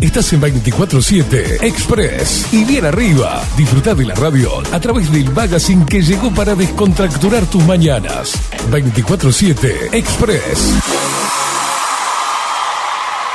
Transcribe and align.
Estás 0.00 0.30
en 0.34 0.42
24-7 0.42 1.62
Express 1.62 2.52
y 2.52 2.64
bien 2.64 2.84
arriba. 2.84 3.42
Disfruta 3.56 3.94
de 3.94 4.04
la 4.04 4.14
radio 4.14 4.50
a 4.70 4.78
través 4.78 5.10
del 5.10 5.30
magazine 5.32 5.86
que 5.86 6.02
llegó 6.02 6.30
para 6.32 6.54
descontracturar 6.54 7.46
tus 7.46 7.64
mañanas. 7.64 8.34
24-7 8.70 9.94
Express. 9.94 10.74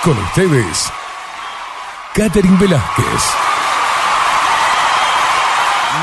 Con 0.03 0.17
ustedes, 0.17 0.85
Catherine 2.13 2.57
Velázquez. 2.57 3.05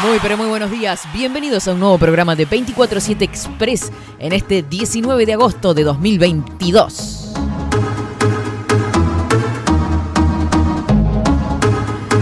Muy 0.02 0.19
pero 0.20 0.36
muy 0.36 0.47
buenos 0.47 0.70
días, 0.70 1.02
bienvenidos 1.12 1.66
a 1.66 1.72
un 1.72 1.80
nuevo 1.80 1.98
programa 1.98 2.36
de 2.36 2.48
24-7 2.48 3.22
Express 3.22 3.92
en 4.19 4.33
este 4.33 4.62
19 4.62 5.27
de 5.27 5.33
agosto 5.33 5.75
de 5.75 5.84
2022. 5.84 7.27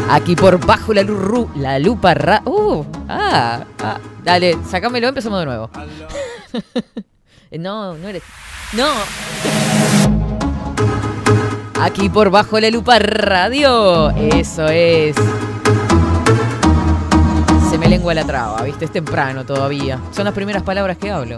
Aquí 0.09 0.37
por 0.37 0.65
bajo 0.65 0.95
la, 0.95 1.03
luz, 1.03 1.49
la 1.57 1.79
lupa 1.79 2.15
ra... 2.15 2.43
Uh, 2.45 2.85
ah, 3.09 3.65
ah, 3.83 3.99
dale, 4.23 4.57
sacámelo, 4.69 5.09
empezamos 5.09 5.41
de 5.41 5.47
nuevo. 5.47 5.71
no, 7.59 7.95
no 7.95 8.09
eres... 8.09 8.23
No. 8.73 8.87
Aquí 11.81 12.09
por 12.09 12.31
bajo 12.31 12.59
la 12.61 12.71
lupa 12.71 12.99
radio. 12.99 14.11
Eso 14.11 14.67
es. 14.67 15.17
Se 17.71 17.79
me 17.79 17.89
lengua 17.89 18.15
la 18.15 18.25
traba, 18.25 18.63
¿viste? 18.63 18.87
Es 18.87 18.93
temprano 18.93 19.45
todavía. 19.45 20.01
Son 20.13 20.25
las 20.25 20.35
primeras 20.35 20.63
palabras 20.63 20.97
que 20.99 21.11
hablo. 21.11 21.37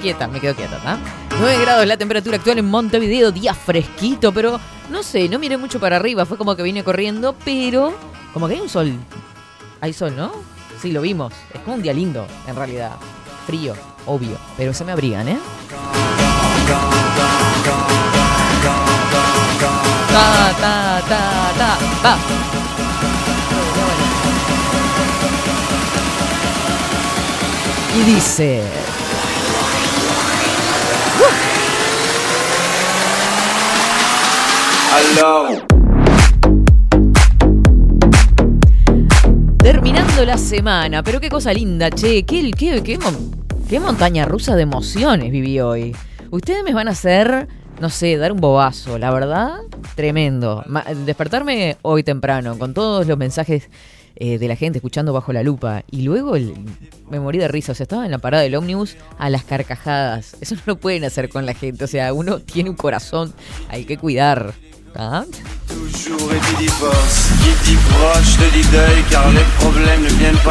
Quieta, 0.00 0.28
me 0.28 0.40
quedo 0.40 0.54
quieta, 0.54 0.78
¿tá? 0.78 0.98
9 1.40 1.60
grados 1.60 1.86
la 1.86 1.96
temperatura 1.96 2.36
actual 2.36 2.58
en 2.58 2.66
Montevideo, 2.66 3.32
día 3.32 3.52
fresquito, 3.52 4.32
pero 4.32 4.60
no 4.90 5.02
sé, 5.02 5.28
no 5.28 5.38
miré 5.38 5.56
mucho 5.56 5.80
para 5.80 5.96
arriba, 5.96 6.24
fue 6.24 6.38
como 6.38 6.54
que 6.54 6.62
vine 6.62 6.84
corriendo, 6.84 7.34
pero 7.44 7.94
como 8.32 8.46
que 8.46 8.54
hay 8.54 8.60
un 8.60 8.68
sol. 8.68 8.92
Hay 9.80 9.92
sol, 9.92 10.14
¿no? 10.16 10.32
Sí, 10.80 10.92
lo 10.92 11.00
vimos. 11.00 11.32
Es 11.52 11.60
como 11.60 11.76
un 11.76 11.82
día 11.82 11.92
lindo, 11.92 12.26
en 12.46 12.54
realidad. 12.54 12.92
Frío, 13.46 13.74
obvio, 14.06 14.36
pero 14.56 14.72
se 14.72 14.84
me 14.84 14.92
abrigan, 14.92 15.28
¿eh? 15.28 15.38
Ta, 20.12 20.52
ta, 20.60 21.02
ta, 21.08 21.52
ta, 21.58 21.78
ta. 22.02 22.18
Y 27.96 28.02
dice... 28.14 28.87
Terminando 39.58 40.24
la 40.24 40.38
semana, 40.38 41.02
pero 41.02 41.20
qué 41.20 41.28
cosa 41.28 41.52
linda, 41.52 41.90
che, 41.90 42.24
qué, 42.24 42.50
qué, 42.52 42.82
qué, 43.68 43.80
montaña 43.80 44.24
rusa 44.24 44.56
de 44.56 44.62
emociones 44.62 45.30
viví 45.30 45.60
hoy. 45.60 45.94
Ustedes 46.30 46.62
me 46.64 46.72
van 46.72 46.88
a 46.88 46.92
hacer, 46.92 47.48
no 47.80 47.90
sé, 47.90 48.16
dar 48.16 48.32
un 48.32 48.40
bobazo, 48.40 48.98
la 48.98 49.10
verdad, 49.10 49.58
tremendo. 49.94 50.64
Despertarme 51.04 51.76
hoy 51.82 52.02
temprano 52.02 52.58
con 52.58 52.72
todos 52.74 53.06
los 53.06 53.18
mensajes 53.18 53.68
eh, 54.16 54.38
de 54.38 54.48
la 54.48 54.56
gente 54.56 54.78
escuchando 54.78 55.12
bajo 55.12 55.32
la 55.32 55.42
lupa 55.42 55.84
y 55.90 56.02
luego 56.02 56.34
el- 56.36 56.54
me 57.10 57.20
morí 57.20 57.38
de 57.38 57.46
risa, 57.48 57.72
o 57.72 57.74
sea, 57.74 57.84
estaba 57.84 58.04
en 58.04 58.10
la 58.10 58.18
parada 58.18 58.42
del 58.42 58.54
ómnibus 58.56 58.96
a 59.18 59.30
las 59.30 59.44
carcajadas. 59.44 60.36
Eso 60.40 60.54
no 60.56 60.62
lo 60.66 60.76
pueden 60.76 61.04
hacer 61.04 61.28
con 61.28 61.46
la 61.46 61.54
gente, 61.54 61.84
o 61.84 61.88
sea, 61.88 62.12
uno 62.12 62.38
tiene 62.40 62.70
un 62.70 62.76
corazón, 62.76 63.32
hay 63.68 63.84
que 63.84 63.96
cuidar. 63.98 64.54
¿Ah? 64.94 65.24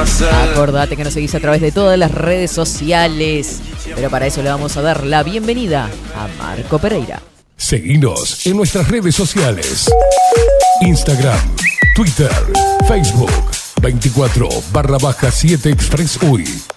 Seuls. 0.05 0.51
Acordate 0.51 0.95
que 0.95 1.03
nos 1.03 1.13
seguís 1.13 1.33
a 1.35 1.39
través 1.39 1.61
de 1.61 1.71
todas 1.71 1.97
las 1.97 2.11
redes 2.11 2.51
sociales. 2.51 3.59
Pero 3.95 4.09
para 4.09 4.27
eso 4.27 4.41
le 4.41 4.49
vamos 4.49 4.77
a 4.77 4.81
dar 4.81 5.05
la 5.05 5.23
bienvenida 5.23 5.89
a 6.15 6.27
Marco 6.37 6.79
Pereira. 6.79 7.21
Seguinos 7.55 8.45
en 8.45 8.57
nuestras 8.57 8.87
redes 8.87 9.15
sociales. 9.15 9.89
Instagram, 10.81 11.39
Twitter, 11.95 12.31
Facebook, 12.87 13.31
24 13.81 14.47
barra 14.71 14.97
baja 14.99 15.31
7 15.31 15.69
Express 15.69 16.19
UI. 16.21 16.76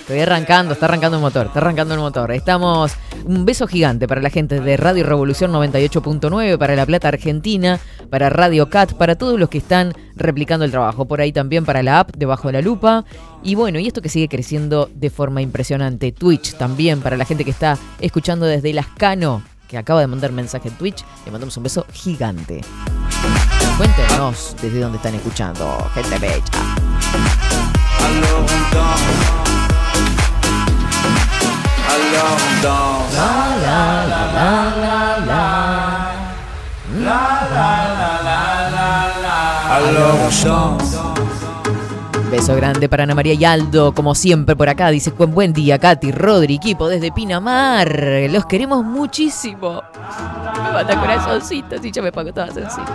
Estoy 0.00 0.18
arrancando, 0.18 0.72
está 0.72 0.86
arrancando 0.86 1.16
el 1.16 1.22
motor, 1.22 1.46
está 1.46 1.60
arrancando 1.60 1.94
el 1.94 2.00
motor. 2.00 2.32
Estamos, 2.32 2.92
un 3.24 3.44
beso 3.44 3.68
gigante 3.68 4.08
para 4.08 4.20
la 4.20 4.30
gente 4.30 4.60
de 4.60 4.76
Radio 4.76 5.04
Revolución 5.04 5.52
98.9, 5.52 6.58
para 6.58 6.74
La 6.74 6.84
Plata 6.84 7.08
Argentina, 7.08 7.78
para 8.10 8.28
Radio 8.28 8.68
Cat, 8.68 8.94
para 8.94 9.14
todos 9.14 9.38
los 9.38 9.48
que 9.48 9.58
están 9.58 9.92
replicando 10.16 10.64
el 10.64 10.72
trabajo. 10.72 11.04
Por 11.04 11.20
ahí 11.20 11.32
también 11.32 11.64
para 11.64 11.84
la 11.84 12.00
app 12.00 12.16
Debajo 12.16 12.48
de 12.48 12.54
la 12.54 12.62
Lupa. 12.62 13.04
Y 13.44 13.56
bueno, 13.56 13.78
y 13.80 13.86
esto 13.86 14.02
que 14.02 14.08
sigue 14.08 14.28
creciendo 14.28 14.88
de 14.94 15.10
forma 15.10 15.42
impresionante. 15.42 16.12
Twitch 16.12 16.54
también, 16.54 17.00
para 17.00 17.16
la 17.16 17.24
gente 17.24 17.44
que 17.44 17.50
está 17.50 17.76
escuchando 18.00 18.46
desde 18.46 18.72
Lascano, 18.72 19.42
que 19.68 19.78
acaba 19.78 20.00
de 20.00 20.06
mandar 20.06 20.30
mensaje 20.32 20.68
en 20.68 20.74
Twitch. 20.76 21.04
Le 21.24 21.32
mandamos 21.32 21.56
un 21.56 21.64
beso 21.64 21.84
gigante. 21.92 22.60
Cuéntenos 23.76 24.54
desde 24.62 24.80
dónde 24.80 24.98
están 24.98 25.14
escuchando, 25.14 25.90
gente 25.94 26.18
bella. 26.18 26.44
Beso 42.32 42.56
grande 42.56 42.88
para 42.88 43.02
Ana 43.02 43.14
María 43.14 43.34
y 43.34 43.44
Aldo, 43.44 43.92
como 43.92 44.14
siempre 44.14 44.56
por 44.56 44.66
acá. 44.66 44.88
Dice, 44.88 45.10
buen 45.10 45.52
día, 45.52 45.78
Katy, 45.78 46.12
Rodri, 46.12 46.54
equipo 46.54 46.88
desde 46.88 47.12
Pinamar. 47.12 47.94
Los 48.30 48.46
queremos 48.46 48.82
muchísimo. 48.82 49.82
Me 50.64 50.72
mata 50.72 50.98
corazoncitos 50.98 51.84
y 51.84 51.90
ya 51.90 52.00
me 52.00 52.10
pago 52.10 52.32
todas 52.32 52.54
chante. 52.54 52.90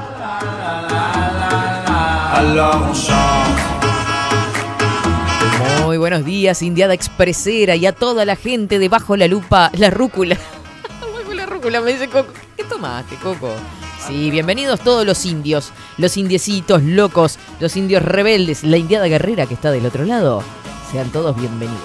Muy 5.85 5.97
buenos 5.97 6.25
días, 6.25 6.63
Indiada 6.63 6.95
Expresera 6.95 7.75
y 7.75 7.85
a 7.85 7.91
toda 7.91 8.25
la 8.25 8.35
gente 8.35 8.79
de 8.79 8.89
Bajo 8.89 9.15
la 9.15 9.27
Lupa, 9.27 9.69
la 9.77 9.91
rúcula. 9.91 10.35
Bajo 10.99 11.69
la 11.69 11.81
me 11.81 11.91
dice 11.91 12.07
Coco. 12.09 12.33
¿Qué 12.55 12.63
tomaste, 12.63 13.15
Coco? 13.17 13.51
Sí, 14.07 14.31
bienvenidos 14.31 14.79
todos 14.79 15.05
los 15.05 15.25
indios, 15.25 15.73
los 15.97 16.15
indiecitos 16.15 16.81
locos, 16.81 17.37
los 17.59 17.75
indios 17.75 18.01
rebeldes, 18.01 18.63
la 18.63 18.77
indiada 18.77 19.07
guerrera 19.07 19.45
que 19.47 19.53
está 19.53 19.69
del 19.69 19.85
otro 19.85 20.05
lado. 20.05 20.41
Sean 20.89 21.09
todos 21.09 21.35
bienvenidos. 21.35 21.81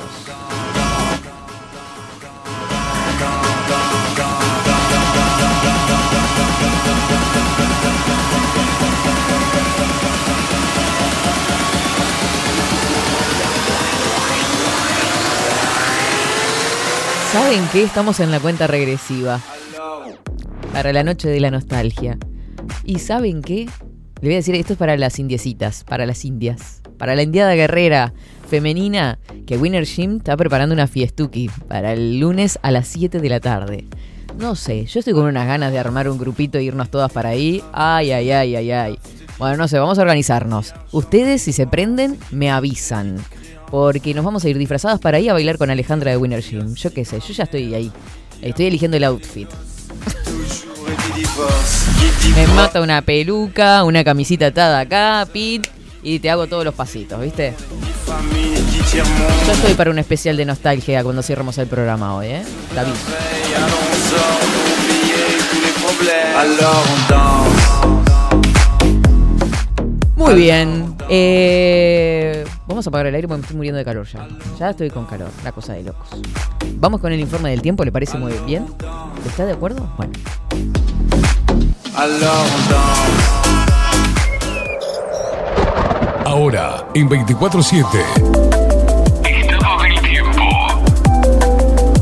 ¿Saben 17.32 17.68
qué? 17.72 17.82
Estamos 17.82 18.20
en 18.20 18.30
la 18.30 18.38
cuenta 18.38 18.68
regresiva 18.68 19.40
para 20.72 20.92
la 20.92 21.04
noche 21.04 21.28
de 21.28 21.40
la 21.40 21.50
nostalgia. 21.50 22.18
¿Y 22.84 22.98
saben 22.98 23.42
qué? 23.42 23.66
Le 24.20 24.28
voy 24.28 24.34
a 24.34 24.36
decir, 24.36 24.54
esto 24.54 24.72
es 24.72 24.78
para 24.78 24.96
las 24.96 25.18
indiecitas, 25.18 25.84
para 25.84 26.06
las 26.06 26.24
indias, 26.24 26.80
para 26.96 27.14
la 27.14 27.22
indiada 27.22 27.54
guerrera 27.54 28.12
femenina, 28.48 29.18
que 29.46 29.56
Winner 29.56 29.84
Jim 29.84 30.16
está 30.16 30.36
preparando 30.36 30.74
una 30.74 30.86
fiestuki 30.86 31.50
para 31.68 31.92
el 31.92 32.20
lunes 32.20 32.58
a 32.62 32.70
las 32.70 32.88
7 32.88 33.18
de 33.18 33.28
la 33.28 33.40
tarde. 33.40 33.84
No 34.38 34.54
sé, 34.54 34.86
yo 34.86 35.00
estoy 35.00 35.12
con 35.12 35.24
unas 35.24 35.46
ganas 35.46 35.72
de 35.72 35.78
armar 35.78 36.08
un 36.08 36.18
grupito 36.18 36.58
e 36.58 36.62
irnos 36.62 36.90
todas 36.90 37.12
para 37.12 37.30
ahí. 37.30 37.62
Ay, 37.72 38.12
ay, 38.12 38.30
ay, 38.30 38.56
ay, 38.56 38.70
ay. 38.70 38.98
Bueno, 39.38 39.56
no 39.56 39.68
sé, 39.68 39.78
vamos 39.78 39.98
a 39.98 40.02
organizarnos. 40.02 40.72
Ustedes, 40.92 41.42
si 41.42 41.52
se 41.52 41.66
prenden, 41.66 42.16
me 42.30 42.50
avisan. 42.50 43.16
Porque 43.70 44.14
nos 44.14 44.24
vamos 44.24 44.44
a 44.44 44.48
ir 44.48 44.56
disfrazadas 44.56 45.00
para 45.00 45.18
ahí 45.18 45.28
a 45.28 45.32
bailar 45.32 45.58
con 45.58 45.70
Alejandra 45.70 46.10
de 46.10 46.16
Winner 46.16 46.42
Jim. 46.42 46.74
Yo 46.74 46.92
qué 46.92 47.04
sé, 47.04 47.20
yo 47.20 47.32
ya 47.34 47.44
estoy 47.44 47.74
ahí. 47.74 47.92
Estoy 48.40 48.66
eligiendo 48.66 48.96
el 48.96 49.04
outfit. 49.04 49.48
Me 52.34 52.46
mata 52.48 52.80
una 52.80 53.02
peluca, 53.02 53.84
una 53.84 54.04
camisita 54.04 54.46
atada 54.46 54.80
acá, 54.80 55.26
pin, 55.32 55.62
y 56.02 56.18
te 56.18 56.30
hago 56.30 56.46
todos 56.46 56.64
los 56.64 56.74
pasitos, 56.74 57.20
¿viste? 57.20 57.54
Yo 59.46 59.52
estoy 59.52 59.74
para 59.74 59.90
un 59.90 59.98
especial 59.98 60.36
de 60.36 60.44
nostalgia 60.44 61.02
cuando 61.02 61.22
cierremos 61.22 61.56
el 61.58 61.66
programa 61.66 62.14
hoy, 62.14 62.26
¿eh? 62.26 62.42
Danse. 62.74 62.92
Muy 70.16 70.34
bien. 70.34 70.96
Eh, 71.08 72.44
vamos 72.66 72.86
a 72.86 72.90
apagar 72.90 73.06
el 73.06 73.14
aire 73.14 73.28
porque 73.28 73.38
me 73.38 73.42
estoy 73.42 73.56
muriendo 73.56 73.78
de 73.78 73.84
calor 73.84 74.06
ya. 74.06 74.28
Ya 74.58 74.70
estoy 74.70 74.90
con 74.90 75.04
calor, 75.06 75.30
la 75.44 75.52
cosa 75.52 75.74
de 75.74 75.82
locos. 75.82 76.08
Vamos 76.76 77.00
con 77.00 77.12
el 77.12 77.20
informe 77.20 77.50
del 77.50 77.60
tiempo, 77.60 77.84
¿le 77.84 77.92
parece 77.92 78.18
muy 78.18 78.32
bien? 78.46 78.66
¿Está 79.26 79.46
de 79.46 79.52
acuerdo? 79.52 79.92
Bueno. 79.96 80.12
Alors 81.94 82.46
on 82.46 82.62
danse. 82.70 83.42
Ahora, 86.24 86.88
en 86.94 87.06
24-7. 87.06 87.84
Estado 89.28 89.82
del 89.82 90.00
tiempo. 90.00 90.42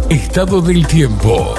Estado 0.09 0.61
del 0.61 0.87
tiempo. 0.87 1.55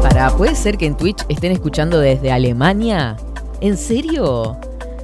Para, 0.00 0.30
¿puede 0.36 0.54
ser 0.54 0.78
que 0.78 0.86
en 0.86 0.96
Twitch 0.96 1.24
estén 1.28 1.50
escuchando 1.50 1.98
desde 1.98 2.30
Alemania? 2.30 3.16
¿En 3.60 3.76
serio? 3.76 4.56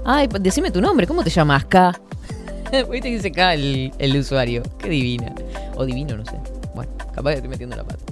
Ay, 0.04 0.28
decime 0.40 0.70
tu 0.70 0.80
nombre, 0.80 1.08
¿cómo 1.08 1.24
te 1.24 1.30
llamas? 1.30 1.64
K. 1.64 1.92
Viste 2.88 3.08
que 3.08 3.16
dice 3.16 3.32
K 3.32 3.54
el, 3.54 3.92
el 3.98 4.16
usuario. 4.16 4.62
Qué 4.78 4.90
divina. 4.90 5.34
O 5.74 5.84
divino, 5.84 6.16
no 6.16 6.24
sé. 6.24 6.53
Capaz 7.14 7.30
que 7.30 7.36
estoy 7.36 7.50
metiendo 7.50 7.76
la 7.76 7.84
pata. 7.84 8.04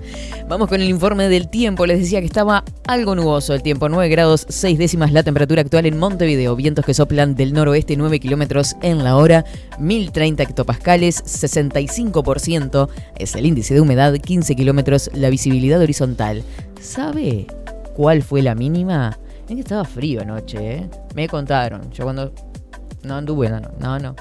Vamos 0.49 0.69
con 0.69 0.81
el 0.81 0.89
informe 0.89 1.29
del 1.29 1.49
tiempo. 1.49 1.87
Les 1.87 1.99
decía 1.99 2.21
que 2.21 2.27
estaba 2.27 2.65
algo 2.87 3.15
nuboso 3.15 3.53
el 3.53 3.63
tiempo. 3.63 3.89
9 3.89 4.09
grados 4.09 4.47
6 4.49 4.79
décimas 4.79 5.13
la 5.13 5.23
temperatura 5.23 5.63
actual 5.63 5.87
en 5.87 5.99
Montevideo. 5.99 6.55
Vientos 6.55 6.85
que 6.85 6.95
soplan 6.95 7.35
del 7.35 7.53
noroeste 7.53 7.97
9 7.97 8.21
kilómetros 8.21 8.77
en 8.81 9.03
la 9.03 9.17
hora. 9.17 9.45
1030 9.79 10.43
hectopascales. 10.45 11.25
65% 11.25 12.89
es 13.19 13.35
el 13.35 13.47
índice 13.47 13.75
de 13.75 13.81
humedad. 13.81 14.15
15 14.15 14.55
kilómetros 14.55 15.11
la 15.15 15.31
visibilidad 15.31 15.81
horizontal. 15.81 16.45
¿Sabe 16.81 17.47
cuál 17.95 18.23
fue 18.23 18.43
la 18.43 18.55
mínima? 18.55 19.19
Es 19.49 19.55
que 19.55 19.61
estaba 19.61 19.85
frío 19.85 20.21
anoche, 20.21 20.77
¿eh? 20.77 20.91
Me 21.15 21.29
contaron. 21.29 21.91
Yo 21.91 22.05
cuando... 22.05 22.33
No 23.03 23.17
anduve, 23.17 23.51
no, 23.51 23.61
no, 23.81 23.99
no. 23.99 24.15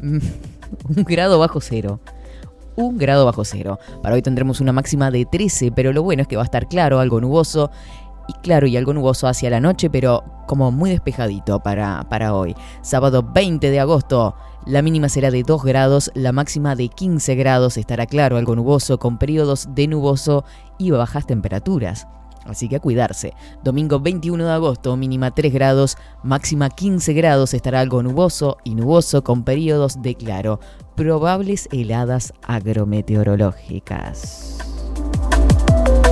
Un 0.02 1.04
grado 1.04 1.38
bajo 1.38 1.60
cero. 1.60 2.00
Un 2.76 2.96
grado 2.96 3.26
bajo 3.26 3.44
cero. 3.44 3.78
Para 4.02 4.14
hoy 4.14 4.22
tendremos 4.22 4.60
una 4.60 4.72
máxima 4.72 5.10
de 5.10 5.26
13, 5.26 5.72
pero 5.72 5.92
lo 5.92 6.02
bueno 6.02 6.22
es 6.22 6.28
que 6.28 6.36
va 6.36 6.42
a 6.42 6.44
estar 6.44 6.68
claro, 6.68 7.00
algo 7.00 7.20
nuboso. 7.20 7.70
Y 8.28 8.32
claro, 8.34 8.66
y 8.66 8.76
algo 8.76 8.94
nuboso 8.94 9.26
hacia 9.26 9.50
la 9.50 9.60
noche, 9.60 9.90
pero 9.90 10.24
como 10.46 10.70
muy 10.70 10.90
despejadito 10.90 11.60
para, 11.60 12.06
para 12.08 12.34
hoy. 12.34 12.54
Sábado 12.80 13.22
20 13.22 13.70
de 13.70 13.80
agosto, 13.80 14.36
la 14.64 14.80
mínima 14.80 15.08
será 15.08 15.30
de 15.30 15.42
2 15.42 15.64
grados, 15.64 16.10
la 16.14 16.32
máxima 16.32 16.76
de 16.76 16.88
15 16.88 17.34
grados. 17.34 17.76
Estará 17.76 18.06
claro, 18.06 18.36
algo 18.36 18.54
nuboso, 18.54 18.98
con 18.98 19.18
periodos 19.18 19.68
de 19.74 19.88
nuboso 19.88 20.44
y 20.78 20.92
bajas 20.92 21.26
temperaturas. 21.26 22.06
Así 22.44 22.68
que 22.68 22.76
a 22.76 22.80
cuidarse. 22.80 23.34
Domingo 23.62 24.00
21 24.00 24.44
de 24.44 24.52
agosto, 24.52 24.96
mínima 24.96 25.32
3 25.32 25.52
grados, 25.52 25.96
máxima 26.22 26.70
15 26.70 27.12
grados, 27.12 27.54
estará 27.54 27.80
algo 27.80 28.02
nuboso 28.02 28.56
y 28.64 28.74
nuboso 28.74 29.22
con 29.22 29.44
periodos 29.44 30.02
de 30.02 30.14
claro. 30.14 30.58
Probables 30.96 31.68
heladas 31.72 32.32
agrometeorológicas. 32.42 34.58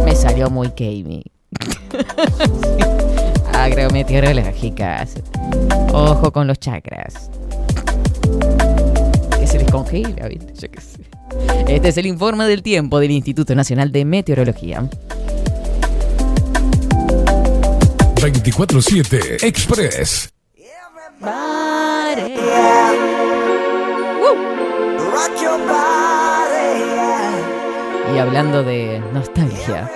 Me 0.04 0.14
salió 0.16 0.50
muy 0.50 0.72
gaming. 0.76 1.22
agrometeorológicas. 3.52 5.16
Ojo 5.92 6.32
con 6.32 6.46
los 6.46 6.58
chakras. 6.58 7.30
Que 9.38 9.46
se 9.46 9.58
les 9.58 9.70
congela, 9.70 10.28
¿viste? 10.28 10.54
Yo 10.54 10.70
qué 10.70 10.80
sé. 10.80 11.04
Este 11.68 11.88
es 11.88 11.98
el 11.98 12.06
informe 12.06 12.46
del 12.46 12.62
tiempo 12.62 12.98
del 13.00 13.10
Instituto 13.10 13.54
Nacional 13.54 13.92
de 13.92 14.06
Meteorología. 14.06 14.88
24-7 18.16 19.44
Express. 19.44 20.30
Rock 21.20 21.20
your 21.20 21.30
body, 21.30 22.34
yeah. 22.34 23.19
Y 28.14 28.18
hablando 28.18 28.62
de 28.62 29.00
nostalgia, 29.12 29.90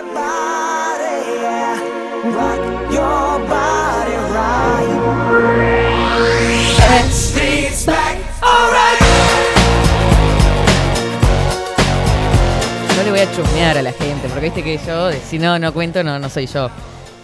yo 12.96 13.02
le 13.02 13.10
voy 13.10 13.20
a 13.20 13.32
chusmear 13.32 13.78
a 13.78 13.82
la 13.82 13.92
gente, 13.92 14.28
porque 14.28 14.40
viste 14.40 14.62
que 14.62 14.78
yo, 14.78 15.10
si 15.12 15.38
no, 15.38 15.58
no 15.58 15.72
cuento, 15.72 16.04
no, 16.04 16.18
no 16.18 16.28
soy 16.28 16.46
yo. 16.46 16.70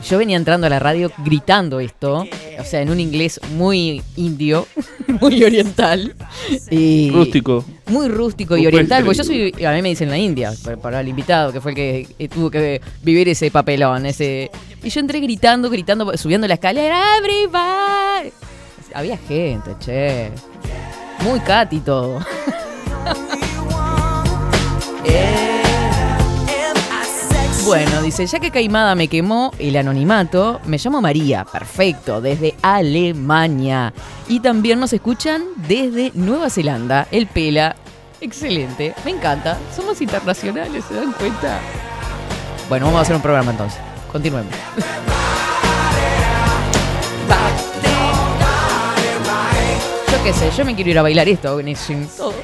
Yo 0.08 0.18
venía 0.18 0.36
entrando 0.36 0.66
a 0.66 0.70
la 0.70 0.78
radio 0.78 1.12
gritando 1.18 1.78
esto, 1.78 2.24
o 2.58 2.64
sea, 2.64 2.80
en 2.80 2.90
un 2.90 2.98
inglés 3.00 3.38
muy 3.56 4.02
indio, 4.16 4.66
muy 5.20 5.44
oriental. 5.44 6.14
Y 6.70 7.10
Rústico. 7.10 7.64
Muy 7.86 8.08
rústico 8.08 8.56
y 8.56 8.66
oriental, 8.66 9.04
porque 9.04 9.18
yo 9.18 9.24
soy, 9.24 9.54
a 9.64 9.72
mí 9.72 9.82
me 9.82 9.90
dicen 9.90 10.08
la 10.08 10.16
India, 10.18 10.52
pa- 10.64 10.76
para 10.76 11.00
el 11.00 11.08
invitado, 11.08 11.52
que 11.52 11.60
fue 11.60 11.72
el 11.72 11.76
que 11.76 12.08
eh, 12.18 12.28
tuvo 12.28 12.50
que 12.50 12.80
vivir 13.02 13.28
ese 13.28 13.50
papelón, 13.50 14.06
ese... 14.06 14.50
Y 14.82 14.88
yo 14.88 15.00
entré 15.00 15.20
gritando, 15.20 15.68
gritando, 15.68 16.16
subiendo 16.16 16.48
la 16.48 16.54
escalera, 16.54 17.02
everybody. 17.18 18.32
Había 18.94 19.18
gente, 19.18 19.72
che. 19.80 20.30
Muy 21.22 21.38
Katy 21.40 21.80
todo. 21.80 22.20
Eh, 25.04 25.49
Bueno, 27.64 28.02
dice, 28.02 28.26
ya 28.26 28.40
que 28.40 28.50
Caimada 28.50 28.94
me 28.94 29.08
quemó 29.08 29.52
el 29.58 29.76
anonimato, 29.76 30.60
me 30.64 30.78
llamo 30.78 31.00
María, 31.00 31.44
perfecto, 31.44 32.20
desde 32.20 32.54
Alemania. 32.62 33.92
Y 34.28 34.40
también 34.40 34.80
nos 34.80 34.92
escuchan 34.92 35.44
desde 35.56 36.10
Nueva 36.14 36.48
Zelanda, 36.48 37.06
el 37.10 37.26
Pela. 37.26 37.76
Excelente, 38.20 38.94
me 39.04 39.12
encanta. 39.12 39.58
Somos 39.74 40.00
internacionales, 40.00 40.84
¿se 40.88 40.94
dan 40.94 41.12
cuenta? 41.12 41.60
Bueno, 42.68 42.86
vamos 42.86 43.00
a 43.00 43.02
hacer 43.02 43.16
un 43.16 43.22
programa 43.22 43.50
entonces. 43.50 43.80
Continuemos. 44.10 44.54
Yo 50.10 50.24
qué 50.24 50.32
sé, 50.32 50.50
yo 50.56 50.64
me 50.64 50.74
quiero 50.74 50.90
ir 50.90 50.98
a 50.98 51.02
bailar 51.02 51.28
esto, 51.28 51.60
todo. 52.16 52.34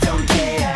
Don't 0.00 0.26
care. 0.28 0.74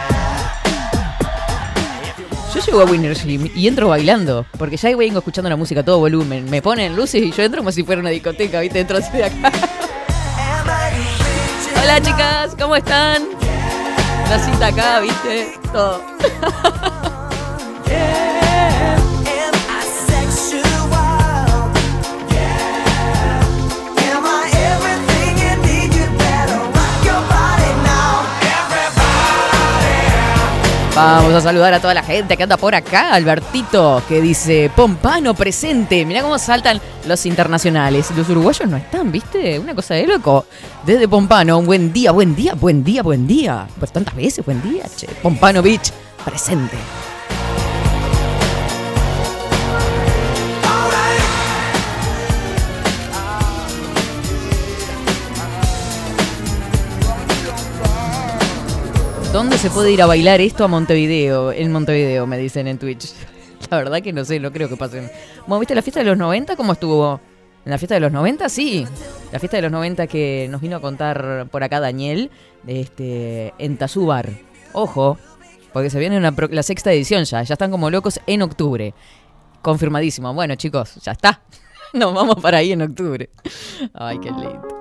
Yo 2.54 2.60
llego 2.60 2.80
a 2.80 2.84
Winner 2.84 3.16
Slim 3.16 3.50
y 3.54 3.68
entro 3.68 3.88
bailando, 3.88 4.46
porque 4.58 4.76
ya 4.76 4.94
vengo 4.96 5.18
escuchando 5.18 5.48
la 5.48 5.56
música 5.56 5.80
a 5.80 5.84
todo 5.84 5.98
volumen. 5.98 6.48
Me 6.50 6.62
ponen 6.62 6.96
luces 6.96 7.22
y 7.22 7.32
yo 7.32 7.42
entro 7.42 7.60
como 7.60 7.72
si 7.72 7.84
fuera 7.84 8.00
una 8.00 8.10
discoteca, 8.10 8.60
¿viste? 8.60 8.80
Entro 8.80 8.98
así 8.98 9.16
de 9.16 9.24
acá. 9.24 9.52
Hola 11.82 12.02
chicas, 12.02 12.54
¿cómo 12.58 12.76
están? 12.76 13.28
La 14.28 14.38
cinta 14.38 14.66
acá, 14.66 15.00
¿viste? 15.00 15.54
Todo. 15.72 16.02
Vamos 30.98 31.32
a 31.32 31.40
saludar 31.40 31.72
a 31.74 31.80
toda 31.80 31.94
la 31.94 32.02
gente 32.02 32.36
que 32.36 32.42
anda 32.42 32.56
por 32.56 32.74
acá. 32.74 33.12
Albertito, 33.14 34.02
que 34.08 34.20
dice, 34.20 34.68
Pompano 34.74 35.32
presente. 35.32 36.04
Mirá 36.04 36.22
cómo 36.22 36.40
saltan 36.40 36.80
los 37.06 37.24
internacionales. 37.24 38.10
Los 38.16 38.28
uruguayos 38.28 38.68
no 38.68 38.76
están, 38.76 39.12
¿viste? 39.12 39.60
Una 39.60 39.76
cosa 39.76 39.94
de 39.94 40.08
loco. 40.08 40.46
Desde 40.84 41.06
Pompano, 41.06 41.56
un 41.56 41.66
buen 41.66 41.92
día, 41.92 42.10
buen 42.10 42.34
día, 42.34 42.54
buen 42.54 42.82
día, 42.82 43.04
buen 43.04 43.28
día. 43.28 43.68
Pues 43.78 43.92
tantas 43.92 44.16
veces, 44.16 44.44
buen 44.44 44.60
día, 44.60 44.86
che. 44.96 45.06
Pompano 45.22 45.62
Beach, 45.62 45.92
presente. 46.24 46.76
¿Dónde 59.38 59.56
se 59.56 59.70
puede 59.70 59.92
ir 59.92 60.02
a 60.02 60.06
bailar 60.06 60.40
esto 60.40 60.64
a 60.64 60.66
Montevideo? 60.66 61.52
En 61.52 61.70
Montevideo, 61.70 62.26
me 62.26 62.36
dicen 62.36 62.66
en 62.66 62.76
Twitch. 62.76 63.12
La 63.70 63.76
verdad 63.76 64.02
que 64.02 64.12
no 64.12 64.24
sé, 64.24 64.40
no 64.40 64.50
creo 64.50 64.68
que 64.68 64.76
pasen. 64.76 65.08
Bueno, 65.46 65.60
¿viste 65.60 65.76
la 65.76 65.82
fiesta 65.82 66.00
de 66.00 66.06
los 66.06 66.18
90? 66.18 66.56
¿Cómo 66.56 66.72
estuvo? 66.72 67.20
¿En 67.64 67.70
la 67.70 67.78
fiesta 67.78 67.94
de 67.94 68.00
los 68.00 68.10
90? 68.10 68.48
Sí. 68.48 68.84
La 69.30 69.38
fiesta 69.38 69.56
de 69.56 69.62
los 69.62 69.70
90 69.70 70.08
que 70.08 70.48
nos 70.50 70.60
vino 70.60 70.78
a 70.78 70.80
contar 70.80 71.46
por 71.52 71.62
acá 71.62 71.78
Daniel, 71.78 72.32
este, 72.66 73.54
en 73.58 73.76
Tazúbar. 73.76 74.28
Ojo, 74.72 75.18
porque 75.72 75.88
se 75.88 76.00
viene 76.00 76.20
la 76.20 76.62
sexta 76.64 76.92
edición 76.92 77.22
ya. 77.22 77.40
Ya 77.44 77.52
están 77.52 77.70
como 77.70 77.90
locos 77.90 78.18
en 78.26 78.42
octubre. 78.42 78.92
Confirmadísimo. 79.62 80.34
Bueno, 80.34 80.56
chicos, 80.56 80.96
ya 80.96 81.12
está. 81.12 81.42
Nos 81.92 82.12
vamos 82.12 82.42
para 82.42 82.58
ahí 82.58 82.72
en 82.72 82.82
octubre. 82.82 83.30
Ay, 83.94 84.18
qué 84.18 84.30
lindo. 84.32 84.77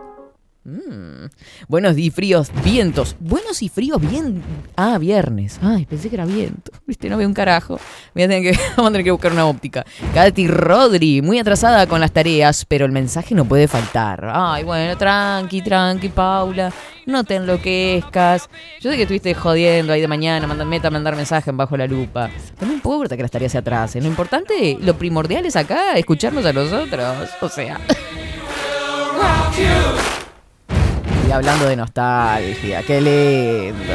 Mm. 0.68 1.28
Buenos 1.70 1.98
y 1.98 2.10
fríos 2.12 2.52
vientos. 2.62 3.16
Buenos 3.22 3.62
y 3.62 3.70
fríos 3.70 4.02
bien. 4.02 4.44
Ah, 4.76 4.98
viernes. 4.98 5.60
Ay, 5.62 5.86
pensé 5.86 6.10
que 6.10 6.16
era 6.18 6.26
viento. 6.26 6.74
Viste, 6.86 7.10
no 7.10 7.16
veo 7.18 7.26
un 7.26 7.34
carajo. 7.34 7.80
Voy 8.14 8.24
a 8.24 8.28
tener 8.28 8.44
que, 8.54 8.60
vamos 8.76 8.90
a 8.90 8.92
tener 8.92 9.06
que 9.06 9.12
buscar 9.12 9.32
una 9.32 9.46
óptica. 9.46 9.86
Katy 10.14 10.48
Rodri, 10.50 11.22
muy 11.22 11.40
atrasada 11.40 11.88
con 11.88 12.02
las 12.02 12.12
tareas, 12.12 12.66
pero 12.66 12.86
el 12.86 12.92
mensaje 12.92 13.34
no 13.34 13.46
puede 13.46 13.70
faltar. 13.70 14.30
Ay, 14.34 14.66
bueno, 14.66 14.98
tranqui, 14.98 15.62
tranqui, 15.62 16.10
Paula. 16.10 16.74
No 17.06 17.24
te 17.24 17.36
enloquezcas. 17.36 18.50
Yo 18.82 18.92
sé 18.92 18.98
que 18.98 19.04
estuviste 19.04 19.34
jodiendo 19.34 19.94
ahí 19.94 20.02
de 20.02 20.10
mañana, 20.10 20.48
manda- 20.48 20.66
meta 20.66 20.90
a 20.90 20.92
mandar 20.92 21.16
mensaje 21.16 21.50
bajo 21.52 21.78
la 21.78 21.88
lupa. 21.88 22.30
Pero 22.60 22.68
no 22.68 22.74
importa 22.74 23.16
que 23.16 23.22
las 23.22 23.32
tareas 23.32 23.54
se 23.54 23.58
atrasen. 23.58 24.04
Lo 24.04 24.10
importante, 24.10 24.78
lo 24.82 24.98
primordial 24.98 25.46
es 25.46 25.56
acá, 25.56 25.94
escucharnos 25.96 26.46
a 26.46 26.52
nosotros. 26.52 27.30
O 27.40 27.48
sea. 27.48 27.80
Hablando 31.32 31.68
de 31.68 31.76
nostalgia, 31.76 32.84
qué 32.84 33.02
lindo. 33.02 33.94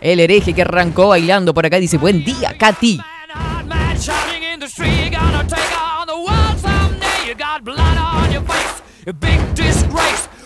El 0.00 0.20
hereje 0.20 0.52
que 0.52 0.62
arrancó 0.62 1.08
bailando 1.08 1.52
por 1.52 1.66
acá 1.66 1.78
dice, 1.78 1.98
buen 1.98 2.24
día, 2.24 2.54
Katy. 2.56 3.00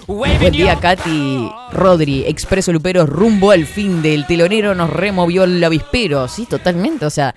Buen 0.06 0.52
día, 0.52 0.76
Katy. 0.80 1.50
Rodri, 1.72 2.24
Expreso 2.26 2.72
Lupero, 2.72 3.06
rumbo 3.06 3.50
al 3.50 3.66
fin 3.66 4.02
del 4.02 4.26
telonero 4.26 4.74
nos 4.74 4.90
removió 4.90 5.44
el 5.44 5.62
avispero. 5.62 6.28
Sí, 6.28 6.46
totalmente, 6.46 7.06
o 7.06 7.10
sea, 7.10 7.34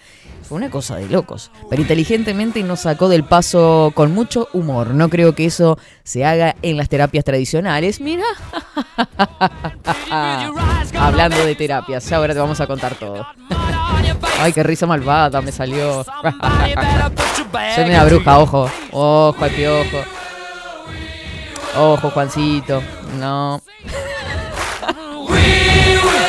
fue 0.48 0.58
una 0.58 0.70
cosa 0.70 0.96
de 0.96 1.08
locos. 1.10 1.52
Pero 1.70 1.82
inteligentemente 1.82 2.64
nos 2.64 2.82
sacó 2.82 3.10
del 3.10 3.24
paso 3.24 3.92
con 3.94 4.14
mucho 4.14 4.48
humor. 4.54 4.94
No 4.94 5.10
creo 5.10 5.36
que 5.36 5.46
eso 5.46 5.78
se 6.04 6.26
haga 6.26 6.56
en 6.62 6.78
las 6.78 6.90
terapias 6.90 7.26
tradicionales. 7.26 8.00
Mira. 8.00 8.24
Hablando 10.94 11.46
de 11.46 11.56
terapias, 11.56 12.12
ahora 12.12 12.34
te 12.34 12.40
vamos 12.40 12.62
a 12.62 12.68
contar 12.68 12.96
todo. 12.96 13.28
Ay, 14.40 14.54
qué 14.54 14.64
risa 14.64 14.86
malvada 14.86 15.42
me 15.42 15.52
salió. 15.52 16.04
Soy 17.76 17.90
una 17.90 18.06
bruja, 18.06 18.40
ojo. 18.40 18.70
Ojo 18.92 19.44
al 19.44 19.52
piojo. 19.52 19.98
Ojo, 21.76 22.10
Juancito. 22.10 22.82
No. 23.20 23.62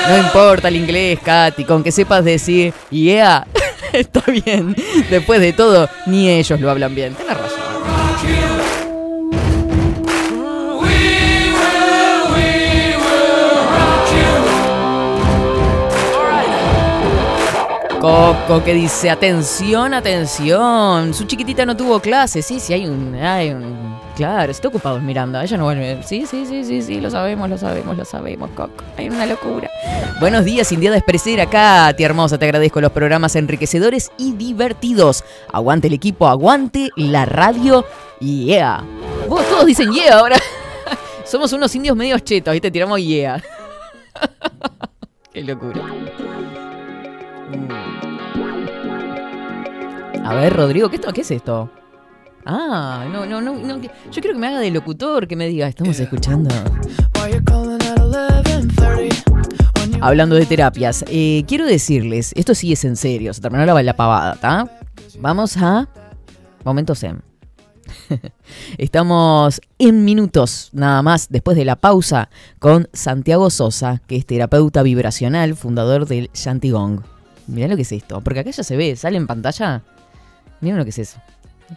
No 0.08 0.16
importa 0.16 0.68
el 0.68 0.76
inglés, 0.76 1.18
Katy, 1.22 1.64
con 1.64 1.82
que 1.84 1.92
sepas 1.92 2.24
decir, 2.24 2.72
yeah, 2.88 3.46
está 3.92 4.22
bien. 4.30 4.74
Después 5.10 5.40
de 5.40 5.52
todo, 5.52 5.88
ni 6.06 6.28
ellos 6.28 6.60
lo 6.60 6.70
hablan 6.70 6.94
bien. 6.94 7.14
Tienes 7.14 7.36
razón. 7.36 7.68
Coco 18.00 18.62
que 18.62 18.74
dice, 18.74 19.10
atención, 19.10 19.92
atención. 19.92 21.12
Su 21.12 21.24
chiquitita 21.24 21.66
no 21.66 21.76
tuvo 21.76 21.98
clase. 21.98 22.42
Sí, 22.42 22.60
sí, 22.60 22.72
hay 22.72 22.86
un, 22.86 23.14
hay 23.16 23.50
un... 23.50 23.98
Claro, 24.18 24.50
está 24.50 24.66
ocupado 24.66 24.98
Miranda. 25.00 25.44
Ella 25.44 25.56
no 25.56 25.62
vuelve. 25.62 26.02
Sí, 26.02 26.26
sí, 26.26 26.44
sí, 26.44 26.64
sí, 26.64 26.82
sí, 26.82 27.00
lo 27.00 27.08
sabemos, 27.08 27.48
lo 27.48 27.56
sabemos, 27.56 27.96
lo 27.96 28.04
sabemos, 28.04 28.50
Coco. 28.50 28.82
Hay 28.96 29.08
una 29.08 29.24
locura. 29.26 29.70
Buenos 30.18 30.44
días, 30.44 30.72
India 30.72 30.90
de 30.90 30.96
Expreser 30.96 31.40
acá. 31.40 31.94
Tía 31.96 32.06
hermosa, 32.06 32.36
te 32.36 32.44
agradezco 32.44 32.80
los 32.80 32.90
programas 32.90 33.36
enriquecedores 33.36 34.10
y 34.18 34.32
divertidos. 34.32 35.22
Aguante 35.52 35.86
el 35.86 35.92
equipo, 35.94 36.26
aguante 36.26 36.90
la 36.96 37.26
radio. 37.26 37.84
Yeah. 38.18 38.82
Vos 39.28 39.48
todos 39.48 39.66
dicen 39.66 39.92
yeah 39.92 40.18
ahora. 40.18 40.36
Somos 41.24 41.52
unos 41.52 41.72
indios 41.76 41.96
medios 41.96 42.24
chetos, 42.24 42.50
¿viste? 42.50 42.72
Tiramos 42.72 43.00
yeah. 43.00 43.40
Qué 45.32 45.44
locura. 45.44 45.80
A 50.24 50.34
ver, 50.34 50.56
Rodrigo, 50.56 50.90
¿qué, 50.90 50.96
esto- 50.96 51.12
qué 51.12 51.20
es 51.20 51.30
esto? 51.30 51.70
Ah, 52.44 53.06
no, 53.12 53.26
no, 53.26 53.40
no, 53.40 53.54
no, 53.54 53.80
Yo 53.80 53.90
quiero 54.12 54.32
que 54.32 54.38
me 54.38 54.46
haga 54.46 54.60
de 54.60 54.70
locutor, 54.70 55.26
que 55.28 55.36
me 55.36 55.48
diga, 55.48 55.68
estamos 55.68 55.98
escuchando. 56.00 56.50
Hablando 60.00 60.36
de 60.36 60.46
terapias, 60.46 61.04
eh, 61.08 61.44
quiero 61.46 61.66
decirles, 61.66 62.32
esto 62.36 62.54
sí 62.54 62.72
es 62.72 62.84
en 62.84 62.96
serio, 62.96 63.34
se 63.34 63.40
terminó 63.40 63.66
la, 63.66 63.82
la 63.82 63.96
pavada, 63.96 64.34
¿está? 64.34 64.70
Vamos 65.20 65.56
a... 65.56 65.88
Momento 66.64 66.94
Zen. 66.94 67.22
Estamos 68.78 69.60
en 69.78 70.04
minutos, 70.04 70.70
nada 70.72 71.02
más, 71.02 71.28
después 71.30 71.56
de 71.56 71.64
la 71.64 71.76
pausa, 71.76 72.28
con 72.58 72.88
Santiago 72.92 73.50
Sosa, 73.50 74.02
que 74.06 74.16
es 74.16 74.26
terapeuta 74.26 74.82
vibracional, 74.82 75.56
fundador 75.56 76.06
del 76.06 76.30
Shantigong. 76.34 77.02
Mirá 77.46 77.68
lo 77.68 77.76
que 77.76 77.82
es 77.82 77.92
esto, 77.92 78.20
porque 78.20 78.40
acá 78.40 78.50
ya 78.50 78.62
se 78.62 78.76
ve, 78.76 78.94
sale 78.96 79.16
en 79.16 79.26
pantalla. 79.26 79.82
Miren 80.60 80.78
lo 80.78 80.84
que 80.84 80.90
es 80.90 80.98
eso. 80.98 81.20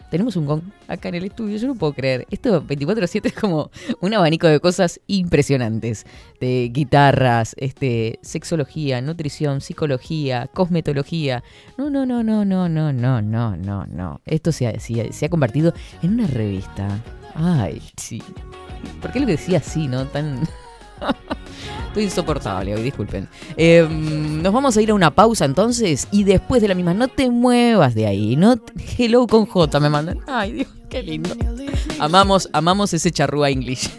Tenemos 0.09 0.35
un 0.35 0.45
gong 0.45 0.61
acá 0.87 1.09
en 1.09 1.15
el 1.15 1.25
estudio, 1.25 1.57
yo 1.57 1.67
no 1.67 1.75
puedo 1.75 1.93
creer. 1.93 2.25
Esto 2.31 2.63
24-7 2.65 3.25
es 3.25 3.33
como 3.33 3.71
un 3.99 4.13
abanico 4.13 4.47
de 4.47 4.59
cosas 4.59 4.99
impresionantes. 5.07 6.05
De 6.39 6.69
guitarras, 6.71 7.55
este, 7.57 8.19
sexología, 8.21 9.01
nutrición, 9.01 9.61
psicología, 9.61 10.49
cosmetología. 10.53 11.43
No, 11.77 11.89
no, 11.89 12.05
no, 12.05 12.23
no, 12.23 12.45
no, 12.45 12.69
no, 12.69 12.93
no, 12.93 13.21
no, 13.21 13.55
no, 13.57 13.85
no. 13.85 14.21
Esto 14.25 14.51
se 14.51 14.67
ha, 14.67 14.79
se 14.79 15.11
se 15.11 15.25
ha 15.25 15.29
convertido 15.29 15.73
en 16.01 16.13
una 16.13 16.27
revista. 16.27 17.01
Ay, 17.35 17.81
sí. 17.97 18.21
¿Por 19.01 19.11
qué 19.11 19.19
lo 19.19 19.25
decía 19.25 19.59
así, 19.59 19.87
no? 19.87 20.05
Tan... 20.07 20.47
Estoy 21.91 22.05
insoportable 22.05 22.73
hoy, 22.73 22.83
disculpen. 22.83 23.27
Eh, 23.57 23.85
nos 23.85 24.53
vamos 24.53 24.77
a 24.77 24.81
ir 24.81 24.91
a 24.91 24.93
una 24.93 25.11
pausa 25.11 25.43
entonces 25.43 26.07
y 26.09 26.23
después 26.23 26.61
de 26.61 26.69
la 26.69 26.73
misma, 26.73 26.93
no 26.93 27.09
te 27.09 27.29
muevas 27.29 27.95
de 27.95 28.07
ahí. 28.07 28.37
No 28.37 28.55
hello 28.97 29.27
con 29.27 29.45
J 29.45 29.77
me 29.81 29.89
mandan. 29.89 30.19
Ay, 30.25 30.53
Dios, 30.53 30.67
qué 30.89 31.03
lindo. 31.03 31.35
Amamos, 31.99 32.47
amamos 32.53 32.93
ese 32.93 33.11
charrúa 33.11 33.49
English. 33.49 33.89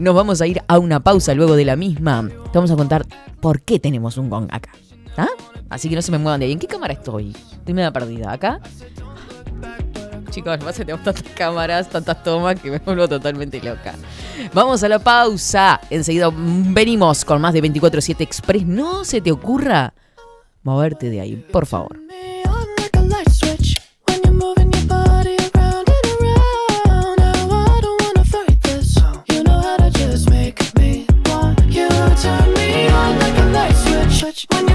Nos 0.00 0.16
vamos 0.16 0.40
a 0.40 0.48
ir 0.48 0.60
a 0.66 0.80
una 0.80 0.98
pausa 0.98 1.32
luego 1.32 1.54
de 1.54 1.64
la 1.64 1.76
misma. 1.76 2.28
Te 2.28 2.58
vamos 2.58 2.72
a 2.72 2.76
contar 2.76 3.06
por 3.38 3.62
qué 3.62 3.78
tenemos 3.78 4.16
un 4.16 4.30
gong 4.30 4.48
acá. 4.50 4.72
¿Ah? 5.16 5.28
Así 5.70 5.88
que 5.88 5.94
no 5.94 6.02
se 6.02 6.10
me 6.10 6.18
muevan 6.18 6.40
de 6.40 6.46
ahí. 6.46 6.52
¿En 6.52 6.58
qué 6.58 6.66
cámara 6.66 6.92
estoy? 6.92 7.36
Estoy 7.52 7.72
media 7.72 7.92
perdida. 7.92 8.32
¿Acá? 8.32 8.58
Chicos, 10.32 10.58
más 10.64 10.74
que 10.78 10.86
tenemos 10.86 11.04
tantas 11.04 11.30
cámaras, 11.34 11.90
tantas 11.90 12.22
tomas 12.22 12.58
que 12.58 12.70
me 12.70 12.78
vuelvo 12.78 13.06
totalmente 13.06 13.60
loca. 13.60 13.94
Vamos 14.54 14.82
a 14.82 14.88
la 14.88 14.98
pausa. 14.98 15.78
Enseguida 15.90 16.30
venimos 16.34 17.22
con 17.22 17.38
más 17.38 17.52
de 17.52 17.62
24-7 17.62 18.16
Express. 18.22 18.64
No 18.64 19.04
se 19.04 19.20
te 19.20 19.30
ocurra 19.30 19.92
moverte 20.62 21.10
de 21.10 21.20
ahí, 21.20 21.36
por 21.36 21.66
favor. 21.66 21.98
when 34.50 34.71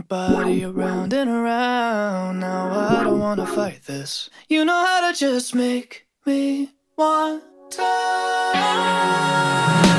your 0.00 0.06
body 0.06 0.64
around 0.64 1.12
and 1.12 1.28
around. 1.28 2.40
Now 2.40 2.98
I 3.00 3.04
don't 3.04 3.20
wanna 3.20 3.46
fight 3.46 3.82
this. 3.84 4.30
You 4.48 4.64
know 4.64 4.84
how 4.84 5.10
to 5.10 5.18
just 5.18 5.54
make 5.54 6.06
me 6.26 6.70
want 6.96 7.42
to. 7.72 7.82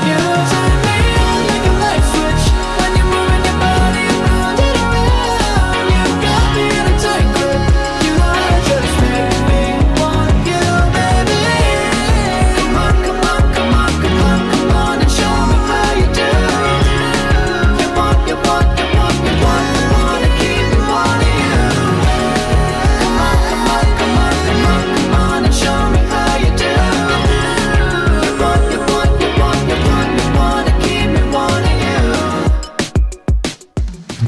You 0.06 0.16
turn 0.50 0.81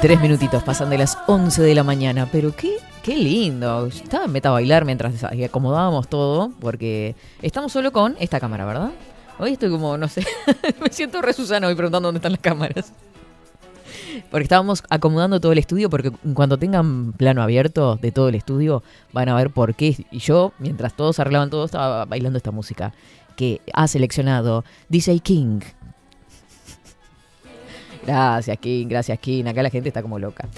Tres 0.00 0.20
minutitos 0.20 0.62
pasan 0.62 0.90
de 0.90 0.98
las 0.98 1.18
11 1.26 1.60
de 1.60 1.74
la 1.74 1.82
mañana, 1.82 2.28
pero 2.30 2.54
qué, 2.54 2.76
qué 3.02 3.16
lindo. 3.16 3.86
Estaba 3.86 4.26
en 4.26 4.32
meta 4.32 4.50
a 4.50 4.52
bailar 4.52 4.84
mientras 4.84 5.24
acomodábamos 5.24 6.06
todo, 6.06 6.52
porque 6.60 7.16
estamos 7.42 7.72
solo 7.72 7.90
con 7.90 8.14
esta 8.20 8.38
cámara, 8.38 8.64
¿verdad? 8.64 8.92
Hoy 9.40 9.54
estoy 9.54 9.70
como, 9.70 9.98
no 9.98 10.06
sé, 10.06 10.24
me 10.80 10.90
siento 10.90 11.20
re 11.20 11.32
Susana 11.32 11.66
hoy 11.66 11.74
preguntando 11.74 12.06
dónde 12.06 12.18
están 12.18 12.30
las 12.30 12.40
cámaras. 12.40 12.92
Porque 14.30 14.44
estábamos 14.44 14.84
acomodando 14.88 15.40
todo 15.40 15.50
el 15.50 15.58
estudio, 15.58 15.90
porque 15.90 16.12
cuando 16.32 16.58
tengan 16.58 17.12
plano 17.12 17.42
abierto 17.42 17.96
de 17.96 18.12
todo 18.12 18.28
el 18.28 18.36
estudio, 18.36 18.84
van 19.12 19.28
a 19.28 19.34
ver 19.34 19.50
por 19.50 19.74
qué. 19.74 19.96
Y 20.12 20.20
yo, 20.20 20.52
mientras 20.60 20.94
todos 20.94 21.18
arreglaban 21.18 21.50
todo, 21.50 21.64
estaba 21.64 22.04
bailando 22.04 22.36
esta 22.36 22.52
música 22.52 22.92
que 23.34 23.60
ha 23.72 23.88
seleccionado 23.88 24.64
DJ 24.88 25.18
King. 25.20 25.60
Gracias, 28.08 28.56
King, 28.56 28.86
gracias, 28.88 29.18
King. 29.18 29.44
Acá 29.44 29.62
la 29.62 29.68
gente 29.68 29.90
está 29.90 30.00
como 30.00 30.18
loca. 30.18 30.48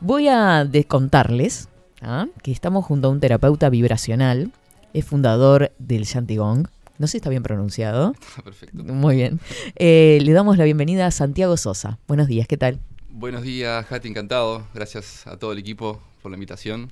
Voy 0.00 0.28
a 0.28 0.64
descontarles 0.64 1.68
¿ah? 2.00 2.28
que 2.42 2.50
estamos 2.50 2.86
junto 2.86 3.08
a 3.08 3.10
un 3.10 3.20
terapeuta 3.20 3.68
vibracional. 3.68 4.52
Es 4.94 5.04
fundador 5.04 5.70
del 5.78 6.04
Shantigong. 6.04 6.66
No 6.96 7.06
sé 7.06 7.12
si 7.12 7.16
está 7.18 7.28
bien 7.28 7.42
pronunciado. 7.42 8.14
Perfecto. 8.44 8.82
Muy 8.84 9.16
bien. 9.16 9.38
Eh, 9.76 10.18
le 10.22 10.32
damos 10.32 10.56
la 10.56 10.64
bienvenida 10.64 11.06
a 11.06 11.10
Santiago 11.10 11.58
Sosa. 11.58 11.98
Buenos 12.08 12.26
días, 12.26 12.48
¿qué 12.48 12.56
tal? 12.56 12.80
Buenos 13.10 13.42
días, 13.42 13.84
Jati, 13.84 14.08
encantado. 14.08 14.66
Gracias 14.72 15.26
a 15.26 15.36
todo 15.36 15.52
el 15.52 15.58
equipo 15.58 16.00
por 16.22 16.30
la 16.30 16.36
invitación. 16.36 16.90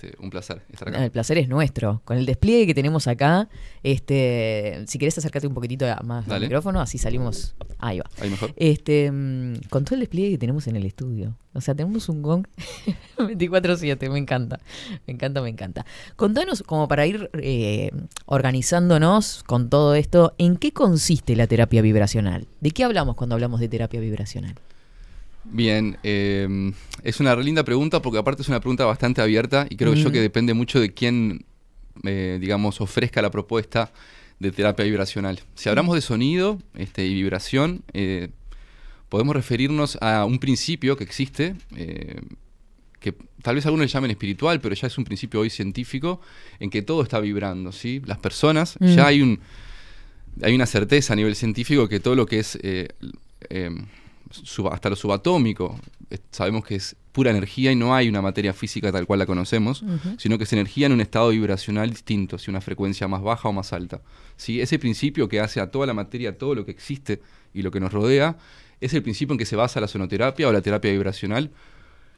Este, 0.00 0.16
un 0.22 0.30
placer 0.30 0.62
estar 0.70 0.88
acá. 0.88 1.04
El 1.04 1.10
placer 1.10 1.38
es 1.38 1.48
nuestro. 1.48 2.02
Con 2.04 2.18
el 2.18 2.24
despliegue 2.24 2.68
que 2.68 2.74
tenemos 2.74 3.08
acá, 3.08 3.48
este, 3.82 4.84
si 4.86 4.96
querés 4.96 5.18
acercarte 5.18 5.48
un 5.48 5.54
poquitito 5.54 5.86
más 6.04 6.28
al 6.28 6.40
micrófono, 6.40 6.80
así 6.80 6.98
salimos. 6.98 7.56
Ahí 7.78 7.98
va. 7.98 8.08
Ahí 8.20 8.30
mejor. 8.30 8.52
Este, 8.56 9.10
mm, 9.10 9.54
con 9.70 9.84
todo 9.84 9.96
el 9.96 10.00
despliegue 10.00 10.30
que 10.30 10.38
tenemos 10.38 10.68
en 10.68 10.76
el 10.76 10.86
estudio. 10.86 11.36
O 11.52 11.60
sea, 11.60 11.74
tenemos 11.74 12.08
un 12.08 12.22
gong 12.22 12.46
24/7, 13.18 14.08
me 14.08 14.20
encanta. 14.20 14.60
Me 15.08 15.14
encanta, 15.14 15.42
me 15.42 15.48
encanta. 15.48 15.84
Contanos, 16.14 16.62
como 16.62 16.86
para 16.86 17.04
ir 17.04 17.28
eh, 17.32 17.90
organizándonos 18.26 19.42
con 19.42 19.68
todo 19.68 19.96
esto, 19.96 20.32
¿en 20.38 20.58
qué 20.58 20.72
consiste 20.72 21.34
la 21.34 21.48
terapia 21.48 21.82
vibracional? 21.82 22.46
¿De 22.60 22.70
qué 22.70 22.84
hablamos 22.84 23.16
cuando 23.16 23.34
hablamos 23.34 23.58
de 23.58 23.68
terapia 23.68 23.98
vibracional? 23.98 24.54
Bien, 25.50 25.96
eh, 26.02 26.72
es 27.02 27.20
una 27.20 27.34
re 27.34 27.42
linda 27.44 27.64
pregunta 27.64 28.02
porque 28.02 28.18
aparte 28.18 28.42
es 28.42 28.48
una 28.48 28.60
pregunta 28.60 28.84
bastante 28.84 29.20
abierta 29.22 29.66
y 29.70 29.76
creo 29.76 29.94
yo 29.94 30.10
Mm. 30.10 30.12
que 30.12 30.20
depende 30.20 30.54
mucho 30.54 30.78
de 30.80 30.92
quién, 30.92 31.44
eh, 32.04 32.38
digamos, 32.40 32.80
ofrezca 32.80 33.22
la 33.22 33.30
propuesta 33.30 33.92
de 34.40 34.52
terapia 34.52 34.84
vibracional. 34.84 35.40
Si 35.54 35.68
hablamos 35.68 35.94
de 35.94 36.00
sonido 36.00 36.58
este, 36.74 37.06
y 37.06 37.14
vibración, 37.14 37.82
eh, 37.92 38.28
podemos 39.08 39.34
referirnos 39.34 39.96
a 40.00 40.24
un 40.26 40.38
principio 40.38 40.96
que 40.96 41.04
existe, 41.04 41.54
eh, 41.76 42.20
que 43.00 43.14
tal 43.42 43.54
vez 43.54 43.64
algunos 43.64 43.86
le 43.86 43.92
llamen 43.92 44.10
espiritual, 44.10 44.60
pero 44.60 44.74
ya 44.74 44.86
es 44.86 44.98
un 44.98 45.04
principio 45.04 45.40
hoy 45.40 45.50
científico, 45.50 46.20
en 46.60 46.68
que 46.68 46.82
todo 46.82 47.02
está 47.02 47.20
vibrando, 47.20 47.72
¿sí? 47.72 48.02
Las 48.04 48.18
personas, 48.18 48.76
Mm. 48.80 48.86
ya 48.94 49.06
hay 49.06 49.22
un 49.22 49.40
hay 50.40 50.54
una 50.54 50.66
certeza 50.66 51.14
a 51.14 51.16
nivel 51.16 51.34
científico 51.34 51.88
que 51.88 51.98
todo 51.98 52.14
lo 52.14 52.24
que 52.26 52.38
es 52.38 52.56
eh, 52.62 52.88
sub- 54.30 54.68
hasta 54.72 54.90
lo 54.90 54.96
subatómico, 54.96 55.78
sabemos 56.30 56.64
que 56.64 56.76
es 56.76 56.96
pura 57.12 57.30
energía 57.30 57.72
y 57.72 57.76
no 57.76 57.94
hay 57.94 58.08
una 58.08 58.22
materia 58.22 58.52
física 58.52 58.92
tal 58.92 59.06
cual 59.06 59.18
la 59.18 59.26
conocemos, 59.26 59.82
sino 60.18 60.38
que 60.38 60.44
es 60.44 60.52
energía 60.52 60.86
en 60.86 60.92
un 60.92 61.00
estado 61.00 61.30
vibracional 61.30 61.90
distinto, 61.90 62.38
si 62.38 62.50
una 62.50 62.60
frecuencia 62.60 63.08
más 63.08 63.22
baja 63.22 63.48
o 63.48 63.52
más 63.52 63.72
alta. 63.72 64.00
¿sí? 64.36 64.60
Ese 64.60 64.78
principio 64.78 65.28
que 65.28 65.40
hace 65.40 65.60
a 65.60 65.70
toda 65.70 65.86
la 65.86 65.94
materia, 65.94 66.30
a 66.30 66.32
todo 66.34 66.54
lo 66.54 66.64
que 66.64 66.70
existe 66.70 67.20
y 67.52 67.62
lo 67.62 67.70
que 67.70 67.80
nos 67.80 67.92
rodea, 67.92 68.36
es 68.80 68.94
el 68.94 69.02
principio 69.02 69.32
en 69.32 69.38
que 69.38 69.46
se 69.46 69.56
basa 69.56 69.80
la 69.80 69.88
sonoterapia 69.88 70.48
o 70.48 70.52
la 70.52 70.60
terapia 70.62 70.92
vibracional, 70.92 71.50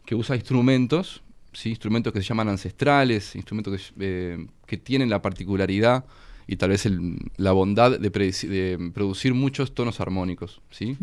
que 0.05 0.14
usa 0.14 0.37
instrumentos, 0.37 1.23
¿sí? 1.55 1.70
instrumentos 1.70 2.12
que 2.12 2.20
se 2.20 2.29
llaman 2.29 2.49
ancestrales, 2.51 3.35
instrumentos 3.35 3.92
que, 3.96 4.05
eh, 4.07 4.46
que 4.66 4.77
tienen 4.77 5.09
la 5.09 5.23
particularidad 5.23 6.05
y 6.51 6.57
tal 6.57 6.71
vez 6.71 6.85
el- 6.85 7.17
la 7.37 7.53
bondad 7.53 7.99
de, 8.01 8.91
producir 8.93 9.35
muchos 9.35 9.73
tonos 9.73 10.01
armónicos. 10.01 10.61
¿sí? 10.71 10.97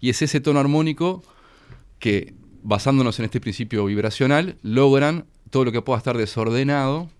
Y 0.00 0.08
es 0.08 0.22
ese 0.22 0.40
tono 0.40 0.58
armónico 0.58 1.22
que, 1.98 2.32
basándonos 2.62 3.18
en 3.18 3.26
este 3.26 3.38
principio 3.38 3.84
vibracional, 3.84 4.56
logran 4.62 5.26
todo 5.50 5.66
lo 5.66 5.72
que 5.72 5.82
pueda 5.82 5.98
estar 5.98 6.16
desordenado, 6.16 7.10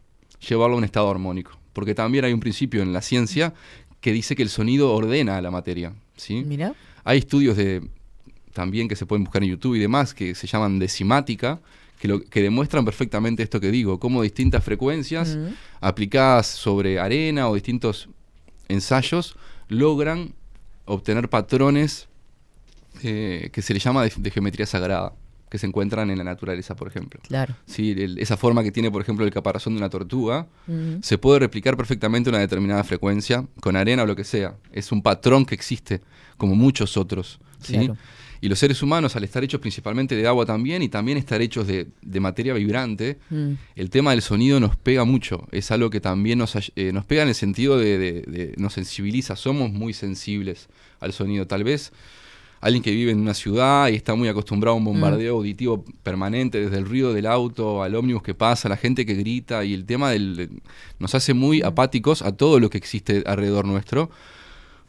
llevarlo 0.49 0.77
a 0.77 0.79
un 0.79 0.85
estado 0.85 1.11
armónico. 1.11 1.59
Porque 1.75 1.95
también 1.95 2.25
hay 2.25 2.33
un 2.33 2.41
principio 2.41 2.83
en 2.83 2.95
la 2.95 3.03
ciencia 3.03 3.53
que 4.01 4.12
dice 4.12 4.35
que 4.37 4.43
el 4.43 4.49
sonido 4.49 4.95
ordena 4.95 5.37
a 5.37 5.43
la 5.43 5.51
materia. 5.51 5.93
¿sí? 6.17 6.45
Mira. 6.47 6.75
Hay 7.05 7.19
estudios 7.19 7.59
de 7.59 7.83
también 8.55 8.89
que 8.89 8.97
se 8.97 9.05
pueden 9.05 9.23
buscar 9.25 9.43
en 9.43 9.51
YouTube 9.51 9.75
y 9.75 9.81
demás 9.81 10.15
que 10.15 10.35
se 10.35 10.47
llaman 10.47 10.79
decimática, 10.79 11.61
que, 12.07 12.12
lo, 12.12 12.21
que 12.21 12.40
demuestran 12.42 12.85
perfectamente 12.85 13.42
esto 13.42 13.61
que 13.61 13.71
digo, 13.71 13.99
cómo 13.99 14.23
distintas 14.23 14.62
frecuencias 14.64 15.37
aplicadas 15.81 16.47
sobre 16.47 16.99
arena 17.01 17.49
o 17.49 17.55
distintos 17.55 18.09
ensayos 18.69 19.37
logran 19.69 20.33
obtener 20.85 21.29
patrones 21.29 22.09
eh, 23.03 23.51
que 23.53 23.62
se 23.62 23.75
le 23.75 23.81
llama 23.81 24.03
de, 24.05 24.12
de 24.16 24.31
geometría 24.31 24.66
sagrada, 24.66 25.12
que 25.51 25.59
se 25.59 25.66
encuentran 25.66 26.11
en 26.11 26.19
la 26.19 26.25
naturaleza, 26.25 26.75
por 26.77 26.88
ejemplo. 26.88 27.21
Claro. 27.27 27.55
Sí, 27.66 27.90
el- 27.92 28.19
esa 28.19 28.37
forma 28.37 28.62
que 28.62 28.73
tiene, 28.73 28.90
por 28.90 29.03
ejemplo, 29.03 29.25
el 29.25 29.33
caparazón 29.33 29.75
de 29.75 29.79
una 29.79 29.90
tortuga, 29.90 30.47
se 31.03 31.19
puede 31.19 31.40
replicar 31.40 31.77
perfectamente 31.77 32.31
una 32.31 32.38
determinada 32.38 32.83
frecuencia, 32.85 33.45
con 33.61 33.77
arena 33.77 34.03
o 34.05 34.07
lo 34.07 34.16
que 34.16 34.25
sea. 34.25 34.55
Es 34.73 34.92
un 34.92 35.03
patrón 35.03 35.45
que 35.45 35.55
existe, 35.55 36.01
como 36.37 36.55
muchos 36.55 36.97
otros. 36.97 37.38
¿sí? 37.61 37.75
Claro. 37.75 37.97
Y 38.47 38.49
los 38.49 38.61
seres 38.61 38.81
humanos, 38.81 39.17
al 39.17 39.25
estar 39.25 39.43
hechos 39.43 39.61
principalmente 39.61 40.15
de 40.15 40.25
agua 40.25 40.47
también, 40.47 40.81
y 40.81 40.89
también 40.89 41.19
estar 41.19 41.43
hechos 41.43 41.67
de, 41.67 41.89
de 42.01 42.21
materia 42.21 42.55
vibrante, 42.55 43.19
Mm. 43.29 43.55
el 43.75 43.91
tema 43.91 44.13
del 44.13 44.23
sonido 44.23 44.61
nos 44.61 44.77
pega 44.77 45.05
mucho. 45.05 45.49
Es 45.51 45.73
algo 45.73 45.91
que 45.91 46.01
también 46.01 46.39
nos, 46.39 46.55
eh, 46.77 46.93
nos 46.93 47.05
pega 47.05 47.23
en 47.25 47.29
el 47.31 47.35
sentido 47.35 47.77
de, 47.77 47.99
de- 47.99 48.23
de- 48.23 48.55
nos 48.57 48.75
sensibiliza. 48.75 49.35
Somos 49.35 49.73
muy 49.73 49.93
sensibles 49.93 50.69
al 51.01 51.13
sonido. 51.13 51.49
Tal 51.49 51.65
vez 51.65 51.91
alguien 52.61 52.85
que 52.85 52.93
vive 52.93 53.11
en 53.11 53.19
una 53.19 53.35
ciudad 53.35 53.89
y 53.89 53.97
está 53.97 54.15
muy 54.15 54.29
acostumbrado 54.29 54.75
a 54.77 54.79
un 54.79 54.85
bombardeo 54.85 55.35
auditivo 55.35 55.85
permanente, 56.05 56.61
desde 56.61 56.79
el 56.79 56.85
ruido 56.87 57.13
del 57.13 57.27
auto 57.27 57.83
al 57.83 57.97
ómnibus 57.97 58.23
que 58.23 58.35
pasa, 58.35 58.69
la 58.69 58.77
gente 58.77 59.05
que 59.05 59.15
grita 59.15 59.65
y 59.65 59.75
el 59.75 59.85
tema 59.87 60.11
del, 60.13 60.37
de- 60.37 60.49
nos 61.01 61.17
hace 61.17 61.35
muy 61.35 61.63
apáticos 61.63 62.23
a 62.23 62.31
todo 62.31 62.61
lo 62.61 62.71
que 62.71 62.79
existe 62.79 63.25
alrededor 63.27 63.65
nuestro. 63.67 64.09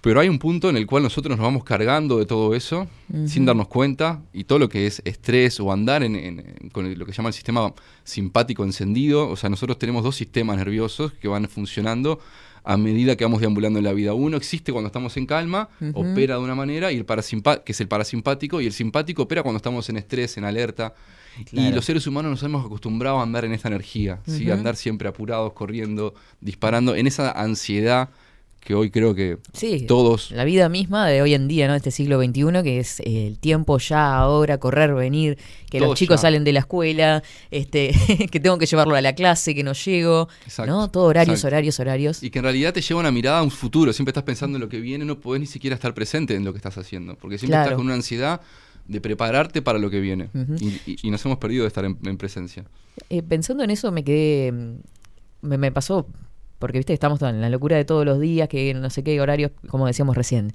Pero 0.02 0.20
hay 0.20 0.30
un 0.30 0.38
punto 0.40 0.70
en 0.70 0.78
el 0.78 0.86
cual 0.86 1.04
nosotros 1.04 1.36
nos 1.38 1.44
vamos 1.44 1.64
cargando 1.64 2.20
de 2.20 2.26
todo 2.26 2.54
eso 2.56 2.88
sin 3.26 3.46
darnos 3.46 3.68
cuenta 3.68 4.22
y 4.34 4.44
todo 4.44 4.60
lo 4.60 4.70
que 4.70 4.86
es 4.86 5.02
estrés 5.06 5.60
o 5.60 5.72
andar 5.72 6.04
en, 6.04 6.16
en- 6.16 6.40
en- 6.62 6.70
con 6.70 6.98
lo 6.98 7.06
que 7.06 7.12
se 7.12 7.18
llama 7.18 7.30
el 7.30 7.34
sistema 7.34 7.74
simpático 8.04 8.64
encendido. 8.64 9.28
O 9.30 9.36
sea, 9.36 9.50
nosotros 9.50 9.80
tenemos 9.80 10.04
dos 10.04 10.16
sistemas 10.16 10.58
nerviosos 10.58 11.14
que 11.14 11.28
van 11.28 11.48
funcionando 11.48 12.20
a 12.64 12.76
medida 12.76 13.16
que 13.16 13.24
vamos 13.24 13.40
deambulando 13.40 13.80
en 13.80 13.86
la 13.86 13.94
vida. 13.94 14.14
Uno 14.14 14.36
existe 14.38 14.72
cuando 14.74 14.88
estamos 14.88 15.16
en 15.18 15.26
calma, 15.26 15.70
opera 15.94 16.36
de 16.36 16.42
una 16.42 16.54
manera, 16.54 16.92
y 16.92 16.98
el 16.98 17.06
que 17.06 17.72
es 17.72 17.80
el 17.82 17.88
parasimpático, 17.88 18.60
y 18.60 18.66
el 18.68 18.74
simpático 18.74 19.24
opera 19.24 19.42
cuando 19.42 19.58
estamos 19.58 19.88
en 19.90 19.96
estrés, 19.98 20.36
en 20.38 20.44
alerta. 20.44 20.94
Y 21.54 21.72
los 21.72 21.86
seres 21.86 22.06
humanos 22.08 22.30
nos 22.32 22.44
hemos 22.44 22.66
acostumbrado 22.66 23.20
a 23.20 23.24
andar 23.24 23.46
en 23.46 23.54
esta 23.54 23.70
energía, 23.70 24.20
¿sí? 24.26 24.44
Ujú. 24.44 24.52
a 24.52 24.54
andar 24.56 24.76
siempre 24.76 25.08
apurados, 25.08 25.54
corriendo, 25.54 26.14
disparando, 26.42 26.94
en 26.96 27.08
esa 27.08 27.32
ansiedad 27.32 28.10
que 28.68 28.76
hoy 28.76 28.92
creo 28.92 29.16
que 29.16 29.38
Sí, 29.54 29.86
todos 29.88 30.30
la 30.32 30.44
vida 30.44 30.68
misma 30.68 31.08
de 31.08 31.22
hoy 31.22 31.34
en 31.34 31.48
día, 31.48 31.70
¿no? 31.70 31.76
Este 31.76 31.90
siglo 31.90 32.22
XXI, 32.22 32.64
que 32.64 32.80
es 32.80 33.00
eh, 33.00 33.26
el 33.28 33.40
tiempo 33.40 33.78
ya, 33.78 34.18
ahora, 34.18 34.58
correr, 34.58 34.94
venir, 34.94 35.38
que 35.70 35.80
los 35.80 35.98
chicos 35.98 36.18
ya. 36.18 36.24
salen 36.24 36.44
de 36.44 36.52
la 36.52 36.60
escuela, 36.60 37.24
este, 37.50 37.92
que 38.32 38.40
tengo 38.42 38.58
que 38.58 38.66
llevarlo 38.66 38.96
a 38.96 39.02
la 39.02 39.14
clase, 39.16 39.56
que 39.56 39.64
no 39.64 39.72
llego, 39.72 40.28
Exacto, 40.44 40.70
¿no? 40.70 40.92
Todo 40.92 41.06
horarios, 41.06 41.36
exacto. 41.36 41.48
horarios, 41.56 41.80
horarios. 41.80 42.24
Y 42.24 42.30
que 42.30 42.40
en 42.40 42.44
realidad 42.44 42.74
te 42.74 42.82
lleva 42.82 43.00
una 43.00 43.12
mirada 43.12 43.40
a 43.40 43.44
un 43.44 43.52
futuro. 43.52 43.94
Siempre 43.94 44.10
estás 44.12 44.24
pensando 44.26 44.58
en 44.58 44.62
lo 44.62 44.68
que 44.68 44.82
viene, 44.82 45.06
no 45.06 45.18
podés 45.18 45.40
ni 45.40 45.48
siquiera 45.48 45.74
estar 45.76 45.94
presente 45.94 46.36
en 46.36 46.44
lo 46.44 46.52
que 46.52 46.58
estás 46.58 46.78
haciendo. 46.78 47.16
Porque 47.16 47.38
siempre 47.38 47.54
Claro. 47.54 47.64
estás 47.68 47.78
con 47.78 47.86
una 47.86 47.96
ansiedad 47.96 48.42
de 48.86 49.00
prepararte 49.00 49.62
para 49.62 49.80
lo 49.80 49.90
que 49.90 50.02
viene. 50.02 50.30
Y, 50.60 50.66
y- 50.92 50.98
y 51.04 51.10
nos 51.10 51.26
hemos 51.26 51.38
perdido 51.38 51.64
de 51.64 51.70
estar 51.70 51.86
en, 51.86 51.98
en 52.04 52.18
presencia. 52.18 52.66
Eh, 53.10 53.22
pensando 53.24 53.64
en 53.64 53.70
eso 53.70 53.94
me 53.94 54.04
quedé, 54.04 54.52
mm, 54.52 54.76
me, 55.44 55.58
me 55.58 55.72
pasó, 55.72 56.06
porque 56.60 56.80
viste, 56.80 56.94
estamos 56.94 57.22
en 57.22 57.42
la 57.42 57.50
locura 57.50 57.78
de 57.78 57.86
todos 57.86 58.06
los 58.06 58.20
días, 58.20 58.50
que 58.50 58.74
no 58.74 58.90
sé 58.90 59.04
qué 59.04 59.20
horarios, 59.22 59.52
como 59.70 59.88
decíamos 59.88 60.16
recién. 60.16 60.54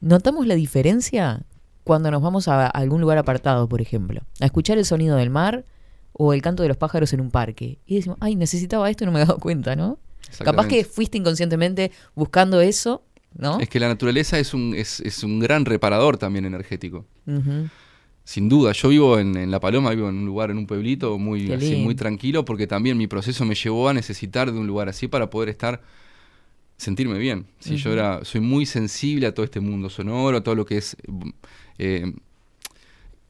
¿Notamos 0.00 0.46
la 0.46 0.54
diferencia 0.54 1.42
cuando 1.84 2.10
nos 2.10 2.22
vamos 2.22 2.48
a 2.48 2.66
algún 2.66 3.00
lugar 3.00 3.18
apartado, 3.18 3.68
por 3.68 3.80
ejemplo? 3.80 4.22
A 4.40 4.46
escuchar 4.46 4.78
el 4.78 4.84
sonido 4.84 5.16
del 5.16 5.30
mar 5.30 5.64
o 6.12 6.32
el 6.32 6.42
canto 6.42 6.62
de 6.62 6.68
los 6.68 6.76
pájaros 6.76 7.12
en 7.12 7.20
un 7.20 7.30
parque. 7.30 7.78
Y 7.86 7.96
decimos, 7.96 8.18
ay, 8.20 8.36
necesitaba 8.36 8.88
esto 8.90 9.04
y 9.04 9.06
no 9.06 9.12
me 9.12 9.22
he 9.22 9.24
dado 9.24 9.38
cuenta, 9.38 9.76
¿no? 9.76 9.98
Capaz 10.44 10.68
que 10.68 10.84
fuiste 10.84 11.16
inconscientemente 11.16 11.90
buscando 12.14 12.60
eso, 12.60 13.02
¿no? 13.34 13.60
Es 13.60 13.68
que 13.68 13.80
la 13.80 13.88
naturaleza 13.88 14.38
es 14.38 14.52
un, 14.52 14.74
es, 14.74 15.00
es 15.00 15.22
un 15.22 15.38
gran 15.40 15.64
reparador 15.64 16.18
también 16.18 16.44
energético. 16.44 17.06
Sin 18.28 18.50
duda, 18.50 18.72
yo 18.72 18.90
vivo 18.90 19.18
en, 19.18 19.38
en 19.38 19.50
La 19.50 19.58
Paloma, 19.58 19.88
vivo 19.94 20.10
en 20.10 20.16
un 20.16 20.26
lugar, 20.26 20.50
en 20.50 20.58
un 20.58 20.66
pueblito 20.66 21.18
muy, 21.18 21.50
así, 21.50 21.76
muy 21.76 21.94
tranquilo, 21.94 22.44
porque 22.44 22.66
también 22.66 22.98
mi 22.98 23.06
proceso 23.06 23.46
me 23.46 23.54
llevó 23.54 23.88
a 23.88 23.94
necesitar 23.94 24.52
de 24.52 24.58
un 24.58 24.66
lugar 24.66 24.90
así 24.90 25.08
para 25.08 25.30
poder 25.30 25.48
estar, 25.48 25.80
sentirme 26.76 27.16
bien. 27.18 27.46
Sí, 27.58 27.76
Yo 27.76 27.90
era, 27.90 28.22
soy 28.26 28.42
muy 28.42 28.66
sensible 28.66 29.26
a 29.28 29.32
todo 29.32 29.44
este 29.44 29.60
mundo 29.60 29.88
sonoro, 29.88 30.36
a 30.36 30.42
todo 30.42 30.54
lo 30.56 30.66
que 30.66 30.76
es 30.76 30.94
eh, 31.78 32.12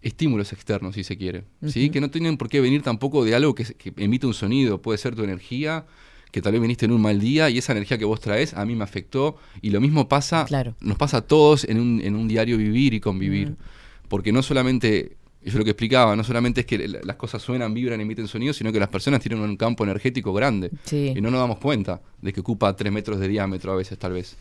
estímulos 0.02 0.52
externos, 0.52 0.96
si 0.96 1.04
se 1.04 1.16
quiere. 1.16 1.44
¿sí? 1.64 1.90
Que 1.90 2.00
no 2.00 2.10
tienen 2.10 2.36
por 2.36 2.48
qué 2.48 2.60
venir 2.60 2.82
tampoco 2.82 3.24
de 3.24 3.36
algo 3.36 3.54
que 3.54 3.66
emite 3.98 4.26
un 4.26 4.34
sonido. 4.34 4.82
Puede 4.82 4.98
ser 4.98 5.14
tu 5.14 5.22
energía, 5.22 5.86
que 6.32 6.42
tal 6.42 6.54
vez 6.54 6.60
viniste 6.60 6.86
en 6.86 6.90
un 6.90 7.00
mal 7.00 7.20
día 7.20 7.50
y 7.50 7.58
esa 7.58 7.70
energía 7.70 7.98
que 7.98 8.04
vos 8.04 8.18
traes 8.20 8.52
a 8.52 8.64
mí 8.64 8.74
me 8.74 8.82
afectó. 8.82 9.36
Y 9.62 9.70
lo 9.70 9.80
mismo 9.80 10.08
pasa, 10.08 10.44
Claro. 10.44 10.74
nos 10.80 10.98
pasa 10.98 11.18
a 11.18 11.20
todos 11.20 11.62
en 11.62 11.78
un, 11.78 12.00
en 12.00 12.16
un 12.16 12.26
diario 12.26 12.56
vivir 12.56 12.94
y 12.94 12.98
convivir. 12.98 13.54
Porque 14.08 14.32
no 14.32 14.42
solamente, 14.42 15.16
yo 15.42 15.58
lo 15.58 15.64
que 15.64 15.70
explicaba, 15.70 16.16
no 16.16 16.24
solamente 16.24 16.60
es 16.62 16.66
que 16.66 16.88
la- 16.88 17.00
las 17.02 17.16
cosas 17.16 17.42
suenan, 17.42 17.74
vibran, 17.74 18.00
emiten 18.00 18.26
sonidos, 18.28 18.56
sino 18.56 18.72
que 18.72 18.80
las 18.80 18.88
personas 18.88 19.20
tienen 19.20 19.40
un 19.40 19.56
campo 19.56 19.84
energético 19.84 20.32
grande. 20.32 20.70
Sí. 20.84 21.12
Y 21.16 21.20
no 21.20 21.30
nos 21.30 21.40
damos 21.40 21.58
cuenta 21.58 22.00
de 22.22 22.32
que 22.32 22.40
ocupa 22.40 22.74
3 22.74 22.92
metros 22.92 23.20
de 23.20 23.28
diámetro 23.28 23.72
a 23.72 23.76
veces, 23.76 23.98
tal 23.98 24.12
vez. 24.12 24.36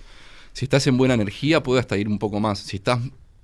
Si 0.53 0.65
estás 0.65 0.87
en 0.87 0.97
buena 0.97 1.13
energía, 1.13 1.61
puede 1.61 1.79
hasta 1.81 1.97
ir 1.97 2.07
un 2.07 2.17
poco 2.17 2.39
más. 2.39 2.59
Si 2.59 2.77
estás 2.77 2.99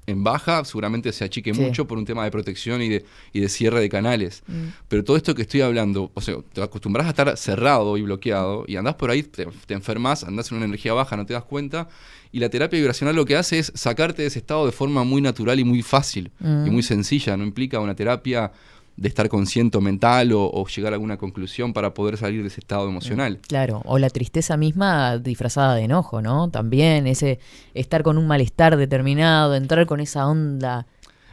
en 0.05 0.21
baja, 0.23 0.65
seguramente 0.65 1.13
se 1.13 1.23
achique 1.23 1.53
Sí. 1.53 1.61
mucho 1.61 1.87
por 1.87 1.97
un 1.97 2.03
tema 2.05 2.25
de 2.25 2.31
protección 2.31 2.81
y 2.81 2.89
de, 2.89 3.05
y 3.31 3.39
de 3.39 3.47
cierre 3.47 3.79
de 3.79 3.87
canales. 3.87 4.43
Mm. 4.47 4.67
Pero 4.89 5.03
todo 5.05 5.15
esto 5.15 5.33
que 5.33 5.43
estoy 5.43 5.61
hablando, 5.61 6.11
o 6.13 6.19
sea, 6.21 6.35
te 6.51 6.61
acostumbras 6.61 7.05
a 7.05 7.09
estar 7.11 7.37
cerrado 7.37 7.95
y 7.97 8.01
bloqueado 8.01 8.65
y 8.67 8.75
andás 8.75 8.95
por 8.95 9.11
ahí, 9.11 9.23
te, 9.23 9.45
te 9.65 9.73
enfermas, 9.73 10.23
andás 10.25 10.51
en 10.51 10.57
una 10.57 10.65
energía 10.65 10.93
baja, 10.93 11.15
no 11.15 11.25
te 11.25 11.33
das 11.33 11.43
cuenta. 11.45 11.87
Y 12.33 12.39
la 12.39 12.49
terapia 12.49 12.77
vibracional 12.77 13.15
lo 13.15 13.23
que 13.25 13.37
hace 13.37 13.59
es 13.59 13.71
sacarte 13.75 14.23
de 14.23 14.27
ese 14.27 14.39
estado 14.39 14.65
de 14.65 14.71
forma 14.73 15.03
muy 15.05 15.21
natural 15.21 15.57
y 15.59 15.63
muy 15.63 15.81
fácil 15.83 16.31
Mm. 16.39 16.67
y 16.67 16.69
muy 16.71 16.83
sencilla. 16.83 17.37
No 17.37 17.43
implica 17.45 17.79
una 17.79 17.95
terapia 17.95 18.51
de 18.97 19.07
estar 19.07 19.27
consciente 19.29 19.79
mental 19.79 20.33
o, 20.33 20.49
o 20.51 20.67
llegar 20.67 20.93
a 20.93 20.95
alguna 20.95 21.17
conclusión 21.17 21.73
para 21.73 21.93
poder 21.93 22.17
salir 22.17 22.41
de 22.41 22.47
ese 22.47 22.59
estado 22.59 22.87
emocional. 22.89 23.39
Claro, 23.47 23.81
o 23.85 23.97
la 23.97 24.09
tristeza 24.09 24.57
misma 24.57 25.17
disfrazada 25.17 25.75
de 25.75 25.83
enojo, 25.83 26.21
¿no? 26.21 26.49
También 26.51 27.07
ese 27.07 27.39
estar 27.73 28.03
con 28.03 28.17
un 28.17 28.27
malestar 28.27 28.77
determinado, 28.77 29.55
entrar 29.55 29.85
con 29.87 29.99
esa 29.99 30.27
onda. 30.27 30.85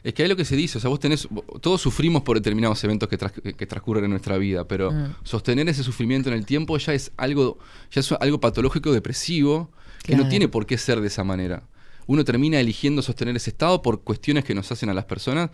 Es 0.03 0.15
que 0.15 0.23
hay 0.23 0.29
lo 0.31 0.37
que 0.37 0.47
se 0.47 0.57
dice, 0.57 0.79
o 0.79 0.81
sea, 0.81 0.89
vos 0.89 0.99
tenés, 1.01 1.29
todos 1.61 1.81
sufrimos 1.83 2.23
por 2.23 2.37
determinados 2.39 2.83
eventos 2.85 3.07
que 3.11 3.67
transcurren 3.67 4.05
en 4.05 4.11
nuestra 4.13 4.39
vida, 4.39 4.67
pero 4.67 4.91
Mm. 4.91 5.15
sostener 5.25 5.69
ese 5.69 5.83
sufrimiento 5.83 6.31
en 6.31 6.37
el 6.37 6.47
tiempo 6.47 6.79
ya 6.79 6.95
es 6.95 7.13
algo, 7.19 7.59
ya 7.91 8.01
es 8.01 8.11
algo 8.13 8.41
patológico, 8.41 8.91
depresivo, 8.93 9.71
que 10.03 10.13
Claro. 10.13 10.25
no 10.25 10.29
tiene 10.31 10.49
por 10.49 10.67
qué 10.67 10.79
ser 10.79 11.01
de 11.01 11.07
esa 11.09 11.25
manera. 11.25 11.63
Uno 12.07 12.25
termina 12.25 12.59
eligiendo 12.59 13.03
sostener 13.03 13.37
ese 13.37 13.51
estado 13.51 13.83
por 13.83 14.03
cuestiones 14.03 14.45
que 14.45 14.55
nos 14.55 14.71
hacen 14.73 14.89
a 14.91 14.95
las 14.95 15.05
personas 15.05 15.51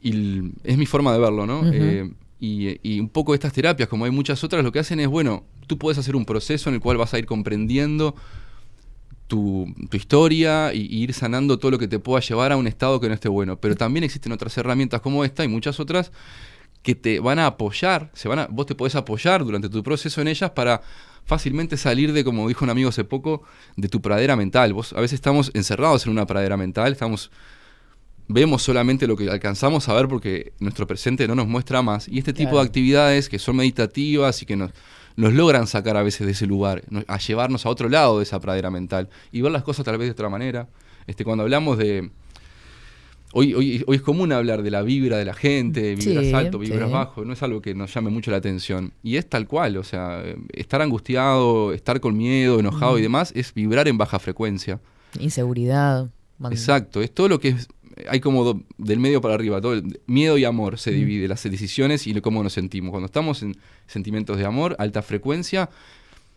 y 0.00 0.52
es 0.62 0.76
mi 0.78 0.86
forma 0.86 1.12
de 1.12 1.18
verlo, 1.18 1.46
¿no? 1.46 1.62
Eh, 1.72 2.10
y, 2.38 2.78
y 2.82 3.00
un 3.00 3.08
poco 3.08 3.34
estas 3.34 3.52
terapias, 3.52 3.88
como 3.88 4.04
hay 4.04 4.10
muchas 4.10 4.44
otras, 4.44 4.62
lo 4.62 4.70
que 4.70 4.78
hacen 4.78 5.00
es, 5.00 5.08
bueno, 5.08 5.44
tú 5.66 5.78
puedes 5.78 5.96
hacer 5.98 6.14
un 6.14 6.26
proceso 6.26 6.68
en 6.68 6.74
el 6.76 6.80
cual 6.80 6.98
vas 6.98 7.14
a 7.14 7.18
ir 7.18 7.24
comprendiendo 7.26 8.14
tu, 9.26 9.66
tu 9.90 9.96
historia 9.96 10.74
y, 10.74 10.82
y 10.82 11.02
ir 11.02 11.14
sanando 11.14 11.58
todo 11.58 11.70
lo 11.70 11.78
que 11.78 11.88
te 11.88 11.98
pueda 11.98 12.20
llevar 12.20 12.52
a 12.52 12.56
un 12.56 12.66
estado 12.66 13.00
que 13.00 13.08
no 13.08 13.14
esté 13.14 13.28
bueno. 13.28 13.56
Pero 13.58 13.74
también 13.76 14.04
existen 14.04 14.32
otras 14.32 14.56
herramientas 14.58 15.00
como 15.00 15.24
esta 15.24 15.42
y 15.44 15.48
muchas 15.48 15.80
otras 15.80 16.12
que 16.82 16.94
te 16.94 17.18
van 17.18 17.38
a 17.38 17.46
apoyar, 17.46 18.10
se 18.12 18.28
van 18.28 18.40
a, 18.40 18.46
vos 18.50 18.66
te 18.66 18.74
podés 18.74 18.94
apoyar 18.94 19.42
durante 19.42 19.70
tu 19.70 19.82
proceso 19.82 20.20
en 20.20 20.28
ellas 20.28 20.50
para 20.50 20.82
fácilmente 21.24 21.76
salir 21.76 22.12
de, 22.12 22.24
como 22.24 22.46
dijo 22.48 22.64
un 22.64 22.70
amigo 22.70 22.88
hace 22.88 23.04
poco, 23.04 23.42
de 23.76 23.88
tu 23.88 24.00
pradera 24.00 24.36
mental. 24.36 24.72
Vos 24.72 24.92
a 24.92 25.00
veces 25.00 25.14
estamos 25.14 25.50
encerrados 25.54 26.06
en 26.06 26.12
una 26.12 26.26
pradera 26.26 26.56
mental, 26.56 26.92
estamos 26.92 27.30
vemos 28.26 28.62
solamente 28.62 29.06
lo 29.06 29.16
que 29.16 29.28
alcanzamos 29.28 29.88
a 29.88 29.94
ver 29.94 30.08
porque 30.08 30.52
nuestro 30.58 30.86
presente 30.86 31.28
no 31.28 31.34
nos 31.34 31.46
muestra 31.46 31.82
más. 31.82 32.08
Y 32.08 32.18
este 32.18 32.32
tipo 32.32 32.50
Claro. 32.50 32.62
de 32.62 32.68
actividades 32.68 33.28
que 33.28 33.38
son 33.38 33.56
meditativas 33.56 34.40
y 34.42 34.46
que 34.46 34.56
nos, 34.56 34.70
nos 35.16 35.32
logran 35.32 35.66
sacar 35.66 35.96
a 35.96 36.02
veces 36.02 36.26
de 36.26 36.32
ese 36.32 36.46
lugar, 36.46 36.82
a 37.06 37.18
llevarnos 37.18 37.66
a 37.66 37.68
otro 37.68 37.88
lado 37.88 38.18
de 38.18 38.24
esa 38.24 38.40
pradera 38.40 38.70
mental 38.70 39.08
y 39.30 39.42
ver 39.42 39.52
las 39.52 39.62
cosas 39.62 39.84
tal 39.84 39.98
vez 39.98 40.08
de 40.08 40.12
otra 40.12 40.28
manera. 40.28 40.68
Este, 41.06 41.24
cuando 41.24 41.42
hablamos 41.44 41.78
de... 41.78 42.10
Hoy, 43.36 43.52
hoy, 43.52 43.82
hoy 43.88 43.96
es 43.96 44.02
común 44.02 44.30
hablar 44.32 44.62
de 44.62 44.70
la 44.70 44.82
vibra 44.82 45.18
de 45.18 45.24
la 45.24 45.34
gente, 45.34 45.96
vibras 45.96 46.24
Sí, 46.26 46.32
alto, 46.32 46.58
vibras 46.60 46.86
sí. 46.88 46.92
bajo, 46.92 47.24
no 47.24 47.32
es 47.32 47.42
algo 47.42 47.60
que 47.60 47.74
nos 47.74 47.92
llame 47.92 48.10
mucho 48.10 48.30
la 48.30 48.36
atención. 48.36 48.92
Y 49.02 49.16
es 49.16 49.28
tal 49.28 49.48
cual, 49.48 49.76
o 49.76 49.82
sea, 49.82 50.22
estar 50.52 50.80
angustiado, 50.80 51.72
estar 51.72 51.98
con 52.00 52.16
miedo, 52.16 52.60
enojado 52.60 52.96
y 52.96 53.02
demás, 53.02 53.32
es 53.34 53.52
vibrar 53.52 53.88
en 53.88 53.98
baja 53.98 54.18
frecuencia. 54.20 54.80
Inseguridad. 55.18 56.08
man- 56.38 56.52
Exacto, 56.52 57.00
es 57.02 57.12
todo 57.12 57.28
lo 57.28 57.38
que 57.38 57.48
es, 57.50 57.68
hay 58.08 58.18
como 58.20 58.42
do- 58.44 58.60
del 58.78 58.98
medio 58.98 59.20
para 59.20 59.34
arriba, 59.34 59.60
todo 59.60 59.74
el- 59.74 60.00
miedo 60.06 60.36
y 60.38 60.44
amor 60.44 60.78
se 60.78 60.90
Mm. 60.90 60.94
divide, 60.94 61.28
las 61.28 61.42
decisiones 61.44 62.06
y 62.08 62.20
cómo 62.20 62.42
nos 62.42 62.52
sentimos. 62.54 62.90
Cuando 62.90 63.06
estamos 63.06 63.42
en 63.44 63.56
sentimientos 63.86 64.36
de 64.36 64.44
amor, 64.44 64.74
alta 64.80 65.00
frecuencia, 65.02 65.70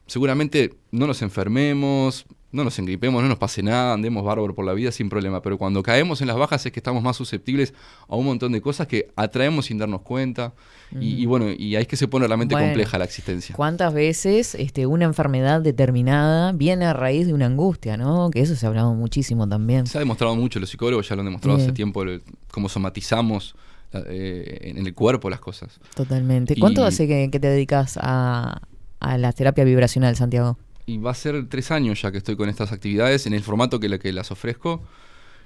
seguramente 0.07 0.73
no 0.91 1.05
nos 1.07 1.21
enfermemos, 1.21 2.25
no 2.49 2.63
nos 2.63 2.79
engripemos, 2.79 3.21
no 3.21 3.27
nos 3.27 3.37
pase 3.37 3.61
nada, 3.61 3.93
andemos 3.93 4.23
bárbaro 4.23 4.55
por 4.55 4.65
la 4.65 4.73
vida 4.73 4.91
sin 4.91 5.09
problema. 5.09 5.41
Pero 5.41 5.57
cuando 5.57 5.83
caemos 5.83 6.21
en 6.21 6.27
las 6.27 6.37
bajas 6.37 6.65
es 6.65 6.71
que 6.71 6.79
estamos 6.79 7.03
más 7.03 7.17
susceptibles 7.17 7.73
a 8.07 8.15
un 8.15 8.25
montón 8.25 8.53
de 8.53 8.61
cosas 8.61 8.87
que 8.87 9.09
atraemos 9.17 9.65
sin 9.65 9.77
darnos 9.77 10.01
cuenta. 10.01 10.53
Y, 10.99 11.21
y 11.21 11.25
bueno, 11.25 11.51
y 11.51 11.75
ahí 11.75 11.81
es 11.81 11.87
que 11.89 11.97
se 11.97 12.07
pone 12.07 12.25
realmente 12.25 12.55
Bueno. 12.55 12.69
compleja 12.69 12.97
la 12.97 13.03
existencia. 13.03 13.53
¿Cuántas 13.53 13.93
veces 13.93 14.55
este, 14.55 14.85
una 14.87 15.03
enfermedad 15.03 15.61
determinada 15.61 16.53
viene 16.53 16.85
a 16.85 16.93
raíz 16.93 17.27
de 17.27 17.33
una 17.33 17.47
angustia, 17.47 17.97
¿no? 17.97 18.29
Que 18.31 18.39
eso 18.39 18.55
se 18.55 18.65
ha 18.65 18.69
hablado 18.69 18.93
muchísimo 18.93 19.47
también. 19.47 19.85
Se 19.85 19.97
ha 19.97 19.99
demostrado 19.99 20.33
mucho, 20.37 20.59
los 20.61 20.69
psicólogos 20.69 21.07
ya 21.09 21.15
lo 21.15 21.21
han 21.21 21.25
demostrado 21.27 21.57
Bien. 21.57 21.67
hace 21.67 21.75
tiempo, 21.75 22.03
cómo 22.49 22.69
somatizamos 22.69 23.55
eh, 23.93 24.59
en 24.75 24.85
el 24.85 24.93
cuerpo 24.93 25.29
las 25.29 25.41
cosas. 25.41 25.79
Totalmente. 25.95 26.55
¿Cuánto 26.57 26.81
Y- 26.81 26.85
hace 26.85 27.07
que, 27.07 27.29
que 27.29 27.39
te 27.41 27.47
dedicas 27.49 27.99
a, 28.01 28.61
a 28.99 29.17
la 29.17 29.31
terapia 29.33 29.63
vibracional, 29.63 30.15
Santiago? 30.15 30.57
Y 30.85 30.97
va 30.97 31.11
a 31.11 31.15
ser 31.15 31.47
tres 31.49 31.71
años 31.71 32.01
ya 32.01 32.11
que 32.11 32.17
estoy 32.17 32.35
con 32.35 32.49
estas 32.49 32.71
actividades 32.71 33.27
en 33.27 33.33
el 33.33 33.41
formato 33.41 33.79
que, 33.79 33.99
que 33.99 34.13
las 34.13 34.31
ofrezco. 34.31 34.81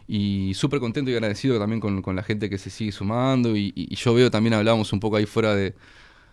Y 0.07 0.53
súper 0.55 0.79
contento 0.79 1.09
y 1.09 1.13
agradecido 1.13 1.57
también 1.59 1.79
con, 1.79 2.01
con 2.01 2.15
la 2.15 2.23
gente 2.23 2.49
que 2.49 2.57
se 2.57 2.69
sigue 2.69 2.91
sumando. 2.91 3.55
Y, 3.55 3.73
yo 3.95 4.13
veo 4.13 4.29
también, 4.29 4.53
hablábamos 4.53 4.91
un 4.93 4.99
poco 4.99 5.15
ahí 5.15 5.25
fuera 5.25 5.55
de, 5.55 5.73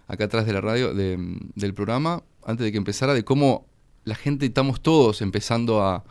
acá 0.09 0.25
atrás 0.25 0.47
de 0.47 0.53
la 0.53 0.61
radio, 0.61 0.95
de- 0.95 1.17
del 1.55 1.75
programa, 1.75 2.23
antes 2.45 2.65
de 2.65 2.73
que 2.73 2.79
empezara, 2.79 3.15
de 3.15 3.25
cómo 3.25 3.67
la 4.05 4.15
gente, 4.15 4.47
estamos 4.47 4.81
todos 4.81 5.23
empezando 5.23 5.83
a... 5.83 6.05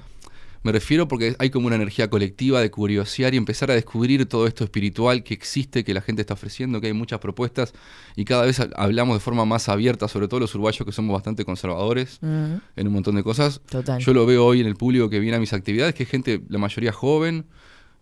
Me 0.68 0.74
refiero 0.74 1.08
porque 1.08 1.34
hay 1.40 1.50
como 1.50 1.68
una 1.68 1.78
energía 1.78 2.10
colectiva 2.10 2.60
de 2.60 2.70
curiosear 2.70 3.34
y 3.34 3.38
empezar 3.38 3.72
a 3.72 3.74
descubrir 3.74 4.26
todo 4.26 4.48
esto 4.48 4.66
espiritual 4.66 5.24
que 5.24 5.34
existe, 5.34 5.86
que 5.86 5.94
la 5.94 6.02
gente 6.02 6.22
está 6.24 6.34
ofreciendo, 6.34 6.82
que 6.82 6.88
hay 6.88 6.94
muchas 6.94 7.20
propuestas 7.20 7.74
y 8.18 8.26
cada 8.26 8.44
vez 8.44 8.60
ha- 8.60 8.68
hablamos 8.76 9.16
de 9.16 9.22
forma 9.22 9.46
más 9.46 9.70
abierta, 9.70 10.10
sobre 10.10 10.28
todo 10.28 10.42
los 10.42 10.54
uruguayos 10.56 10.86
que 10.86 10.92
somos 10.92 11.14
bastante 11.14 11.46
conservadores 11.46 12.20
en 12.22 12.88
un 12.88 12.92
montón 12.92 13.16
de 13.16 13.24
cosas. 13.24 13.62
Total. 13.70 14.02
Yo 14.02 14.14
lo 14.14 14.26
veo 14.26 14.46
hoy 14.46 14.60
en 14.60 14.68
el 14.68 14.76
público 14.76 15.10
que 15.10 15.20
viene 15.22 15.38
a 15.38 15.40
mis 15.40 15.54
actividades, 15.54 15.96
que 15.96 16.04
es 16.04 16.10
gente, 16.10 16.42
la 16.50 16.58
mayoría 16.58 16.92
joven. 16.92 17.46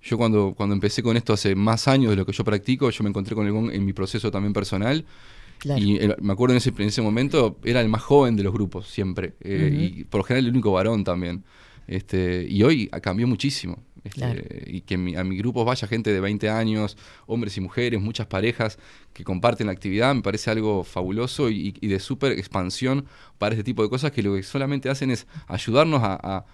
Yo 0.01 0.17
cuando, 0.17 0.55
cuando 0.57 0.73
empecé 0.73 1.03
con 1.03 1.17
esto 1.17 1.33
hace 1.33 1.53
más 1.53 1.87
años 1.87 2.09
de 2.09 2.15
lo 2.15 2.25
que 2.25 2.31
yo 2.31 2.43
practico, 2.43 2.89
yo 2.89 3.03
me 3.03 3.09
encontré 3.11 3.35
con 3.35 3.45
el 3.45 3.51
gong 3.53 3.69
en 3.71 3.85
mi 3.85 3.93
proceso 3.93 4.31
también 4.31 4.53
personal. 4.53 5.05
Claro. 5.59 5.79
Y 5.83 5.97
el- 5.97 6.15
me 6.19 6.33
acuerdo 6.33 6.53
en 6.53 6.57
ese, 6.57 6.71
en 6.75 6.87
ese 6.87 7.03
momento, 7.03 7.59
era 7.63 7.79
el 7.81 7.89
más 7.89 8.01
joven 8.01 8.35
de 8.35 8.41
los 8.41 8.53
grupos, 8.53 8.87
siempre. 8.87 9.35
eh. 9.41 9.91
Y 9.99 10.03
por 10.05 10.21
lo 10.21 10.23
general 10.23 10.45
el 10.45 10.51
único 10.51 10.71
varón 10.71 11.03
también. 11.03 11.43
Este, 11.87 12.45
y 12.49 12.63
hoy 12.63 12.87
cambió 13.01 13.27
muchísimo. 13.27 13.83
Este, 14.03 14.19
Claro. 14.19 14.41
Y 14.67 14.81
que 14.81 14.97
mi- 14.97 15.15
a 15.15 15.23
mi 15.23 15.35
grupo 15.37 15.65
vaya 15.65 15.87
gente 15.87 16.13
de 16.13 16.19
20 16.19 16.47
años, 16.49 16.95
hombres 17.25 17.57
y 17.57 17.61
mujeres, 17.61 17.99
muchas 17.99 18.27
parejas 18.27 18.77
que 19.13 19.23
comparten 19.23 19.65
la 19.67 19.73
actividad, 19.73 20.13
me 20.13 20.21
parece 20.21 20.51
algo 20.51 20.83
fabuloso 20.83 21.49
y, 21.49 21.75
y 21.81 21.87
de 21.87 21.99
súper 21.99 22.33
expansión 22.33 23.05
para 23.39 23.55
este 23.55 23.63
tipo 23.63 23.81
de 23.81 23.89
cosas 23.89 24.11
que 24.11 24.21
lo 24.21 24.35
que 24.35 24.43
solamente 24.43 24.89
hacen 24.89 25.09
es 25.09 25.25
ayudarnos 25.47 26.03
a, 26.03 26.13
a- 26.21 26.45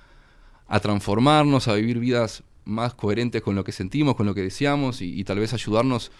a 0.67 0.79
transformarnos, 0.79 1.67
a 1.67 1.73
vivir 1.75 1.99
vidas 1.99 2.43
más 2.63 2.93
coherentes 2.93 3.41
con 3.41 3.55
lo 3.55 3.63
que 3.65 3.73
sentimos, 3.73 4.15
con 4.15 4.25
lo 4.25 4.33
que 4.33 4.41
deseamos 4.41 5.01
y, 5.01 5.19
y 5.19 5.23
tal 5.25 5.39
vez 5.39 5.53
ayudarnos 5.53 6.11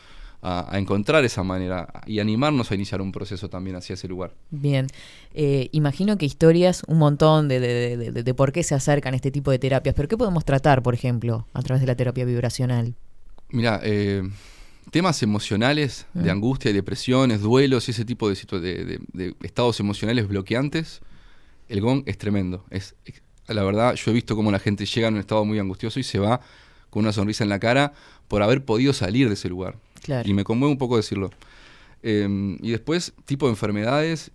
a, 0.42 0.74
a 0.76 0.80
encontrar 0.80 1.24
esa 1.24 1.44
manera 1.44 1.88
y 2.08 2.20
animarnos 2.20 2.72
a 2.72 2.76
iniciar 2.76 3.02
un 3.02 3.12
proceso 3.12 3.50
también 3.50 3.76
hacia 3.76 3.94
ese 3.94 4.08
lugar. 4.08 4.34
Bien. 4.50 4.88
Eh, 5.34 5.70
imagino 5.72 6.18
que 6.18 6.26
historias, 6.26 6.84
un 6.88 6.98
montón 6.98 7.48
de, 7.48 7.60
de- 7.60 8.24
de- 8.24 8.34
por 8.34 8.52
qué 8.52 8.64
se 8.64 8.74
acercan 8.76 9.14
este 9.14 9.32
tipo 9.32 9.52
de 9.52 9.60
terapias, 9.60 9.94
pero 9.96 10.08
¿qué 10.08 10.18
podemos 10.18 10.44
tratar, 10.46 10.82
por 10.82 10.94
ejemplo, 10.94 11.46
a 11.54 11.62
través 11.62 11.82
de 11.82 11.88
la 11.88 11.96
terapia 11.96 12.26
vibracional? 12.26 12.96
Mira, 13.50 13.80
eh, 13.84 14.24
temas 14.90 15.22
emocionales 15.24 16.08
de 16.14 16.30
Mm. 16.30 16.38
angustia 16.38 16.72
y 16.72 16.74
depresiones, 16.74 17.42
duelos 17.42 17.88
y 17.88 17.92
ese 17.92 18.04
tipo 18.06 18.28
de, 18.30 18.36
de- 18.36 18.60
de- 18.86 19.00
de 19.14 19.36
estados 19.44 19.80
emocionales 19.80 20.28
bloqueantes, 20.28 21.02
el 21.70 21.82
gong 21.82 22.04
es 22.08 22.18
tremendo. 22.18 22.66
Es, 22.70 22.96
es- 23.06 23.22
la 23.48 23.64
verdad, 23.64 23.96
yo 23.96 24.12
he 24.12 24.14
visto 24.14 24.36
cómo 24.36 24.52
la 24.52 24.60
gente 24.60 24.86
llega 24.86 25.08
en 25.08 25.16
un 25.16 25.20
estado 25.20 25.46
muy 25.46 25.60
angustioso 25.60 26.00
y 26.00 26.04
se 26.04 26.20
va 26.20 26.42
con 26.90 27.04
una 27.04 27.14
sonrisa 27.14 27.44
en 27.44 27.50
la 27.50 27.60
cara 27.60 27.94
por 28.28 28.42
haber 28.44 28.64
podido 28.66 28.92
salir 28.94 29.28
de 29.28 29.34
ese 29.36 29.50
lugar. 29.50 29.76
Claro. 30.02 30.28
Y 30.30 30.34
me 30.34 30.44
conmueve 30.44 30.72
un 30.72 30.78
poco 30.78 30.98
decirlo. 30.98 31.30
Eh, 32.04 32.58
y 32.62 32.72
después, 32.72 33.14
tipo 33.26 33.46
de 33.46 33.52
enfermedades, 33.52 34.32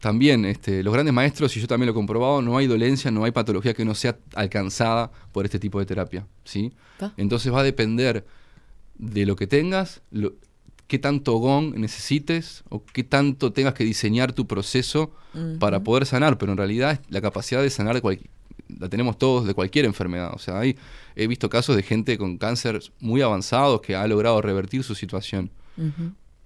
también 0.00 0.44
este, 0.44 0.82
los 0.82 0.92
grandes 0.92 1.14
maestros, 1.14 1.56
y 1.56 1.60
yo 1.60 1.66
también 1.66 1.86
lo 1.86 1.92
he 1.92 1.94
comprobado, 1.94 2.42
no 2.42 2.56
hay 2.58 2.66
dolencia, 2.66 3.10
no 3.10 3.24
hay 3.24 3.32
patología 3.32 3.74
que 3.74 3.84
no 3.84 3.94
sea 3.94 4.16
alcanzada 4.34 5.10
por 5.32 5.44
este 5.44 5.58
tipo 5.58 5.78
de 5.78 5.86
terapia. 5.86 6.26
¿sí? 6.44 6.72
Ah. 7.00 7.12
Entonces 7.16 7.52
va 7.52 7.60
a 7.60 7.64
depender 7.64 8.26
de 8.98 9.26
lo 9.26 9.36
que 9.36 9.46
tengas, 9.46 10.02
lo- 10.10 10.34
qué 10.86 10.98
tanto 10.98 11.34
gong 11.38 11.74
necesites 11.76 12.62
o 12.68 12.84
qué 12.84 13.02
tanto 13.04 13.52
tengas 13.52 13.74
que 13.74 13.84
diseñar 13.84 14.32
tu 14.32 14.46
proceso 14.46 15.12
para 15.58 15.82
poder 15.82 16.06
sanar, 16.06 16.38
pero 16.38 16.52
en 16.52 16.58
realidad 16.58 17.00
la 17.10 17.20
capacidad 17.20 17.60
de 17.60 17.68
sanar 17.70 18.00
cual- 18.00 18.20
la 18.78 18.88
tenemos 18.88 19.18
todos 19.18 19.46
de 19.46 19.54
cualquier 19.54 19.84
enfermedad. 19.84 20.32
O 20.34 20.38
sea, 20.38 20.58
hay, 20.58 20.76
he 21.14 21.26
visto 21.26 21.48
casos 21.48 21.76
de 21.76 21.82
gente 21.82 22.18
con 22.18 22.38
cáncer 22.38 22.80
muy 23.00 23.22
avanzados 23.22 23.80
que 23.80 23.94
ha 23.96 24.06
logrado 24.06 24.40
revertir 24.42 24.82
su 24.82 24.94
situación. 24.94 25.50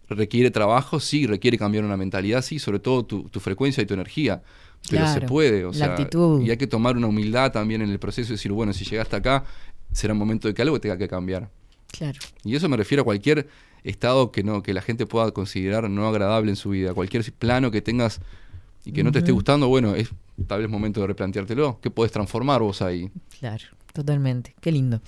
Requiere 0.08 0.50
trabajo, 0.50 0.98
sí, 0.98 1.26
requiere 1.26 1.56
cambiar 1.56 1.84
una 1.84 1.96
mentalidad, 1.96 2.42
sí, 2.42 2.58
sobre 2.58 2.80
todo 2.80 3.04
tu, 3.04 3.28
tu 3.28 3.38
frecuencia 3.38 3.80
y 3.82 3.86
tu 3.86 3.94
energía. 3.94 4.42
Pero 4.88 5.06
se 5.06 5.12
Claro, 5.12 5.26
puede, 5.28 5.64
o 5.64 5.68
la 5.68 5.74
sea, 5.74 5.86
actitud. 5.92 6.42
y 6.42 6.50
hay 6.50 6.56
que 6.56 6.66
tomar 6.66 6.96
una 6.96 7.06
humildad 7.06 7.52
también 7.52 7.80
en 7.82 7.90
el 7.90 7.98
proceso 8.00 8.32
y 8.32 8.36
decir, 8.36 8.50
bueno, 8.50 8.72
si 8.72 8.84
llegaste 8.84 9.14
acá, 9.14 9.44
será 9.92 10.12
un 10.14 10.18
momento 10.18 10.48
de 10.48 10.54
que 10.54 10.62
algo 10.62 10.80
tenga 10.80 10.98
que 10.98 11.06
cambiar. 11.06 11.48
Claro. 11.92 12.18
Y 12.44 12.56
eso 12.56 12.68
me 12.68 12.76
refiero 12.76 13.02
a 13.02 13.04
cualquier 13.04 13.46
estado 13.84 14.32
que 14.32 14.42
no 14.42 14.62
que 14.62 14.74
la 14.74 14.82
gente 14.82 15.06
pueda 15.06 15.30
considerar 15.30 15.88
no 15.88 16.08
agradable 16.08 16.50
en 16.50 16.56
su 16.56 16.70
vida, 16.70 16.92
cualquier 16.92 17.30
plano 17.32 17.70
que 17.70 17.80
tengas 17.80 18.20
y 18.84 18.92
que 18.92 19.04
no 19.04 19.12
te 19.12 19.18
esté 19.20 19.30
gustando, 19.32 19.68
bueno, 19.68 19.94
es 19.94 20.08
tal 20.46 20.60
vez 20.60 20.68
momento 20.70 21.00
de 21.00 21.06
replanteártelo. 21.08 21.78
¿Qué 21.80 21.90
podés 21.90 22.12
transformar 22.12 22.60
vos 22.62 22.82
ahí? 22.82 23.10
Claro, 23.38 23.64
totalmente. 23.92 24.54
Qué 24.60 24.72
lindo. 24.72 25.00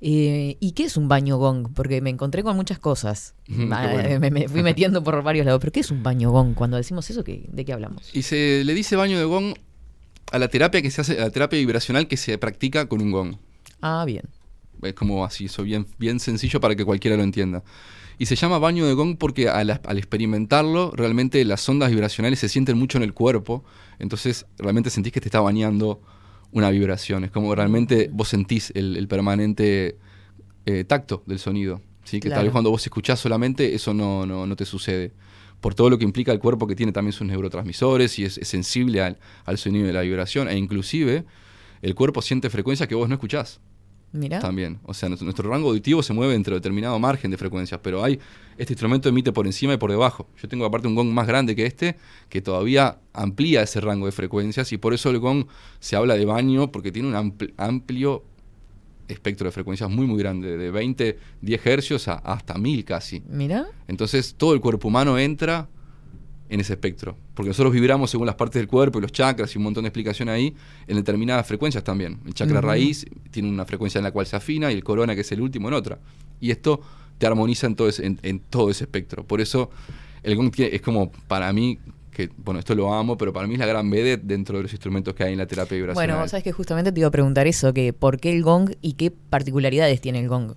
Eh, 0.00 0.56
¿Y 0.60 0.72
qué 0.72 0.84
es 0.84 0.96
un 0.96 1.08
baño 1.08 1.36
gong? 1.38 1.68
Porque 1.74 2.00
me 2.00 2.10
encontré 2.10 2.42
con 2.42 2.56
muchas 2.56 2.78
cosas. 2.78 3.34
Ah, 3.70 3.88
bueno. 3.92 4.20
me, 4.20 4.30
me 4.30 4.48
fui 4.48 4.62
metiendo 4.64 5.02
por 5.02 5.22
varios 5.22 5.46
lados. 5.46 5.60
¿Pero 5.60 5.72
qué 5.72 5.80
es 5.80 5.90
un 5.90 6.02
baño 6.02 6.30
gong? 6.30 6.54
Cuando 6.54 6.76
decimos 6.76 7.08
eso, 7.10 7.24
¿qué- 7.24 7.46
¿de 7.52 7.64
qué 7.64 7.72
hablamos? 7.72 8.10
Y 8.14 8.22
se 8.22 8.62
le 8.64 8.74
dice 8.74 8.96
baño 8.96 9.18
de 9.18 9.24
gong 9.24 9.54
a 10.32 10.38
la 10.38 10.48
terapia 10.48 10.82
que 10.82 10.90
se 10.90 11.00
hace, 11.00 11.18
a 11.20 11.24
la 11.24 11.30
terapia 11.30 11.58
vibracional 11.58 12.08
que 12.08 12.16
se 12.16 12.36
practica 12.38 12.86
con 12.88 13.00
un 13.00 13.10
gong. 13.12 13.36
Ah, 13.80 14.04
bien. 14.06 14.24
Es 14.82 14.92
como 14.94 15.24
así, 15.24 15.46
eso 15.46 15.62
bien, 15.62 15.86
bien 15.98 16.20
sencillo 16.20 16.60
para 16.60 16.76
que 16.76 16.84
cualquiera 16.84 17.16
lo 17.16 17.22
entienda. 17.22 17.62
Y 18.18 18.26
se 18.26 18.36
llama 18.36 18.58
baño 18.58 18.86
de 18.86 18.94
gong 18.94 19.16
porque 19.18 19.48
al, 19.48 19.70
al 19.70 19.98
experimentarlo, 19.98 20.90
realmente 20.94 21.44
las 21.44 21.68
ondas 21.68 21.90
vibracionales 21.90 22.38
se 22.38 22.48
sienten 22.48 22.78
mucho 22.78 22.96
en 22.96 23.04
el 23.04 23.12
cuerpo. 23.12 23.64
Entonces, 23.98 24.46
realmente 24.58 24.88
sentís 24.88 25.12
que 25.12 25.20
te 25.20 25.28
está 25.28 25.40
bañando 25.40 26.00
una 26.52 26.70
vibración. 26.70 27.24
Es 27.24 27.30
como 27.30 27.54
realmente 27.54 28.08
vos 28.12 28.28
sentís 28.28 28.72
el, 28.74 28.96
el 28.96 29.06
permanente 29.06 29.98
eh, 30.64 30.84
tacto 30.84 31.22
del 31.26 31.38
sonido. 31.38 31.82
¿sí? 32.04 32.20
Que 32.20 32.30
tal 32.30 32.44
vez 32.44 32.52
cuando 32.52 32.70
vos 32.70 32.82
escuchás 32.82 33.20
solamente, 33.20 33.74
eso 33.74 33.92
no, 33.92 34.24
no, 34.24 34.46
no 34.46 34.56
te 34.56 34.64
sucede. 34.64 35.12
Por 35.60 35.74
todo 35.74 35.90
lo 35.90 35.98
que 35.98 36.04
implica 36.04 36.32
el 36.32 36.38
cuerpo 36.38 36.66
que 36.66 36.74
tiene 36.74 36.92
también 36.92 37.12
sus 37.12 37.26
neurotransmisores 37.26 38.18
y 38.18 38.24
es, 38.24 38.38
es 38.38 38.48
sensible 38.48 39.02
al, 39.02 39.18
al 39.44 39.58
sonido 39.58 39.86
de 39.86 39.92
la 39.92 40.00
vibración. 40.00 40.48
E 40.48 40.56
inclusive, 40.56 41.24
el 41.82 41.94
cuerpo 41.94 42.22
siente 42.22 42.48
frecuencias 42.48 42.88
que 42.88 42.94
vos 42.94 43.08
no 43.08 43.14
escuchás 43.14 43.60
Mira. 44.16 44.38
también. 44.40 44.78
O 44.84 44.94
sea, 44.94 45.08
nuestro, 45.08 45.24
nuestro 45.24 45.50
rango 45.50 45.68
auditivo 45.68 46.02
se 46.02 46.12
mueve 46.12 46.34
entre 46.34 46.54
determinado 46.54 46.98
margen 46.98 47.30
de 47.30 47.36
frecuencias, 47.36 47.80
pero 47.82 48.02
hay 48.02 48.18
este 48.58 48.72
instrumento 48.72 49.08
emite 49.08 49.32
por 49.32 49.46
encima 49.46 49.74
y 49.74 49.76
por 49.76 49.90
debajo. 49.90 50.26
Yo 50.40 50.48
tengo 50.48 50.64
aparte 50.64 50.88
un 50.88 50.94
gong 50.94 51.08
más 51.12 51.26
grande 51.26 51.54
que 51.54 51.66
este 51.66 51.96
que 52.28 52.40
todavía 52.40 52.98
amplía 53.12 53.62
ese 53.62 53.80
rango 53.80 54.06
de 54.06 54.12
frecuencias 54.12 54.72
y 54.72 54.78
por 54.78 54.94
eso 54.94 55.10
el 55.10 55.18
gong 55.18 55.46
se 55.78 55.96
habla 55.96 56.14
de 56.16 56.24
baño 56.24 56.72
porque 56.72 56.90
tiene 56.92 57.08
un 57.08 57.14
ampl- 57.14 57.52
amplio 57.56 58.24
espectro 59.08 59.44
de 59.46 59.52
frecuencias 59.52 59.88
muy 59.88 60.06
muy 60.06 60.18
grande, 60.18 60.56
de 60.56 60.70
20, 60.70 61.18
10 61.40 61.66
hercios 61.66 62.08
a 62.08 62.14
hasta 62.14 62.54
1000 62.54 62.84
casi. 62.84 63.22
Mira. 63.28 63.66
Entonces 63.86 64.34
todo 64.36 64.52
el 64.54 64.60
cuerpo 64.60 64.88
humano 64.88 65.16
entra 65.18 65.68
en 66.48 66.60
ese 66.60 66.74
espectro. 66.74 67.16
Porque 67.34 67.48
nosotros 67.48 67.72
vibramos 67.72 68.10
según 68.10 68.26
las 68.26 68.36
partes 68.36 68.60
del 68.60 68.68
cuerpo 68.68 68.98
y 68.98 69.02
los 69.02 69.12
chakras 69.12 69.54
y 69.54 69.58
un 69.58 69.64
montón 69.64 69.84
de 69.84 69.88
explicación 69.88 70.28
ahí, 70.28 70.54
en 70.86 70.96
determinadas 70.96 71.46
frecuencias 71.46 71.82
también. 71.84 72.18
El 72.26 72.34
chakra 72.34 72.60
raíz 72.60 73.04
tiene 73.30 73.48
una 73.48 73.64
frecuencia 73.64 73.98
en 73.98 74.04
la 74.04 74.10
cual 74.12 74.26
se 74.26 74.36
afina 74.36 74.70
y 74.70 74.74
el 74.74 74.84
corona, 74.84 75.14
que 75.14 75.22
es 75.22 75.32
el 75.32 75.40
último, 75.40 75.68
en 75.68 75.74
otra. 75.74 75.98
Y 76.40 76.50
esto 76.50 76.80
te 77.18 77.26
armoniza 77.26 77.66
en 77.66 77.74
todo 77.76 77.88
ese, 77.88 78.06
en, 78.06 78.18
en 78.22 78.40
todo 78.40 78.70
ese 78.70 78.84
espectro. 78.84 79.24
Por 79.24 79.40
eso 79.40 79.70
el 80.22 80.36
gong 80.36 80.50
tiene- 80.50 80.74
es 80.74 80.82
como 80.82 81.10
para 81.28 81.52
mí, 81.52 81.78
que 82.10 82.30
bueno, 82.38 82.60
esto 82.60 82.74
lo 82.74 82.92
amo, 82.94 83.16
pero 83.18 83.32
para 83.32 83.46
mí 83.46 83.54
es 83.54 83.58
la 83.60 83.66
gran 83.66 83.90
vedette 83.90 84.22
dentro 84.24 84.56
de 84.58 84.62
los 84.64 84.72
instrumentos 84.72 85.14
que 85.14 85.24
hay 85.24 85.32
en 85.32 85.38
la 85.38 85.46
terapia 85.46 85.76
vibracional. 85.76 86.06
Bueno, 86.08 86.20
vos 86.22 86.30
sabés 86.30 86.44
que 86.44 86.52
justamente 86.52 86.92
te 86.92 87.00
iba 87.00 87.08
a 87.08 87.10
preguntar 87.10 87.46
eso, 87.46 87.72
que 87.74 87.92
¿por 87.92 88.18
qué 88.20 88.32
el 88.34 88.42
gong 88.42 88.70
y 88.82 88.94
qué 88.94 89.10
particularidades 89.10 90.00
tiene 90.00 90.20
el 90.20 90.28
gong? 90.28 90.52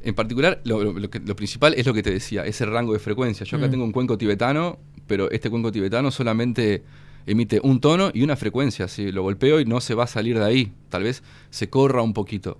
En 0.00 0.14
particular, 0.14 0.60
lo, 0.64 0.82
lo- 0.84 0.92
lo 0.92 1.10
que- 1.10 1.18
lo 1.20 1.34
principal 1.36 1.74
es 1.74 1.84
lo 1.86 1.92
que 1.92 2.02
te 2.02 2.10
decía, 2.10 2.46
ese 2.46 2.64
rango 2.66 2.92
de 2.92 2.98
frecuencia. 3.00 3.44
Yo 3.44 3.56
acá 3.56 3.66
Mm. 3.66 3.70
tengo 3.70 3.84
un 3.84 3.92
cuenco 3.92 4.16
tibetano, 4.16 4.78
pero 5.08 5.28
este 5.32 5.50
cuenco 5.50 5.72
tibetano 5.72 6.10
solamente 6.12 6.84
emite 7.26 7.60
un 7.62 7.80
tono 7.80 8.10
y 8.14 8.22
una 8.22 8.36
frecuencia. 8.36 8.86
Si 8.86 9.10
lo 9.10 9.22
golpeo 9.22 9.58
y 9.60 9.64
no 9.64 9.80
se 9.80 9.94
va 9.94 10.04
a 10.04 10.06
salir 10.06 10.38
de 10.38 10.44
ahí. 10.44 10.72
Tal 10.88 11.02
vez 11.02 11.22
se 11.50 11.68
corra 11.68 12.02
un 12.02 12.12
poquito. 12.14 12.58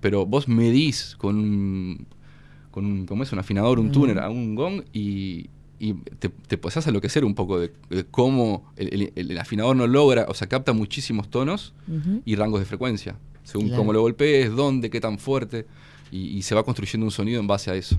Pero 0.00 0.24
vos 0.26 0.46
medís 0.46 1.16
con 1.18 1.36
un, 1.36 2.06
con 2.70 2.86
un 2.86 3.06
¿cómo 3.06 3.22
es? 3.24 3.32
un 3.32 3.38
afinador, 3.40 3.80
un 3.80 3.88
Mm. 3.88 3.92
tuner, 3.92 4.18
a 4.20 4.28
un 4.30 4.54
gong 4.54 4.82
y, 4.92 5.48
y 5.80 5.94
te, 6.18 6.28
te 6.28 6.56
pasás 6.58 6.86
a 6.86 6.90
enloquecer 6.90 7.24
un 7.24 7.34
poco 7.34 7.58
de, 7.58 7.72
de 7.90 8.04
cómo 8.04 8.70
el, 8.76 9.10
el- 9.16 9.30
el 9.30 9.38
afinador 9.38 9.74
no 9.76 9.86
logra, 9.86 10.26
o 10.28 10.34
sea, 10.34 10.46
capta 10.48 10.72
muchísimos 10.72 11.28
tonos 11.28 11.74
y 12.24 12.36
rangos 12.36 12.60
de 12.60 12.66
frecuencia. 12.66 13.16
Según 13.42 13.68
Claro. 13.68 13.80
cómo 13.82 13.92
lo 13.92 14.00
golpees, 14.02 14.50
dónde, 14.54 14.90
qué 14.90 15.00
tan 15.00 15.18
fuerte. 15.18 15.66
Y, 16.12 16.36
y 16.38 16.42
se 16.42 16.54
va 16.54 16.62
construyendo 16.62 17.04
un 17.04 17.10
sonido 17.10 17.40
en 17.40 17.46
base 17.48 17.70
a 17.70 17.74
eso. 17.74 17.96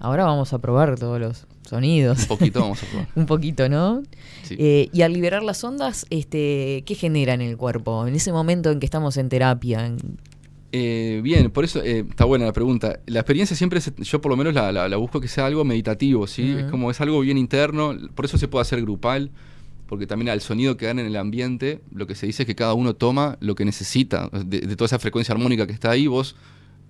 Ahora 0.00 0.24
vamos 0.24 0.52
a 0.52 0.58
probar 0.58 0.98
todos 0.98 1.20
los 1.20 1.46
sonidos. 1.68 2.20
Un 2.22 2.26
poquito 2.28 2.60
vamos 2.60 2.82
a 2.82 2.86
probar. 2.90 3.08
Un 3.14 3.26
poquito, 3.26 3.68
¿no? 3.68 4.02
Sí. 4.44 4.56
Eh, 4.58 4.88
y 4.92 5.02
al 5.02 5.12
liberar 5.12 5.42
las 5.42 5.62
ondas, 5.64 6.06
este, 6.10 6.82
¿qué 6.86 6.94
genera 6.94 7.34
en 7.34 7.40
el 7.42 7.56
cuerpo? 7.56 8.06
En 8.06 8.14
ese 8.14 8.32
momento 8.32 8.70
en 8.70 8.80
que 8.80 8.86
estamos 8.86 9.16
en 9.16 9.28
terapia. 9.28 9.86
en- 9.86 9.98
Eh, 10.72 11.20
bien, 11.22 11.50
por 11.50 11.64
eso 11.64 11.82
eh, 11.82 12.04
está 12.08 12.24
buena 12.26 12.44
la 12.44 12.52
pregunta. 12.52 13.00
La 13.06 13.20
experiencia 13.20 13.56
siempre, 13.56 13.80
se- 13.80 13.92
yo 14.02 14.20
por 14.20 14.30
lo 14.30 14.36
menos 14.36 14.52
la, 14.54 14.70
la- 14.72 14.88
la 14.88 14.96
busco 14.98 15.20
que 15.20 15.28
sea 15.28 15.46
algo 15.46 15.64
meditativo, 15.64 16.26
¿sí? 16.26 16.54
Es 16.58 16.70
como 16.70 16.90
es 16.90 17.00
algo 17.00 17.20
bien 17.20 17.38
interno, 17.38 17.94
por 18.14 18.24
eso 18.26 18.36
se 18.38 18.48
puede 18.48 18.62
hacer 18.62 18.80
grupal, 18.82 19.30
porque 19.88 20.06
también 20.06 20.28
al 20.28 20.42
sonido 20.42 20.76
que 20.76 20.84
dan 20.84 20.98
en 20.98 21.06
el 21.06 21.16
ambiente, 21.16 21.80
lo 21.90 22.06
que 22.06 22.14
se 22.14 22.26
dice 22.26 22.42
es 22.42 22.46
que 22.46 22.54
cada 22.54 22.74
uno 22.74 22.94
toma 22.94 23.38
lo 23.40 23.54
que 23.54 23.64
necesita, 23.64 24.28
de, 24.30 24.60
de 24.60 24.76
toda 24.76 24.84
esa 24.86 24.98
frecuencia 24.98 25.32
armónica 25.34 25.66
que 25.66 25.72
está 25.72 25.90
ahí, 25.90 26.06
vos 26.06 26.36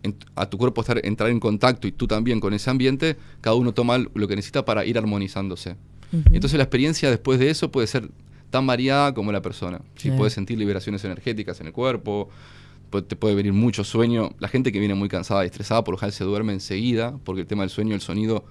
en- 0.02 0.16
a 0.36 0.48
tu 0.48 0.58
cuerpo 0.58 0.80
estar, 0.80 1.00
entrar 1.04 1.30
en 1.30 1.40
contacto 1.40 1.86
y 1.88 1.92
tú 1.92 2.06
también 2.06 2.40
con 2.40 2.54
ese 2.54 2.70
ambiente, 2.70 3.16
cada 3.40 3.56
uno 3.56 3.72
toma 3.72 3.98
lo 3.98 4.28
que 4.28 4.36
necesita 4.36 4.64
para 4.64 4.84
ir 4.84 4.96
armonizándose. 4.98 5.76
Entonces 6.32 6.56
la 6.56 6.64
experiencia 6.64 7.10
después 7.10 7.38
de 7.38 7.50
eso 7.50 7.70
puede 7.70 7.86
ser 7.86 8.10
tan 8.50 8.66
variada 8.66 9.12
como 9.12 9.30
la 9.32 9.42
persona. 9.42 9.80
¿sí? 9.96 10.04
Claro. 10.08 10.18
Puedes 10.18 10.32
sentir 10.32 10.58
liberaciones 10.58 11.04
energéticas 11.04 11.60
en 11.60 11.66
el 11.66 11.72
cuerpo, 11.72 12.30
te 13.06 13.16
puede 13.16 13.34
venir 13.34 13.52
mucho 13.52 13.84
sueño. 13.84 14.30
La 14.38 14.48
gente 14.48 14.72
que 14.72 14.78
viene 14.78 14.94
muy 14.94 15.08
cansada 15.10 15.44
y 15.44 15.46
estresada 15.48 15.84
por 15.84 15.92
lo 15.92 15.98
general 15.98 16.12
se 16.14 16.24
duerme 16.24 16.54
enseguida, 16.54 17.18
porque 17.24 17.42
el 17.42 17.46
tema 17.46 17.62
del 17.62 17.68
sueño, 17.70 17.94
el 17.94 18.00
sonido, 18.00 18.44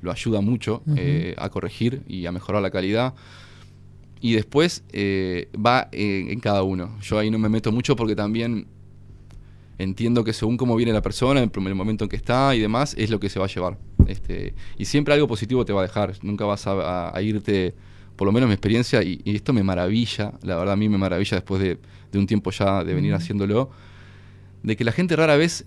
lo 0.00 0.10
ayuda 0.10 0.40
mucho 0.40 0.82
eh, 0.96 1.34
a 1.36 1.48
corregir 1.50 2.02
y 2.08 2.24
a 2.26 2.32
mejorar 2.32 2.62
la 2.62 2.70
calidad. 2.70 3.12
Y 4.20 4.32
después 4.34 4.84
eh, 4.92 5.48
va 5.54 5.88
eh, 5.92 6.28
en 6.30 6.40
cada 6.40 6.62
uno. 6.62 6.96
Yo 7.02 7.18
ahí 7.18 7.30
no 7.30 7.38
me 7.38 7.48
meto 7.48 7.70
mucho 7.72 7.94
porque 7.96 8.16
también 8.16 8.66
entiendo 9.78 10.24
que 10.24 10.32
según 10.32 10.56
cómo 10.56 10.76
viene 10.76 10.92
la 10.92 11.02
persona, 11.02 11.42
en 11.42 11.50
el 11.66 11.74
momento 11.74 12.04
en 12.04 12.10
que 12.10 12.16
está 12.16 12.54
y 12.54 12.60
demás, 12.60 12.94
es 12.98 13.10
lo 13.10 13.18
que 13.20 13.28
se 13.28 13.38
va 13.38 13.46
a 13.46 13.48
llevar. 13.48 13.78
Este, 14.06 14.54
y 14.78 14.84
siempre 14.84 15.14
algo 15.14 15.26
positivo 15.26 15.64
te 15.64 15.72
va 15.72 15.80
a 15.80 15.82
dejar. 15.84 16.14
Nunca 16.22 16.44
vas 16.44 16.66
a, 16.66 16.72
a- 16.72 17.16
a 17.16 17.22
irte, 17.22 17.74
por 18.16 18.26
lo 18.26 18.32
menos 18.32 18.48
mi 18.48 18.54
experiencia, 18.54 19.02
y, 19.02 19.20
y 19.24 19.34
esto 19.36 19.52
me 19.52 19.62
maravilla, 19.62 20.32
la 20.42 20.56
verdad 20.56 20.74
a 20.74 20.76
mí 20.76 20.88
me 20.88 20.98
maravilla 20.98 21.36
después 21.36 21.60
de, 21.62 21.78
de 22.10 22.18
un 22.18 22.26
tiempo 22.26 22.50
ya 22.50 22.84
de 22.84 22.94
venir 22.94 23.14
haciéndolo, 23.14 23.70
de 24.62 24.76
que 24.76 24.84
la 24.84 24.92
gente 24.92 25.16
rara 25.16 25.36
vez, 25.36 25.64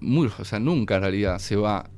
muy, 0.00 0.30
o 0.38 0.44
sea, 0.44 0.58
nunca 0.60 0.96
en 0.96 1.02
realidad 1.02 1.38
se 1.38 1.56
va 1.56 1.90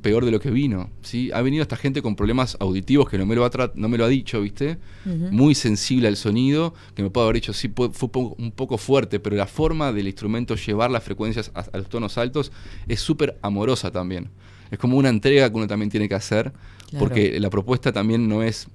peor 0.00 0.24
de 0.24 0.30
lo 0.30 0.38
que 0.40 0.50
vino. 0.50 0.90
¿sí? 1.02 1.30
Ha 1.32 1.42
venido 1.42 1.62
esta 1.62 1.76
gente 1.76 2.02
con 2.02 2.14
problemas 2.16 2.56
auditivos 2.60 3.08
que 3.08 3.18
no 3.18 3.26
me 3.26 3.34
lo 3.34 3.44
ha, 3.44 3.50
no 3.74 3.88
me 3.88 3.98
lo 3.98 4.04
ha 4.04 4.08
dicho, 4.08 4.40
¿viste? 4.40 4.78
Muy 5.04 5.54
sensible 5.54 6.08
al 6.08 6.16
sonido, 6.16 6.74
que 6.94 7.02
me 7.02 7.10
puede 7.10 7.24
haber 7.26 7.34
dicho, 7.36 7.52
sí, 7.52 7.70
fue 7.92 8.10
un 8.38 8.52
poco 8.52 8.78
fuerte, 8.78 9.18
pero 9.20 9.36
la 9.36 9.46
forma 9.46 9.92
del 9.92 10.06
instrumento 10.06 10.54
llevar 10.56 10.90
las 10.90 11.02
frecuencias 11.02 11.50
a, 11.54 11.60
a 11.72 11.78
los 11.78 11.88
tonos 11.88 12.16
altos 12.18 12.52
es 12.88 13.00
súper 13.00 13.38
amorosa 13.42 13.90
también. 13.90 14.30
Es 14.70 14.78
como 14.78 14.96
una 14.96 15.08
entrega 15.08 15.50
que 15.50 15.56
uno 15.56 15.66
también 15.66 15.90
tiene 15.90 16.08
que 16.08 16.14
hacer, 16.14 16.52
Claro. 16.90 17.06
porque 17.06 17.40
la 17.40 17.48
propuesta 17.50 17.90
también 17.92 18.28
no 18.28 18.42
es 18.42 18.68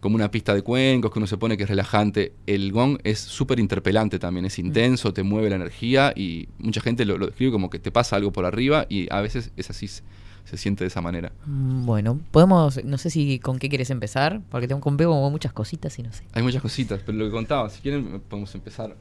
como 0.00 0.16
una 0.16 0.30
pista 0.30 0.54
de 0.54 0.62
cuencos 0.62 1.10
que 1.12 1.18
uno 1.18 1.26
se 1.26 1.36
pone 1.36 1.56
que 1.56 1.64
es 1.64 1.68
relajante. 1.68 2.32
El 2.46 2.72
gong 2.72 2.98
es 3.04 3.18
súper 3.20 3.60
interpelante 3.60 4.18
también, 4.18 4.46
es 4.46 4.58
intenso, 4.58 5.12
te 5.12 5.22
mueve 5.22 5.50
la 5.50 5.56
energía 5.56 6.12
y 6.16 6.48
mucha 6.58 6.80
gente 6.80 7.04
lo, 7.04 7.18
lo 7.18 7.26
describe 7.26 7.52
como 7.52 7.68
que 7.70 7.78
te 7.78 7.90
pasa 7.92 8.16
algo 8.16 8.32
por 8.32 8.44
arriba 8.46 8.86
y 8.88 9.12
a 9.12 9.20
veces 9.20 9.52
es 9.56 9.68
así, 9.68 9.88
se, 9.88 10.02
se 10.44 10.56
siente 10.56 10.84
de 10.84 10.88
esa 10.88 11.02
manera. 11.02 11.32
Mm, 11.44 11.84
Bueno, 11.84 12.18
podemos, 12.30 12.82
no 12.84 12.96
sé 12.98 13.10
si 13.10 13.38
con 13.40 13.58
qué 13.58 13.68
quieres 13.68 13.90
empezar, 13.90 14.40
porque 14.50 14.66
tengo 14.66 14.80
con 14.80 14.96
Bebo 14.96 15.28
muchas 15.30 15.52
cositas 15.52 15.98
y 15.98 16.02
no 16.02 16.12
sé. 16.12 16.24
Hay 16.32 16.42
muchas 16.42 16.62
cositas, 16.62 17.00
pero 17.04 17.18
lo 17.18 17.26
que 17.26 17.30
contaba, 17.32 17.68
si 17.68 17.80
quieren 17.82 18.20
podemos 18.28 18.54
empezar 18.54 18.96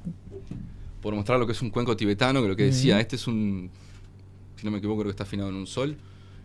por 1.02 1.16
mostrar 1.16 1.39
lo 1.39 1.45
que 1.45 1.54
es 1.54 1.62
un 1.62 1.70
cuenco 1.70 1.95
tibetano, 1.95 2.41
que 2.41 2.47
lo 2.50 2.56
que 2.58 2.66
decía, 2.66 3.00
este 3.00 3.16
es 3.16 3.26
un, 3.26 3.70
si 4.58 4.66
no 4.66 4.72
me 4.72 4.80
equivoco, 4.80 5.00
creo 5.00 5.10
que 5.10 5.12
está 5.12 5.24
afinado 5.24 5.47
en 5.47 5.56
un 5.56 5.66
sol 5.66 5.95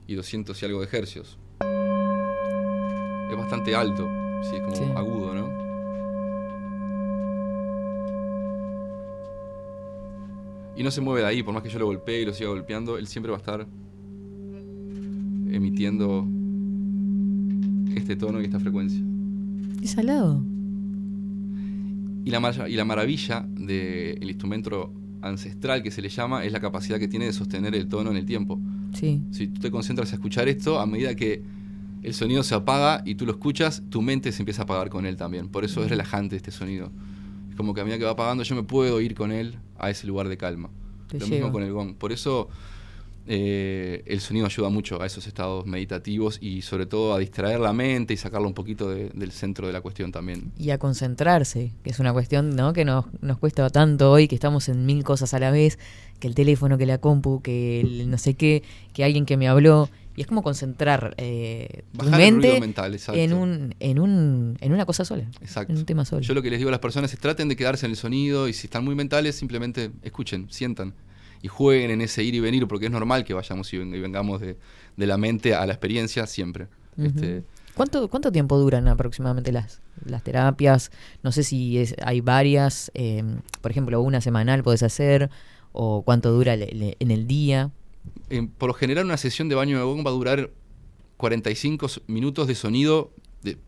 y 0.06 0.14
200 0.14 0.62
y 0.62 0.64
algo 0.64 0.80
de 0.86 0.96
hercios. 0.96 1.38
Es 3.30 3.36
bastante 3.36 3.74
alto, 3.74 4.08
sí, 4.50 4.56
es 4.56 4.62
como 4.62 4.76
Sí. 4.76 4.84
agudo, 4.94 5.34
¿no? 5.34 5.64
Y 10.76 10.82
no 10.82 10.90
se 10.90 11.00
mueve 11.00 11.20
de 11.20 11.26
ahí, 11.28 11.42
por 11.42 11.54
más 11.54 11.62
que 11.62 11.68
yo 11.68 11.78
lo 11.78 11.86
golpee 11.86 12.22
y 12.22 12.24
lo 12.26 12.32
siga 12.34 12.50
golpeando, 12.50 12.98
él 12.98 13.06
siempre 13.06 13.30
va 13.30 13.36
a 13.38 13.40
estar 13.40 13.66
emitiendo 15.50 16.26
este 17.94 18.16
tono 18.16 18.40
y 18.40 18.44
esta 18.44 18.58
frecuencia. 18.58 19.00
¿Es 19.82 19.96
al 19.98 20.06
lado? 20.06 20.44
Y 22.24 22.30
la, 22.30 22.68
y 22.68 22.74
la 22.74 22.84
maravilla 22.84 23.46
del 23.48 24.28
instrumento 24.28 24.92
ancestral 25.22 25.82
que 25.82 25.90
se 25.92 26.02
le 26.02 26.08
llama 26.08 26.44
es 26.44 26.52
la 26.52 26.60
capacidad 26.60 26.98
que 26.98 27.06
tiene 27.06 27.26
de 27.26 27.32
sostener 27.32 27.74
el 27.76 27.86
tono 27.86 28.10
en 28.10 28.16
el 28.16 28.26
tiempo. 28.26 28.60
Sí. 28.94 29.22
Si 29.30 29.46
tú 29.48 29.60
te 29.60 29.70
concentras 29.70 30.10
a 30.12 30.16
escuchar 30.16 30.48
esto, 30.48 30.80
a 30.80 30.86
medida 30.86 31.14
que 31.14 31.42
el 32.04 32.14
sonido 32.14 32.42
se 32.42 32.54
apaga 32.54 33.02
y 33.04 33.14
tú 33.14 33.24
lo 33.24 33.32
escuchas, 33.32 33.82
tu 33.90 34.02
mente 34.02 34.30
se 34.30 34.42
empieza 34.42 34.62
a 34.62 34.64
apagar 34.64 34.90
con 34.90 35.06
él 35.06 35.16
también. 35.16 35.48
Por 35.48 35.64
eso 35.64 35.82
es 35.82 35.88
relajante 35.88 36.36
este 36.36 36.50
sonido. 36.50 36.90
Es 37.50 37.56
como 37.56 37.72
que 37.72 37.80
a 37.80 37.84
medida 37.84 37.98
que 37.98 38.04
va 38.04 38.10
apagando 38.10 38.42
yo 38.42 38.54
me 38.54 38.62
puedo 38.62 39.00
ir 39.00 39.14
con 39.14 39.32
él 39.32 39.58
a 39.78 39.90
ese 39.90 40.06
lugar 40.06 40.28
de 40.28 40.36
calma. 40.36 40.70
Te 41.08 41.18
lo 41.18 41.26
lleva. 41.26 41.36
mismo 41.36 41.52
con 41.52 41.62
el 41.62 41.72
gong. 41.72 41.94
Por 41.94 42.12
eso 42.12 42.48
eh, 43.26 44.02
el 44.06 44.20
sonido 44.20 44.46
ayuda 44.46 44.68
mucho 44.68 45.00
a 45.00 45.06
esos 45.06 45.26
estados 45.26 45.66
meditativos 45.66 46.38
y 46.40 46.62
sobre 46.62 46.86
todo 46.86 47.14
a 47.14 47.18
distraer 47.18 47.60
la 47.60 47.72
mente 47.72 48.12
y 48.14 48.16
sacarlo 48.16 48.46
un 48.48 48.54
poquito 48.54 48.90
de- 48.90 49.08
del 49.10 49.32
centro 49.32 49.66
de 49.66 49.72
la 49.72 49.80
cuestión 49.80 50.12
también. 50.12 50.52
Y 50.58 50.70
a 50.70 50.78
concentrarse, 50.78 51.72
que 51.82 51.90
es 51.90 51.98
una 51.98 52.12
cuestión 52.12 52.54
¿no? 52.56 52.72
que 52.72 52.84
nos, 52.84 53.06
nos 53.22 53.38
cuesta 53.38 53.68
tanto 53.70 54.10
hoy, 54.10 54.28
que 54.28 54.34
estamos 54.34 54.68
en 54.68 54.84
mil 54.86 55.04
cosas 55.04 55.32
a 55.34 55.38
la 55.38 55.50
vez, 55.50 55.78
que 56.20 56.26
el 56.28 56.34
teléfono, 56.34 56.76
que 56.78 56.86
la 56.86 56.98
compu, 56.98 57.40
que 57.42 57.80
el 57.80 58.10
no 58.10 58.18
sé 58.18 58.34
qué, 58.34 58.62
que 58.92 59.04
alguien 59.04 59.24
que 59.26 59.36
me 59.36 59.48
habló. 59.48 59.88
Y 60.16 60.20
es 60.20 60.28
como 60.28 60.44
concentrar 60.44 61.14
eh, 61.16 61.82
tu 61.98 62.04
mente 62.06 62.60
mental, 62.60 62.96
en, 63.14 63.32
un, 63.32 63.74
en, 63.80 63.98
un, 63.98 64.56
en 64.60 64.72
una 64.72 64.86
cosa 64.86 65.04
sola. 65.04 65.24
Exacto. 65.40 65.72
En 65.72 65.78
un 65.80 65.84
tema 65.86 66.04
solo. 66.04 66.20
Yo 66.22 66.34
lo 66.34 66.42
que 66.42 66.50
les 66.50 66.60
digo 66.60 66.68
a 66.68 66.70
las 66.70 66.78
personas 66.78 67.12
es 67.12 67.18
traten 67.18 67.48
de 67.48 67.56
quedarse 67.56 67.86
en 67.86 67.90
el 67.90 67.96
sonido 67.96 68.46
y 68.46 68.52
si 68.52 68.68
están 68.68 68.84
muy 68.84 68.94
mentales, 68.94 69.34
simplemente 69.34 69.90
escuchen, 70.04 70.46
sientan 70.50 70.94
y 71.44 71.48
jueguen 71.48 71.90
en 71.90 72.00
ese 72.00 72.22
ir 72.24 72.34
y 72.34 72.40
venir, 72.40 72.66
porque 72.66 72.86
es 72.86 72.90
normal 72.92 73.22
que 73.24 73.34
vayamos 73.34 73.70
y 73.74 73.76
ven- 73.78 73.94
y 73.94 74.00
vengamos 74.00 74.40
de, 74.40 74.56
de 74.96 75.06
la 75.06 75.18
mente 75.18 75.54
a 75.54 75.66
la 75.66 75.74
experiencia 75.74 76.26
siempre. 76.26 76.68
Este, 76.96 77.42
¿Cuánto, 77.74 78.08
¿Cuánto 78.08 78.32
tiempo 78.32 78.56
duran 78.58 78.88
aproximadamente 78.88 79.52
las, 79.52 79.82
las 80.06 80.22
terapias? 80.22 80.90
No 81.22 81.32
sé 81.32 81.42
si 81.42 81.76
es- 81.78 81.96
hay 82.02 82.22
varias, 82.22 82.90
eh, 82.94 83.22
por 83.60 83.70
ejemplo, 83.72 84.00
una 84.00 84.22
semanal 84.22 84.62
podés 84.62 84.82
hacer, 84.82 85.28
o 85.72 86.00
cuánto 86.02 86.30
dura 86.32 86.56
le- 86.56 86.72
le- 86.72 86.96
en 86.98 87.10
el 87.10 87.26
día. 87.26 87.70
en- 88.30 88.48
por 88.48 88.68
lo 88.68 88.74
general, 88.74 89.04
una 89.04 89.16
sesión 89.18 89.50
de 89.50 89.54
baño 89.54 89.76
de 89.76 89.84
gong 89.84 90.04
va 90.06 90.10
a 90.10 90.14
durar 90.14 90.50
45 91.18 91.86
s- 91.86 92.00
minutos 92.06 92.46
de 92.48 92.54
sonido. 92.54 93.10
De, 93.42 93.58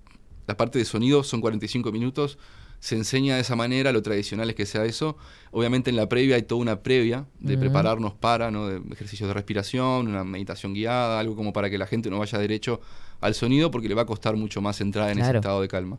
la 0.47 0.57
parte 0.57 0.79
de 0.79 0.85
sonido 0.87 1.23
son 1.25 1.41
45 1.43 1.93
minutos. 1.93 2.39
Se 2.87 2.95
enseña 2.95 3.35
de 3.35 3.41
esa 3.41 3.57
manera, 3.57 3.91
lo 3.91 4.01
tradicional 4.01 4.49
es 4.49 4.55
que 4.55 4.65
sea 4.65 4.85
eso. 4.85 5.17
Obviamente 5.51 5.91
en 5.91 5.97
la 5.97 6.09
previa 6.09 6.37
hay 6.37 6.43
toda 6.43 6.61
una 6.61 6.85
previa 6.85 7.27
de 7.41 7.59
prepararnos 7.59 8.15
para, 8.15 8.53
¿no? 8.53 8.69
de 8.69 8.81
ejercicios 8.93 9.27
de 9.27 9.35
respiración, 9.35 10.07
una 10.07 10.23
meditación 10.23 10.73
guiada, 10.73 11.19
algo 11.19 11.35
como 11.35 11.53
para 11.53 11.69
que 11.69 11.79
la 11.79 11.89
gente 11.89 12.11
no 12.11 12.21
vaya 12.21 12.39
derecho 12.39 12.81
al 13.21 13.35
sonido 13.35 13.73
porque 13.73 13.89
le 13.89 13.97
va 13.97 14.03
a 14.03 14.07
costar 14.07 14.37
mucho 14.37 14.61
más 14.61 14.81
entrar 14.81 15.11
en 15.11 15.19
ese 15.19 15.35
estado 15.35 15.61
de 15.63 15.67
calma. 15.67 15.99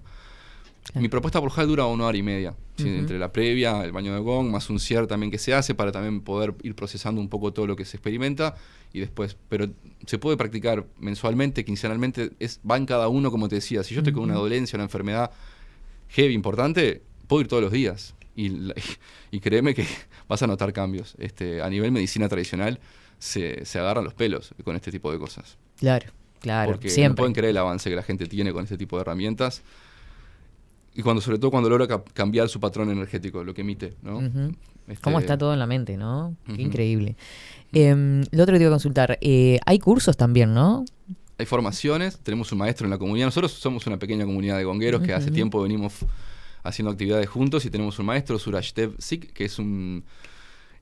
Claro. 0.86 1.02
Mi 1.02 1.10
propuesta 1.10 1.42
por 1.42 1.68
dura 1.68 1.88
una 1.88 2.06
hora 2.06 2.18
y 2.18 2.24
media, 2.24 2.56
entre 2.78 3.20
la 3.20 3.34
previa, 3.34 3.84
el 3.84 3.92
baño 3.92 4.14
de 4.14 4.22
gong, 4.22 4.50
más 4.50 4.70
un 4.70 4.80
cierre 4.80 5.08
también 5.08 5.30
que 5.30 5.40
se 5.40 5.54
hace 5.54 5.76
para 5.76 5.92
también 5.92 6.22
poder 6.22 6.56
ir 6.64 6.74
procesando 6.74 7.20
un 7.20 7.28
poco 7.28 7.52
todo 7.52 7.68
lo 7.68 7.76
que 7.76 7.84
se 7.84 7.98
experimenta 7.98 8.56
y 8.94 9.02
después, 9.02 9.36
pero 9.50 9.68
se 10.06 10.18
puede 10.20 10.38
practicar 10.38 10.86
mensualmente, 10.98 11.66
quincenalmente, 11.66 12.32
es, 12.40 12.62
va 12.62 12.78
en 12.78 12.86
cada 12.86 13.10
uno, 13.10 13.30
como 13.30 13.50
te 13.50 13.56
decía, 13.56 13.84
si 13.84 13.94
yo 13.94 14.00
estoy 14.00 14.14
con 14.14 14.24
una 14.24 14.36
dolencia, 14.36 14.78
una 14.78 14.86
enfermedad 14.86 15.32
heavy, 16.10 16.34
importante, 16.34 17.02
puedo 17.28 17.42
ir 17.42 17.48
todos 17.48 17.64
los 17.64 17.72
días 17.72 18.16
y, 18.36 18.72
créeme 19.42 19.74
que 19.74 19.86
vas 20.28 20.42
a 20.44 20.48
notar 20.48 20.74
cambios. 20.74 21.16
Este, 21.18 21.62
a 21.62 21.70
nivel 21.70 21.92
medicina 21.92 22.28
tradicional 22.30 22.80
se, 23.20 23.66
se 23.66 23.80
agarran 23.80 24.04
los 24.04 24.14
pelos 24.14 24.54
con 24.64 24.76
este 24.76 24.92
tipo 24.92 25.12
de 25.12 25.18
cosas. 25.20 25.58
Claro, 25.78 26.08
claro, 26.40 26.72
Porque 26.72 26.88
no 26.88 26.94
siempre. 26.94 27.22
pueden 27.22 27.34
creer 27.34 27.52
el 27.52 27.58
avance 27.58 27.90
que 27.90 27.96
la 27.96 28.04
gente 28.04 28.26
tiene 28.28 28.52
con 28.54 28.64
este 28.64 28.78
tipo 28.78 28.96
de 28.98 29.02
herramientas. 29.02 29.62
Y 30.96 31.04
cuando, 31.04 31.22
sobre 31.22 31.38
todo 31.38 31.52
cuando 31.52 31.70
logra 31.70 31.88
ca- 31.88 32.04
cambiar 32.14 32.50
su 32.50 32.60
patrón 32.60 32.90
energético, 32.90 33.44
lo 33.44 33.54
que 33.54 33.62
emite, 33.62 33.94
¿no? 34.02 34.20
Este, 34.88 35.02
Cómo 35.04 35.20
está 35.20 35.38
todo 35.38 35.54
en 35.54 35.60
la 35.60 35.68
mente, 35.68 35.96
¿no? 35.98 36.36
Qué 36.48 36.62
increíble. 36.62 37.16
Em, 37.72 38.24
lo 38.32 38.44
otro 38.44 38.54
que 38.54 38.58
te 38.60 38.64
iba 38.64 38.70
a 38.70 38.74
consultar, 38.74 39.18
eh, 39.22 39.60
hay 39.66 39.78
cursos 39.78 40.18
también, 40.18 40.54
¿no? 40.56 40.86
Hay 41.40 41.46
formaciones, 41.46 42.18
tenemos 42.20 42.52
un 42.52 42.58
maestro 42.58 42.86
en 42.86 42.92
la 42.92 42.98
comunidad. 42.98 43.28
Nosotros 43.28 43.52
somos 43.52 43.86
una 43.86 43.98
pequeña 43.98 44.26
comunidad 44.26 44.58
de 44.58 44.64
gongueros 44.64 45.02
que 45.02 45.14
hace 45.14 45.30
tiempo 45.30 45.62
venimos 45.62 45.94
haciendo 46.64 46.92
actividades 46.92 47.30
juntos 47.30 47.66
y 47.66 47.70
tenemos 47.70 48.00
un 48.00 48.08
maestro, 48.08 48.40
Surajdev 48.40 48.96
Sik, 48.98 49.34
que 49.34 49.46
es 49.46 49.60
un, 49.60 50.04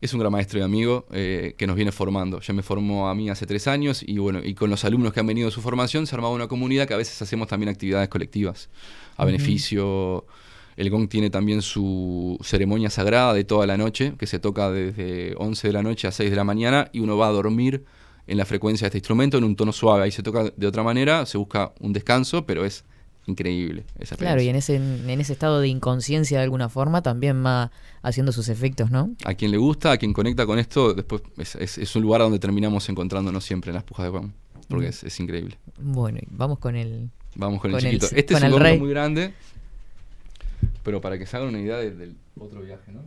es 0.01 0.14
un 0.14 0.20
gran 0.20 0.32
maestro 0.32 0.60
y 0.60 0.62
amigo 0.64 1.06
eh, 1.12 1.56
que 1.58 1.68
nos 1.68 1.76
viene 1.76 1.91
formando. 1.91 2.39
Ya 2.39 2.53
me 2.53 2.64
formó 2.64 3.10
a 3.10 3.16
mí 3.16 3.30
hace 3.30 3.45
tres 3.45 3.68
años 3.68 4.01
y 4.06 4.18
bueno, 4.18 4.39
y 4.43 4.53
con 4.53 4.70
los 4.70 4.86
alumnos 4.86 5.14
que 5.14 5.20
han 5.20 5.28
venido 5.28 5.47
de 5.47 5.51
su 5.51 5.62
formación 5.62 6.08
se 6.08 6.16
ha 6.16 6.18
armado 6.18 6.34
una 6.34 6.47
comunidad 6.47 6.88
que 6.88 6.93
a 6.93 6.97
veces 6.97 7.22
hacemos 7.22 7.47
también 7.47 7.70
actividades 7.70 8.08
colectivas 8.08 8.70
a 9.18 9.26
beneficio. 9.26 10.26
El 10.78 10.89
gong 10.89 11.08
tiene 11.08 11.30
también 11.30 11.62
su 11.62 12.38
ceremonia 12.41 12.89
sagrada 12.89 13.34
de 13.34 13.43
toda 13.45 13.66
la 13.66 13.78
noche, 13.78 14.14
que 14.18 14.28
se 14.28 14.39
toca 14.39 14.72
desde 14.72 15.34
11 15.38 15.68
de 15.68 15.74
la 15.74 15.84
noche 15.84 16.08
a 16.08 16.12
6 16.12 16.30
de 16.30 16.36
la 16.36 16.43
mañana 16.43 16.89
y 16.91 16.99
uno 16.99 17.18
va 17.18 17.28
a 17.28 17.32
dormir 17.32 17.86
en 18.28 18.38
la 18.38 18.46
frecuencia 18.46 18.86
de 18.86 18.90
este 18.90 18.98
instrumento 19.00 19.38
en 19.38 19.44
un 19.44 19.56
tono 19.56 19.72
suave. 19.72 20.04
Ahí 20.04 20.12
se 20.12 20.24
toca 20.24 20.52
de 20.56 20.68
otra 20.68 20.84
manera, 20.84 21.26
se 21.26 21.38
busca 21.38 21.74
un 21.80 21.94
descanso, 21.94 22.46
pero 22.46 22.66
es 22.66 22.84
increíble 23.28 23.86
esa 24.00 24.16
Claro, 24.18 24.40
y 24.42 24.50
en 24.50 24.56
ese, 24.56 24.76
en 24.76 25.10
ese 25.20 25.34
estado 25.34 25.60
de 25.60 25.68
inconsciencia 25.68 26.38
de 26.38 26.44
alguna 26.44 26.70
forma 26.70 27.02
también 27.02 27.44
va 27.44 27.72
haciendo 28.04 28.32
sus 28.32 28.50
efectos, 28.50 28.92
¿no? 28.92 29.16
A 29.26 29.34
quien 29.34 29.50
le 29.52 29.58
gusta, 29.58 29.92
a 29.92 29.98
quien 29.98 30.14
conecta 30.14 30.46
con 30.46 30.60
esto, 30.60 30.94
después 30.94 31.24
es, 31.38 31.56
es- 31.56 31.78
es 31.80 31.96
un 31.96 32.04
lugar 32.04 32.22
donde 32.22 32.38
terminamos 32.38 32.88
encontrándonos 32.88 33.44
siempre 33.44 33.72
en 33.72 33.76
las 33.76 33.84
pujas 33.84 34.06
de 34.06 34.10
gong, 34.12 34.32
porque 34.68 34.86
Mm. 34.86 34.90
es, 34.90 35.04
es 35.06 35.20
increíble. 35.20 35.58
Bueno, 35.80 36.20
y 36.22 36.28
vamos 36.30 36.60
con 36.60 36.76
el... 36.76 37.10
Vamos 37.36 37.60
con, 37.62 37.72
Con 37.72 37.80
el 37.80 37.86
chiquito. 38.00 38.06
este 38.16 38.34
es 38.36 38.44
un 38.44 38.60
rey. 38.60 38.78
muy 38.80 38.90
grande, 38.92 39.34
pero 40.84 41.02
para 41.02 41.18
que 41.18 41.26
se 41.26 41.36
hagan 41.36 41.50
una 41.50 41.60
idea 41.60 41.78
de- 41.78 41.92
del 41.96 42.16
otro 42.40 42.62
viaje, 42.62 42.92
¿no? 42.92 43.02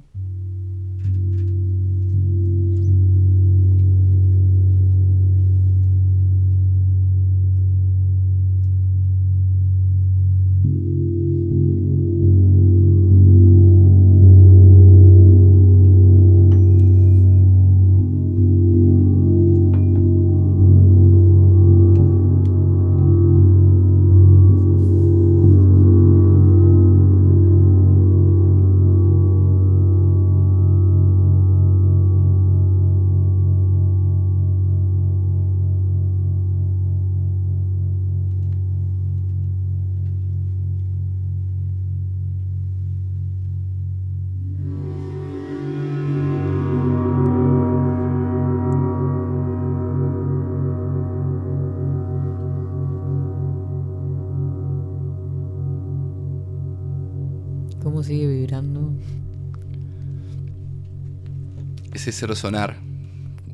Ese 62.11 62.27
resonar. 62.27 62.77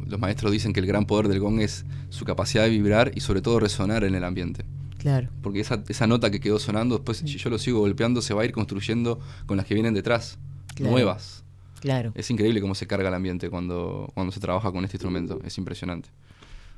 Los 0.07 0.20
maestros 0.20 0.52
dicen 0.52 0.72
que 0.72 0.80
el 0.80 0.86
gran 0.86 1.07
poder 1.07 1.28
del 1.28 1.40
gong 1.40 1.61
es 1.61 1.84
su 2.11 2.24
capacidad 2.24 2.64
de 2.64 2.70
vibrar 2.70 3.12
y 3.14 3.20
sobre 3.20 3.40
todo 3.42 3.59
resonar 3.61 4.05
en 4.05 4.14
el 4.14 4.24
ambiente. 4.24 4.64
Claro. 4.98 5.28
Porque 5.42 5.61
esa, 5.61 5.82
esa 5.88 6.07
nota 6.07 6.30
que 6.30 6.40
quedó 6.40 6.59
sonando, 6.59 6.96
después 6.96 7.18
si 7.18 7.26
yo 7.38 7.50
lo 7.50 7.59
sigo 7.59 7.80
golpeando, 7.80 8.22
se 8.22 8.32
va 8.34 8.42
a 8.42 8.44
ir 8.44 8.52
construyendo 8.52 9.18
con 9.46 9.57
las 9.57 9.66
que 9.66 9.74
vienen 9.74 9.94
detrás, 9.94 10.38
Claro. 10.74 10.92
nuevas. 10.92 11.44
Claro. 11.80 12.12
Es 12.14 12.30
increíble 12.30 12.61
cómo 12.61 12.74
se 12.74 12.86
carga 12.86 13.09
el 13.09 13.14
ambiente 13.14 13.50
cuando, 13.50 14.11
cuando 14.14 14.32
se 14.32 14.40
trabaja 14.40 14.72
con 14.72 14.84
este 14.84 14.96
instrumento, 14.96 15.40
es 15.44 15.59
impresionante. 15.59 16.09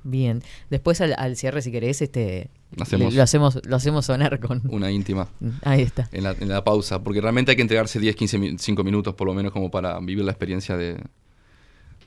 Bien. 0.02 0.42
Después 0.70 1.00
al, 1.00 1.14
al 1.18 1.36
cierre, 1.36 1.62
si 1.62 1.72
querés, 1.72 2.00
este 2.02 2.50
Hacemos- 2.78 3.12
le- 3.12 3.16
lo 3.16 3.22
hacemos 3.22 3.60
lo 3.64 3.76
hacemos 3.76 4.06
sonar 4.06 4.38
con 4.40 4.62
Una 4.68 4.90
íntima. 4.90 5.28
Ahí 5.62 5.82
está. 5.82 6.08
En 6.12 6.22
la, 6.24 6.32
en 6.32 6.48
la 6.48 6.62
pausa, 6.64 7.02
porque 7.02 7.20
realmente 7.20 7.50
hay 7.52 7.56
que 7.56 7.62
entregarse 7.62 7.98
10, 8.00 8.14
15, 8.16 8.38
mi- 8.38 8.58
5 8.58 8.84
minutos 8.84 9.14
por 9.14 9.26
lo 9.26 9.34
menos 9.34 9.52
como 9.52 9.70
para 9.70 9.98
vivir 10.00 10.24
la 10.24 10.32
experiencia 10.32 10.76
de 10.76 11.00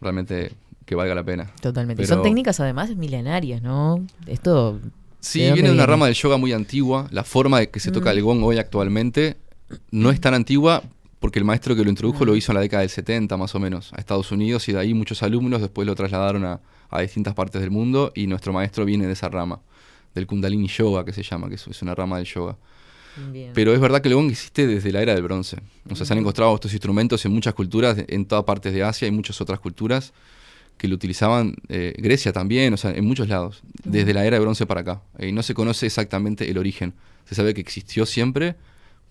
realmente 0.02 0.52
que 0.86 0.95
valga 0.95 1.14
la 1.16 1.24
pena. 1.24 1.52
Totalmente. 1.62 2.02
Pero- 2.04 2.16
Son 2.16 2.24
técnicas 2.24 2.60
además 2.60 2.95
milenarias, 2.95 3.62
¿no? 3.62 4.06
Esto 4.26 4.80
Sí, 5.20 5.39
¿de 5.41 5.45
dónde 5.47 5.54
viene 5.62 5.70
de 5.70 5.76
una 5.76 5.86
rama 5.86 6.06
del 6.06 6.16
yoga 6.16 6.38
muy 6.38 6.54
antigua. 6.54 7.08
La 7.12 7.24
forma 7.24 7.60
de 7.60 7.70
que 7.70 7.80
se 7.80 7.91
toca 7.91 8.10
Mm. 8.10 8.18
el 8.18 8.24
gong 8.24 8.43
hoy 8.43 8.58
actualmente 8.58 9.38
no 9.91 10.10
es 10.12 10.20
tan 10.22 10.34
antigua 10.34 10.82
porque 11.20 11.38
el 11.39 11.45
maestro 11.45 11.76
que 11.76 11.84
lo 11.84 11.89
introdujo 11.89 12.24
Mm. 12.24 12.28
lo 12.28 12.36
hizo 12.38 12.52
en 12.52 12.56
la 12.56 12.62
década 12.62 12.82
del 12.82 12.89
70 12.89 13.36
más 13.38 13.54
o 13.54 13.60
menos 13.60 13.91
a 13.93 13.97
Estados 14.00 14.32
Unidos 14.32 14.68
y 14.70 14.72
de 14.72 14.80
ahí 14.80 14.93
muchos 14.93 15.22
alumnos 15.22 15.60
después 15.62 15.86
lo 15.86 15.93
trasladaron 15.93 16.45
a, 16.45 16.62
a 16.89 17.02
distintas 17.02 17.34
partes 17.34 17.62
del 17.62 17.70
mundo 17.70 18.12
y 18.16 18.26
nuestro 18.28 18.54
maestro 18.54 18.86
viene 18.86 19.06
de 19.06 19.14
esa 19.14 19.28
rama, 19.30 19.60
del 20.16 20.26
kundalini 20.26 20.68
yoga 20.70 21.04
que 21.06 21.12
se 21.14 21.22
llama, 21.22 21.50
que 21.50 21.56
es, 21.56 21.68
es 21.68 21.82
una 21.82 21.93
rama 21.93 22.18
del 22.18 22.26
yoga. 22.26 22.56
Bien. 23.32 23.51
Pero 23.53 23.74
es 23.74 23.80
verdad 23.80 24.01
que 24.01 24.10
el 24.10 24.16
gong 24.16 24.32
existe 24.32 24.68
desde 24.68 24.91
la 24.91 25.01
era 25.01 25.14
del 25.14 25.24
bronce. 25.24 25.57
O 25.89 25.95
sea, 25.95 26.05
se 26.05 26.14
han 26.14 26.20
encontrado 26.20 26.53
estos 26.55 26.72
instrumentos 26.74 27.26
en 27.26 27.32
muchas 27.32 27.53
culturas, 27.53 27.97
en 28.07 28.26
todas 28.26 28.45
partes 28.45 28.74
de 28.74 28.84
Asia 28.84 29.07
y 29.07 29.12
muchas 29.12 29.39
otras 29.41 29.60
culturas 29.60 30.14
que 30.80 30.88
lo 30.88 30.95
utilizaban, 30.95 31.55
eh, 31.68 31.93
Grecia 31.97 32.32
también, 32.32 32.74
o 32.74 32.78
sea, 32.78 32.91
en 32.91 33.05
muchos 33.05 33.28
lados, 33.28 33.62
desde 33.84 34.14
la 34.14 34.26
era 34.26 34.38
de 34.38 34.41
bronce 34.41 34.66
para 34.66 34.82
acá. 34.82 35.01
Y 35.20 35.34
no 35.34 35.43
se 35.43 35.53
conoce 35.53 35.86
exactamente 35.86 36.49
el 36.49 36.57
origen. 36.57 36.93
Se 37.26 37.36
sabe 37.36 37.53
que 37.53 37.60
existió 37.60 38.05
siempre, 38.05 38.55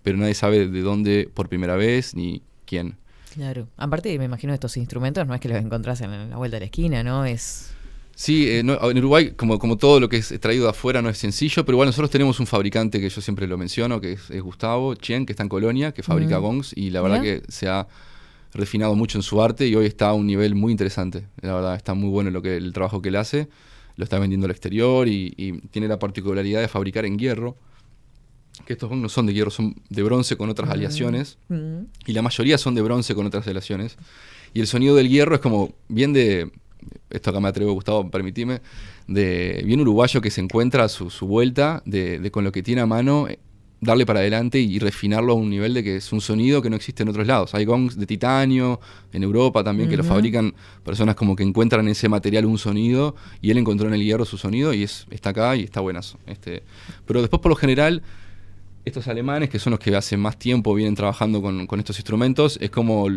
pero 0.01 0.17
nadie 0.17 0.33
sabe 0.33 0.67
de 0.67 0.81
dónde 0.81 1.29
por 1.31 1.47
primera 1.47 1.75
vez 1.75 2.15
ni 2.15 2.41
quién. 2.65 2.97
Claro. 3.35 3.67
Aparte, 3.77 4.17
me 4.17 4.25
imagino 4.25 4.51
estos 4.53 4.77
instrumentos 4.77 5.27
no 5.27 5.35
es 5.35 5.39
que 5.39 5.47
los 5.47 5.59
encontrás 5.59 6.01
en 6.01 6.31
la 6.31 6.37
vuelta 6.37 6.55
de 6.55 6.61
la 6.61 6.65
esquina, 6.65 7.03
¿no? 7.03 7.23
Es. 7.23 7.71
Sí, 8.21 8.49
eh, 8.49 8.63
no, 8.63 8.73
en 8.91 8.97
Uruguay, 8.97 9.31
como, 9.37 9.57
como 9.59 9.77
todo 9.77 9.97
lo 10.01 10.09
que 10.09 10.17
es 10.17 10.37
traído 10.41 10.65
de 10.65 10.71
afuera, 10.71 11.01
no 11.01 11.07
es 11.07 11.17
sencillo, 11.17 11.63
pero 11.63 11.77
igual 11.77 11.87
nosotros 11.87 12.09
tenemos 12.11 12.37
un 12.41 12.47
fabricante 12.47 12.99
que 12.99 13.07
yo 13.07 13.21
siempre 13.21 13.47
lo 13.47 13.57
menciono, 13.57 14.01
que 14.01 14.11
es, 14.11 14.29
es 14.29 14.41
Gustavo 14.41 14.93
Chien, 14.95 15.25
que 15.25 15.31
está 15.31 15.43
en 15.43 15.47
Colonia, 15.47 15.93
que 15.93 16.03
fabrica 16.03 16.37
Mm. 16.37 16.41
gongs, 16.41 16.73
y 16.75 16.89
la 16.89 17.01
verdad 17.01 17.21
que 17.21 17.43
se 17.47 17.69
ha 17.69 17.87
refinado 18.53 18.93
mucho 18.93 19.17
en 19.17 19.21
su 19.21 19.41
arte 19.41 19.67
y 19.69 19.75
hoy 19.75 19.85
está 19.85 20.09
a 20.09 20.13
un 20.15 20.27
nivel 20.27 20.53
muy 20.53 20.73
interesante. 20.73 21.27
La 21.41 21.53
verdad, 21.53 21.75
está 21.77 21.93
muy 21.93 22.09
bueno 22.09 22.29
lo 22.29 22.41
que, 22.41 22.57
el 22.57 22.73
trabajo 22.73 23.01
que 23.01 23.07
él 23.07 23.15
hace, 23.15 23.47
lo 23.95 24.03
está 24.03 24.19
vendiendo 24.19 24.47
al 24.47 24.51
exterior 24.51 25.07
y, 25.07 25.33
y 25.37 25.53
tiene 25.69 25.87
la 25.87 25.97
particularidad 25.97 26.59
de 26.59 26.67
fabricar 26.67 27.05
en 27.05 27.17
hierro, 27.17 27.55
que 28.65 28.73
estos 28.73 28.89
gongs 28.89 29.01
no 29.01 29.07
son 29.07 29.27
de 29.27 29.33
hierro, 29.33 29.49
son 29.49 29.75
de 29.89 30.03
bronce 30.03 30.35
con 30.35 30.49
otras 30.49 30.69
aleaciones 30.69 31.37
Mm. 31.47 31.83
y 32.05 32.11
la 32.11 32.21
mayoría 32.21 32.57
son 32.57 32.75
de 32.75 32.81
bronce 32.81 33.15
con 33.15 33.25
otras 33.25 33.47
aleaciones. 33.47 33.95
Y 34.53 34.59
el 34.59 34.67
sonido 34.67 34.93
del 34.97 35.07
hierro 35.07 35.35
es 35.35 35.41
como 35.41 35.73
bien 35.87 36.11
de, 36.11 36.51
esto 37.09 37.29
acá 37.29 37.39
me 37.39 37.49
atrevo, 37.49 37.73
Gustavo, 37.73 38.09
permitime, 38.09 38.61
de 39.07 39.61
bien 39.65 39.81
uruguayo 39.81 40.21
que 40.21 40.31
se 40.31 40.41
encuentra 40.41 40.83
a 40.85 40.89
su, 40.89 41.09
su 41.09 41.27
vuelta, 41.27 41.81
de, 41.85 42.19
de 42.19 42.31
con 42.31 42.43
lo 42.43 42.51
que 42.51 42.63
tiene 42.63 42.81
a 42.81 42.85
mano, 42.85 43.27
darle 43.81 44.05
para 44.05 44.19
adelante 44.19 44.59
y 44.59 44.77
refinarlo 44.79 45.33
a 45.33 45.35
un 45.35 45.49
nivel 45.49 45.73
de 45.73 45.83
que 45.83 45.97
es 45.97 46.11
un 46.11 46.21
sonido 46.21 46.61
que 46.61 46.69
no 46.69 46.75
existe 46.75 47.03
en 47.03 47.09
otros 47.09 47.25
lados. 47.25 47.55
Hay 47.55 47.65
gongs 47.65 47.97
de 47.97 48.05
titanio, 48.05 48.79
en 49.13 49.23
Europa 49.23 49.63
también, 49.63 49.89
que 49.89 49.97
lo 49.97 50.03
fabrican 50.03 50.53
personas 50.83 51.15
como 51.15 51.35
que 51.35 51.43
encuentran 51.43 51.85
en 51.85 51.91
ese 51.91 52.09
material 52.09 52.45
un 52.45 52.57
sonido 52.57 53.15
y 53.41 53.51
él 53.51 53.57
encontró 53.57 53.87
en 53.87 53.93
el 53.93 54.03
hierro 54.03 54.25
su 54.25 54.37
sonido 54.37 54.73
y 54.73 54.83
es, 54.83 55.05
está 55.09 55.29
acá 55.29 55.55
y 55.55 55.63
está 55.63 55.79
buenazo. 55.79 56.17
Este, 56.27 56.63
pero 57.05 57.21
después 57.21 57.41
por 57.41 57.49
lo 57.49 57.55
general 57.55 58.01
estos 58.85 59.07
alemanes, 59.07 59.49
que 59.49 59.59
son 59.59 59.71
los 59.71 59.79
que 59.79 59.95
hace 59.95 60.17
más 60.17 60.37
tiempo 60.37 60.73
vienen 60.73 60.95
trabajando 60.95 61.41
con, 61.41 61.67
con 61.67 61.79
estos 61.79 61.97
instrumentos, 61.97 62.57
es 62.61 62.69
como 62.69 63.07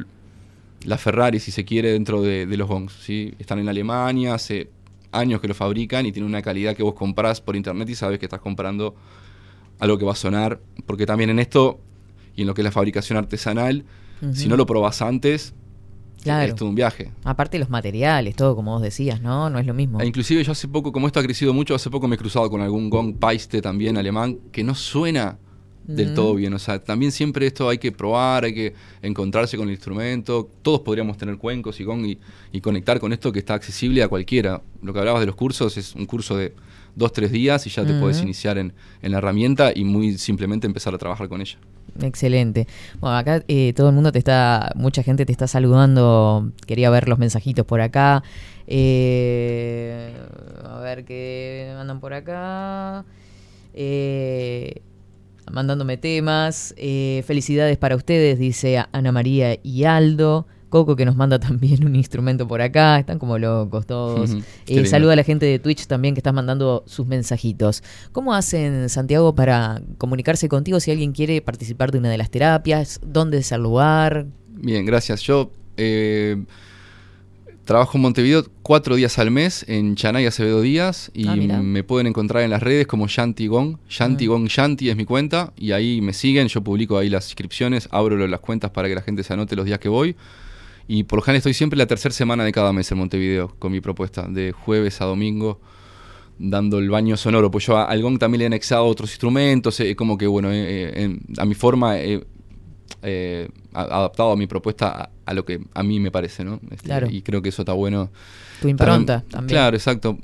la 0.84 0.98
Ferrari, 0.98 1.40
si 1.40 1.50
se 1.50 1.64
quiere, 1.64 1.92
dentro 1.92 2.22
de, 2.22 2.46
de 2.46 2.56
los 2.56 2.68
gongs. 2.68 2.92
¿sí? 2.92 3.34
Están 3.38 3.58
en 3.58 3.68
Alemania, 3.68 4.34
hace 4.34 4.70
años 5.12 5.40
que 5.40 5.48
lo 5.48 5.54
fabrican 5.54 6.06
y 6.06 6.12
tienen 6.12 6.28
una 6.28 6.42
calidad 6.42 6.74
que 6.74 6.82
vos 6.82 6.94
comprás 6.94 7.40
por 7.40 7.54
internet 7.56 7.88
y 7.90 7.94
sabes 7.94 8.18
que 8.18 8.26
estás 8.26 8.40
comprando 8.40 8.94
algo 9.78 9.98
que 9.98 10.04
va 10.04 10.12
a 10.12 10.16
sonar. 10.16 10.60
Porque 10.86 11.06
también 11.06 11.30
en 11.30 11.38
esto, 11.38 11.80
y 12.34 12.42
en 12.42 12.46
lo 12.46 12.54
que 12.54 12.62
es 12.62 12.64
la 12.64 12.70
fabricación 12.72 13.18
artesanal, 13.18 13.84
si 14.32 14.48
no 14.48 14.56
lo 14.56 14.66
probás 14.66 15.02
antes, 15.02 15.54
Claro. 16.22 16.48
es 16.48 16.54
todo 16.54 16.68
un 16.68 16.76
viaje. 16.76 17.10
Aparte 17.24 17.58
los 17.58 17.68
materiales, 17.68 18.36
todo 18.36 18.54
como 18.54 18.70
vos 18.74 18.80
decías, 18.82 19.20
¿no? 19.20 19.50
No 19.50 19.58
es 19.58 19.66
lo 19.66 19.74
mismo. 19.74 20.00
E 20.00 20.06
inclusive 20.06 20.44
yo 20.44 20.52
hace 20.52 20.68
poco, 20.68 20.92
como 20.92 21.08
esto 21.08 21.18
ha 21.18 21.22
crecido 21.24 21.52
mucho, 21.52 21.74
hace 21.74 21.90
poco 21.90 22.06
me 22.06 22.14
he 22.14 22.18
cruzado 22.18 22.48
con 22.48 22.60
algún 22.60 22.88
gong 22.90 23.16
paiste 23.18 23.60
también 23.60 23.96
alemán 23.98 24.38
que 24.52 24.62
no 24.62 24.76
suena 24.76 25.38
del 25.86 26.10
Mm. 26.10 26.14
todo 26.14 26.34
bien. 26.34 26.54
O 26.54 26.58
sea, 26.58 26.78
también 26.78 27.10
siempre 27.12 27.46
esto 27.46 27.68
hay 27.68 27.78
que 27.78 27.90
probar, 27.92 28.44
hay 28.44 28.54
que 28.54 28.74
encontrarse 29.02 29.56
con 29.56 29.68
el 29.68 29.74
instrumento. 29.74 30.48
Todos 30.62 30.80
podríamos 30.80 31.16
tener 31.18 31.36
cuencos 31.38 31.80
y 31.80 31.84
gong 31.84 32.06
y, 32.06 32.18
y 32.52 32.60
conectar 32.60 33.00
con 33.00 33.12
esto 33.12 33.32
que 33.32 33.38
está 33.40 33.54
accesible 33.54 34.02
a 34.02 34.08
cualquiera. 34.08 34.62
Lo 34.82 34.92
que 34.92 34.98
hablabas 34.98 35.20
de 35.20 35.26
los 35.26 35.34
cursos 35.36 35.76
es 35.76 35.94
un 35.94 36.06
curso 36.06 36.36
de 36.36 36.54
dos, 36.94 37.12
tres 37.12 37.32
días 37.32 37.66
y 37.66 37.70
ya 37.70 37.84
te 37.84 37.92
Ujú. 37.92 38.00
puedes 38.00 38.20
iniciar 38.22 38.58
en, 38.58 38.72
en 39.00 39.12
la 39.12 39.18
herramienta 39.18 39.72
y 39.74 39.84
muy 39.84 40.18
simplemente 40.18 40.66
empezar 40.66 40.94
a 40.94 40.98
trabajar 40.98 41.28
con 41.28 41.40
ella. 41.40 41.56
Excelente. 42.00 42.66
Bueno, 43.00 43.16
acá 43.18 43.42
eh, 43.48 43.72
todo 43.74 43.88
el 43.88 43.94
mundo 43.94 44.12
te 44.12 44.18
está, 44.18 44.72
mucha 44.76 45.02
gente 45.02 45.26
te 45.26 45.32
está 45.32 45.46
saludando. 45.46 46.50
Quería 46.66 46.88
ver 46.90 47.08
los 47.08 47.18
mensajitos 47.18 47.66
por 47.66 47.80
acá. 47.82 48.22
Eh, 48.66 50.12
a 50.64 50.78
ver 50.80 51.04
qué 51.04 51.72
mandan 51.76 52.00
por 52.00 52.14
acá. 52.14 53.04
Eh, 53.74 54.80
mandándome 55.52 55.96
temas. 55.96 56.74
Eh, 56.76 57.22
felicidades 57.26 57.76
para 57.78 57.96
ustedes, 57.96 58.38
dice 58.38 58.84
Ana 58.92 59.12
María 59.12 59.58
y 59.62 59.84
Aldo. 59.84 60.46
Coco 60.68 60.96
que 60.96 61.04
nos 61.04 61.16
manda 61.16 61.38
también 61.40 61.84
un 61.84 61.94
instrumento 61.94 62.48
por 62.48 62.62
acá. 62.62 62.98
Están 62.98 63.18
como 63.18 63.38
locos 63.38 63.86
todos. 63.86 64.36
Eh, 64.66 64.86
saluda 64.86 65.12
a 65.12 65.16
la 65.16 65.24
gente 65.24 65.46
de 65.46 65.58
Twitch 65.58 65.86
también 65.86 66.14
que 66.14 66.20
estás 66.20 66.32
mandando 66.32 66.82
sus 66.86 67.06
mensajitos. 67.06 67.82
¿Cómo 68.12 68.34
hacen, 68.34 68.88
Santiago, 68.88 69.34
para 69.34 69.82
comunicarse 69.98 70.48
contigo 70.48 70.80
si 70.80 70.90
alguien 70.90 71.12
quiere 71.12 71.42
participar 71.42 71.92
de 71.92 71.98
una 71.98 72.10
de 72.10 72.18
las 72.18 72.30
terapias? 72.30 73.00
¿Dónde 73.06 73.38
es 73.38 73.52
el 73.52 73.62
lugar? 73.62 74.26
Bien, 74.48 74.86
gracias. 74.86 75.20
Yo 75.22 75.52
eh, 75.76 76.42
trabajo 77.64 77.96
en 77.96 78.02
Montevideo 78.02 78.44
cuatro 78.62 78.96
días 78.96 79.18
al 79.18 79.30
mes 79.30 79.64
en 79.68 79.94
Chanay 79.94 80.26
Acevedo 80.26 80.60
Díaz 80.62 81.10
y 81.14 81.28
Ah, 81.28 81.62
me 81.62 81.84
pueden 81.84 82.06
encontrar 82.08 82.42
en 82.42 82.50
las 82.50 82.62
redes 82.62 82.86
como 82.86 83.06
Shanti 83.08 83.46
Gong. 83.46 83.76
Shanti 83.88 84.26
Gong 84.26 84.46
Shanti 84.48 84.90
es 84.90 84.96
mi 84.96 85.04
cuenta 85.04 85.52
y 85.56 85.72
ahí 85.72 86.00
me 86.00 86.12
siguen. 86.12 86.48
Yo 86.48 86.62
publico 86.62 86.98
ahí 86.98 87.08
las 87.08 87.26
inscripciones, 87.26 87.88
abro 87.92 88.26
las 88.26 88.40
cuentas 88.40 88.70
para 88.70 88.88
que 88.88 88.94
la 88.94 89.02
gente 89.02 89.22
se 89.22 89.32
anote 89.32 89.54
los 89.56 89.64
días 89.64 89.78
que 89.78 89.88
voy. 89.88 90.16
Y 90.88 91.04
por 91.04 91.18
lo 91.18 91.22
general 91.22 91.38
estoy 91.38 91.54
siempre 91.54 91.76
la 91.78 91.86
tercera 91.86 92.12
semana 92.12 92.44
de 92.44 92.50
cada 92.52 92.72
mes 92.72 92.90
en 92.90 92.98
Montevideo 92.98 93.54
con 93.58 93.70
mi 93.70 93.80
propuesta, 93.80 94.26
de 94.28 94.52
jueves 94.52 95.00
a 95.00 95.04
domingo 95.04 95.60
dando 96.38 96.78
el 96.80 96.90
baño 96.90 97.16
sonoro, 97.16 97.52
pues 97.52 97.66
yo 97.66 97.76
a- 97.76 97.84
al 97.84 98.02
gong 98.02 98.18
también 98.18 98.40
le 98.40 98.44
he 98.44 98.46
anexado 98.46 98.84
otros 98.86 99.10
instrumentos, 99.10 99.78
eh, 99.78 99.94
como 99.94 100.18
que 100.18 100.26
bueno, 100.26 100.50
eh, 100.50 100.90
eh, 101.04 101.16
a 101.38 101.44
mi 101.44 101.54
forma 101.54 102.00
he 102.00 102.24
eh, 103.02 103.48
adaptado 103.72 104.32
a 104.32 104.36
mi 104.36 104.46
propuesta 104.46 104.88
a, 105.04 105.10
a 105.26 105.34
lo 105.34 105.44
que 105.44 105.60
a 105.74 105.82
mí 105.82 105.98
me 106.00 106.10
parece, 106.10 106.44
¿no? 106.44 106.60
Este, 106.70 106.84
Claro. 106.84 107.08
Y 107.10 107.22
creo 107.22 107.42
que 107.42 107.48
eso 107.50 107.62
está 107.62 107.72
bueno. 107.72 108.10
Tu 108.60 108.68
impronta 108.68 109.22
también. 109.30 109.48
Claro, 109.58 109.76
exacto. 109.76 110.18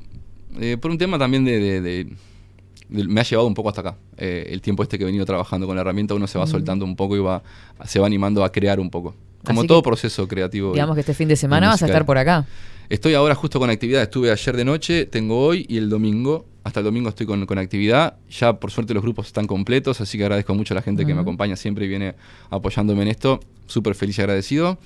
Eh, 0.61 0.77
por 0.81 0.91
un 0.91 0.99
tema 0.99 1.19
también 1.19 1.45
de, 1.45 1.59
de- 1.59 1.81
de- 1.81 2.05
de- 2.89 3.05
me 3.09 3.21
ha 3.21 3.25
llevado 3.25 3.47
un 3.49 3.55
poco 3.55 3.69
hasta 3.69 3.81
acá. 3.83 3.97
Eh, 4.17 4.49
el 4.51 4.61
tiempo 4.63 4.83
este 4.83 4.97
que 4.99 5.05
he 5.05 5.07
venido 5.07 5.25
trabajando 5.27 5.67
con 5.67 5.77
la 5.77 5.83
herramienta, 5.83 6.15
uno 6.15 6.27
se 6.27 6.39
va 6.39 6.47
soltando 6.47 6.85
un 6.85 6.97
poco 6.97 7.17
y 7.17 7.21
va, 7.21 7.43
se 7.85 8.01
va 8.01 8.07
animando 8.07 8.45
a 8.45 8.51
crear 8.51 8.81
un 8.81 8.91
poco. 8.91 9.15
Como 9.45 9.61
Así 9.61 9.69
todo 9.69 9.83
que, 9.83 9.89
proceso 9.89 10.27
creativo. 10.27 10.73
Digamos 10.73 10.95
que 10.95 11.01
este 11.01 11.15
fin 11.15 11.29
de 11.29 11.37
semana 11.37 11.69
vas 11.69 11.83
a 11.83 11.87
estar 11.87 12.05
por 12.05 12.19
acá. 12.19 12.47
Estoy 12.89 13.15
ahora 13.15 13.35
justo 13.35 13.59
con 13.59 13.69
actividad. 13.71 14.03
Estuve 14.03 14.31
ayer 14.31 14.57
de 14.57 14.65
noche, 14.65 15.07
tengo 15.07 15.39
hoy 15.45 15.67
y 15.69 15.77
el 15.77 15.91
domingo. 15.91 16.47
Hasta 16.65 16.81
el 16.81 16.85
domingo 16.85 17.09
estoy 17.11 17.27
con, 17.27 17.45
con 17.47 17.59
actividad. 17.59 18.17
Ya 18.31 18.59
por 18.59 18.71
suerte 18.71 18.95
los 18.95 19.03
grupos 19.03 19.27
están 19.27 19.47
completos, 19.47 20.01
así 20.01 20.17
que 20.19 20.25
agradezco 20.25 20.55
mucho 20.55 20.75
a 20.75 20.77
la 20.77 20.83
gente 20.83 21.05
que 21.07 21.15
me 21.15 21.21
acompaña 21.21 21.57
siempre 21.57 21.85
y 21.85 21.89
viene 21.89 22.15
apoyándome 22.51 23.03
en 23.03 23.09
esto. 23.09 23.41
Súper 23.67 23.95
feliz 23.95 24.19
y 24.19 24.23
agradecido. 24.23 24.79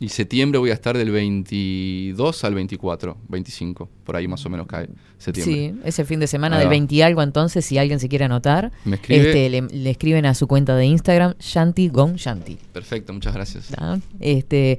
Y 0.00 0.10
septiembre 0.10 0.60
voy 0.60 0.70
a 0.70 0.74
estar 0.74 0.96
del 0.96 1.10
22 1.10 2.44
al 2.44 2.54
24, 2.54 3.16
25, 3.28 3.88
por 4.04 4.14
ahí 4.14 4.28
más 4.28 4.46
o 4.46 4.48
menos 4.48 4.68
cae 4.68 4.88
septiembre. 5.18 5.54
Sí, 5.74 5.80
es 5.84 5.98
el 5.98 6.06
fin 6.06 6.20
de 6.20 6.28
semana 6.28 6.54
Ahí 6.54 6.60
del 6.60 6.68
va. 6.68 6.70
20 6.70 6.94
y 6.94 7.02
algo, 7.02 7.20
entonces, 7.20 7.64
si 7.64 7.78
alguien 7.78 7.98
se 7.98 8.08
quiere 8.08 8.24
anotar, 8.26 8.70
Me 8.84 8.94
escribe. 8.94 9.26
este, 9.26 9.50
le, 9.50 9.62
le 9.62 9.90
escriben 9.90 10.24
a 10.24 10.34
su 10.34 10.46
cuenta 10.46 10.76
de 10.76 10.86
Instagram, 10.86 11.34
Shanti 11.40 11.88
Gong 11.88 12.14
Shanti. 12.14 12.58
Perfecto, 12.72 13.12
muchas 13.12 13.34
gracias. 13.34 13.72
Este, 14.20 14.78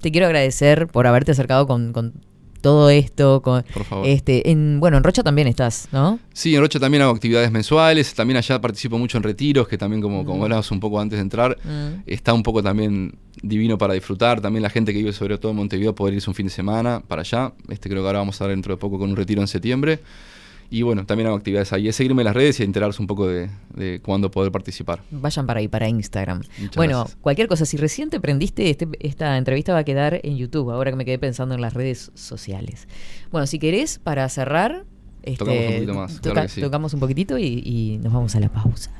te 0.00 0.10
quiero 0.12 0.26
agradecer 0.26 0.86
por 0.88 1.06
haberte 1.06 1.32
acercado 1.32 1.66
con, 1.66 1.92
con 1.92 2.12
todo 2.60 2.90
esto. 2.90 3.40
Con, 3.42 3.62
Por 3.72 3.84
favor. 3.84 4.06
Este, 4.06 4.50
en, 4.50 4.80
bueno, 4.80 4.96
en 4.96 5.04
Rocha 5.04 5.22
también 5.22 5.46
estás, 5.46 5.88
¿no? 5.92 6.18
Sí, 6.32 6.54
en 6.54 6.60
Rocha 6.60 6.80
también 6.80 7.02
hago 7.02 7.12
actividades 7.12 7.50
mensuales, 7.52 8.12
también 8.14 8.36
allá 8.36 8.60
participo 8.60 8.98
mucho 8.98 9.16
en 9.16 9.22
retiros, 9.22 9.68
que 9.68 9.78
también 9.78 10.02
como, 10.02 10.24
como 10.24 10.40
Mm. 10.40 10.42
hablabas 10.42 10.70
un 10.72 10.80
poco 10.80 11.00
antes 11.00 11.18
de 11.18 11.22
entrar, 11.22 11.56
Mm. 11.64 12.02
está 12.06 12.32
un 12.34 12.42
poco 12.42 12.62
también 12.62 13.16
divino 13.42 13.78
para 13.78 13.94
disfrutar, 13.94 14.40
también 14.40 14.64
la 14.64 14.70
gente 14.70 14.92
que 14.92 14.98
vive 14.98 15.12
sobre 15.12 15.38
todo 15.38 15.52
en 15.52 15.58
Montevideo 15.58 15.94
poder 15.94 16.14
irse 16.14 16.28
un 16.28 16.34
fin 16.34 16.46
de 16.46 16.50
semana 16.52 17.00
para 17.06 17.20
allá, 17.22 17.52
este 17.68 17.88
creo 17.88 18.02
que 18.02 18.06
ahora 18.08 18.18
vamos 18.18 18.34
a 18.34 18.36
estar 18.36 18.48
dentro 18.48 18.74
de 18.74 18.78
poco 18.80 18.98
con 18.98 19.10
un 19.10 19.16
retiro 19.16 19.40
en 19.40 19.46
septiembre, 19.46 20.00
y 20.70 20.82
bueno, 20.82 21.06
también 21.06 21.26
hago 21.28 21.36
actividades 21.36 21.72
ahí, 21.72 21.88
es 21.88 21.96
seguirme 21.96 22.22
en 22.22 22.26
las 22.26 22.34
redes 22.36 22.60
y 22.60 22.62
enterarse 22.62 23.00
un 23.00 23.06
poco 23.06 23.26
de, 23.26 23.48
de 23.74 24.00
cuándo 24.00 24.30
poder 24.30 24.52
participar. 24.52 25.02
Vayan 25.10 25.46
para 25.46 25.60
ahí, 25.60 25.68
para 25.68 25.88
Instagram. 25.88 26.42
Muchas 26.58 26.76
bueno, 26.76 26.98
gracias. 26.98 27.18
cualquier 27.20 27.48
cosa, 27.48 27.64
si 27.64 27.76
recién 27.78 28.10
te 28.10 28.20
prendiste, 28.20 28.68
este- 28.70 28.88
esta 29.00 29.36
entrevista 29.38 29.72
va 29.72 29.78
a 29.80 29.84
quedar 29.84 30.20
en 30.22 30.36
YouTube, 30.36 30.70
ahora 30.70 30.90
que 30.90 30.96
me 30.96 31.04
quedé 31.04 31.18
pensando 31.18 31.54
en 31.54 31.60
las 31.62 31.74
redes 31.74 32.10
sociales. 32.14 32.86
Bueno, 33.30 33.46
si 33.46 33.58
querés, 33.58 33.98
para 33.98 34.28
cerrar, 34.28 34.84
este, 35.22 35.38
Tocamos 35.44 35.60
un 35.68 35.74
poquito 35.74 35.94
más, 35.94 36.20
claro 36.20 36.42
que 36.42 36.48
sí. 36.48 36.60
tocamos 36.60 36.94
un 36.94 37.00
poquitito 37.00 37.38
y, 37.38 37.62
y 37.64 37.98
nos 38.02 38.12
vamos 38.12 38.34
a 38.36 38.40
la 38.40 38.48
pausa. 38.50 38.90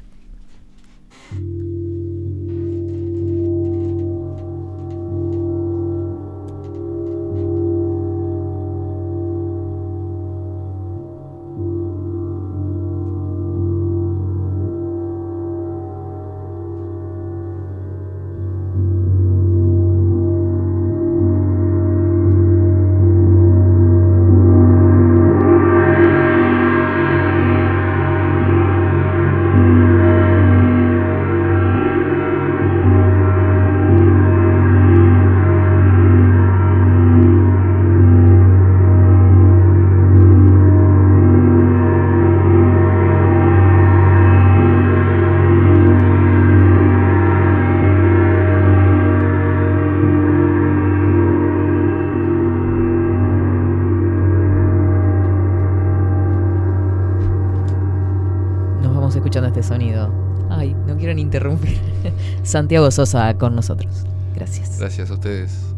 Santiago 62.49 62.91
Sosa 62.91 63.35
con 63.35 63.55
nosotros. 63.55 64.05
Gracias. 64.35 64.79
Gracias 64.79 65.11
a 65.11 65.15
ustedes. 65.15 65.78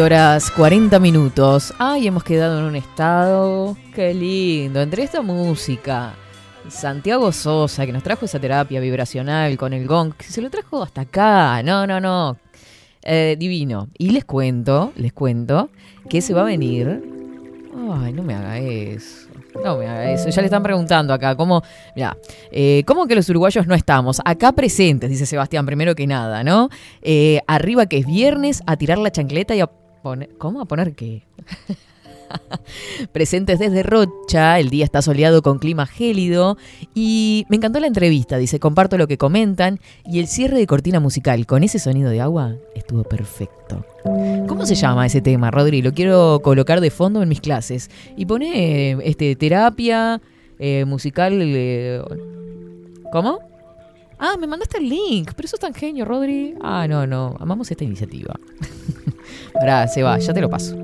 horas 0.00 0.50
40 0.52 0.98
minutos. 0.98 1.74
Ay, 1.78 2.06
hemos 2.06 2.24
quedado 2.24 2.58
en 2.60 2.64
un 2.64 2.76
estado. 2.76 3.76
Qué 3.94 4.14
lindo. 4.14 4.80
Entre 4.80 5.02
esta 5.02 5.20
música, 5.20 6.14
Santiago 6.68 7.30
Sosa, 7.32 7.84
que 7.84 7.92
nos 7.92 8.02
trajo 8.02 8.24
esa 8.24 8.38
terapia 8.38 8.80
vibracional 8.80 9.58
con 9.58 9.72
el 9.72 9.86
gong, 9.86 10.14
que 10.14 10.24
se 10.24 10.40
lo 10.40 10.48
trajo 10.48 10.82
hasta 10.82 11.02
acá. 11.02 11.62
No, 11.62 11.86
no, 11.86 12.00
no. 12.00 12.38
Eh, 13.02 13.36
divino. 13.38 13.88
Y 13.98 14.10
les 14.10 14.24
cuento, 14.24 14.92
les 14.96 15.12
cuento, 15.12 15.70
que 16.08 16.22
se 16.22 16.32
va 16.32 16.42
a 16.42 16.44
venir. 16.44 17.02
Ay, 18.02 18.12
no 18.12 18.22
me 18.22 18.34
haga 18.34 18.58
eso. 18.58 19.28
No 19.62 19.76
me 19.76 19.86
haga 19.86 20.12
eso. 20.12 20.30
Ya 20.30 20.40
le 20.40 20.46
están 20.46 20.62
preguntando 20.62 21.12
acá, 21.12 21.36
¿cómo, 21.36 21.62
eh, 22.50 22.82
¿cómo 22.86 23.06
que 23.06 23.14
los 23.14 23.28
uruguayos 23.28 23.66
no 23.66 23.74
estamos? 23.74 24.20
Acá 24.24 24.52
presentes, 24.52 25.10
dice 25.10 25.26
Sebastián, 25.26 25.66
primero 25.66 25.94
que 25.94 26.06
nada, 26.06 26.42
¿no? 26.42 26.70
Eh, 27.02 27.40
arriba 27.46 27.86
que 27.86 27.98
es 27.98 28.06
viernes, 28.06 28.62
a 28.66 28.76
tirar 28.76 28.98
la 28.98 29.10
chancleta 29.10 29.54
y 29.54 29.60
a 29.60 29.70
poner. 30.02 30.30
¿Cómo? 30.38 30.60
¿A 30.60 30.64
poner 30.64 30.94
qué? 30.94 31.22
Presentes 33.12 33.58
desde 33.58 33.82
Rocha, 33.82 34.58
el 34.58 34.70
día 34.70 34.84
está 34.84 35.02
soleado 35.02 35.42
con 35.42 35.58
clima 35.58 35.86
gélido 35.86 36.56
y 36.94 37.44
me 37.48 37.56
encantó 37.56 37.80
la 37.80 37.86
entrevista, 37.86 38.36
dice, 38.36 38.60
comparto 38.60 38.96
lo 38.98 39.08
que 39.08 39.18
comentan 39.18 39.80
y 40.04 40.20
el 40.20 40.28
cierre 40.28 40.58
de 40.58 40.66
cortina 40.66 41.00
musical 41.00 41.44
con 41.46 41.64
ese 41.64 41.78
sonido 41.78 42.10
de 42.10 42.20
agua 42.20 42.54
estuvo 42.74 43.02
perfecto. 43.02 43.84
¿Cómo 44.46 44.64
se 44.64 44.74
llama 44.74 45.06
ese 45.06 45.20
tema, 45.20 45.50
Rodri? 45.50 45.82
Lo 45.82 45.92
quiero 45.92 46.40
colocar 46.42 46.80
de 46.80 46.90
fondo 46.90 47.22
en 47.22 47.28
mis 47.28 47.40
clases 47.40 47.90
y 48.16 48.26
pone 48.26 48.92
este 49.02 49.34
terapia 49.36 50.20
eh, 50.58 50.84
musical 50.84 51.38
eh, 51.40 52.02
¿Cómo? 53.12 53.49
Ah, 54.22 54.36
me 54.38 54.46
mandaste 54.46 54.76
el 54.76 54.86
link, 54.86 55.32
pero 55.34 55.46
eso 55.46 55.56
es 55.56 55.60
tan 55.60 55.72
genio, 55.72 56.04
Rodri. 56.04 56.54
Ah, 56.60 56.86
no, 56.86 57.06
no, 57.06 57.34
amamos 57.40 57.70
esta 57.70 57.84
iniciativa. 57.84 58.38
Pará, 59.54 59.88
se 59.88 60.02
va, 60.02 60.18
ya 60.18 60.34
te 60.34 60.42
lo 60.42 60.50
paso. 60.50 60.76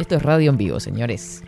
Esto 0.00 0.16
es 0.16 0.22
radio 0.22 0.50
en 0.50 0.56
vivo, 0.56 0.80
señores. 0.80 1.44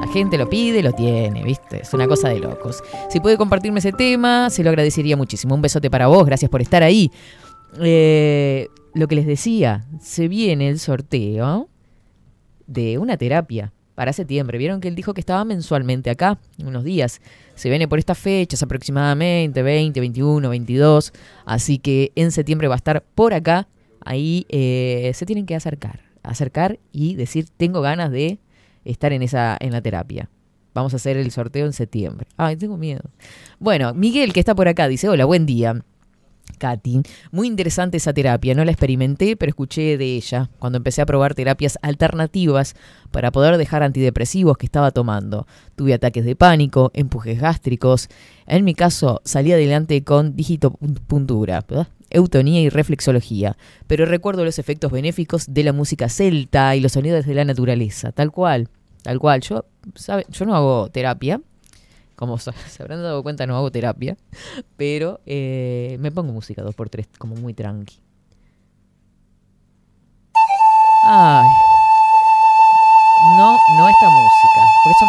La 0.00 0.06
gente 0.08 0.38
lo 0.38 0.48
pide, 0.48 0.82
lo 0.82 0.92
tiene, 0.92 1.44
¿viste? 1.44 1.82
Es 1.82 1.92
una 1.92 2.06
cosa 2.06 2.30
de 2.30 2.38
locos. 2.38 2.82
Si 3.10 3.20
puede 3.20 3.36
compartirme 3.36 3.80
ese 3.80 3.92
tema, 3.92 4.48
se 4.48 4.64
lo 4.64 4.70
agradecería 4.70 5.14
muchísimo. 5.14 5.54
Un 5.54 5.60
besote 5.60 5.90
para 5.90 6.06
vos, 6.06 6.24
gracias 6.24 6.50
por 6.50 6.62
estar 6.62 6.82
ahí. 6.82 7.10
Eh, 7.78 8.68
lo 8.94 9.08
que 9.08 9.14
les 9.14 9.26
decía, 9.26 9.84
se 10.00 10.26
viene 10.26 10.70
el 10.70 10.78
sorteo 10.78 11.68
de 12.66 12.96
una 12.96 13.18
terapia 13.18 13.74
para 13.98 14.12
septiembre. 14.12 14.58
Vieron 14.58 14.80
que 14.80 14.86
él 14.86 14.94
dijo 14.94 15.12
que 15.12 15.20
estaba 15.20 15.44
mensualmente 15.44 16.08
acá, 16.08 16.38
unos 16.64 16.84
días. 16.84 17.20
Se 17.56 17.68
viene 17.68 17.88
por 17.88 17.98
estas 17.98 18.16
fechas 18.16 18.62
aproximadamente, 18.62 19.60
20, 19.60 19.98
21, 19.98 20.48
22. 20.48 21.12
Así 21.44 21.80
que 21.80 22.12
en 22.14 22.30
septiembre 22.30 22.68
va 22.68 22.76
a 22.76 22.76
estar 22.76 23.02
por 23.16 23.34
acá. 23.34 23.66
Ahí 24.04 24.46
eh, 24.50 25.10
se 25.14 25.26
tienen 25.26 25.46
que 25.46 25.56
acercar 25.56 26.06
acercar 26.22 26.78
y 26.92 27.16
decir 27.16 27.48
tengo 27.56 27.80
ganas 27.80 28.12
de 28.12 28.38
estar 28.84 29.12
en 29.12 29.22
esa 29.22 29.56
en 29.58 29.72
la 29.72 29.80
terapia. 29.80 30.30
Vamos 30.74 30.92
a 30.92 30.96
hacer 30.96 31.16
el 31.16 31.32
sorteo 31.32 31.66
en 31.66 31.72
septiembre. 31.72 32.28
Ay, 32.36 32.54
tengo 32.54 32.76
miedo. 32.76 33.02
Bueno, 33.58 33.94
Miguel 33.94 34.32
que 34.32 34.38
está 34.38 34.54
por 34.54 34.68
acá 34.68 34.86
dice, 34.86 35.08
"Hola, 35.08 35.24
buen 35.24 35.44
día." 35.44 35.82
Katy, 36.58 37.02
muy 37.30 37.46
interesante 37.46 37.96
esa 37.96 38.12
terapia, 38.12 38.54
no 38.54 38.64
la 38.64 38.72
experimenté, 38.72 39.36
pero 39.36 39.50
escuché 39.50 39.98
de 39.98 40.16
ella 40.16 40.50
cuando 40.58 40.78
empecé 40.78 41.02
a 41.02 41.06
probar 41.06 41.34
terapias 41.34 41.78
alternativas 41.82 42.74
para 43.10 43.30
poder 43.30 43.56
dejar 43.56 43.82
antidepresivos 43.82 44.56
que 44.56 44.66
estaba 44.66 44.90
tomando. 44.90 45.46
Tuve 45.76 45.94
ataques 45.94 46.24
de 46.24 46.36
pánico, 46.36 46.90
empujes 46.94 47.40
gástricos. 47.40 48.08
En 48.46 48.64
mi 48.64 48.74
caso, 48.74 49.20
salí 49.24 49.52
adelante 49.52 50.02
con 50.04 50.34
digitopuntura, 50.36 51.64
eutonía 52.10 52.60
y 52.60 52.68
reflexología, 52.68 53.56
pero 53.86 54.06
recuerdo 54.06 54.44
los 54.44 54.58
efectos 54.58 54.90
benéficos 54.90 55.46
de 55.48 55.62
la 55.62 55.72
música 55.72 56.08
celta 56.08 56.74
y 56.74 56.80
los 56.80 56.92
sonidos 56.92 57.26
de 57.26 57.34
la 57.34 57.44
naturaleza, 57.44 58.12
tal 58.12 58.30
cual, 58.30 58.68
tal 59.02 59.18
cual. 59.18 59.40
Yo, 59.42 59.64
yo 60.30 60.46
no 60.46 60.54
hago 60.54 60.88
terapia, 60.90 61.40
como 62.18 62.36
se 62.38 62.50
habrán 62.80 63.02
dado 63.02 63.22
cuenta, 63.22 63.46
no 63.46 63.56
hago 63.56 63.70
terapia, 63.70 64.16
pero 64.76 65.20
eh, 65.24 65.96
me 66.00 66.10
pongo 66.10 66.32
música 66.32 66.62
dos 66.62 66.74
por 66.74 66.90
tres, 66.90 67.06
como 67.16 67.36
muy 67.36 67.54
tranqui. 67.54 68.00
Ay, 71.04 71.48
no, 73.36 73.56
no 73.76 73.88
esta 73.88 74.10
música, 74.10 74.66
porque 74.82 74.98
son 74.98 75.08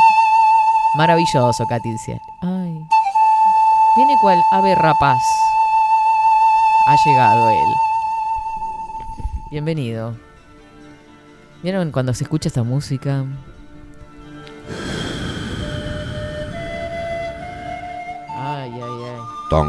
maravilloso, 0.95 1.65
dice. 1.83 2.19
Ay, 2.41 2.79
viene 3.95 4.15
cual 4.21 4.41
ave 4.51 4.75
rapaz 4.75 5.21
ha 6.85 6.95
llegado 7.05 7.49
él. 7.49 7.73
Bienvenido. 9.49 10.15
¿Vieron 11.63 11.91
cuando 11.91 12.13
se 12.13 12.23
escucha 12.23 12.49
esta 12.49 12.63
música? 12.63 13.25
Ay, 19.51 19.57
ay. 19.57 19.65
Ton. 19.65 19.67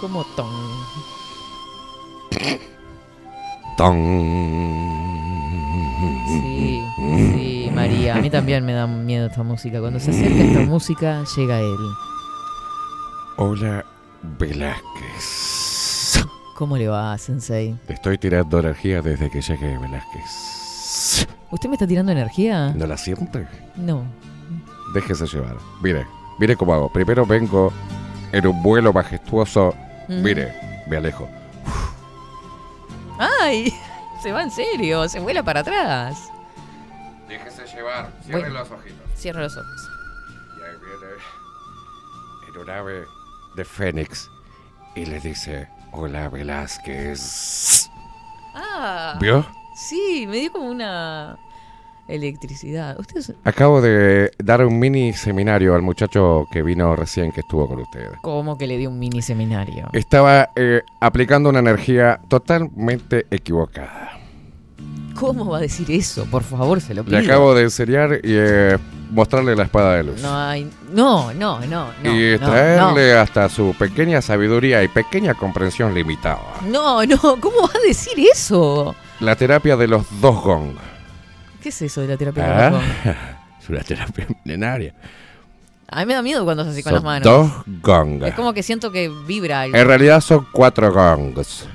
¿Cómo 0.00 0.24
ton? 0.34 0.46
Sí, 6.28 6.82
sí, 6.96 7.70
María. 7.74 8.16
A 8.16 8.20
mí 8.20 8.30
también 8.30 8.64
me 8.64 8.72
da 8.72 8.86
miedo 8.86 9.26
esta 9.26 9.42
música. 9.42 9.80
Cuando 9.80 10.00
se 10.00 10.10
acerca 10.10 10.42
esta 10.42 10.60
música, 10.60 11.22
llega 11.36 11.60
él. 11.60 11.76
Hola, 13.36 13.84
Velázquez. 14.38 16.24
¿Cómo 16.56 16.76
le 16.76 16.88
va, 16.88 17.16
Sensei? 17.16 17.74
Te 17.86 17.94
estoy 17.94 18.18
tirando 18.18 18.58
energía 18.58 19.00
desde 19.00 19.30
que 19.30 19.40
llegué, 19.40 19.78
Velázquez. 19.78 21.26
¿Usted 21.50 21.68
me 21.68 21.74
está 21.74 21.86
tirando 21.86 22.12
energía? 22.12 22.72
¿No 22.74 22.86
la 22.86 22.96
siente? 22.96 23.46
No. 23.76 24.04
Déjese 24.92 25.26
llevar. 25.26 25.56
Mire, 25.82 26.06
mire 26.40 26.56
cómo 26.56 26.74
hago. 26.74 26.88
Primero 26.88 27.26
vengo 27.26 27.72
en 28.32 28.46
un 28.46 28.62
vuelo 28.62 28.92
majestuoso. 28.92 29.74
Mm. 30.08 30.22
Mire, 30.22 30.82
me 30.88 30.96
alejo. 30.96 31.28
¡Ay! 33.18 33.72
Se 34.22 34.32
va 34.32 34.42
en 34.42 34.50
serio, 34.50 35.08
se 35.08 35.18
vuela 35.18 35.42
para 35.42 35.60
atrás. 35.60 36.30
Déjese 37.26 37.64
llevar. 37.74 38.10
Cierre 38.22 38.40
Cierre 38.40 38.50
los 38.50 38.70
ojitos. 38.70 38.98
Cierra 39.14 39.40
los 39.40 39.56
ojos. 39.56 39.90
Y 40.58 40.62
ahí 40.62 40.76
viene 40.78 41.14
en 42.48 42.58
un 42.58 42.70
ave 42.70 43.04
de 43.56 43.64
Fénix 43.64 44.28
y 44.94 45.06
le 45.06 45.20
dice: 45.20 45.70
Hola, 45.92 46.28
Velázquez. 46.28 47.88
Ah. 48.54 49.16
¿Vio? 49.18 49.46
Sí, 49.74 50.26
me 50.28 50.36
dio 50.36 50.52
como 50.52 50.66
una 50.66 51.38
electricidad. 52.10 52.98
Ustedes 52.98 53.32
Acabo 53.44 53.80
de 53.80 54.32
dar 54.38 54.64
un 54.64 54.78
mini 54.78 55.12
seminario 55.12 55.74
al 55.74 55.82
muchacho 55.82 56.46
que 56.52 56.62
vino 56.62 56.96
recién 56.96 57.32
que 57.32 57.40
estuvo 57.40 57.68
con 57.68 57.80
ustedes. 57.80 58.10
como 58.22 58.58
que 58.58 58.66
le 58.66 58.76
dio 58.76 58.90
un 58.90 58.98
mini 58.98 59.22
seminario. 59.22 59.88
Estaba 59.92 60.50
eh, 60.56 60.82
aplicando 61.00 61.48
una 61.48 61.60
energía 61.60 62.20
totalmente 62.28 63.26
equivocada. 63.30 64.18
¿Cómo 65.14 65.46
va 65.50 65.58
a 65.58 65.60
decir 65.60 65.90
eso? 65.90 66.24
Por 66.26 66.42
favor, 66.42 66.80
se 66.80 66.94
lo 66.94 67.04
pido. 67.04 67.18
Le 67.20 67.26
acabo 67.26 67.54
de 67.54 67.64
enseñar 67.64 68.20
y 68.22 68.32
eh, 68.32 68.78
mostrarle 69.10 69.54
la 69.54 69.64
espada 69.64 69.96
de 69.96 70.04
luz. 70.04 70.22
No 70.22 70.34
hay 70.34 70.70
no, 70.92 71.32
no, 71.34 71.60
no, 71.60 71.88
no. 72.02 72.10
y 72.10 72.38
no, 72.38 72.46
traerle 72.46 73.12
hasta 73.14 73.48
su 73.48 73.74
pequeña 73.78 74.22
sabiduría 74.22 74.82
y 74.82 74.88
pequeña 74.88 75.34
comprensión 75.34 75.94
limitada. 75.94 76.40
No, 76.66 77.04
no, 77.04 77.18
¿cómo 77.18 77.62
va 77.62 77.70
a 77.74 77.86
decir 77.86 78.14
eso? 78.32 78.94
La 79.20 79.36
terapia 79.36 79.76
de 79.76 79.88
los 79.88 80.06
dos 80.20 80.42
gong. 80.42 80.72
¿Qué 81.62 81.68
es 81.70 81.82
eso 81.82 82.00
de 82.00 82.08
la 82.08 82.16
terapia 82.16 82.44
de 82.44 82.50
Ah, 82.52 82.70
los 82.70 82.80
gong? 82.80 83.14
es 83.62 83.68
una 83.68 83.80
terapia 83.80 84.26
milenaria. 84.44 84.94
A 85.92 86.00
mí 86.00 86.06
me 86.06 86.14
da 86.14 86.22
miedo 86.22 86.44
cuando 86.44 86.62
es 86.62 86.68
así 86.68 86.82
con 86.82 86.90
Son 86.90 86.94
las 86.94 87.04
manos. 87.04 87.24
dos 87.24 87.52
gong. 87.82 88.22
Es 88.24 88.34
como 88.34 88.52
que 88.52 88.62
siento 88.62 88.90
que 88.92 89.08
vibra 89.26 89.62
algo. 89.62 89.76
En 89.76 89.86
realidad 89.86 90.20
son 90.20 90.46
cuatro 90.52 90.92
gongs. 90.92 91.66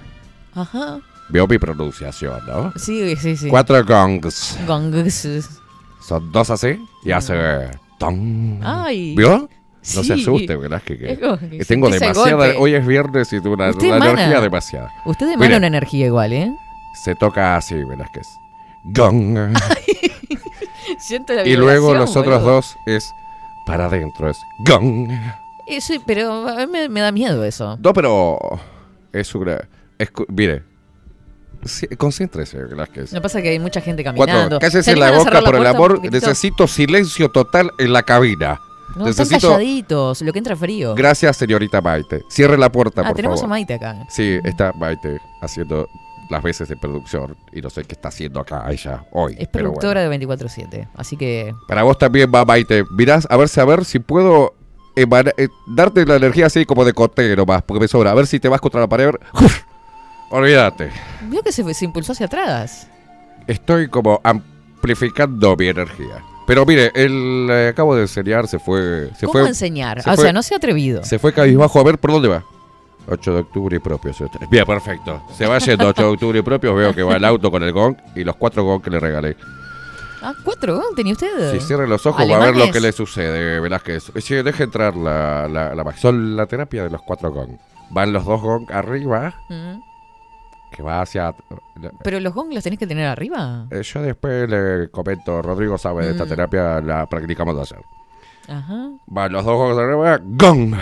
Ajá. 0.54 1.00
Veo 1.30 1.48
mi 1.48 1.58
pronunciación, 1.58 2.40
¿no? 2.48 2.72
Sí, 2.78 3.16
sí, 3.18 3.36
sí. 3.36 3.48
Cuatro 3.50 3.84
gongs. 3.84 4.58
Gongs. 4.66 5.50
Son 6.08 6.32
dos 6.32 6.50
así 6.50 6.78
y 7.04 7.12
hace... 7.12 7.34
Tong. 8.00 8.62
Ay. 8.64 9.16
¿Vio? 9.16 9.38
No 9.40 9.50
Sí. 9.82 10.04
se 10.04 10.14
asuste, 10.14 10.56
¿verdad? 10.56 10.82
Que, 10.82 10.98
que- 10.98 11.12
Es 11.14 11.20
que 11.20 11.58
que 11.60 11.66
tengo 11.66 11.90
demasiada... 11.90 12.58
Hoy 12.58 12.74
es 12.74 12.86
viernes 12.88 13.32
y 13.34 13.42
tengo 13.42 13.54
una, 13.56 13.72
una 13.72 13.98
energía 14.10 14.42
demasiada. 14.42 14.92
Usted 15.06 15.26
emana 15.28 15.46
Mire, 15.46 15.58
una 15.58 15.68
energía 15.68 16.06
igual, 16.08 16.34
¿eh? 16.34 16.52
Se 17.04 17.16
toca 17.16 17.56
así, 17.58 17.76
Velázquez. 17.76 18.28
Gong. 18.94 19.38
Siento 21.00 21.34
la 21.34 21.46
y 21.46 21.56
luego 21.56 21.94
los 21.94 22.16
otros 22.16 22.42
boludo. 22.42 22.56
dos 22.56 22.76
es 22.86 23.12
para 23.66 23.86
adentro, 23.86 24.30
es 24.30 24.38
gong. 24.68 25.10
Eso, 25.68 25.94
pero 26.06 26.48
a 26.48 26.56
mí 26.66 26.68
me, 26.72 26.90
me 26.90 27.02
da 27.02 27.12
miedo 27.12 27.44
eso. 27.44 27.78
No, 27.82 27.92
pero 27.94 28.38
es 29.12 29.34
una... 29.34 29.58
escu- 29.98 30.26
mire, 30.30 30.64
sí, 31.64 31.88
concéntrese, 31.98 32.64
Velázquez. 32.64 33.12
Que 33.12 33.20
pasa 33.22 33.40
es 33.40 33.44
que 33.44 33.50
hay 33.50 33.60
mucha 33.60 33.82
gente 33.82 34.04
Cuatro, 34.04 34.26
caminando. 34.26 34.60
cállese 34.60 34.84
¿Se 34.84 34.96
la 34.96 35.12
boca 35.12 35.42
por 35.42 35.56
el 35.56 35.66
amor. 35.66 36.00
Necesito 36.12 36.68
silencio 36.68 37.30
total 37.30 37.72
en 37.80 37.92
la 37.94 38.04
cabina. 38.04 38.60
No, 38.96 39.08
están 39.08 39.26
Necesito... 39.28 39.50
calladitos, 39.50 40.22
lo 40.22 40.32
que 40.32 40.38
entra 40.40 40.54
es 40.54 40.60
frío. 40.60 40.94
Gracias, 40.94 41.36
señorita 41.36 41.82
Maite. 41.82 42.22
Cierre 42.30 42.58
la 42.60 42.72
puerta, 42.72 43.02
ah, 43.02 43.08
por 43.08 43.16
tenemos 43.16 43.40
favor. 43.40 43.50
a 43.52 43.56
Maite 43.56 43.74
acá. 43.74 44.06
Sí, 44.08 44.38
está 44.44 44.72
Maite 44.74 45.20
haciendo 45.42 45.90
las 46.30 46.42
veces 46.44 46.68
de 46.70 46.76
producción 46.78 47.36
y 47.54 47.62
no 47.62 47.70
sé 47.70 47.84
qué 47.84 47.94
está 47.94 48.10
haciendo 48.10 48.40
acá 48.40 48.66
ella 48.72 49.06
hoy. 49.12 49.36
Es 49.38 49.48
productora 49.48 50.08
bueno. 50.08 50.28
de 50.28 50.38
24-7. 50.48 50.88
Así 50.96 51.18
que. 51.18 51.54
Para 51.68 51.84
vos 51.84 51.98
también 51.98 52.32
va 52.34 52.46
Maite. 52.46 52.84
Mirás, 52.92 53.28
a 53.30 53.38
ver, 53.38 53.48
si- 53.50 53.60
a 53.60 53.66
ver 53.66 53.86
si 53.86 54.00
puedo 54.00 54.56
emana- 54.96 55.34
eh, 55.38 55.48
darte 55.68 56.06
la 56.06 56.16
energía 56.16 56.48
así 56.48 56.66
como 56.66 56.84
de 56.86 56.94
cotero 56.94 57.46
más, 57.46 57.62
porque 57.64 57.82
me 57.82 57.88
sobra. 57.88 58.12
A 58.12 58.16
ver 58.16 58.28
si 58.28 58.40
te 58.40 58.48
vas 58.50 58.60
contra 58.62 58.82
la 58.82 58.88
pared. 58.88 59.12
¡Uf! 59.34 59.62
Olvídate. 60.32 60.90
Vio 61.30 61.42
que 61.44 61.52
se, 61.52 61.74
se 61.74 61.86
impulsó 61.86 62.14
hacia 62.14 62.26
atrás. 62.26 62.88
Estoy 63.48 63.88
como 63.90 64.20
amplificando 64.24 65.56
mi 65.56 65.68
energía. 65.68 66.24
Pero 66.48 66.66
mire, 66.66 66.92
el 66.96 67.48
eh, 67.50 67.68
acabo 67.70 67.96
de 67.96 68.04
enseñar, 68.04 68.48
se 68.48 68.60
fue. 68.60 69.10
Se 69.18 69.26
¿Cómo 69.26 69.40
fue, 69.40 69.48
enseñar? 69.48 70.02
se 70.02 70.10
o 70.10 70.14
fue- 70.16 70.24
sea, 70.26 70.34
no 70.34 70.44
sea 70.44 70.58
atrevido. 70.58 71.04
Se 71.04 71.18
fue 71.20 71.34
cabizbajo. 71.34 71.80
A 71.80 71.84
ver, 71.84 71.98
¿por 71.98 72.12
dónde 72.12 72.28
va? 72.28 72.44
8 73.08 73.34
de 73.34 73.40
octubre 73.40 73.76
y 73.78 73.80
propios. 73.80 74.18
Bien, 74.50 74.66
perfecto. 74.66 75.22
Se 75.34 75.46
va 75.48 75.58
yendo 75.60 75.88
8 75.88 76.02
de 76.02 76.08
octubre 76.10 76.40
y 76.40 76.42
propios. 76.42 76.76
Veo 76.76 76.94
que 76.94 77.04
va 77.04 77.16
el 77.16 77.26
auto 77.26 77.50
con 77.52 77.64
el 77.64 77.72
gong 77.72 77.96
y 78.16 78.24
los 78.24 78.36
cuatro 78.36 78.64
gong 78.64 78.82
que 78.82 78.90
le 78.90 79.00
regalé. 79.00 79.38
Ah, 80.22 80.34
cuatro, 80.44 80.76
¿no? 80.76 80.84
¿Tenía 80.96 81.14
usted? 81.14 81.52
Si 81.54 81.60
cierre 81.60 81.88
los 81.88 82.04
ojos 82.06 82.22
va 82.22 82.36
a 82.36 82.40
ver 82.40 82.48
lo 82.48 82.64
¿Alemanes? 82.64 82.72
que 82.74 82.80
le 82.80 82.92
sucede, 82.92 83.60
Velázquez. 83.60 84.12
Sí, 84.18 84.34
deje 84.36 84.64
entrar 84.64 84.96
la, 84.96 85.48
la, 85.48 85.94
Son 85.98 86.36
la 86.36 86.48
terapia 86.48 86.84
de 86.84 86.90
los 86.90 87.02
cuatro 87.04 87.32
gong. 87.32 87.58
Van 87.92 88.12
los 88.12 88.26
dos 88.26 88.42
gong 88.42 88.72
arriba, 88.72 89.36
Mm. 89.50 89.80
que 90.72 90.82
va 90.82 91.02
hacia... 91.02 91.36
Pero 92.04 92.20
los 92.20 92.34
gong 92.34 92.52
los 92.54 92.64
tenés 92.64 92.80
que 92.80 92.88
tener 92.88 93.06
arriba. 93.08 93.68
Eh, 93.70 93.84
yo 93.84 94.02
después 94.02 94.50
le 94.50 94.90
comento, 94.90 95.42
Rodrigo 95.44 95.78
sabe 95.78 96.06
de 96.06 96.12
esta 96.14 96.26
Mm. 96.26 96.30
terapia, 96.30 96.82
la 96.82 97.06
practicamos 97.06 97.56
de 97.56 97.62
hacer. 97.62 97.80
Ajá. 98.48 98.90
Van 99.06 99.32
los 99.32 99.46
dos 99.46 99.56
gongs 99.56 99.78
arriba, 99.78 100.20
gong. 100.24 100.72
Co- 100.72 100.78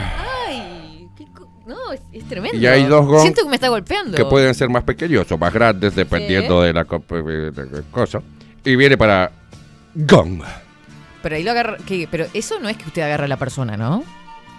no, 1.65 1.91
es, 1.93 2.01
es 2.11 2.27
tremendo. 2.27 2.57
Y 2.57 2.65
hay 2.67 2.83
dos 2.85 3.05
gong 3.05 3.21
Siento 3.21 3.43
que 3.43 3.49
me 3.49 3.55
está 3.55 3.69
golpeando. 3.69 4.15
que 4.17 4.25
pueden 4.25 4.53
ser 4.55 4.69
más 4.69 4.83
pequeños 4.83 5.31
o 5.31 5.37
más 5.37 5.53
grandes 5.53 5.95
dependiendo 5.95 6.61
de 6.61 6.73
la 6.73 6.85
co- 6.85 7.03
de- 7.09 7.51
de- 7.51 7.65
de 7.65 7.81
cosa. 7.91 8.21
Y 8.65 8.75
viene 8.75 8.97
para 8.97 9.31
gong. 9.95 10.41
Pero 11.21 11.35
ahí 11.35 11.43
lo 11.43 11.51
agarra. 11.51 11.77
¿qué? 11.85 12.07
Pero 12.09 12.25
eso 12.33 12.59
no 12.59 12.67
es 12.69 12.77
que 12.77 12.85
usted 12.87 13.01
agarra 13.01 13.25
a 13.25 13.27
la 13.29 13.37
persona, 13.37 13.77
¿no? 13.77 14.03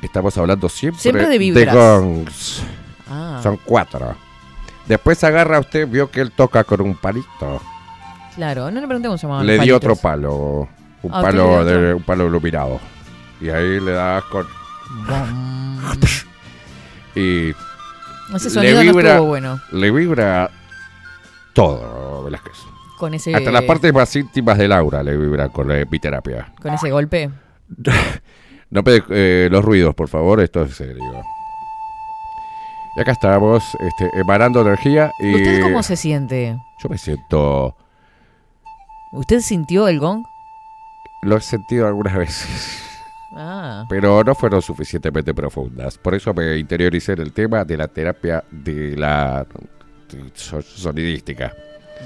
Estamos 0.02 0.36
hablando 0.38 0.68
siempre, 0.68 1.00
Siempre 1.00 1.28
de 1.28 1.38
vibras. 1.38 1.74
gongs. 1.74 2.62
Ah. 3.08 3.40
Son 3.42 3.58
cuatro. 3.64 4.14
Después 4.86 5.22
agarra 5.24 5.60
usted, 5.60 5.88
vio 5.88 6.10
que 6.10 6.20
él 6.20 6.30
toca 6.32 6.64
con 6.64 6.80
un 6.82 6.94
palito. 6.94 7.60
Claro, 8.34 8.70
no 8.70 8.80
le 8.80 8.86
pregunté 8.86 9.08
cómo 9.08 9.16
se 9.18 9.26
llamaban 9.26 9.46
le 9.46 9.58
di 9.58 9.70
otro 9.70 9.94
palo. 9.96 10.68
Un 11.02 11.10
Ah, 11.12 11.22
palo 11.22 11.64
de 11.64 11.94
un 11.94 12.02
palo 12.02 12.26
iluminado. 12.26 12.80
Y 13.40 13.48
ahí 13.50 13.78
le 13.80 13.92
das 13.92 14.24
con. 14.24 14.46
y 17.14 17.54
Ese 18.34 18.50
sonido 18.50 18.82
no 18.84 19.00
estuvo 19.00 19.26
bueno. 19.26 19.60
Le 19.72 19.90
vibra 19.90 20.50
todo, 21.52 22.24
Velázquez. 22.24 22.54
Con 22.98 23.14
ese. 23.14 23.34
Hasta 23.34 23.50
las 23.50 23.64
partes 23.64 23.92
más 23.92 24.14
íntimas 24.16 24.58
de 24.58 24.68
Laura 24.68 25.02
le 25.02 25.16
vibra 25.16 25.48
con 25.48 25.68
la 25.68 25.80
epiterapia. 25.80 26.52
Con 26.60 26.74
ese 26.74 26.90
golpe. 26.90 27.30
No 28.70 28.82
eh, 28.86 29.48
los 29.52 29.64
ruidos, 29.64 29.94
por 29.94 30.08
favor, 30.08 30.40
esto 30.40 30.62
es 30.62 30.74
serio. 30.74 31.22
Y 32.96 33.00
acá 33.00 33.12
estamos, 33.12 33.62
este, 33.78 34.10
emanando 34.18 34.62
energía 34.62 35.12
y... 35.20 35.32
¿Usted 35.32 35.62
cómo 35.62 35.80
se 35.84 35.96
siente? 35.96 36.58
Yo 36.82 36.88
me 36.88 36.98
siento... 36.98 37.76
¿Usted 39.12 39.42
sintió 39.42 39.86
el 39.86 40.00
gong? 40.00 40.24
Lo 41.22 41.36
he 41.36 41.40
sentido 41.40 41.86
algunas 41.86 42.16
veces, 42.16 42.93
Ah. 43.36 43.84
pero 43.88 44.22
no 44.22 44.34
fueron 44.34 44.62
suficientemente 44.62 45.34
profundas. 45.34 45.98
Por 45.98 46.14
eso 46.14 46.32
me 46.34 46.56
interioricé 46.58 47.12
en 47.12 47.20
el 47.22 47.32
tema 47.32 47.64
de 47.64 47.76
la 47.76 47.88
terapia 47.88 48.44
de 48.50 48.96
la 48.96 49.44
so- 50.34 50.62
sonidística. 50.62 51.52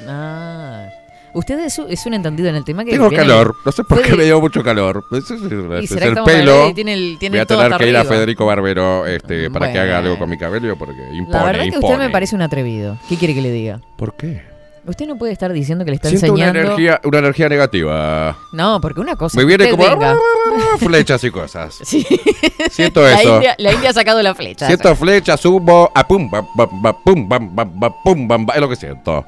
Ah. 0.06 0.86
Usted 1.34 1.59
es, 1.60 1.78
es 1.78 2.06
un 2.06 2.14
entendido 2.14 2.48
en 2.48 2.56
el 2.56 2.64
tema 2.64 2.84
que. 2.84 2.92
Tengo 2.92 3.10
calor, 3.10 3.55
no 3.64 3.70
sé 3.70 3.84
por 3.84 4.00
qué 4.02 4.12
de- 4.12 4.16
me 4.16 4.24
dio 4.24 4.40
mucho 4.40 4.62
calor. 4.62 5.05
Es, 5.12 5.30
es- 5.30 5.42
es- 5.42 5.92
el 6.02 6.14
pelo. 6.24 6.72
tiene 6.74 6.94
el- 6.94 7.16
tiene 7.20 7.36
Voy 7.36 7.40
a 7.42 7.46
tener 7.46 7.76
que 7.76 7.88
ir 7.88 7.96
a. 7.96 8.05
Federico 8.05 8.46
Barbero 8.46 9.06
este, 9.06 9.50
para 9.50 9.70
que 9.70 9.78
haga 9.78 9.94
Bueno. 9.96 10.09
algo 10.09 10.18
con 10.18 10.30
mi 10.30 10.38
cabello 10.38 10.76
porque 10.78 10.94
impone, 11.12 11.38
La 11.38 11.44
verdad 11.44 11.62
que 11.64 11.68
usted 11.68 11.80
impone. 11.82 11.98
me 12.06 12.10
parece 12.10 12.34
un 12.34 12.42
atrevido. 12.42 12.96
¿Qué 13.09 13.16
quiere 13.16 13.34
que 13.34 13.42
le 13.42 13.50
diga? 13.52 13.80
¿Por 13.98 14.16
qué? 14.16 14.42
Usted 14.86 15.06
no 15.06 15.16
puede 15.18 15.32
estar 15.32 15.52
diciendo 15.52 15.84
que 15.84 15.90
le 15.90 15.96
está 15.96 16.09
Siento 16.09 16.32
una 16.32 16.46
enseñando. 16.46 16.72
energía, 16.72 17.00
una 17.05 17.18
energía 17.18 17.48
negativa. 17.48 18.36
No, 18.52 18.80
porque 18.80 19.00
una 19.00 19.16
cosa. 19.16 19.36
Me 19.36 19.42
que 19.42 19.56
viene 19.56 19.70
como 19.70 19.84
venga. 19.84 20.16
flechas 20.78 21.22
y 21.24 21.30
cosas. 21.30 21.78
Sí. 21.84 22.06
Siento 22.70 23.02
La 23.02 23.20
eso. 23.20 23.34
India, 23.36 23.55
la 23.59 23.72
India 23.72 23.90
ha 23.90 23.92
sacado 23.92 24.22
la 24.22 24.34
flecha. 24.34 24.66
Siento 24.66 24.94
flechas, 24.96 25.44
humo, 25.44 25.90
a 25.94 26.06
pum, 26.06 26.30
bam, 26.30 26.46
bam, 26.55 26.82
bam, 26.82 26.96
pum, 27.05 27.28
bam, 27.28 27.55
bam, 27.55 27.80
bam, 27.80 27.92
pum, 28.05 28.28
bam, 28.28 28.46
bam, 28.46 28.55
es 28.56 28.60
lo 28.60 28.68
que 28.68 28.76
siento. 28.76 29.24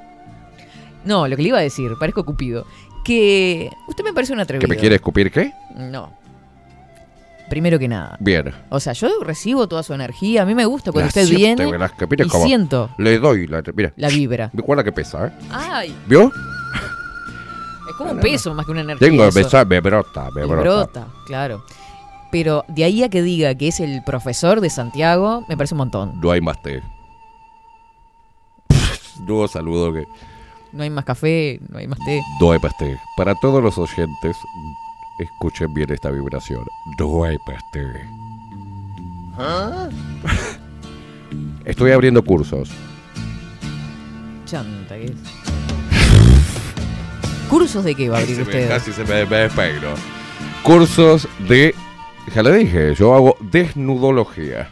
No, 1.04 1.26
lo 1.28 1.36
que 1.36 1.42
le 1.42 1.48
iba 1.48 1.58
a 1.58 1.62
decir, 1.62 1.90
parezco 1.98 2.24
Cupido. 2.24 2.66
Que 3.04 3.70
usted 3.88 4.04
me 4.04 4.12
parece 4.12 4.32
un 4.32 4.38
¿Que 4.38 4.42
atrevido. 4.42 4.68
me 4.68 4.76
quiere 4.76 4.96
escupir 4.96 5.30
qué? 5.30 5.52
No. 5.74 6.12
Primero 7.50 7.78
que 7.78 7.88
nada. 7.88 8.16
Bien. 8.20 8.54
O 8.70 8.78
sea, 8.80 8.92
yo 8.94 9.08
recibo 9.22 9.66
toda 9.68 9.82
su 9.82 9.92
energía. 9.92 10.42
A 10.42 10.46
mí 10.46 10.54
me 10.54 10.64
gusta 10.64 10.92
cuando 10.92 11.08
usted 11.08 11.28
viene 11.28 11.68
y 12.24 12.30
siento 12.30 12.88
Le 12.96 13.18
doy 13.18 13.46
la... 13.48 13.62
Mira. 13.74 13.92
la 13.96 14.08
vibra. 14.08 14.50
Recuerda 14.54 14.84
que 14.84 14.92
pesa, 14.92 15.26
¿eh? 15.26 15.32
Ay, 15.50 15.94
¿Vio? 16.06 16.30
es 17.90 17.96
como 17.98 18.12
un 18.12 18.20
peso 18.20 18.54
más 18.54 18.64
que 18.64 18.72
una 18.72 18.82
energía. 18.82 19.08
Tengo, 19.08 19.30
me, 19.32 19.44
sa- 19.44 19.64
me 19.64 19.80
brota, 19.80 20.28
me 20.34 20.44
brota. 20.46 20.62
brota, 20.62 21.06
claro. 21.26 21.64
Pero 22.30 22.64
de 22.68 22.84
ahí 22.84 23.02
a 23.02 23.08
que 23.10 23.20
diga 23.22 23.52
que 23.56 23.66
es 23.68 23.80
el 23.80 24.02
profesor 24.04 24.60
de 24.60 24.70
Santiago, 24.70 25.44
me 25.48 25.56
parece 25.56 25.74
un 25.74 25.78
montón. 25.78 26.20
No 26.20 26.30
hay 26.30 26.40
más 26.40 26.62
té. 26.62 26.80
Nuevo 29.26 29.48
saludo 29.48 29.92
que... 29.92 30.04
No 30.72 30.84
hay 30.84 30.90
más 30.90 31.04
café, 31.04 31.58
no 31.68 31.78
hay 31.78 31.88
más 31.88 31.98
té. 32.04 32.22
No 32.40 32.52
hay 32.52 32.60
más 32.60 32.76
té. 32.78 32.96
Para 33.16 33.34
todos 33.34 33.60
los 33.60 33.76
oyentes, 33.76 34.36
escuchen 35.22 35.72
bien 35.74 35.92
esta 35.92 36.10
vibración. 36.10 36.64
Más 36.98 37.62
té. 37.72 37.86
Estoy 41.64 41.92
abriendo 41.92 42.24
cursos. 42.24 42.70
Chanta, 44.46 44.96
que 44.96 45.06
es. 45.06 45.12
¿Cursos 47.48 47.84
de 47.84 47.94
qué 47.94 48.08
va 48.08 48.18
a 48.18 48.20
abrir 48.20 48.40
usted? 48.40 48.68
casi 48.68 48.92
se 48.92 49.04
me, 49.04 49.26
me 49.26 49.36
despeino. 49.36 49.94
Cursos 50.62 51.28
de. 51.48 51.74
Ya 52.34 52.42
le 52.42 52.52
dije, 52.52 52.94
yo 52.94 53.14
hago 53.14 53.36
desnudología. 53.40 54.68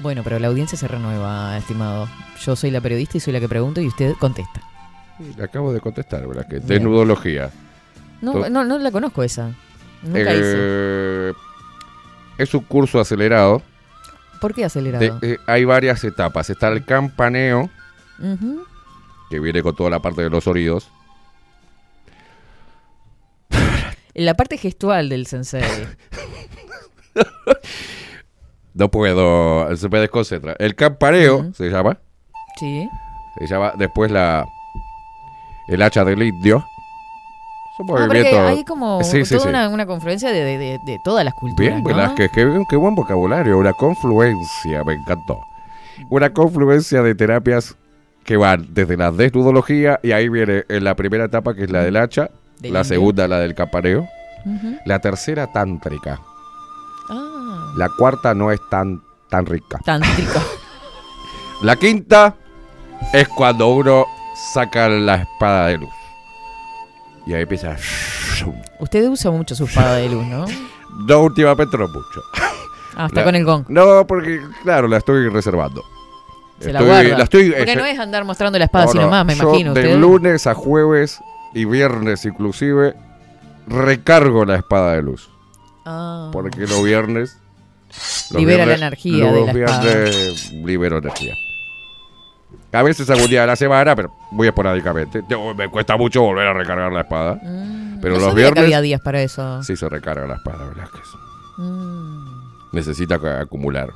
Bueno, 0.00 0.22
pero 0.24 0.38
la 0.38 0.48
audiencia 0.48 0.76
se 0.76 0.88
renueva, 0.88 1.56
estimado. 1.56 2.08
Yo 2.44 2.56
soy 2.56 2.70
la 2.70 2.80
periodista 2.80 3.16
y 3.16 3.20
soy 3.20 3.32
la 3.32 3.40
que 3.40 3.48
pregunto 3.48 3.80
y 3.80 3.86
usted 3.86 4.14
contesta. 4.18 4.60
Le 5.36 5.44
acabo 5.44 5.72
de 5.72 5.80
contestar, 5.80 6.26
¿verdad? 6.26 6.48
Que 6.48 6.58
desnudología. 6.58 7.50
No, 8.24 8.48
no, 8.48 8.64
no 8.64 8.78
la 8.78 8.90
conozco 8.90 9.22
esa. 9.22 9.52
Nunca 10.02 10.20
hice. 10.34 10.54
Eh, 10.56 11.32
es 12.38 12.52
un 12.54 12.60
curso 12.64 12.98
acelerado. 13.00 13.62
¿Por 14.40 14.52
qué 14.54 14.64
acelerado? 14.64 15.18
de- 15.20 15.32
eh, 15.34 15.38
hay 15.46 15.64
varias 15.64 16.02
etapas. 16.04 16.50
Está 16.50 16.68
el 16.68 16.84
campaneo, 16.84 17.70
que 19.30 19.40
viene 19.40 19.62
con 19.62 19.74
toda 19.76 19.90
la 19.90 20.00
parte 20.00 20.22
de 20.22 20.30
los 20.30 20.46
oídos. 20.46 20.90
La 24.14 24.34
parte 24.34 24.58
gestual 24.58 25.08
del 25.08 25.26
sensei. 25.26 25.62
No 28.76 28.90
puedo, 28.90 29.76
se 29.76 29.88
me 29.88 30.00
desconcentra. 30.00 30.56
El 30.58 30.74
campaneo 30.74 31.52
se 31.54 31.68
llama. 31.70 31.96
Sí. 32.58 32.88
Se 33.38 33.46
llama 33.46 33.72
después 33.78 34.10
la. 34.10 34.44
El 35.68 35.80
hacha 35.80 36.04
del 36.04 36.20
indio. 36.24 36.64
Ah, 37.76 38.04
porque 38.06 38.28
hay 38.38 38.64
como 38.64 39.02
Sí, 39.02 39.24
sí, 39.24 39.34
toda 39.34 39.42
sí. 39.44 39.48
Una, 39.48 39.68
una 39.68 39.86
confluencia 39.86 40.30
de, 40.30 40.44
de- 40.44 40.58
de- 40.58 40.78
de 40.86 40.98
todas 41.04 41.24
las 41.24 41.34
culturas. 41.34 41.58
Bien, 41.72 41.82
¿no? 41.82 41.88
Velázquez, 41.88 42.30
qué, 42.32 42.62
qué 42.68 42.76
buen 42.76 42.94
vocabulario, 42.94 43.58
una 43.58 43.72
confluencia, 43.72 44.84
me 44.84 44.94
encantó. 44.94 45.40
Una 46.10 46.32
confluencia 46.32 47.02
de 47.02 47.14
terapias 47.14 47.76
que 48.24 48.36
van 48.36 48.68
desde 48.72 48.96
la 48.96 49.10
desnudología 49.10 49.98
y 50.02 50.12
ahí 50.12 50.28
viene 50.28 50.64
en 50.68 50.84
la 50.84 50.94
primera 50.94 51.24
etapa 51.24 51.54
que 51.54 51.64
es 51.64 51.70
la 51.70 51.82
del 51.82 51.96
hacha, 51.96 52.30
Del 52.60 52.72
la 52.72 52.84
segunda 52.84 53.26
la 53.28 53.38
del 53.40 53.54
campaneo, 53.54 54.06
Ujú. 54.46 54.76
la 54.84 54.98
tercera 55.00 55.46
tántrica, 55.52 56.20
Ah, 57.10 57.72
la 57.76 57.88
cuarta 57.98 58.34
no 58.34 58.50
es 58.52 58.60
tan, 58.70 59.02
tan 59.30 59.46
rica. 59.46 59.78
tántrica. 59.84 60.40
La 61.62 61.76
quinta 61.76 62.34
es 63.12 63.28
cuando 63.28 63.68
uno 63.68 64.04
saca 64.52 64.88
la 64.88 65.16
espada 65.16 65.68
de 65.68 65.78
luz. 65.78 65.90
Y 67.26 67.32
ahí 67.34 67.42
empieza... 67.42 67.76
Usted 68.80 69.08
usa 69.08 69.30
mucho 69.30 69.54
su 69.54 69.64
espada 69.64 69.96
de 69.96 70.08
luz, 70.08 70.26
¿no? 70.26 70.44
No, 71.08 71.20
últimamente 71.22 71.76
no 71.76 71.88
mucho. 71.88 72.22
Ah, 72.94 73.06
está 73.06 73.20
La- 73.20 73.24
con 73.24 73.34
el 73.34 73.44
gong. 73.44 73.64
No, 73.68 74.06
porque, 74.06 74.40
claro, 74.62 74.86
la 74.86 74.98
estoy 74.98 75.28
reservando. 75.28 75.82
Se 76.60 76.72
la 76.72 76.78
Estoy- 76.78 76.86
guarda. 76.88 77.18
la 77.18 77.24
estoy- 77.24 77.50
Porque 77.50 77.72
eh, 77.72 77.76
no 77.76 77.84
es 77.84 77.98
andar 77.98 78.24
mostrando 78.24 78.56
la 78.60 78.66
espada 78.66 78.84
No, 78.84 78.90
sino 78.92 79.02
no, 79.04 79.10
más, 79.10 79.26
me 79.26 79.34
yo 79.34 79.42
imagino. 79.48 79.74
De 79.74 79.80
usted. 79.82 79.98
lunes 79.98 80.46
a 80.46 80.54
jueves 80.54 81.18
y 81.52 81.64
viernes 81.64 82.24
inclusive 82.24 82.94
recargo 83.66 84.44
la 84.44 84.54
espada 84.56 84.92
de 84.92 85.02
luz. 85.02 85.28
Ah. 85.84 86.28
Porque 86.32 86.60
los 86.60 86.84
viernes... 86.84 87.38
los 88.30 88.40
Libera 88.40 88.64
la 88.66 88.74
energía 88.74 89.24
de 89.26 89.32
los 89.32 89.46
la 89.46 89.52
espada. 89.60 89.80
viernes 89.82 90.52
libero 90.52 90.98
energía. 90.98 91.34
A 92.74 92.82
veces 92.82 93.08
algún 93.10 93.28
día 93.28 93.42
de 93.42 93.46
la 93.46 93.56
semana, 93.56 93.94
pero 93.94 94.12
muy 94.30 94.46
esporádicamente. 94.48 95.22
Yo- 95.28 95.54
me 95.54 95.68
cuesta 95.68 95.96
mucho 95.96 96.22
volver 96.22 96.48
a 96.48 96.52
recargar 96.52 96.92
la 96.92 97.02
espada. 97.02 97.38
pero 97.40 97.46
Mm, 97.50 98.00
no 98.02 98.08
los 98.08 98.20
sabía 98.22 98.32
que 98.32 98.40
viernes... 98.42 98.64
había 98.64 98.80
días 98.80 99.00
para 99.00 99.22
eso. 99.22 99.62
Sí 99.62 99.76
se 99.76 99.88
recarga 99.88 100.26
la 100.26 100.34
espada, 100.34 100.68
Velázquez. 100.68 101.06
Mm, 101.58 102.24
Necesita 102.72 103.14
acumular 103.40 103.88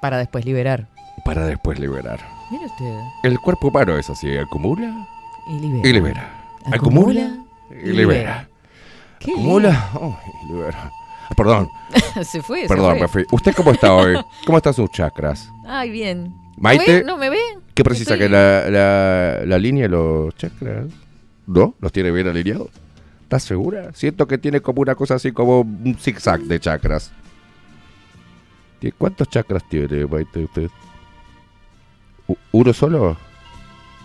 para 0.00 0.18
después 0.18 0.44
liberar. 0.44 0.86
para 1.24 1.46
después 1.46 1.78
liberar. 1.78 2.20
Mire 2.50 2.66
usted. 2.66 2.98
El 3.24 3.38
cuerpo 3.40 3.68
humano 3.68 3.96
es 3.96 4.08
así, 4.10 4.36
acumula 4.36 5.06
Y 5.48 5.58
libera. 5.58 5.88
y 5.88 5.92
libera. 5.92 6.30
Acumula 6.72 7.30
y 7.70 7.90
libera. 7.92 8.48
Qué 9.18 9.32
Acumula 9.32 9.90
oh, 9.94 10.16
y 10.44 10.52
libera. 10.52 10.90
Perdón, 11.36 11.68
se 12.22 12.42
fue, 12.42 12.62
se 12.62 12.68
perdón, 12.68 12.92
fue. 12.92 13.00
me 13.00 13.08
fui. 13.08 13.24
¿Usted 13.32 13.54
cómo 13.54 13.72
está 13.72 13.92
hoy? 13.94 14.14
¿Cómo 14.46 14.58
están 14.58 14.74
sus 14.74 14.90
chakras? 14.90 15.48
Ay, 15.66 15.90
bien. 15.90 16.34
Maite, 16.56 17.02
¿No, 17.04 17.16
me 17.16 17.30
ve? 17.30 17.38
¿Qué 17.74 17.82
precisa? 17.84 18.14
Estoy- 18.14 18.26
¿Que 18.26 18.32
la, 18.32 18.70
la, 18.70 19.40
la 19.44 19.58
línea 19.58 19.88
los 19.88 20.34
chakras? 20.36 20.86
¿No? 21.46 21.74
¿Los 21.80 21.92
tiene 21.92 22.10
bien 22.10 22.28
alineados? 22.28 22.68
¿Estás 23.22 23.42
segura? 23.42 23.92
Siento 23.94 24.26
que 24.26 24.38
tiene 24.38 24.60
como 24.60 24.80
una 24.82 24.94
cosa 24.94 25.14
así 25.16 25.32
como 25.32 25.60
un 25.60 25.96
zigzag 25.98 26.40
de 26.42 26.60
chakras. 26.60 27.10
¿Tie- 28.80 28.94
¿Cuántos 28.96 29.28
chakras 29.28 29.68
tiene, 29.68 30.06
Maite, 30.06 30.44
usted? 30.44 30.70
¿Uno 32.52 32.72
solo? 32.72 33.16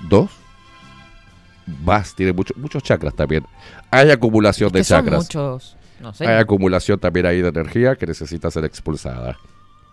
¿Dos? 0.10 0.30
Más, 1.86 2.16
tiene 2.16 2.34
mucho- 2.34 2.54
muchos 2.58 2.82
chakras 2.82 3.14
también. 3.14 3.46
Hay 3.92 4.10
acumulación 4.10 4.72
de 4.72 4.80
Que 4.80 4.86
chakras. 4.86 5.24
muchos. 5.24 5.78
No 6.02 6.14
sé. 6.14 6.26
Hay 6.28 6.38
acumulación 6.40 7.00
también 7.00 7.26
ahí 7.26 7.42
de 7.42 7.50
energía 7.50 7.96
que 7.96 8.08
necesita 8.08 8.50
ser 8.50 8.66
expulsada. 8.66 9.38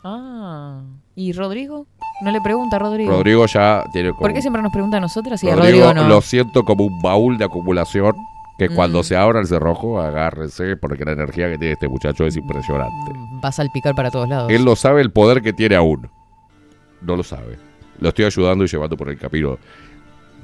Ah. 0.03 0.81
¿Y 1.17 1.33
Rodrigo? 1.33 1.87
¿No 2.23 2.31
le 2.31 2.41
pregunta 2.41 2.77
a 2.77 2.79
Rodrigo? 2.79 3.11
Rodrigo 3.11 3.47
ya 3.47 3.83
tiene 3.93 4.11
como... 4.11 4.21
¿Por 4.21 4.33
qué 4.35 4.41
siempre 4.43 4.63
nos 4.63 4.71
pregunta 4.71 4.99
a 4.99 5.01
nosotras 5.01 5.43
y 5.43 5.49
a 5.49 5.57
Rodrigo, 5.57 5.87
Rodrigo 5.87 5.95
no? 5.95 6.09
lo 6.09 6.21
siento 6.21 6.63
como 6.65 6.85
un 6.85 7.01
baúl 7.03 7.39
de 7.39 7.45
acumulación 7.47 8.15
que 8.59 8.69
cuando 8.69 9.01
Mm. 9.01 9.05
se 9.05 9.17
abra 9.17 9.41
el 9.41 9.47
cerrojo, 9.47 10.01
agárrense 10.01 10.77
porque 10.77 11.05
la 11.05 11.13
energía 11.13 11.51
que 11.51 11.59
tiene 11.59 11.73
este 11.75 11.89
muchacho 11.89 12.27
es 12.27 12.37
impresionante. 12.37 13.13
Va 13.45 13.49
a 13.49 13.53
salpicar 13.53 13.95
para 13.95 14.11
todos 14.11 14.29
lados. 14.29 14.51
Él 14.53 14.65
no 14.65 14.77
sabe 14.77 15.01
el 15.03 15.11
poder 15.11 15.43
que 15.43 15.53
tiene 15.53 15.75
aún. 15.77 16.09
No 17.03 17.17
lo 17.17 17.23
sabe. 17.23 17.59
Lo 17.99 18.11
estoy 18.11 18.25
ayudando 18.27 18.65
y 18.65 18.69
llevando 18.69 18.97
por 18.97 19.09
el 19.09 19.19
camino 19.19 19.59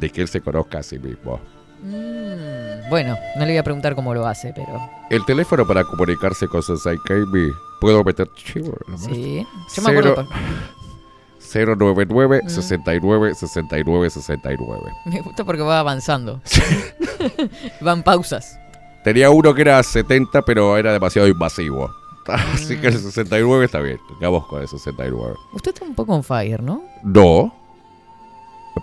de 0.01 0.11
que 0.11 0.23
él 0.23 0.29
se 0.29 0.41
conozca 0.41 0.79
a 0.79 0.83
sí 0.83 0.99
mismo. 0.99 1.39
Mm, 1.83 2.89
bueno, 2.91 3.17
no 3.37 3.41
le 3.41 3.53
voy 3.53 3.57
a 3.59 3.63
preguntar 3.65 3.95
cómo 3.95 4.15
lo 4.15 4.27
hace, 4.27 4.53
pero... 4.55 4.69
El 5.11 5.25
teléfono 5.27 5.67
para 5.67 5.85
comunicarse 5.85 6.47
con 6.49 6.63
Sensei 6.63 6.97
Kami, 7.05 7.51
¿puedo 7.81 8.05
meter 8.05 8.29
chivo? 8.35 8.73
Sí. 8.97 9.47
Yo 9.75 9.83
me 9.83 9.91
acuerdo... 9.91 10.27
Cero- 11.39 11.77
por- 11.77 11.87
099 11.97 12.43
Mm. 12.45 12.49
69 12.49 13.35
69 13.35 14.11
69. 14.11 14.81
Me 15.07 15.21
gusta 15.21 15.45
porque 15.45 15.63
va 15.63 15.81
avanzando. 15.81 16.41
Van 17.81 18.03
pausas. 18.03 18.59
Tenía 19.05 19.29
uno 19.31 19.53
que 19.53 19.63
era 19.63 19.83
70, 19.83 20.43
pero 20.43 20.77
era 20.79 20.93
demasiado 20.93 21.27
invasivo. 21.29 21.91
Así 22.27 22.77
Mm. 22.77 22.81
que 22.81 22.87
el 22.87 22.99
69 22.99 23.65
está 23.67 23.81
bien. 23.81 23.99
Quedamos 24.19 24.47
con 24.47 24.63
el 24.63 24.69
69. 24.69 25.35
Usted 25.53 25.73
está 25.75 25.85
un 25.85 25.95
poco 25.95 26.15
on 26.15 26.23
fire, 26.23 26.63
¿no? 26.63 26.83
No. 27.03 27.53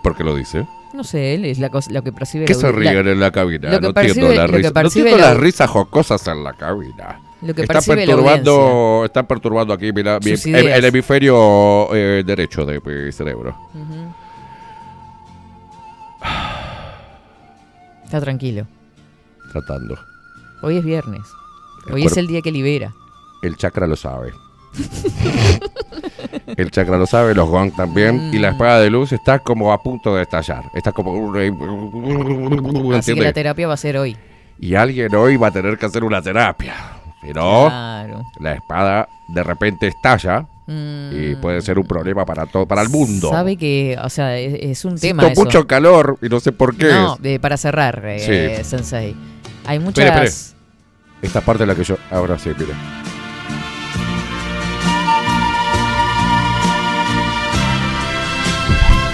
¿Por 0.02 0.14
qué 0.14 0.22
lo 0.22 0.34
dice? 0.36 0.68
No 0.92 1.04
sé, 1.04 1.34
él 1.34 1.44
es 1.44 1.58
la 1.60 1.68
cosa, 1.70 1.90
lo 1.92 2.02
que 2.02 2.12
percibe... 2.12 2.44
¿Qué 2.46 2.54
la- 2.54 2.58
se 2.60 2.72
ríen 2.72 3.04
la- 3.04 3.12
en 3.12 3.20
la 3.20 3.30
cabina? 3.30 3.70
lo 3.70 3.80
que 3.80 3.86
no 3.86 3.94
percibe- 3.94 4.08
entiendo 4.08 4.28
la 4.34 4.46
lo 4.46 4.52
que. 4.52 4.62
No 4.72 4.80
entiendo 4.80 5.16
la- 5.16 5.24
las 5.28 5.36
risas 5.36 5.70
jocosas 5.70 6.26
en 6.26 6.42
la 6.44 6.52
cabina. 6.54 7.20
Lo 7.42 7.54
que 7.54 7.62
está 7.62 7.80
perturbando, 7.80 9.02
está 9.06 9.22
perturbando 9.22 9.72
aquí 9.72 9.92
mira, 9.92 10.18
mi- 10.20 10.32
el, 10.32 10.84
hemisferio 10.84 11.94
eh, 11.94 12.22
derecho 12.26 12.66
de 12.66 12.80
mi 12.84 13.12
cerebro. 13.12 13.56
Está 18.04 18.20
tranquilo. 18.20 18.66
Tratando. 19.52 19.96
Hoy 20.62 20.76
es 20.78 20.84
viernes. 20.84 21.22
El 21.86 21.94
Hoy 21.94 22.04
es 22.04 22.16
el 22.16 22.26
día 22.26 22.42
que 22.42 22.52
libera. 22.52 22.92
El 23.42 23.56
chakra 23.56 23.86
lo 23.86 23.96
sabe. 23.96 24.32
el 26.56 26.70
chakra 26.70 26.96
lo 26.98 27.06
sabe, 27.06 27.34
los 27.34 27.48
gong 27.48 27.72
también. 27.74 28.30
Y 28.32 28.38
Mm. 28.38 28.42
la 28.42 28.48
espada 28.50 28.80
de 28.80 28.90
luz 28.90 29.12
está 29.12 29.38
como 29.40 29.72
a 29.72 29.82
punto 29.82 30.14
de 30.14 30.22
estallar. 30.22 30.64
Está 30.74 30.92
como. 30.92 31.32
Así 32.94 33.14
que 33.14 33.20
la 33.22 33.32
terapia 33.32 33.66
va 33.68 33.74
a 33.74 33.76
ser 33.78 33.96
hoy. 33.96 34.16
Y 34.58 34.74
alguien 34.74 35.14
hoy 35.14 35.36
va 35.36 35.48
a 35.48 35.50
tener 35.50 35.78
que 35.78 35.86
hacer 35.86 36.04
una 36.04 36.20
terapia. 36.20 36.74
No, 37.34 37.66
Claro. 37.68 38.22
la 38.38 38.52
espada 38.54 39.08
de 39.28 39.42
repente 39.42 39.86
estalla 39.88 40.46
y 41.12 41.34
puede 41.36 41.60
ser 41.62 41.78
un 41.78 41.86
problema 41.86 42.24
para 42.24 42.46
todo, 42.46 42.64
para 42.66 42.80
el 42.82 42.88
mundo. 42.88 43.28
Mm. 43.30 43.34
Sabe 43.34 43.56
que, 43.56 43.98
o 44.02 44.08
sea, 44.08 44.38
es, 44.38 44.54
es 44.62 44.84
un 44.84 44.96
tema 44.98 45.26
eso. 45.28 45.42
mucho 45.42 45.66
calor 45.66 46.16
y 46.22 46.28
no 46.28 46.38
sé 46.40 46.52
por 46.52 46.76
qué. 46.76 46.88
No, 46.90 47.16
de- 47.16 47.40
para 47.40 47.56
cerrar, 47.56 48.00
eh. 48.06 48.60
Sensei. 48.64 49.16
Hay 49.66 49.78
muchas... 49.80 50.04
Espere, 50.06 50.26
espere. 50.26 50.60
Esta 51.22 51.40
parte 51.42 51.64
es 51.64 51.68
la 51.68 51.74
que 51.74 51.84
yo. 51.84 51.96
Ahora 52.10 52.38
sí, 52.38 52.50
mire. 52.58 52.72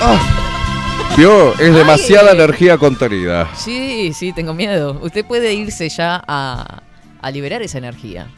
¡Ah! 0.09 1.15
¿Vio? 1.17 1.53
Es 1.59 1.75
demasiada 1.75 2.33
energía 2.33 2.79
contenida. 2.79 3.49
Sí, 3.57 4.13
sí, 4.13 4.33
tengo 4.33 4.55
miedo. 4.55 4.99
Usted 5.03 5.25
puede 5.25 5.53
irse 5.55 5.89
ya 5.89 6.23
a, 6.29 6.83
a 7.21 7.31
liberar 7.31 7.63
esa 7.63 7.79
energía. 7.79 8.29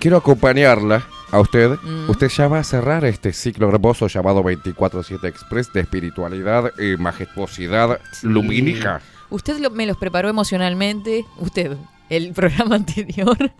Quiero 0.00 0.16
acompañarla 0.16 1.06
a 1.30 1.38
usted. 1.40 1.70
Mm. 1.82 2.10
Usted 2.10 2.28
ya 2.28 2.48
va 2.48 2.58
a 2.60 2.64
cerrar 2.64 3.04
este 3.04 3.32
ciclo 3.32 3.68
hermoso 3.68 4.08
llamado 4.08 4.42
24-7 4.42 5.24
Express 5.28 5.72
de 5.72 5.82
espiritualidad 5.82 6.72
y 6.78 6.96
majestuosidad 6.96 8.00
lumínica. 8.22 9.00
Usted 9.30 9.58
lo- 9.58 9.70
me 9.70 9.86
los 9.86 9.96
preparó 9.96 10.28
emocionalmente. 10.28 11.24
Usted, 11.38 11.76
el 12.08 12.32
programa 12.34 12.74
anterior. 12.76 13.52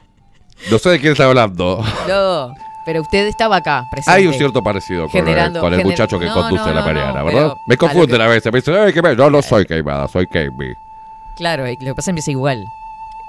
No 0.71 0.79
sé 0.79 0.91
de 0.91 1.01
quién 1.01 1.13
está 1.13 1.27
hablando. 1.27 1.85
No, 2.09 2.55
pero 2.85 3.01
usted 3.01 3.27
estaba 3.27 3.57
acá, 3.57 3.87
presente. 3.91 4.11
Hay 4.19 4.27
un 4.27 4.35
cierto 4.35 4.63
parecido 4.63 5.09
con, 5.09 5.27
el- 5.27 5.53
con 5.61 5.73
muchacho 5.85 6.19
que 6.19 6.27
No, 6.27 6.35
conduce 6.35 6.65
no, 6.67 6.75
la 6.75 6.83
mañana, 6.83 7.21
no, 7.21 7.25
¿verdad? 7.25 7.57
Me 7.67 7.75
a 7.75 7.79
confunden 7.79 8.17
que- 8.19 8.23
a 8.23 8.27
veces. 8.29 8.53
Me 8.53 8.59
dicen, 8.61 8.75
"Ay, 8.77 8.93
que 8.93 9.03
me-". 9.03 9.17
No, 9.17 9.31
no 9.31 9.43
soy 9.43 9.65
queimada, 9.67 10.07
soy 10.09 10.27
Kami. 10.27 10.75
Claro, 11.37 11.69
y 11.69 11.77
lo 11.77 11.87
que 11.87 11.95
pasa 11.95 12.11
empieza 12.11 12.31
igual. 12.31 12.67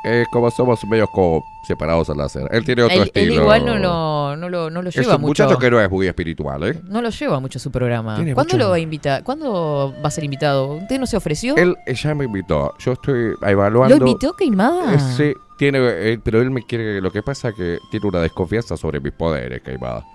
Es 0.05 0.27
como 0.27 0.51
somos 0.51 0.85
medios 0.85 1.09
como 1.09 1.43
separados 1.67 2.09
al 2.11 2.21
hacer. 2.21 2.47
Él 2.51 2.63
tiene 2.63 2.83
otro 2.83 2.95
Él, 2.95 3.01
él 3.13 3.23
estilo. 3.23 3.41
igual 3.41 3.65
no 3.65 3.75
lo, 3.77 4.35
no 4.37 4.49
lo, 4.49 4.69
no 4.69 4.81
lo 4.83 4.89
Es 4.89 4.95
lleva 4.95 5.15
un 5.15 5.21
mucho. 5.21 5.43
muchacho 5.45 5.59
que 5.59 5.71
no 5.71 5.81
es 5.81 5.89
muy 5.89 6.05
espiritual, 6.07 6.63
¿eh? 6.63 6.79
No 6.83 7.01
lo 7.01 7.09
lleva 7.09 7.39
mucho 7.39 7.57
su 7.57 7.71
programa. 7.71 8.15
Tiene 8.17 8.35
¿Cuándo 8.35 8.53
mucho- 8.53 8.63
lo 8.63 8.69
va 8.69 8.75
a 8.75 8.79
invitar? 8.79 9.23
¿Cuándo 9.23 9.93
va 10.03 10.07
a 10.07 10.11
ser 10.11 10.23
invitado? 10.23 10.73
¿Usted 10.75 10.99
no 10.99 11.07
se 11.07 11.17
ofreció? 11.17 11.55
Él 11.57 11.75
eh, 11.87 11.95
ya 11.95 12.13
me 12.13 12.25
invitó. 12.25 12.73
Yo 12.77 12.91
estoy 12.91 13.33
evaluando. 13.41 13.97
¿Lo 13.97 14.07
invitó 14.07 14.33
Queimada? 14.33 14.93
Eh, 14.93 14.99
Sí, 14.99 15.33
tiene, 15.57 15.79
eh, 15.81 16.19
pero 16.23 16.39
él 16.39 16.51
me 16.51 16.61
quiere. 16.61 17.01
Lo 17.01 17.11
que 17.11 17.23
pasa 17.23 17.49
es 17.49 17.55
que 17.55 17.79
tiene 17.89 18.07
una 18.07 18.19
desconfianza 18.21 18.77
sobre 18.77 18.99
mis 18.99 19.13
poderes, 19.13 19.61
Caimada. 19.63 20.05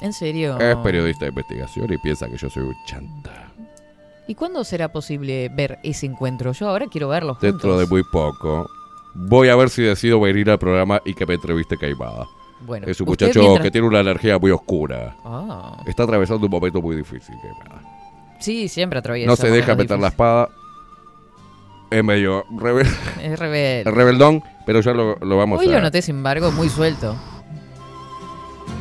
¿En 0.00 0.12
serio? 0.14 0.58
Es 0.58 0.76
periodista 0.76 1.26
de 1.26 1.30
investigación 1.30 1.92
y 1.92 1.98
piensa 1.98 2.28
que 2.28 2.36
yo 2.38 2.48
soy 2.48 2.62
un 2.62 2.74
chanta. 2.86 3.52
¿Y 4.26 4.34
cuándo 4.34 4.64
será 4.64 4.90
posible 4.90 5.50
ver 5.54 5.78
ese 5.82 6.06
encuentro? 6.06 6.52
Yo 6.52 6.68
ahora 6.70 6.86
quiero 6.90 7.08
verlo 7.08 7.34
juntos. 7.34 7.52
Dentro 7.52 7.78
de 7.78 7.86
muy 7.86 8.02
poco. 8.10 8.66
Voy 9.14 9.48
a 9.48 9.56
ver 9.56 9.70
si 9.70 9.82
decido 9.82 10.20
venir 10.20 10.50
al 10.50 10.58
programa 10.58 11.00
y 11.04 11.14
que 11.14 11.24
me 11.26 11.34
entreviste 11.34 11.76
Caimada. 11.76 12.26
Bueno, 12.66 12.86
es 12.88 13.00
un 13.00 13.06
muchacho 13.08 13.40
mientras- 13.40 13.62
que 13.64 13.70
tiene 13.70 13.86
una 13.86 14.00
energía 14.00 14.38
muy 14.38 14.50
oscura. 14.50 15.16
Ah. 15.24 15.82
Está 15.86 16.04
atravesando 16.04 16.46
un 16.46 16.50
momento 16.50 16.80
muy 16.80 16.96
difícil, 16.96 17.34
Caimada. 17.42 17.82
Sí, 18.40 18.68
siempre 18.68 18.98
atraviesa. 18.98 19.30
No 19.30 19.36
se 19.36 19.50
deja 19.50 19.74
meter 19.74 19.98
la 19.98 20.08
espada. 20.08 20.48
Es 21.90 22.02
medio 22.02 22.44
rebel-. 22.58 22.86
Es 23.22 23.38
rebelde. 23.38 23.90
rebeldón, 23.90 24.42
pero 24.66 24.80
ya 24.80 24.92
lo, 24.92 25.16
lo 25.16 25.36
vamos 25.36 25.60
Hoy 25.60 25.68
a 25.68 25.76
lo 25.76 25.82
noté, 25.82 26.02
sin 26.02 26.16
embargo, 26.16 26.50
muy 26.50 26.68
suelto. 26.68 27.14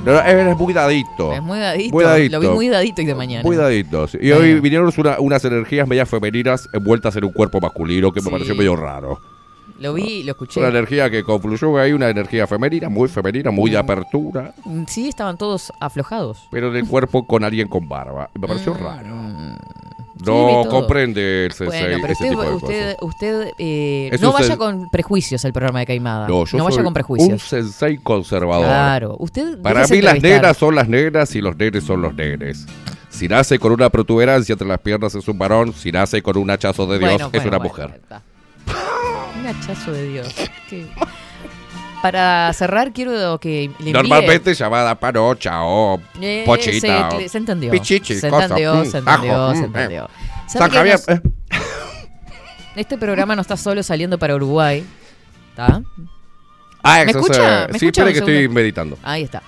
No, 0.05 0.19
eres 0.19 0.57
muy 0.57 0.73
dadito. 0.73 1.33
Es 1.33 1.41
muy 1.41 1.59
dadito. 1.59 1.93
Muy 1.93 2.03
dadito. 2.03 2.31
Lo 2.33 2.39
vi 2.41 2.47
muy 2.55 2.67
dadito 2.69 3.01
y 3.01 3.05
de 3.05 3.15
mañana. 3.15 3.43
Muy 3.43 3.55
dadito. 3.55 4.07
sí. 4.07 4.17
Y 4.21 4.31
hoy 4.31 4.59
vinieron 4.59 4.91
una- 4.97 5.19
unas 5.19 5.45
energías 5.45 5.87
medias 5.87 6.09
femeninas 6.09 6.67
envueltas 6.73 7.15
en 7.15 7.25
un 7.25 7.31
cuerpo 7.31 7.61
masculino 7.61 8.11
que 8.11 8.21
me 8.21 8.29
pareció 8.31 8.55
medio 8.55 8.75
raro. 8.75 9.21
Lo 9.83 9.93
vi, 9.93 10.23
lo 10.23 10.31
escuché. 10.31 10.59
Una 10.61 10.69
energía 10.69 11.09
que 11.09 11.23
confluyó 11.23 11.77
ahí, 11.77 11.91
una 11.93 12.09
energía 12.09 12.47
femenina, 12.47 12.87
muy 12.89 13.09
femenina, 13.09 13.51
muy 13.51 13.69
de 13.69 13.77
apertura, 13.77 14.53
Mm, 14.63 14.83
Sí, 14.87 15.09
estaban 15.09 15.37
todos 15.37 15.71
aflojados. 15.79 16.47
pero 16.51 16.69
en 16.69 16.77
el 16.77 16.87
cuerpo 16.87 17.27
con 17.27 17.43
alguien 17.43 17.67
con 17.67 17.87
barba. 17.89 18.29
Me 18.33 18.47
pareció 18.47 18.73
Mm. 18.73 18.77
raro. 18.77 19.07
Sí, 20.15 20.25
No 20.25 20.63
comprende 20.69 21.47
el 21.47 21.51
sensei 21.51 21.81
Bueno, 21.81 21.97
pero 22.01 22.13
ese 22.13 22.23
usted, 22.23 22.29
tipo 22.29 22.43
de 22.43 22.55
usted, 22.55 22.95
cosas. 22.97 23.09
usted 23.15 23.51
eh, 23.57 24.17
no 24.21 24.31
vaya 24.31 24.55
con 24.55 24.89
prejuicios 24.89 25.43
al 25.43 25.51
programa 25.51 25.79
de 25.79 25.85
Caimada. 25.85 26.27
No, 26.29 26.45
yo 26.45 26.57
vaya 26.63 26.75
soy 26.75 26.83
con 26.85 26.93
prejuicios. 26.93 27.29
un 27.31 27.39
sensei 27.39 27.97
conservador. 27.97 28.65
Claro, 28.67 29.15
usted 29.19 29.61
Para 29.61 29.85
mí 29.87 30.01
las 30.01 30.21
nenas 30.21 30.55
son 30.55 30.75
las 30.75 30.87
negras 30.87 31.35
y 31.35 31.41
los 31.41 31.57
nenes 31.57 31.83
son 31.83 32.01
los 32.01 32.13
nenes. 32.13 32.65
Si 33.09 33.27
nace 33.27 33.59
con 33.59 33.73
una 33.73 33.89
protuberancia 33.89 34.53
entre 34.53 34.67
las 34.67 34.79
piernas 34.79 35.13
es 35.13 35.27
un 35.27 35.37
varón, 35.37 35.73
si 35.73 35.91
nace 35.91 36.21
con 36.21 36.37
un 36.37 36.49
hachazo 36.49 36.85
de 36.87 36.99
Dios 36.99 37.11
Bueno, 37.11 37.25
es 37.25 37.31
bueno, 37.31 37.47
una 37.49 37.57
bueno, 37.57 37.73
mujer. 37.73 37.99
está. 38.01 38.21
Hachazo 39.61 39.91
de 39.91 40.07
Dios. 40.09 40.35
Para 42.01 42.51
cerrar, 42.53 42.91
quiero 42.91 43.39
que 43.39 43.69
le 43.79 43.91
envíe... 43.91 43.93
Normalmente 43.93 44.53
llamada 44.53 44.93
panocha 44.99 45.63
o 45.63 46.01
Eh, 46.19 46.43
pochita. 46.45 47.09
se- 47.11 47.25
o 47.25 47.29
se 47.29 47.37
entendió. 47.37 47.71
Pichichi, 47.71 48.15
se 48.15 48.27
entendió, 48.27 48.75
mm, 48.75 48.85
se 48.85 48.97
entendió, 48.97 49.33
ajo, 49.45 49.53
se 49.55 49.61
mm, 49.61 49.63
entendió. 49.65 50.03
eh. 50.05 50.07
¿Sabe 50.47 50.59
San 50.59 50.71
que 50.71 50.77
Javier, 50.77 50.95
nos- 50.99 51.07
eh. 51.09 51.21
Este 52.75 52.97
programa 52.97 53.35
no 53.35 53.41
está 53.41 53.55
solo 53.55 53.81
saliendo 53.83 54.19
para 54.19 54.35
Uruguay. 54.35 54.83
¿Está? 55.51 55.81
Ah, 56.83 57.03
¿Me 57.05 57.11
escucha? 57.11 57.33
se- 57.67 57.71
¿Me 57.71 57.79
sí, 57.79 57.85
escucha 57.85 58.01
espere 58.01 58.13
que 58.13 58.19
estoy 58.19 58.47
meditando. 58.49 58.97
Ahí 59.03 59.23
está. 59.23 59.41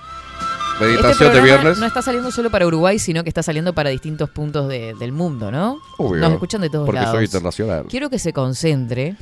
Meditación 0.80 1.28
este 1.28 1.40
de 1.40 1.40
viernes. 1.44 1.78
no 1.78 1.86
está 1.86 2.00
saliendo 2.02 2.30
solo 2.30 2.50
para 2.50 2.66
Uruguay, 2.66 2.98
sino 2.98 3.22
que 3.22 3.28
está 3.30 3.42
saliendo 3.42 3.74
para 3.74 3.90
distintos 3.90 4.30
puntos 4.30 4.68
de- 4.68 4.94
del 4.94 5.12
mundo, 5.12 5.50
¿no? 5.50 5.78
Obvio, 5.98 6.20
Nos 6.22 6.32
escuchan 6.32 6.60
de 6.62 6.70
todos 6.70 6.86
porque 6.86 7.00
lados. 7.00 7.16
soy 7.16 7.24
internacional. 7.26 7.84
Quiero 7.88 8.08
que 8.08 8.18
se 8.18 8.32
concentre 8.32 9.16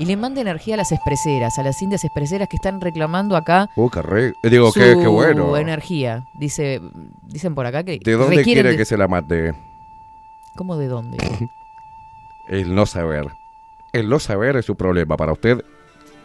y 0.00 0.06
le 0.06 0.16
mande 0.16 0.40
energía 0.40 0.74
a 0.74 0.76
las 0.78 0.90
expreseras, 0.92 1.58
a 1.58 1.62
las 1.62 1.80
indias 1.82 2.02
expreseras 2.04 2.48
que 2.48 2.56
están 2.56 2.80
reclamando 2.80 3.36
acá 3.36 3.68
Uh, 3.76 3.88
qué 3.90 4.02
re- 4.02 4.34
eh, 4.42 4.50
Digo, 4.50 4.72
su 4.72 4.80
qué, 4.80 4.96
qué 5.00 5.06
bueno. 5.06 5.56
energía. 5.56 6.24
Dice, 6.34 6.80
dicen 7.22 7.54
por 7.54 7.66
acá 7.66 7.84
que 7.84 8.00
¿De 8.02 8.12
dónde 8.16 8.42
quiere 8.42 8.70
de- 8.70 8.76
que 8.76 8.84
se 8.84 8.96
la 8.96 9.06
mate? 9.06 9.54
¿Cómo 10.56 10.76
de 10.76 10.88
dónde? 10.88 11.18
El 12.48 12.74
no 12.74 12.86
saber. 12.86 13.26
El 13.92 14.08
no 14.08 14.18
saber 14.18 14.56
es 14.56 14.68
un 14.68 14.76
problema 14.76 15.16
para 15.16 15.32
usted. 15.32 15.64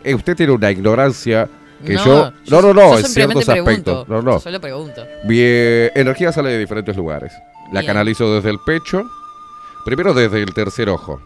Eh, 0.03 0.15
usted 0.15 0.35
tiene 0.35 0.53
una 0.53 0.72
ignorancia 0.72 1.47
que 1.85 1.93
yo... 1.95 2.31
No, 2.49 2.61
no, 2.61 2.73
no, 2.73 2.97
en 2.97 3.06
ciertos 3.06 3.47
aspectos. 3.49 4.07
No, 4.07 4.22
no. 4.22 4.34
Yo 4.34 4.39
solo 4.39 4.60
pregunto. 4.61 5.03
Mi 5.26 5.38
eh, 5.39 5.91
energía 5.95 6.31
sale 6.31 6.49
de 6.52 6.60
diferentes 6.60 6.95
lugares. 6.95 7.34
La 7.72 7.81
Bien. 7.81 7.88
canalizo 7.93 8.34
desde 8.35 8.49
el 8.52 8.60
pecho. 8.65 9.03
Primero 9.84 10.14
desde 10.14 10.41
el 10.41 10.53
tercer 10.53 10.89
ojo. 10.89 11.19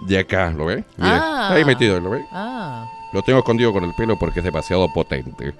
De 0.00 0.18
acá, 0.18 0.50
¿lo 0.50 0.66
ve? 0.66 0.84
Mire, 0.96 1.10
Ah. 1.14 1.50
ahí 1.52 1.64
metido, 1.64 1.98
¿lo 2.00 2.10
ve? 2.10 2.24
Ah, 2.32 2.86
Lo 3.12 3.22
tengo 3.22 3.38
escondido 3.38 3.72
con 3.72 3.84
el 3.84 3.94
pelo 3.94 4.18
porque 4.18 4.40
es 4.40 4.44
demasiado 4.44 4.86
potente. 4.92 5.54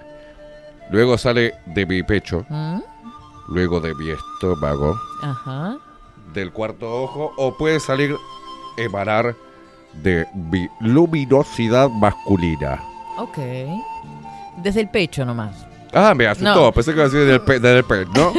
Luego 0.91 1.17
sale 1.19 1.55
de 1.67 1.87
mi 1.87 2.03
pecho, 2.03 2.45
¿Mm? 2.49 2.81
luego 3.49 3.81
de 3.81 3.95
mi 3.95 4.11
estómago, 4.11 4.95
ajá. 5.23 5.77
del 6.35 6.53
cuarto 6.53 7.03
ojo, 7.03 7.33
o 7.39 7.57
puede 7.57 7.81
salir, 7.81 8.15
emanar 8.77 9.35
de 10.03 10.27
mi 10.35 10.69
luminosidad 10.81 11.89
masculina. 11.89 12.83
Ok. 13.17 13.39
Desde 14.59 14.81
el 14.83 14.91
pecho 14.91 15.25
nomás. 15.25 15.67
Ah, 15.93 16.15
me 16.15 16.27
asustó, 16.27 16.55
No. 16.67 16.73
pensé 16.73 16.91
que 16.93 16.97
iba 16.97 17.05
a 17.05 17.09
decir 17.09 17.21
desde 17.21 17.35
el, 17.35 17.41
pe- 17.41 17.61
desde 17.61 17.79
el 17.79 17.85
pecho, 17.85 18.11
¿no? 18.15 18.33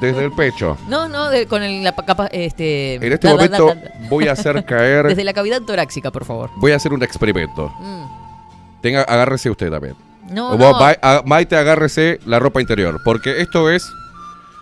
Desde 0.00 0.24
el 0.24 0.32
pecho. 0.32 0.76
No, 0.88 1.08
no, 1.08 1.30
de- 1.30 1.46
con 1.46 1.62
el, 1.62 1.82
la 1.82 1.94
pa- 1.96 2.04
capa, 2.04 2.26
este. 2.28 2.94
En 2.94 3.12
este 3.12 3.26
da, 3.28 3.34
momento 3.34 3.66
da, 3.66 3.74
da. 3.74 3.90
voy 4.08 4.28
a 4.28 4.32
hacer 4.32 4.64
caer, 4.66 5.06
Desde 5.08 5.24
la 5.24 5.32
cavidad 5.32 5.60
torácica, 5.62 6.10
por 6.10 6.24
favor. 6.24 6.50
voy 6.56 6.72
a 6.72 6.76
hacer 6.76 6.92
un 6.92 7.02
experimento. 7.02 7.72
Mm. 7.80 8.80
Tenga, 8.82 9.02
agárrese 9.02 9.50
usted 9.50 9.70
también. 9.70 9.94
No, 10.30 10.50
O 10.50 10.58
no. 10.58 10.72
vos, 10.72 10.82
a- 11.02 11.22
Maite, 11.26 11.56
agárrese 11.56 12.20
la 12.26 12.38
ropa 12.38 12.60
interior, 12.60 13.00
porque 13.04 13.40
esto 13.40 13.68
es, 13.70 13.90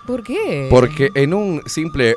¿Por 0.07 0.23
qué? 0.25 0.67
porque 0.71 1.11
en 1.15 1.35
un 1.35 1.63
simple, 1.67 2.17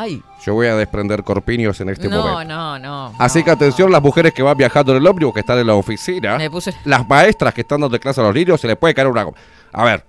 Ay. 0.00 0.22
yo 0.46 0.54
voy 0.54 0.68
a 0.68 0.76
desprender 0.76 1.24
corpiños 1.24 1.80
en 1.80 1.88
este 1.88 2.08
no, 2.08 2.22
momento. 2.22 2.54
no, 2.54 2.78
no. 2.78 3.12
Así 3.18 3.42
que 3.42 3.50
atención, 3.50 3.90
las 3.90 4.00
mujeres 4.00 4.32
que 4.32 4.42
van 4.44 4.56
viajando 4.56 4.92
en 4.92 4.98
el 4.98 5.06
ómnibus, 5.08 5.34
que 5.34 5.40
están 5.40 5.58
en 5.58 5.66
la 5.66 5.74
oficina, 5.74 6.36
Me 6.38 6.48
puse. 6.48 6.72
las 6.84 7.06
maestras 7.08 7.52
que 7.52 7.62
están 7.62 7.80
dando 7.80 7.98
clase 7.98 8.20
a 8.20 8.24
los 8.24 8.34
niños, 8.34 8.60
se 8.60 8.68
les 8.68 8.76
puede 8.76 8.94
caer 8.94 9.08
una... 9.08 9.26
A 9.72 9.84
ver, 9.84 10.04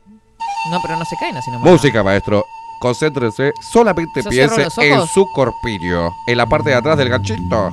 No, 0.70 0.80
pero 0.84 0.96
no 0.96 1.06
se 1.06 1.16
caen 1.20 1.36
así 1.38 1.50
nomás. 1.50 1.72
música, 1.72 2.04
maestro. 2.04 2.44
Concéntrese, 2.82 3.52
solamente 3.74 4.22
¿Yo 4.24 4.30
cierro 4.32 4.56
piense 4.56 4.90
en 4.94 5.08
su 5.08 5.26
corpiño, 5.34 6.12
en 6.28 6.38
la 6.38 6.46
parte 6.46 6.70
de 6.70 6.76
atrás 6.76 6.96
del 6.98 7.10
ganchito. 7.10 7.72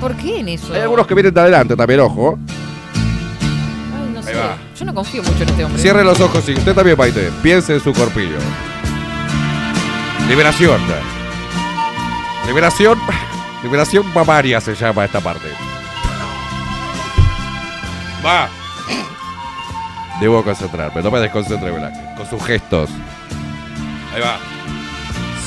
¿Por 0.00 0.16
qué 0.16 0.40
en 0.40 0.48
eso? 0.48 0.72
Hay 0.72 0.80
algunos 0.80 1.06
que 1.06 1.14
vienen 1.14 1.34
de 1.34 1.40
adelante 1.40 1.76
también, 1.76 2.00
ojo. 2.00 2.38
Ay, 3.94 4.10
no 4.14 4.22
sé. 4.22 4.34
va. 4.34 4.56
Yo 4.76 4.84
no 4.86 4.94
confío 4.94 5.22
mucho 5.22 5.42
en 5.42 5.48
este 5.50 5.64
hombre. 5.64 5.82
Cierre 5.82 6.02
los 6.04 6.18
ojos 6.20 6.48
y 6.48 6.54
usted 6.54 6.74
también, 6.74 6.96
Maite. 6.96 7.30
Piense 7.42 7.74
en 7.74 7.80
su 7.80 7.92
corpillo. 7.92 8.38
Liberación. 10.28 10.80
Liberación. 12.48 12.98
Liberación 13.62 14.12
mamaria 14.14 14.60
se 14.60 14.74
llama 14.74 15.04
esta 15.04 15.20
parte. 15.20 15.48
Va. 18.24 18.48
Debo 20.20 20.42
concentrarme, 20.42 21.02
no 21.02 21.10
me 21.10 21.20
desconcentre, 21.20 21.70
¿verdad? 21.70 22.16
Con 22.16 22.26
sus 22.28 22.42
gestos. 22.44 22.90
Ahí 24.14 24.20
va. 24.20 24.38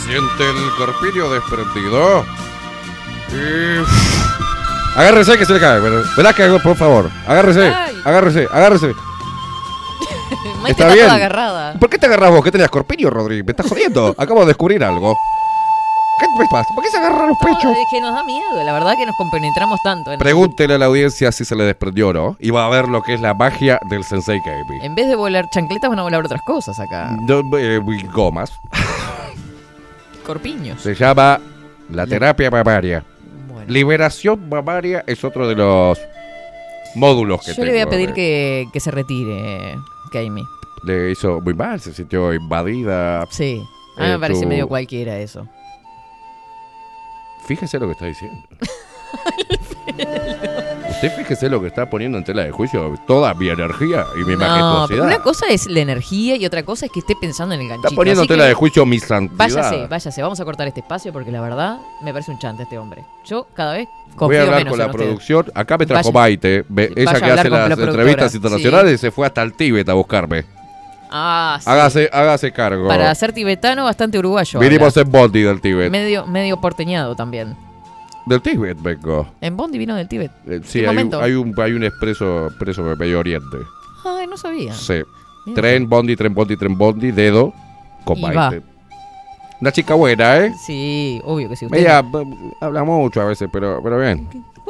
Siente 0.06 0.50
el 0.50 0.72
corpillo 0.78 1.32
desprendido. 1.34 2.24
Y... 3.34 4.98
Agárrese 5.00 5.38
que 5.38 5.46
se 5.46 5.54
le 5.54 5.60
cae. 5.60 5.80
Velázquez, 6.16 6.62
por 6.62 6.76
favor. 6.78 7.10
Agárrese. 7.28 7.68
Ay. 7.68 7.96
Agárrese. 8.06 8.48
Agárrese. 8.52 8.88
Maite 10.62 10.72
Está 10.72 10.84
está 10.84 10.94
bien. 10.94 11.06
toda 11.06 11.16
agarrada. 11.16 11.74
¿Por 11.80 11.90
qué 11.90 11.98
te 11.98 12.06
agarras 12.06 12.30
vos? 12.32 12.44
¿Qué 12.44 12.52
tenías 12.52 12.70
corpiño, 12.70 13.10
Rodri? 13.10 13.42
Me 13.44 13.52
estás 13.52 13.68
jodiendo. 13.68 14.14
Acabo 14.18 14.42
de 14.42 14.48
descubrir 14.48 14.84
algo. 14.84 15.18
¿Qué 16.22 16.28
me 16.40 16.48
pasa? 16.48 16.74
¿Por 16.74 16.84
qué 16.84 16.90
se 16.90 16.98
agarran 16.98 17.28
los 17.30 17.38
No, 17.42 17.48
pechos? 17.48 17.72
es 17.78 17.86
que 17.92 18.00
nos 18.00 18.14
da 18.14 18.24
miedo, 18.24 18.64
la 18.64 18.72
verdad 18.74 18.96
que 18.96 19.06
nos 19.06 19.16
compenetramos 19.18 19.80
tanto. 19.84 20.12
En, 20.12 20.20
Pregúntele 20.20 20.76
a 20.76 20.78
la 20.78 20.86
audiencia 20.86 21.32
si 21.32 21.44
se 21.46 21.56
le 21.56 21.64
desprendió 21.66 22.10
o 22.10 22.14
no. 22.14 22.38
Y 22.40 22.52
va 22.52 22.66
a 22.66 22.70
ver 22.70 22.88
lo 22.88 23.02
que 23.02 23.14
es 23.16 23.22
la 23.22 23.34
magia 23.34 23.80
del 23.90 24.04
Sensei 24.04 24.40
Kami. 24.42 24.80
en 24.86 24.96
vez 24.96 25.08
de 25.08 25.16
volar 25.16 25.50
chancletas, 25.50 25.90
van 25.90 26.00
a 26.00 26.04
volar 26.04 26.24
otras 26.26 26.42
cosas 26.44 26.80
acá. 26.80 27.18
No, 27.28 27.42
eh, 27.58 27.80
gomas. 28.14 28.52
Corpiños. 30.26 30.82
Se 30.82 30.94
llama 30.96 31.40
la 31.90 32.06
terapia 32.08 32.50
mamaria. 32.52 33.04
Liberación 33.68 34.50
mamaria 34.50 35.04
es 35.08 35.24
otro 35.24 35.48
de 35.48 35.56
los 35.56 36.00
módulos 36.96 37.42
que 37.46 37.54
Yo 37.54 37.64
le 37.64 37.72
voy 37.72 37.80
a 37.80 37.84
tengo, 37.86 37.92
pedir 37.92 38.10
eh. 38.10 38.14
que, 38.14 38.68
que 38.74 38.80
se 38.80 38.92
retire, 38.92 39.76
Kaimi. 40.12 40.44
Le 40.84 41.12
hizo 41.12 41.40
muy 41.42 41.54
mal, 41.54 41.80
se 41.80 41.94
sintió 41.94 42.34
invadida. 42.34 43.26
Sí. 43.30 43.62
A 43.98 44.02
mí 44.02 44.08
Eh, 44.08 44.12
me 44.14 44.20
parece 44.20 44.42
tu- 44.42 44.48
medio 44.48 44.68
cualquiera 44.68 45.18
eso. 45.20 45.48
Fíjese 47.52 47.80
lo 47.80 47.88
que 47.88 47.92
está 47.92 48.06
diciendo. 48.06 48.38
Usted 50.90 51.16
fíjese 51.18 51.50
lo 51.50 51.60
que 51.60 51.68
está 51.68 51.90
poniendo 51.90 52.18
en 52.18 52.24
tela 52.24 52.44
de 52.46 52.52
juicio. 52.52 52.96
Toda 53.06 53.34
mi 53.34 53.50
energía 53.50 54.06
y 54.16 54.24
mi 54.24 54.34
No, 54.34 54.40
majestuosidad. 54.40 55.06
una 55.06 55.20
cosa 55.20 55.48
es 55.50 55.68
la 55.68 55.82
energía 55.82 56.38
y 56.38 56.46
otra 56.46 56.64
cosa 56.64 56.86
es 56.86 56.92
que 56.94 57.00
esté 57.00 57.14
pensando 57.20 57.54
en 57.56 57.60
el 57.62 57.68
ganchito. 57.68 57.90
Está 57.90 57.96
poniendo 57.96 58.22
en 58.22 58.28
tela 58.30 58.46
de 58.46 58.54
juicio 58.54 58.86
mi 58.86 59.00
santidad. 59.00 59.38
Váyase, 59.38 59.88
váyase. 59.88 60.22
Vamos 60.22 60.40
a 60.40 60.46
cortar 60.46 60.66
este 60.70 60.80
espacio 60.80 61.12
porque 61.12 61.30
la 61.30 61.42
verdad 61.42 61.80
me 62.02 62.14
parece 62.14 62.32
un 62.32 62.40
chante 62.40 62.64
este 62.64 62.78
hombre. 62.78 63.04
Yo 63.26 63.48
cada 63.54 63.74
vez 63.74 63.90
confío 64.16 64.28
Voy 64.28 64.38
a 64.38 64.42
hablar 64.44 64.58
menos 64.60 64.72
con 64.72 64.80
la 64.80 64.86
usted. 64.86 64.98
producción. 64.98 65.52
Acá 65.56 65.78
me 65.78 65.86
trajo 65.86 66.04
Sí, 66.04 66.10
ella 66.96 67.20
que 67.20 67.32
hace 67.32 67.50
las 67.50 67.80
entrevistas 67.80 68.32
sí. 68.32 68.38
internacionales 68.38 69.02
se 69.02 69.12
fue 69.12 69.28
hasta 69.28 69.42
el 69.42 69.54
Tíbet 69.54 69.90
a 69.90 69.94
buscarme. 69.94 70.46
Ah, 71.12 71.58
sí. 71.62 71.70
Hágase, 71.70 72.10
hágase 72.12 72.52
cargo. 72.52 72.88
Para 72.88 73.14
ser 73.16 73.34
tibetano, 73.34 73.84
bastante 73.84 74.18
uruguayo. 74.18 74.60
Vinimos 74.60 74.96
habla. 74.98 75.08
en 75.08 75.12
Bondi 75.12 75.42
del 75.42 75.60
Tíbet. 75.62 75.92
Medio, 75.92 76.26
medio 76.26 76.60
porteñado 76.60 77.16
también. 77.16 77.56
Del 78.26 78.42
Tíbet 78.42 78.78
vengo. 78.82 79.28
En 79.42 79.58
Bondi 79.58 79.78
vino 79.78 79.96
del 79.96 80.08
Tíbet. 80.08 80.32
Eh, 80.48 80.62
sí, 80.64 80.80
¿Qué 80.80 80.86
hay 80.86 80.90
un, 80.90 80.96
momento? 80.96 81.22
hay, 81.22 81.34
un, 81.34 81.54
hay 81.60 81.74
un 81.74 81.84
expreso, 81.84 82.48
expreso 82.48 82.84
de 82.84 82.96
Medio 82.96 83.20
Oriente. 83.20 83.58
Ay, 84.06 84.28
no 84.28 84.38
sabía. 84.38 84.74
Sí. 84.74 85.02
Mira. 85.46 85.62
Tren, 85.62 85.90
Bondi, 85.90 86.16
tren, 86.16 86.34
Bondi, 86.34 86.56
tren, 86.56 86.78
Bondi, 86.78 87.12
dedo, 87.12 87.54
Maite. 88.52 88.62
Una 89.60 89.72
chica 89.72 89.94
buena, 89.94 90.38
¿eh? 90.38 90.54
Sí, 90.66 91.22
obvio 91.24 91.50
que 91.50 91.56
sí. 91.56 91.66
Usted 91.66 91.78
Ella 91.80 92.02
b- 92.02 92.26
habla 92.62 92.84
mucho 92.84 93.22
a 93.22 93.26
veces, 93.26 93.48
pero, 93.52 93.80
pero 93.84 94.00
bien. 94.00 94.28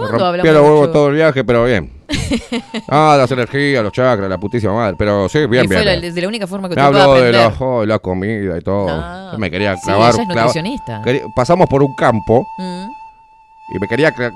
¿Cuándo 0.10 0.18
Me 0.18 0.23
habla 0.28 0.38
rompía 0.44 0.52
los 0.53 0.61
mucho? 0.61 0.73
huevos 0.73 0.91
todo 0.91 1.07
el 1.10 1.15
viaje, 1.15 1.44
pero 1.44 1.64
bien. 1.65 1.91
ah, 2.90 3.15
las 3.18 3.32
energías, 3.32 3.84
los 3.84 3.91
chakras, 3.94 4.30
la 4.30 4.38
putísima 4.38 4.73
madre. 4.73 4.95
Pero 4.98 5.28
sí, 5.30 5.45
bien, 5.48 5.65
y 5.65 5.68
fue 5.68 5.78
bien. 5.78 5.86
la, 5.86 5.99
bien. 5.99 6.14
de 6.14 6.22
la 6.22 6.28
única 6.28 6.48
forma 6.48 6.68
que 6.68 6.73
usted 6.73 6.82
puede 6.90 7.02
habló 7.02 7.14
de 7.14 7.19
aprender. 7.30 7.60
la, 7.60 7.80
de 7.82 7.88
la 7.88 7.99
comida 7.99 8.57
y 8.57 8.61
todo. 8.61 8.88
Ah. 8.90 9.34
me 9.38 9.49
quería 9.49 9.76
Sí, 9.78 9.84
clavar. 9.86 10.14
ella 10.14 10.23
es 10.23 10.28
clavar- 10.30 10.36
nutricionista. 10.45 11.02
quería- 11.03 11.23
pasamos 11.36 11.68
por 11.69 11.82
un 11.84 11.94
campo 11.95 12.45
Mm. 12.57 12.86
y 13.76 13.80
me 13.80 13.88
quería 13.88 14.11
cla- 14.14 14.32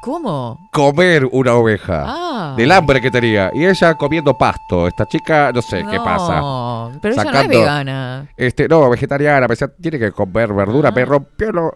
¿Cómo? 0.00 0.68
comer 0.72 1.26
una 1.32 1.54
oveja. 1.54 2.04
Ah. 2.06 2.54
Del 2.56 2.70
hambre 2.70 3.00
que 3.00 3.10
tenía. 3.10 3.50
Y 3.52 3.66
ella 3.66 3.94
comiendo 3.94 4.32
pasto. 4.38 4.86
Esta 4.86 5.04
chica, 5.06 5.50
no 5.52 5.60
sé 5.60 5.84
qué 5.90 5.98
pasa. 5.98 6.36
No, 6.40 6.92
pero 7.02 7.14
ella 7.14 7.24
no 7.24 7.30
es 7.30 7.36
Sacando- 7.36 7.58
vegana. 7.58 8.28
Este, 8.36 8.68
no, 8.68 8.88
vegetariana, 8.88 9.40
me 9.40 9.48
decía, 9.48 9.68
tiene 9.80 9.98
que 9.98 10.12
comer 10.12 10.52
verdura. 10.52 10.92
Me 10.92 11.04
rompió 11.04 11.50
lo- 11.50 11.74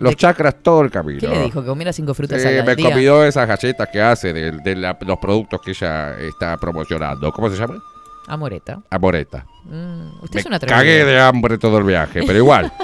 los 0.00 0.16
chakras 0.16 0.56
todo 0.62 0.82
el 0.82 0.90
camino. 0.90 1.20
¿Qué 1.20 1.28
le 1.28 1.42
dijo? 1.44 1.60
Que 1.62 1.66
comiera 1.68 1.92
cinco 1.92 2.14
frutas 2.14 2.42
Eh, 2.44 2.60
al 2.60 2.66
me 2.66 2.74
día. 2.76 2.90
comió 2.90 3.24
esas 3.24 3.46
galletas 3.48 3.88
que 3.92 4.00
hace 4.02 4.32
de, 4.32 4.52
de 4.52 4.76
la- 4.76 4.96
los 5.00 5.18
productos 5.18 5.60
que 5.60 5.70
ella 5.70 6.18
está 6.18 6.56
promocionando. 6.56 7.30
¿Cómo 7.32 7.48
se 7.50 7.56
llama? 7.56 7.82
Amoreta. 8.26 8.80
Amoreta. 8.90 9.44
Mm, 9.64 10.22
usted 10.22 10.34
Me 10.34 10.40
es 10.40 10.46
una 10.46 10.58
cagué 10.58 11.04
de 11.04 11.20
hambre 11.20 11.58
todo 11.58 11.78
el 11.78 11.84
viaje, 11.84 12.22
pero 12.26 12.38
igual. 12.38 12.72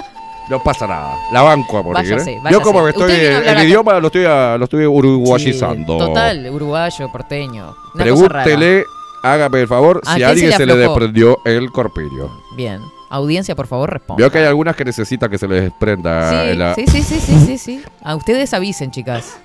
No 0.49 0.61
pasa 0.61 0.85
nada. 0.85 1.15
La 1.31 1.43
banco 1.43 1.77
a 1.77 1.81
morir. 1.83 2.03
Váyase, 2.11 2.31
¿eh? 2.33 2.37
váyase. 2.43 2.51
Yo 2.53 2.61
como 2.61 2.83
que 2.83 2.89
estoy, 2.89 3.11
el 3.13 3.63
idioma 3.63 3.97
lo 3.99 4.07
estoy, 4.07 4.25
a- 4.25 4.57
lo 4.57 4.65
estoy 4.65 4.85
uruguayizando. 4.85 5.93
Sí, 5.93 5.99
total, 5.99 6.49
uruguayo, 6.51 7.09
porteño. 7.09 7.73
Una. 7.93 8.03
Pregúntele, 8.03 8.83
hágame 9.23 9.61
el 9.61 9.67
favor, 9.69 10.01
¿A 10.05 10.15
si 10.15 10.23
a 10.23 10.29
alguien 10.29 10.51
se 10.51 10.57
se 10.57 10.65
le 10.65 10.75
le 10.75 10.83
aflojó? 10.83 10.99
desprendió 10.99 11.37
el 11.45 11.71
corpiño. 11.71 12.29
Bien. 12.57 12.81
Audiencia, 13.11 13.55
por 13.55 13.67
favor, 13.67 13.91
responda. 13.91 14.21
Veo 14.21 14.31
que 14.31 14.37
hay 14.39 14.45
algunas 14.45 14.75
que 14.75 14.85
necesitan 14.85 15.29
que 15.29 15.37
se 15.37 15.47
les 15.47 15.63
desprenda 15.63 16.49
Sí, 16.51 16.55
la... 16.55 16.73
sí, 16.75 16.85
sí, 16.87 17.03
sí, 17.03 17.19
sí, 17.19 17.39
sí, 17.45 17.57
sí. 17.57 17.83
A 18.01 18.15
ustedes 18.15 18.53
avisen, 18.53 18.89
chicas. 18.89 19.37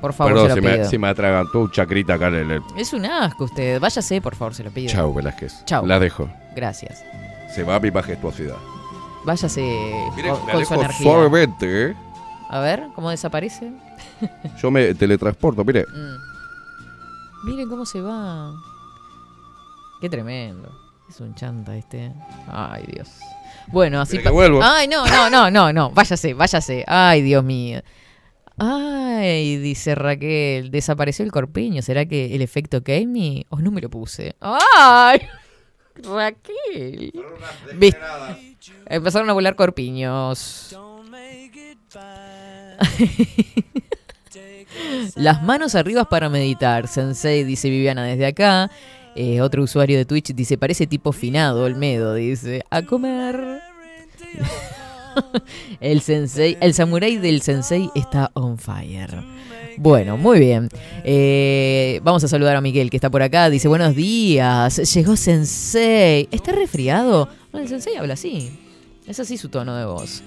Por 0.00 0.12
favor, 0.12 0.32
Perdón, 0.32 0.48
se 0.48 0.54
si 0.54 0.60
lo 0.60 0.78
me, 0.78 0.84
si 0.86 0.98
me 0.98 1.08
atragantó 1.08 1.60
un 1.60 1.70
chacrita 1.70 2.14
acá 2.14 2.28
en 2.28 2.34
el... 2.52 2.62
Es 2.76 2.92
un 2.92 3.04
asco 3.04 3.44
usted. 3.44 3.80
Váyase, 3.80 4.20
por 4.22 4.34
favor, 4.36 4.54
se 4.54 4.62
lo 4.64 4.70
pido. 4.70 4.88
Chau, 4.90 5.12
Velázquez. 5.12 5.64
Chau. 5.66 5.84
La 5.84 5.98
dejo. 5.98 6.30
Gracias. 6.54 7.04
Se 7.54 7.64
va 7.64 7.78
mi 7.80 7.90
majestuosidad. 7.90 8.56
Váyase 9.24 9.60
Mire, 10.16 10.30
con, 10.30 10.64
su 10.64 10.74
energía. 10.74 11.02
suavemente, 11.02 11.90
¿eh? 11.90 11.96
A 12.48 12.60
ver, 12.60 12.86
¿cómo 12.94 13.10
desaparece? 13.10 13.72
Yo 14.62 14.70
me 14.70 14.94
teletransporto, 14.94 15.64
mire. 15.64 15.84
Mm. 15.84 17.48
Miren 17.48 17.68
cómo 17.68 17.84
se 17.84 18.00
va. 18.00 18.52
Qué 20.00 20.08
tremendo. 20.08 20.70
Es 21.10 21.20
un 21.20 21.34
chanta 21.34 21.76
este. 21.76 22.12
Ay, 22.46 22.84
Dios. 22.86 23.08
Bueno, 23.66 24.00
así 24.00 24.12
¿Quiere 24.12 24.24
que 24.24 24.30
vuelvo? 24.30 24.60
Ay, 24.62 24.86
no, 24.86 25.04
no, 25.04 25.28
no, 25.28 25.50
no, 25.50 25.72
no. 25.72 25.90
Váyase, 25.90 26.34
váyase. 26.34 26.84
Ay, 26.86 27.22
Dios 27.22 27.42
mío. 27.42 27.80
Ay, 28.56 29.56
dice 29.56 29.96
Raquel, 29.96 30.70
desapareció 30.70 31.24
el 31.24 31.32
corpiño. 31.32 31.82
¿Será 31.82 32.06
que 32.06 32.36
el 32.36 32.42
efecto 32.42 32.84
Kami? 32.84 33.44
O 33.48 33.58
no 33.58 33.72
me 33.72 33.80
lo 33.80 33.90
puse. 33.90 34.36
Ay, 34.40 35.20
Raquel. 35.96 37.12
Empezaron 38.86 39.28
a 39.30 39.32
volar 39.32 39.56
corpiños. 39.56 40.70
Las 45.16 45.42
manos 45.42 45.74
arriba 45.74 46.04
para 46.04 46.28
meditar. 46.28 46.86
Sensei, 46.86 47.42
dice 47.42 47.68
Viviana 47.68 48.04
desde 48.04 48.26
acá. 48.26 48.70
Eh, 49.22 49.42
otro 49.42 49.62
usuario 49.62 49.98
de 49.98 50.06
Twitch 50.06 50.32
dice, 50.34 50.56
parece 50.56 50.86
tipo 50.86 51.12
finado, 51.12 51.64
Olmedo, 51.64 52.14
dice, 52.14 52.64
a 52.70 52.80
comer. 52.80 53.60
el 55.80 56.00
sensei, 56.00 56.56
el 56.62 56.72
samurái 56.72 57.18
del 57.18 57.42
sensei 57.42 57.90
está 57.94 58.30
on 58.32 58.56
fire. 58.56 59.22
Bueno, 59.76 60.16
muy 60.16 60.38
bien. 60.38 60.70
Eh, 61.04 62.00
vamos 62.02 62.24
a 62.24 62.28
saludar 62.28 62.56
a 62.56 62.62
Miguel 62.62 62.88
que 62.88 62.96
está 62.96 63.10
por 63.10 63.20
acá. 63.20 63.50
Dice, 63.50 63.68
buenos 63.68 63.94
días. 63.94 64.94
Llegó 64.94 65.16
Sensei. 65.16 66.26
¿Está 66.30 66.52
resfriado? 66.52 67.28
El 67.52 67.68
Sensei 67.68 67.96
habla 67.96 68.14
así. 68.14 68.58
Es 69.06 69.20
así 69.20 69.36
su 69.36 69.50
tono 69.50 69.76
de 69.76 69.84
voz. 69.84 70.22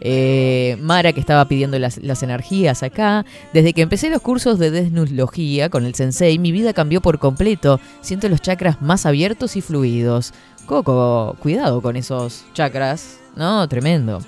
Eh, 0.00 0.76
Mara 0.80 1.12
que 1.12 1.20
estaba 1.20 1.46
pidiendo 1.46 1.78
las, 1.78 1.98
energías 2.22 2.82
acá. 2.82 3.24
Desde 3.52 3.72
que 3.72 3.82
empecé 3.82 4.10
los 4.10 4.22
cursos 4.22 4.58
de 4.58 4.70
desnulogía 4.70 5.68
con 5.68 5.84
el 5.84 5.94
sensei, 5.94 6.38
mi 6.38 6.52
vida 6.52 6.72
cambió 6.72 7.00
por 7.00 7.18
completo. 7.18 7.80
Siento 8.00 8.28
los 8.28 8.40
chakras 8.40 8.80
más 8.82 9.06
abiertos 9.06 9.56
y 9.56 9.60
fluidos. 9.60 10.32
Coco, 10.66 11.36
cuidado 11.40 11.80
con 11.80 11.96
esos 11.96 12.44
chakras. 12.52 13.18
No, 13.36 13.66
tremendo. 13.68 14.20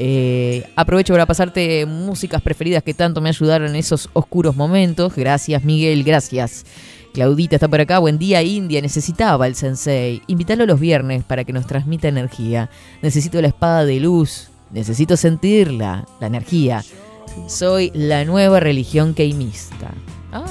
Eh, 0.00 0.64
aprovecho 0.76 1.12
para 1.12 1.26
pasarte 1.26 1.84
músicas 1.84 2.40
preferidas 2.40 2.84
que 2.84 2.94
tanto 2.94 3.20
me 3.20 3.30
ayudaron 3.30 3.68
en 3.68 3.76
esos 3.76 4.08
oscuros 4.12 4.56
momentos. 4.56 5.14
Gracias, 5.14 5.64
Miguel, 5.64 6.04
gracias. 6.04 6.64
Claudita 7.12 7.56
está 7.56 7.68
por 7.68 7.80
acá. 7.80 7.98
Buen 7.98 8.18
día, 8.18 8.42
India. 8.42 8.80
Necesitaba 8.80 9.46
el 9.46 9.54
sensei. 9.54 10.22
Invítalo 10.28 10.66
los 10.66 10.78
viernes 10.78 11.24
para 11.24 11.44
que 11.44 11.52
nos 11.52 11.66
transmita 11.66 12.06
energía. 12.06 12.70
Necesito 13.02 13.40
la 13.42 13.48
espada 13.48 13.84
de 13.84 13.98
luz. 13.98 14.50
Necesito 14.70 15.16
sentirla, 15.16 16.06
la 16.20 16.26
energía. 16.26 16.84
Soy 17.46 17.90
la 17.94 18.24
nueva 18.24 18.60
religión 18.60 19.14
keimista. 19.14 19.90
Ah. 20.32 20.44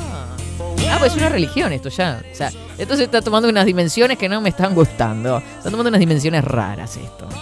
Ah, 0.90 0.96
pues 1.00 1.12
es 1.12 1.18
una 1.18 1.30
religión 1.30 1.74
esto 1.74 1.90
ya. 1.90 2.22
O 2.32 2.36
sea, 2.36 2.52
esto 2.78 2.96
se 2.96 3.04
está 3.04 3.22
tomando 3.22 3.50
unas 3.50 3.66
dimensiones 3.66 4.18
que 4.18 4.30
no 4.30 4.42
me 4.42 4.50
están 4.50 4.74
gustando. 4.74 5.38
Está 5.40 5.70
tomando 5.70 5.90
unas 5.90 6.00
dimensiones 6.00 6.44
raras 6.44 6.98
esto. 6.98 7.28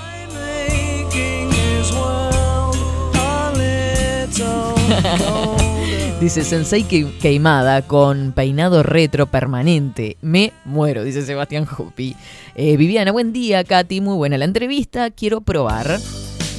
Dice 6.19 6.43
Sensei 6.43 6.83
que- 6.83 7.17
Queimada 7.19 7.81
con 7.83 8.31
peinado 8.31 8.83
retro 8.83 9.27
permanente. 9.27 10.17
Me 10.21 10.53
muero, 10.63 11.03
dice 11.03 11.23
Sebastián 11.25 11.65
Jupi. 11.65 12.15
Eh, 12.55 12.77
Viviana, 12.77 13.11
buen 13.11 13.33
día, 13.33 13.63
Katy. 13.63 14.01
Muy 14.01 14.15
buena 14.15 14.37
la 14.37 14.45
entrevista. 14.45 15.11
Quiero 15.11 15.41
probar. 15.41 15.99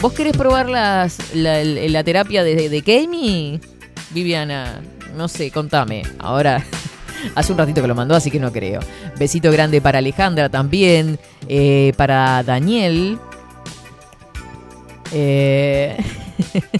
¿Vos 0.00 0.12
querés 0.12 0.36
probar 0.36 0.68
las, 0.68 1.18
la, 1.34 2.04
terapia 2.04 2.44
de, 2.44 2.68
de 2.68 2.82
Keimi? 2.82 3.60
Viviana, 4.10 4.80
no 5.16 5.26
sé, 5.28 5.50
contame. 5.50 6.02
Ahora, 6.18 6.64
hace 7.34 7.52
un 7.52 7.58
ratito 7.58 7.80
que 7.82 7.88
lo 7.88 7.94
mandó, 7.94 8.14
así 8.14 8.30
que 8.30 8.38
no 8.38 8.52
creo. 8.52 8.80
Besito 9.18 9.50
grande 9.50 9.80
para 9.80 9.98
Alejandra 9.98 10.48
también. 10.48 11.18
eh, 11.48 11.92
para 11.96 12.42
Daniel. 12.42 13.18
Eh, 15.12 15.96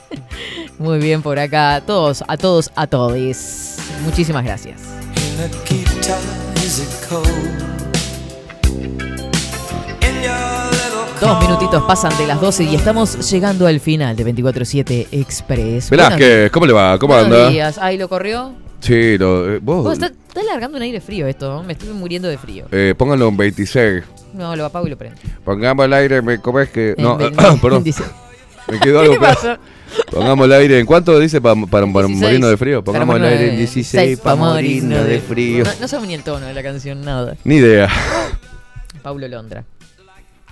Muy 0.78 0.98
bien 0.98 1.22
por 1.22 1.38
acá. 1.38 1.82
Todos, 1.86 2.22
a 2.28 2.36
todos, 2.36 2.70
a 2.76 2.86
todes. 2.86 3.76
Muchísimas 4.04 4.44
gracias. 4.44 4.82
Dos 11.20 11.40
minutitos 11.40 11.82
pasan 11.84 12.16
de 12.18 12.26
las 12.26 12.40
12 12.40 12.64
y 12.64 12.74
estamos 12.74 13.30
llegando 13.30 13.66
al 13.66 13.80
final 13.80 14.14
de 14.16 14.24
24-7 14.34 15.08
Express. 15.12 15.88
Velázquez, 15.90 16.50
¿cómo 16.50 16.66
le 16.66 16.72
va? 16.72 16.98
¿Cómo 16.98 17.14
Buenos 17.14 17.32
anda? 17.38 17.48
días. 17.50 17.78
Ay, 17.80 17.96
¿lo 17.96 18.08
corrió? 18.08 18.52
Sí, 18.80 19.16
lo, 19.16 19.54
eh, 19.54 19.58
vos, 19.62 19.82
Vos, 19.84 19.92
está, 19.94 20.06
está 20.06 20.42
largando 20.42 20.76
un 20.76 20.82
aire 20.82 21.00
frío 21.00 21.26
esto. 21.26 21.48
¿no? 21.48 21.62
Me 21.62 21.72
estoy 21.72 21.88
muriendo 21.90 22.28
de 22.28 22.36
frío. 22.38 22.66
eh, 22.70 22.94
pónganlo 22.96 23.28
en 23.28 23.36
26. 23.36 24.04
No, 24.34 24.54
lo 24.54 24.66
apago 24.66 24.86
y 24.86 24.90
lo 24.90 24.98
prendo. 24.98 25.16
Pongamos 25.44 25.86
el 25.86 25.92
aire, 25.94 26.20
me 26.20 26.38
comés 26.40 26.68
que... 26.68 26.94
No, 26.98 27.12
En 27.18 27.34
ve- 27.34 27.58
perdón. 27.62 27.82
Me 28.68 28.80
quedó 28.80 29.00
¿Qué 29.00 29.06
algo 29.12 29.20
pasa? 29.20 29.58
Pongamos 30.10 30.44
el 30.46 30.52
aire, 30.52 30.80
¿en 30.80 30.86
cuánto 30.86 31.18
dice 31.18 31.40
para, 31.40 31.54
16. 31.54 32.08
morirnos 32.20 32.50
de 32.50 32.56
frío? 32.56 32.84
Pongamos 32.84 33.16
el 33.16 33.24
aire 33.24 33.34
en 33.34 33.40
morirnos 33.54 33.56
de- 33.74 33.80
16 33.80 34.18
para 34.20 34.36
morirnos 34.36 35.06
de 35.06 35.20
frío. 35.20 35.64
No, 35.64 35.70
no 35.80 35.88
sabemos 35.88 36.08
ni 36.08 36.14
el 36.14 36.22
tono 36.22 36.46
de 36.46 36.52
la 36.54 36.62
canción, 36.62 37.00
nada. 37.02 37.36
Ni 37.44 37.56
idea. 37.56 37.88
Paulo 39.02 39.26
Londra. 39.28 39.64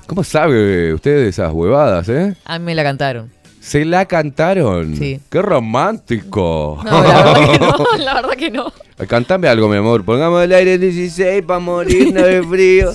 ¿Cómo 0.06 0.22
sabe 0.22 0.92
usted 0.92 1.16
de 1.16 1.28
esas 1.28 1.52
huevadas, 1.52 2.08
eh? 2.08 2.34
A 2.44 2.58
mí 2.58 2.64
me 2.66 2.74
la 2.74 2.82
cantaron. 2.82 3.30
¿Se 3.60 3.84
la 3.86 4.04
cantaron? 4.04 4.94
Sí. 4.96 5.18
¡Qué 5.30 5.40
romántico! 5.40 6.78
No, 6.84 7.02
la 7.02 7.22
verdad 7.24 7.46
que 7.50 7.58
no, 7.58 7.98
la 8.04 8.14
verdad 8.14 8.32
que 8.36 8.50
no. 8.50 8.72
Cantame 9.08 9.48
algo, 9.48 9.68
mi 9.68 9.78
amor. 9.78 10.04
Pongamos 10.04 10.42
el 10.44 10.52
aire 10.52 10.76
16 10.76 11.42
para 11.46 11.58
morirnos 11.60 12.22
de 12.24 12.42
frío. 12.42 12.92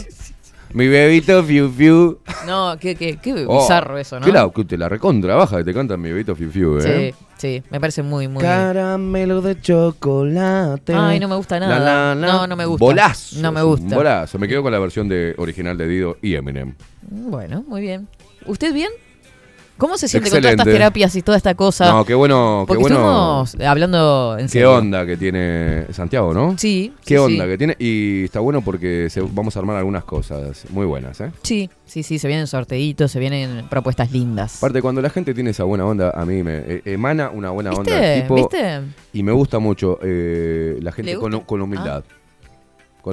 Mi 0.73 0.87
bebito 0.87 1.43
fiu 1.43 1.69
fiu. 1.69 2.19
No, 2.45 2.77
qué, 2.79 2.95
qué, 2.95 3.17
qué 3.17 3.45
Oh, 3.47 3.61
bizarro 3.61 3.97
eso, 3.97 4.19
¿no? 4.19 4.25
Que 4.25 4.31
la, 4.31 4.49
que 4.49 4.65
te 4.65 4.77
la 4.77 4.87
recontra 4.87 5.35
baja 5.35 5.57
que 5.57 5.63
te 5.63 5.73
canta 5.73 5.97
mi 5.97 6.09
bebito 6.09 6.35
fiu 6.35 6.51
fiu, 6.51 6.77
¿eh? 6.79 7.13
Sí, 7.13 7.25
sí, 7.37 7.63
me 7.71 7.79
parece 7.79 8.03
muy, 8.03 8.27
muy... 8.27 8.43
Caramelo 8.43 9.41
de 9.41 9.59
chocolate. 9.59 10.93
Ay, 10.93 11.19
no 11.19 11.27
me 11.27 11.35
gusta 11.35 11.59
nada. 11.59 11.79
La, 11.79 11.85
la, 11.85 12.15
la. 12.15 12.33
No, 12.33 12.47
no 12.47 12.55
me 12.55 12.65
gusta. 12.65 12.85
Bolazo. 12.85 13.41
No 13.41 13.51
me 13.51 13.63
gusta. 13.63 13.95
Bolazo. 13.95 14.37
Me 14.37 14.47
quedo 14.47 14.61
con 14.61 14.71
la 14.71 14.79
versión 14.79 15.09
de 15.09 15.33
original 15.37 15.77
de 15.77 15.87
Dido 15.87 16.17
y 16.21 16.35
Eminem. 16.35 16.75
Bueno, 17.01 17.63
muy 17.67 17.81
bien. 17.81 18.07
¿Usted 18.45 18.71
bien? 18.73 18.91
¿Cómo 19.79 19.97
se 19.97 20.07
siente 20.07 20.29
con 20.29 20.39
todas 20.41 20.51
estas 20.51 20.67
Excelente. 20.67 20.77
terapias 20.79 21.15
y 21.15 21.21
toda 21.23 21.37
esta 21.37 21.55
cosa? 21.55 21.91
No, 21.91 22.05
qué 22.05 22.13
bueno, 22.13 22.65
qué 22.67 22.75
bueno. 22.77 23.43
estuvimos 23.45 23.55
hablando 23.67 24.35
en 24.37 24.45
Qué 24.45 24.49
serio. 24.51 24.75
onda 24.75 25.05
que 25.05 25.17
tiene 25.17 25.85
Santiago, 25.93 26.33
¿no? 26.33 26.55
Sí, 26.57 26.93
Qué 27.05 27.15
sí, 27.15 27.17
onda 27.17 27.45
sí. 27.45 27.49
que 27.49 27.57
tiene. 27.57 27.75
Y 27.79 28.25
está 28.25 28.39
bueno 28.41 28.61
porque 28.61 29.09
se- 29.09 29.21
vamos 29.21 29.55
a 29.55 29.59
armar 29.59 29.77
algunas 29.77 30.03
cosas 30.03 30.65
muy 30.69 30.85
buenas, 30.85 31.19
¿eh? 31.21 31.31
Sí, 31.43 31.69
sí, 31.85 32.03
sí, 32.03 32.19
se 32.19 32.27
vienen 32.27 32.45
sorteitos, 32.45 33.09
se 33.09 33.19
vienen 33.19 33.65
propuestas 33.69 34.11
lindas. 34.11 34.57
Aparte, 34.57 34.81
cuando 34.81 35.01
la 35.01 35.09
gente 35.09 35.33
tiene 35.33 35.51
esa 35.51 35.63
buena 35.63 35.85
onda, 35.85 36.11
a 36.11 36.25
mí 36.25 36.43
me 36.43 36.57
eh, 36.57 36.81
emana 36.85 37.29
una 37.29 37.49
buena 37.51 37.71
onda. 37.71 38.15
Tipo, 38.15 38.35
¿Viste? 38.35 38.81
Y 39.13 39.23
me 39.23 39.31
gusta 39.31 39.59
mucho 39.59 39.97
eh, 40.03 40.77
la 40.81 40.91
gente 40.91 41.13
¿Le 41.13 41.17
con, 41.19 41.31
gusta? 41.31 41.43
Ah. 41.43 41.47
con 41.47 41.61
humildad. 41.61 42.03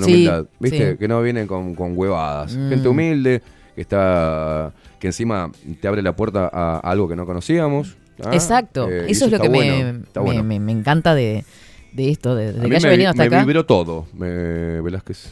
Sí, 0.01 0.13
humildad. 0.13 0.47
¿Viste? 0.59 0.99
Que 0.99 1.09
no 1.09 1.23
vienen 1.23 1.47
con, 1.47 1.75
con 1.75 1.97
huevadas. 1.97 2.55
Mm. 2.55 2.69
Gente 2.71 2.89
humilde, 2.89 3.43
que 3.75 3.81
está. 3.81 4.73
Que 4.99 5.09
encima 5.09 5.51
te 5.81 5.89
abre 5.89 6.03
la 6.03 6.15
puerta 6.17 6.49
a, 6.53 6.77
a 6.77 6.91
algo 6.91 7.09
que 7.09 7.17
no 7.17 7.27
conocíamos. 7.27 7.97
¿ah? 8.25 8.31
Exacto. 8.33 8.89
Eh, 8.91 9.07
y 9.09 9.13
eso 9.13 9.27
es 9.27 9.33
lo 9.33 9.39
que 9.39 9.49
me, 9.49 9.59
bueno, 9.59 10.01
me, 10.15 10.21
bueno. 10.23 10.45
me- 10.45 10.61
me 10.61 10.73
encanta 10.73 11.15
de, 11.15 11.45
de 11.93 12.11
esto, 12.11 12.35
de, 12.35 12.53
que 12.69 12.77
haya 12.77 12.87
me, 12.89 12.91
venido 12.93 13.11
hasta 13.11 13.23
me 13.23 13.27
acá. 13.29 13.45
vibró 13.45 13.67
todo, 13.67 14.07
me, 14.15 14.81
Velázquez. 14.81 15.27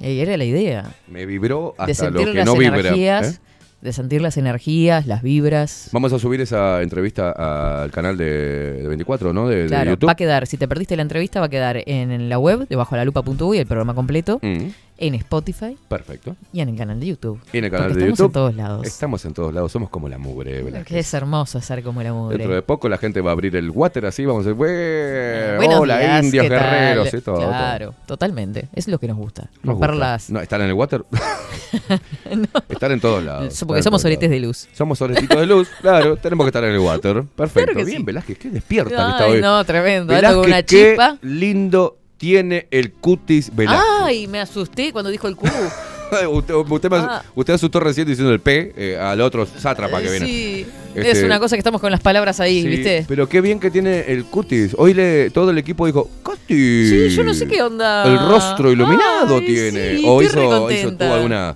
Eh, 0.00 0.20
era 0.22 0.36
la 0.36 0.44
idea. 0.44 0.94
Me 1.08 1.26
vibró 1.26 1.74
de 1.84 1.90
hasta 1.92 2.10
lo 2.10 2.18
sentir 2.18 2.32
que 2.32 2.38
las 2.38 2.46
no 2.46 2.54
vibra. 2.56 2.78
energías, 2.78 3.34
¿eh? 3.36 3.40
de 3.80 3.92
sentir 3.92 4.20
las 4.20 4.36
energías, 4.36 5.06
las 5.06 5.22
vibras. 5.22 5.88
Vamos 5.92 6.12
a 6.12 6.18
subir 6.18 6.40
esa 6.40 6.82
entrevista 6.82 7.82
al 7.82 7.90
canal 7.92 8.16
de, 8.16 8.72
de 8.82 8.88
24, 8.88 9.32
¿no? 9.32 9.48
De, 9.48 9.62
de 9.62 9.66
Claro, 9.68 9.90
YouTube. 9.92 10.08
va 10.08 10.12
a 10.12 10.16
quedar, 10.16 10.46
si 10.48 10.56
te 10.56 10.66
perdiste 10.66 10.96
la 10.96 11.02
entrevista, 11.02 11.38
va 11.40 11.46
a 11.46 11.48
quedar 11.48 11.82
en, 11.86 12.10
en 12.10 12.28
la 12.28 12.38
web, 12.40 12.66
debajo 12.68 12.94
de 12.96 13.00
la 13.00 13.04
lupa.uy, 13.04 13.58
el 13.58 13.66
programa 13.66 13.94
completo, 13.94 14.38
Mm, 14.42 14.66
en 14.98 15.14
Spotify 15.14 15.76
perfecto. 15.88 16.36
y 16.52 16.60
en 16.60 16.68
el 16.70 16.76
canal 16.76 16.98
de 17.00 17.06
YouTube. 17.06 17.40
Y 17.52 17.58
en 17.58 17.64
el 17.64 17.70
canal 17.70 17.88
Porque 17.88 18.04
de 18.04 18.10
estamos 18.10 18.18
YouTube. 18.18 18.26
en 18.26 18.32
todos 18.32 18.54
lados. 18.56 18.86
Estamos 18.86 19.24
en 19.24 19.32
todos 19.34 19.54
lados, 19.54 19.72
somos 19.72 19.90
como 19.90 20.08
la 20.08 20.18
mugre. 20.18 20.84
Que 20.84 20.98
es 20.98 21.14
hermoso 21.14 21.60
ser 21.60 21.82
como 21.82 22.02
la 22.02 22.12
mugre. 22.12 22.38
Dentro 22.38 22.54
de 22.54 22.62
poco 22.62 22.88
la 22.88 22.98
gente 22.98 23.20
va 23.20 23.30
a 23.30 23.32
abrir 23.32 23.54
el 23.56 23.70
water 23.70 24.06
así, 24.06 24.24
vamos 24.26 24.44
a 24.44 24.48
decir, 24.50 24.58
"Bue- 24.60 25.56
Buenos 25.56 25.80
hola 25.80 25.98
días, 25.98 26.24
indios, 26.24 26.48
guerreros 26.48 27.14
y 27.14 27.20
todo. 27.20 27.36
Claro, 27.38 27.94
totalmente. 28.06 28.68
Es 28.74 28.88
lo 28.88 28.98
que 28.98 29.08
nos 29.08 29.16
gusta. 29.16 29.48
Nos 29.62 29.76
gusta. 29.76 29.94
las- 29.94 30.30
No, 30.30 30.40
estar 30.40 30.60
en 30.60 30.66
el 30.68 30.74
water. 30.74 31.04
Estar 32.68 32.90
en 32.92 33.00
todos 33.00 33.22
lados. 33.22 33.62
Porque 33.66 33.82
somos 33.82 34.02
lados. 34.04 34.20
de 34.20 34.40
luz. 34.40 34.68
Somos 34.72 34.98
soletitos 34.98 35.38
de 35.38 35.46
luz, 35.46 35.68
claro, 35.80 36.16
tenemos 36.16 36.44
que 36.44 36.48
estar 36.48 36.64
en 36.64 36.70
el 36.72 36.78
water. 36.78 37.24
Perfecto. 37.36 37.72
Claro 37.72 37.86
Bien, 37.86 37.98
sí. 37.98 38.04
Velázquez, 38.04 38.38
qué 38.38 38.50
despierta 38.50 38.90
que 38.90 38.96
está 39.12 39.24
Ay, 39.24 39.32
hoy. 39.32 39.40
no, 39.42 39.64
tremendo. 39.64 40.12
Velázquez, 40.14 40.46
una 40.46 40.62
qué 40.62 40.88
chispa. 40.88 41.18
lindo 41.22 41.97
tiene 42.18 42.66
el 42.70 42.92
cutis 42.92 43.54
Velázquez. 43.54 43.84
Ay, 44.02 44.26
me 44.26 44.40
asusté 44.40 44.92
cuando 44.92 45.10
dijo 45.10 45.26
el 45.28 45.36
Q. 45.36 45.46
usted, 46.30 46.54
usted, 46.54 46.90
me- 46.90 46.96
Ah. 46.98 47.22
usted 47.34 47.54
asustó 47.54 47.80
recién 47.80 48.06
diciendo 48.06 48.32
el 48.32 48.40
P 48.40 48.72
eh, 48.76 48.98
al 48.98 49.20
otro 49.20 49.46
sátrapa 49.46 50.00
que 50.02 50.10
viene. 50.10 50.26
Sí, 50.26 50.66
Este, 50.94 51.10
es 51.10 51.22
una 51.22 51.38
cosa 51.38 51.54
que 51.56 51.60
estamos 51.60 51.80
con 51.80 51.90
las 51.92 52.00
palabras 52.00 52.40
ahí, 52.40 52.62
sí, 52.62 52.68
¿viste? 52.68 53.04
Pero 53.06 53.28
qué 53.28 53.40
bien 53.40 53.60
que 53.60 53.70
tiene 53.70 54.00
el 54.08 54.24
cutis. 54.24 54.74
Hoy 54.78 54.94
le, 54.94 55.30
todo 55.30 55.50
el 55.50 55.58
equipo 55.58 55.86
dijo, 55.86 56.08
cutis. 56.22 56.90
Sí, 56.90 57.08
yo 57.16 57.24
no 57.24 57.34
sé 57.34 57.46
qué 57.46 57.62
onda. 57.62 58.04
El 58.04 58.18
rostro 58.28 58.72
iluminado 58.72 59.36
Ay, 59.36 59.46
tiene. 59.46 59.96
sí, 59.98 60.02
o 60.06 60.20
estoy 60.22 60.74
hizo, 60.74 60.92
tuvo 60.96 61.14
alguna. 61.14 61.54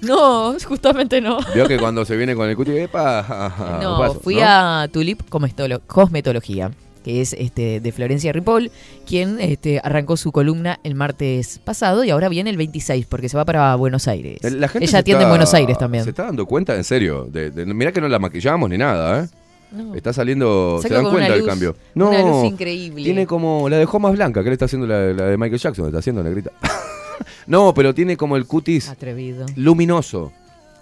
No, 0.00 0.54
justamente 0.64 1.20
no. 1.20 1.38
Vio 1.54 1.66
que 1.68 1.78
cuando 1.78 2.04
se 2.04 2.16
viene 2.16 2.34
con 2.34 2.48
el 2.48 2.56
cutis, 2.56 2.74
epa, 2.74 3.78
No, 3.82 3.98
paso, 3.98 4.20
fui 4.20 4.36
¿no? 4.36 4.42
a 4.44 4.88
Tulip 4.90 5.20
Comestolo- 5.30 5.80
Cosmetología, 5.86 6.70
que 7.04 7.20
es 7.20 7.34
este 7.34 7.78
de 7.80 7.92
Florencia 7.92 8.32
Ripoll, 8.32 8.70
quien 9.06 9.38
este, 9.40 9.80
arrancó 9.84 10.16
su 10.16 10.32
columna 10.32 10.80
el 10.82 10.94
martes 10.96 11.60
pasado 11.62 12.02
y 12.02 12.10
ahora 12.10 12.28
viene 12.28 12.50
el 12.50 12.56
26 12.56 13.06
porque 13.06 13.28
se 13.28 13.36
va 13.36 13.44
para 13.44 13.76
Buenos 13.76 14.08
Aires. 14.08 14.38
La 14.42 14.66
gente 14.68 14.86
Ella 14.86 14.98
atiende 14.98 15.18
está- 15.22 15.28
en 15.28 15.28
Buenos 15.30 15.54
Aires 15.54 15.78
también. 15.78 16.04
Se 16.04 16.10
está 16.10 16.24
dando 16.24 16.46
cuenta, 16.46 16.74
en 16.74 16.82
serio. 16.84 17.28
De, 17.30 17.50
de- 17.50 17.66
mirá 17.66 17.92
que 17.92 18.00
no 18.00 18.08
la 18.08 18.18
maquillamos 18.18 18.68
ni 18.70 18.78
nada, 18.78 19.24
¿eh? 19.24 19.28
No. 19.70 19.94
Está 19.94 20.12
saliendo, 20.12 20.78
Saca 20.80 20.88
se 20.88 20.94
dan 20.94 21.04
una 21.06 21.12
cuenta 21.14 21.32
del 21.34 21.44
cambio. 21.44 21.76
una 21.96 22.18
No, 22.22 22.42
luz 22.42 22.52
increíble. 22.52 23.02
Tiene 23.02 23.26
como, 23.26 23.68
la 23.68 23.76
dejó 23.76 23.98
más 23.98 24.12
blanca, 24.12 24.42
que 24.42 24.48
le 24.48 24.52
está 24.52 24.66
haciendo 24.66 24.86
la, 24.86 25.12
la 25.12 25.24
de 25.26 25.36
Michael 25.36 25.58
Jackson, 25.60 25.84
le 25.84 25.88
está 25.88 25.98
haciendo 25.98 26.22
negrita. 26.22 26.52
no, 27.46 27.74
pero 27.74 27.92
tiene 27.94 28.16
como 28.16 28.36
el 28.36 28.46
cutis 28.46 28.88
Atrevido. 28.88 29.46
luminoso. 29.56 30.32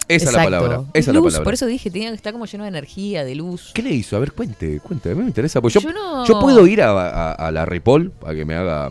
Esa 0.09 0.27
es 0.31 0.33
la 0.37 0.45
palabra. 0.45 0.83
Esa 0.93 1.11
es 1.11 1.15
la 1.15 1.23
palabra. 1.23 1.45
Por 1.45 1.55
eso 1.55 1.67
dije, 1.67 1.91
tenía 1.91 2.09
que 2.11 2.17
estar 2.17 2.33
como 2.33 2.45
lleno 2.47 2.65
de 2.65 2.69
energía, 2.69 3.25
de 3.25 3.35
luz. 3.35 3.71
¿Qué 3.75 3.83
le 3.83 3.91
hizo? 3.91 4.17
A 4.17 4.21
ver, 4.21 4.33
cuente, 4.33 4.81
cuente. 4.81 5.11
A 5.11 5.15
mí 5.15 5.21
me 5.23 5.29
interesa. 5.29 5.61
Yo, 5.63 5.69
Yo 5.81 5.93
no- 5.93 6.25
yo 6.27 6.41
puedo 6.41 6.67
ir 6.67 6.83
a, 6.83 6.91
a- 6.91 7.33
a 7.33 7.51
la 7.51 7.65
Ripoll 7.65 8.11
para 8.11 8.35
que 8.35 8.45
me 8.45 8.55
haga. 8.55 8.91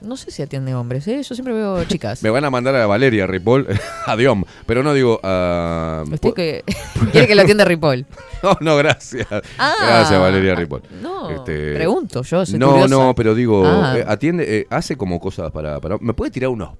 No 0.00 0.16
sé 0.16 0.30
si 0.30 0.42
atiende 0.42 0.74
hombres, 0.76 1.08
¿eh? 1.08 1.20
Yo 1.24 1.34
siempre 1.34 1.52
veo 1.52 1.82
chicas. 1.84 2.22
Me 2.22 2.30
van 2.30 2.44
a 2.44 2.50
mandar 2.50 2.76
a 2.76 2.86
Valeria 2.86 3.26
Ripoll, 3.26 3.66
a 4.06 4.14
Diom. 4.16 4.44
Pero 4.64 4.84
no 4.84 4.94
digo 4.94 5.18
a. 5.24 6.04
Usted 6.12 6.34
que 6.34 6.64
quiere 7.12 7.26
que 7.26 7.34
la 7.34 7.42
atienda 7.42 7.64
Ripoll. 7.64 8.06
No, 8.42 8.56
no, 8.60 8.76
gracias. 8.76 9.26
Ah. 9.58 9.74
gracias, 9.80 10.20
Valeria 10.20 10.54
Ripoll. 10.54 10.82
No, 11.02 11.30
Este, 11.30 11.74
pregunto, 11.74 12.22
yo 12.22 12.46
soy 12.46 12.58
No, 12.60 12.70
curiosa. 12.70 12.88
no, 12.94 13.14
pero 13.16 13.34
digo, 13.34 13.64
Ah. 13.66 13.94
eh, 13.98 14.04
atiende, 14.06 14.58
eh, 14.58 14.66
hace 14.70 14.96
como 14.96 15.18
cosas 15.18 15.50
para, 15.50 15.80
para. 15.80 15.98
¿Me 15.98 16.14
puede 16.14 16.30
tirar 16.30 16.50
unos? 16.50 16.70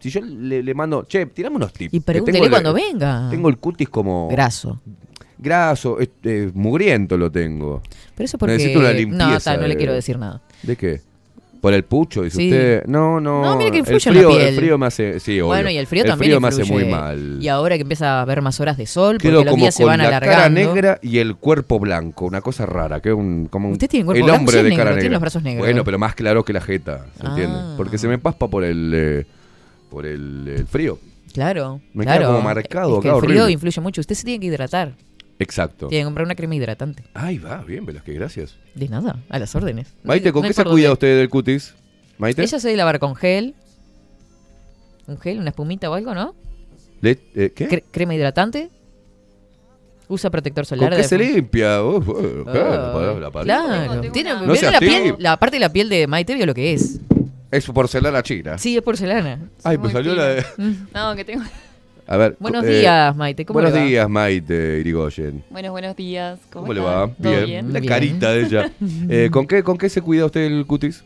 Si 0.00 0.10
yo 0.10 0.20
le, 0.20 0.62
le 0.62 0.74
mando, 0.74 1.04
che, 1.08 1.26
tirame 1.26 1.56
unos 1.56 1.72
tips. 1.72 1.92
Y 1.94 2.00
pregúntele 2.00 2.34
tengo 2.38 2.44
el- 2.46 2.50
cuando 2.50 2.72
venga. 2.72 3.28
Tengo 3.30 3.48
el 3.48 3.58
cutis 3.58 3.88
como. 3.88 4.28
Graso. 4.30 4.80
Graso, 5.38 5.98
eh, 6.00 6.50
mugriento 6.54 7.16
lo 7.16 7.30
tengo. 7.30 7.80
Pero 8.16 8.24
eso 8.24 8.38
porque... 8.38 8.54
Necesito 8.54 8.80
una 8.80 8.88
No, 8.88 8.94
limpieza. 8.94 9.54
ta, 9.54 9.56
no 9.56 9.66
le 9.68 9.76
quiero 9.76 9.92
decir 9.92 10.18
nada. 10.18 10.40
¿De 10.62 10.74
qué? 10.76 11.00
¿Por 11.60 11.74
el 11.74 11.82
pucho, 11.84 12.22
dice 12.22 12.36
Sí. 12.36 12.46
usted? 12.50 12.84
No, 12.86 13.20
no. 13.20 13.42
No, 13.42 13.56
mire 13.56 13.70
que 13.72 13.78
el 13.78 13.80
influye 13.80 14.08
en 14.10 14.14
la 14.14 14.20
frío, 14.20 14.30
piel. 14.36 14.48
El 14.48 14.56
frío 14.56 14.78
me 14.78 14.86
hace. 14.86 15.18
Sí, 15.20 15.32
obvio. 15.40 15.46
Bueno, 15.46 15.70
y 15.70 15.76
el 15.76 15.86
frío 15.88 16.02
el 16.04 16.08
también 16.10 16.30
frío 16.30 16.40
me 16.40 16.48
hace 16.48 16.64
muy 16.64 16.84
mal. 16.84 17.38
Y 17.40 17.48
ahora 17.48 17.74
que 17.76 17.82
empieza 17.82 18.18
a 18.18 18.22
haber 18.22 18.42
más 18.42 18.60
horas 18.60 18.76
de 18.76 18.86
sol, 18.86 19.16
porque 19.16 19.28
Quedo 19.28 19.42
los 19.44 19.50
como 19.50 19.62
días 19.62 19.74
se 19.74 19.82
con 19.82 19.90
van 19.90 19.98
la 19.98 20.06
alargando. 20.08 20.36
cara 20.36 20.48
negra 20.50 20.98
y 21.02 21.18
el 21.18 21.34
cuerpo 21.36 21.80
blanco, 21.80 22.26
una 22.26 22.40
cosa 22.42 22.64
rara, 22.66 23.00
que 23.00 23.12
un 23.12 23.46
como 23.46 23.66
un- 23.68 23.72
Usted 23.72 23.88
tiene 23.88 24.06
cuerpo 24.06 24.18
el 24.18 24.24
blanco, 24.24 24.38
hombre 24.40 24.56
de 24.56 24.62
negro, 24.70 24.76
cara 24.76 24.90
tiene 24.90 25.02
negra. 25.02 25.12
los 25.14 25.20
brazos 25.20 25.42
negros. 25.42 25.66
Bueno, 25.66 25.84
pero 25.84 25.98
más 25.98 26.14
claro 26.14 26.44
que 26.44 26.52
la 26.52 26.60
jeta, 26.60 27.06
¿se 27.20 27.26
Ah. 27.26 27.30
entiende? 27.30 27.58
Porque 27.76 27.98
se 27.98 28.06
me 28.06 28.18
paspa 28.18 28.46
por 28.48 28.62
el 28.62 28.92
eh, 28.94 29.26
por 29.88 30.06
el, 30.06 30.46
el 30.48 30.66
frío. 30.66 30.98
Claro, 31.32 31.80
Me 31.94 32.04
queda 32.04 32.16
claro. 32.16 32.32
como 32.32 32.42
marcado 32.42 32.96
Es 32.96 33.02
que 33.02 33.08
acá, 33.08 33.16
el 33.18 33.22
frío 33.22 33.34
horrible. 33.36 33.52
influye 33.52 33.80
mucho. 33.80 34.00
Usted 34.00 34.14
se 34.14 34.24
tiene 34.24 34.40
que 34.40 34.46
hidratar. 34.46 34.92
Exacto. 35.38 35.86
Tiene 35.88 36.02
que 36.02 36.04
comprar 36.06 36.24
una 36.26 36.34
crema 36.34 36.54
hidratante. 36.56 37.04
Ahí 37.14 37.38
va, 37.38 37.58
bien, 37.58 37.86
Velázquez, 37.86 38.14
gracias. 38.14 38.56
De 38.74 38.88
nada, 38.88 39.22
a 39.28 39.38
las 39.38 39.54
órdenes. 39.54 39.94
Maite, 40.02 40.32
¿con 40.32 40.42
no 40.42 40.48
qué 40.48 40.54
se 40.54 40.64
cuida 40.64 40.90
usted 40.92 41.16
del 41.18 41.28
cutis? 41.28 41.74
Maite. 42.18 42.42
Ella 42.42 42.58
se 42.58 42.66
debe 42.68 42.76
lavar 42.78 42.98
con 42.98 43.14
gel. 43.14 43.54
Un 45.06 45.18
gel, 45.18 45.38
una 45.38 45.50
espumita 45.50 45.88
o 45.90 45.94
algo, 45.94 46.14
¿no? 46.14 46.34
Le- 47.00 47.18
eh, 47.36 47.52
¿Qué? 47.54 47.68
Cre- 47.68 47.84
crema 47.90 48.14
hidratante. 48.14 48.70
Usa 50.08 50.30
protector 50.30 50.66
¿Con 50.66 50.78
solar. 50.78 50.90
qué 50.90 50.96
de- 50.98 51.04
se 51.04 51.18
limpia? 51.18 51.82
Uf, 51.84 52.08
uf, 52.08 52.16
Ah, 52.48 52.50
claro, 52.50 53.20
la 53.20 53.30
claro. 53.30 54.10
Tiene, 54.10 54.30
No 54.32 54.38
¿vieron 54.40 54.56
seas 54.56 54.72
la, 54.72 54.78
piel, 54.80 55.14
la 55.18 55.36
parte 55.36 55.56
de 55.56 55.60
la 55.60 55.68
piel 55.72 55.88
de 55.88 56.06
Maite 56.06 56.34
vio 56.34 56.46
lo 56.46 56.54
que 56.54 56.72
es. 56.72 56.98
Es 57.50 57.66
porcelana 57.66 58.22
china. 58.22 58.58
Sí, 58.58 58.76
es 58.76 58.82
porcelana. 58.82 59.38
Ay, 59.64 59.78
pues 59.78 59.92
salió 59.92 60.14
la 60.14 60.24
de... 60.26 60.44
No, 60.94 61.16
que 61.16 61.24
tengo. 61.24 61.42
A 62.06 62.16
ver. 62.16 62.36
Buenos 62.40 62.64
eh, 62.64 62.80
días, 62.80 63.14
Maite, 63.16 63.44
¿cómo 63.44 63.54
buenos 63.56 63.72
le 63.74 63.80
va? 63.80 63.86
días, 63.86 64.08
Maite 64.08 64.78
Irigoyen. 64.80 65.44
Buenos, 65.50 65.70
buenos 65.70 65.96
días. 65.96 66.38
¿Cómo, 66.50 66.62
¿Cómo 66.66 66.72
le 66.74 66.80
va? 66.80 67.08
¿Todo 67.22 67.32
Bien. 67.32 67.44
bien? 67.44 67.72
La 67.72 67.80
carita 67.82 68.32
de 68.32 68.42
ella. 68.44 68.72
Eh, 69.10 69.28
¿con, 69.30 69.46
qué, 69.46 69.62
¿Con 69.62 69.76
qué 69.78 69.88
se 69.88 70.00
cuida 70.02 70.24
usted 70.26 70.42
el 70.42 70.66
cutis? 70.66 71.04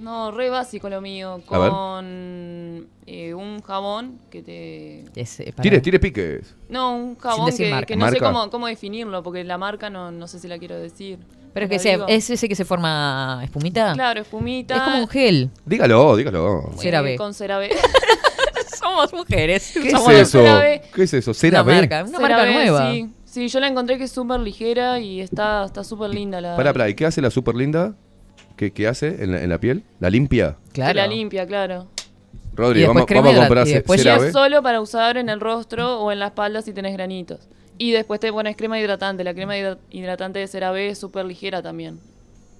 No, 0.00 0.32
re 0.32 0.50
básico 0.50 0.88
lo 0.88 1.00
mío. 1.00 1.42
Con 1.46 2.86
eh, 3.06 3.34
un 3.34 3.62
jabón 3.62 4.18
que 4.30 4.42
te. 4.42 5.04
eh, 5.14 5.52
Tire, 5.60 5.80
tire 5.80 6.00
piques. 6.00 6.54
No, 6.68 6.96
un 6.96 7.16
jabón 7.16 7.50
que, 7.56 7.84
que 7.86 7.96
no 7.96 8.08
sé 8.08 8.18
cómo, 8.18 8.50
cómo 8.50 8.66
definirlo, 8.66 9.22
porque 9.22 9.44
la 9.44 9.58
marca 9.58 9.90
no, 9.90 10.10
no 10.10 10.26
sé 10.26 10.40
si 10.40 10.48
la 10.48 10.58
quiero 10.58 10.76
decir. 10.76 11.18
Pero 11.54 11.66
es 11.66 11.70
¿Lo 11.70 11.74
que 11.74 11.78
se- 11.78 12.14
es 12.16 12.30
ese 12.30 12.48
que 12.48 12.54
se 12.54 12.64
forma 12.64 13.40
espumita. 13.44 13.92
Claro, 13.94 14.20
espumita. 14.22 14.76
Es 14.76 14.82
como 14.82 14.98
un 15.00 15.08
gel. 15.08 15.50
Dígalo, 15.66 16.16
dígalo. 16.16 16.70
eh, 16.72 16.78
CeraVe. 16.78 17.16
Con 17.16 17.34
CeraVe. 17.34 17.70
Somos 18.78 19.12
mujeres. 19.12 19.70
¿Qué 19.74 19.88
es 19.88 19.92
Somos 19.92 20.12
eso? 20.12 20.38
CeraVe. 20.40 20.82
¿Qué 20.94 21.02
es 21.02 21.14
eso? 21.14 21.34
¿CeraVe? 21.34 21.74
marca, 21.74 22.04
una 22.04 22.18
marca 22.18 22.46
nueva. 22.46 22.92
Sí, 22.92 23.08
sí, 23.24 23.48
yo 23.48 23.60
la 23.60 23.68
encontré 23.68 23.98
que 23.98 24.04
es 24.04 24.10
súper 24.12 24.40
ligera 24.40 24.98
y 24.98 25.20
está 25.20 25.64
está 25.64 25.84
súper 25.84 26.10
linda 26.10 26.40
la. 26.40 26.56
Pará, 26.56 26.72
pará, 26.72 26.88
¿y 26.88 26.94
qué 26.94 27.06
hace 27.06 27.20
la 27.20 27.30
super 27.30 27.54
linda? 27.54 27.94
¿Qué, 28.56 28.72
qué 28.72 28.86
hace 28.88 29.22
en 29.22 29.32
la, 29.32 29.42
en 29.42 29.48
la 29.48 29.58
piel? 29.58 29.82
¿La 30.00 30.10
limpia? 30.10 30.56
Que 30.72 30.80
la 30.94 31.06
limpia, 31.06 31.46
claro. 31.46 31.86
Rodri, 32.54 32.80
Y 32.80 32.82
después 32.82 33.06
vamos, 33.08 33.24
vamos 33.24 33.34
a 33.34 33.38
comprar 33.46 33.66
y 33.66 33.70
ce- 33.70 33.74
después 33.76 34.00
Y 34.00 34.02
CeraVe. 34.02 34.26
es 34.26 34.32
solo 34.32 34.62
para 34.62 34.80
usar 34.80 35.16
en 35.16 35.28
el 35.30 35.40
rostro 35.40 36.00
o 36.00 36.12
en 36.12 36.18
la 36.18 36.26
espalda 36.26 36.60
si 36.60 36.72
tenés 36.72 36.92
granitos. 36.92 37.48
Y 37.82 37.90
después 37.90 38.20
te 38.20 38.30
pones 38.32 38.56
crema 38.56 38.78
hidratante. 38.78 39.24
La 39.24 39.34
crema 39.34 39.56
hidra- 39.58 39.78
hidratante 39.90 40.38
de 40.38 40.46
CeraVe 40.46 40.88
es 40.90 40.98
súper 40.98 41.24
ligera 41.24 41.62
también. 41.62 41.98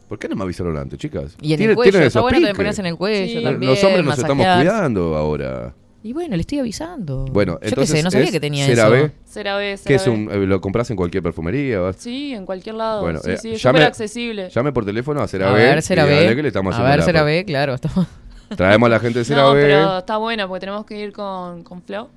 ¿Por 0.08 0.18
qué 0.18 0.28
no 0.28 0.34
me 0.34 0.42
avisaron 0.42 0.76
antes, 0.76 0.98
chicas? 0.98 1.36
Y 1.40 1.52
en 1.52 1.58
Tiene- 1.58 1.70
el 1.72 1.76
cuello, 1.76 2.00
está 2.00 2.20
bueno 2.20 2.34
también 2.36 2.52
piques. 2.52 2.56
ponerse 2.56 2.80
en 2.80 2.86
el 2.88 2.96
cuello 2.96 3.38
Sí. 3.38 3.44
también. 3.44 3.70
Los 3.70 3.84
hombres 3.84 4.04
nos 4.04 4.18
estamos 4.18 4.44
cuidando 4.44 5.16
ahora. 5.16 5.74
Y 6.02 6.12
bueno, 6.12 6.34
le 6.34 6.40
estoy 6.40 6.58
avisando. 6.58 7.26
Bueno, 7.26 7.52
Yo 7.52 7.60
qué 7.60 7.68
entonces 7.68 7.96
sé, 7.98 8.02
no 8.02 8.10
sabía 8.10 8.26
es 8.26 8.32
que 8.32 8.40
tenía 8.40 8.66
CeraVe, 8.66 9.04
eso. 9.04 9.12
CeraVe, 9.26 9.78
que 9.86 9.94
es 9.94 10.02
CeraVe. 10.02 10.10
un, 10.10 10.30
eh, 10.32 10.46
lo 10.46 10.60
compras 10.60 10.90
en 10.90 10.96
cualquier 10.96 11.22
perfumería. 11.22 11.92
Sí, 11.92 12.34
en 12.34 12.44
cualquier 12.44 12.74
lado. 12.74 13.02
Bueno, 13.02 13.20
sí, 13.20 13.30
eh, 13.30 13.36
sí, 13.36 13.52
es 13.52 13.62
llame- 13.64 13.78
súper 13.78 13.82
accesible. 13.86 14.50
Llame 14.50 14.72
por 14.72 14.84
teléfono 14.84 15.20
a 15.20 15.24
A 15.24 15.28
CeraVe. 15.28 15.54
ver, 15.62 15.78
y 15.78 15.82
CeraVe. 15.82 16.34
que 16.34 16.42
le 16.42 16.48
estamos 16.48 16.74
A 16.74 16.78
haciendo 16.78 16.96
ver, 16.96 17.04
CeraVe, 17.04 17.44
claro. 17.44 17.74
estamos- 17.74 18.08
Traemos 18.56 18.88
a 18.88 18.90
la 18.90 18.98
gente 18.98 19.20
de 19.20 19.22
No, 19.22 19.26
CeraVe 19.28 19.62
pero 19.62 19.98
está 19.98 20.16
bueno 20.16 20.48
porque 20.48 20.60
tenemos 20.60 20.84
que 20.84 20.98
ir 21.00 21.12
con, 21.12 21.62
con 21.62 21.80
Flo. 21.82 22.10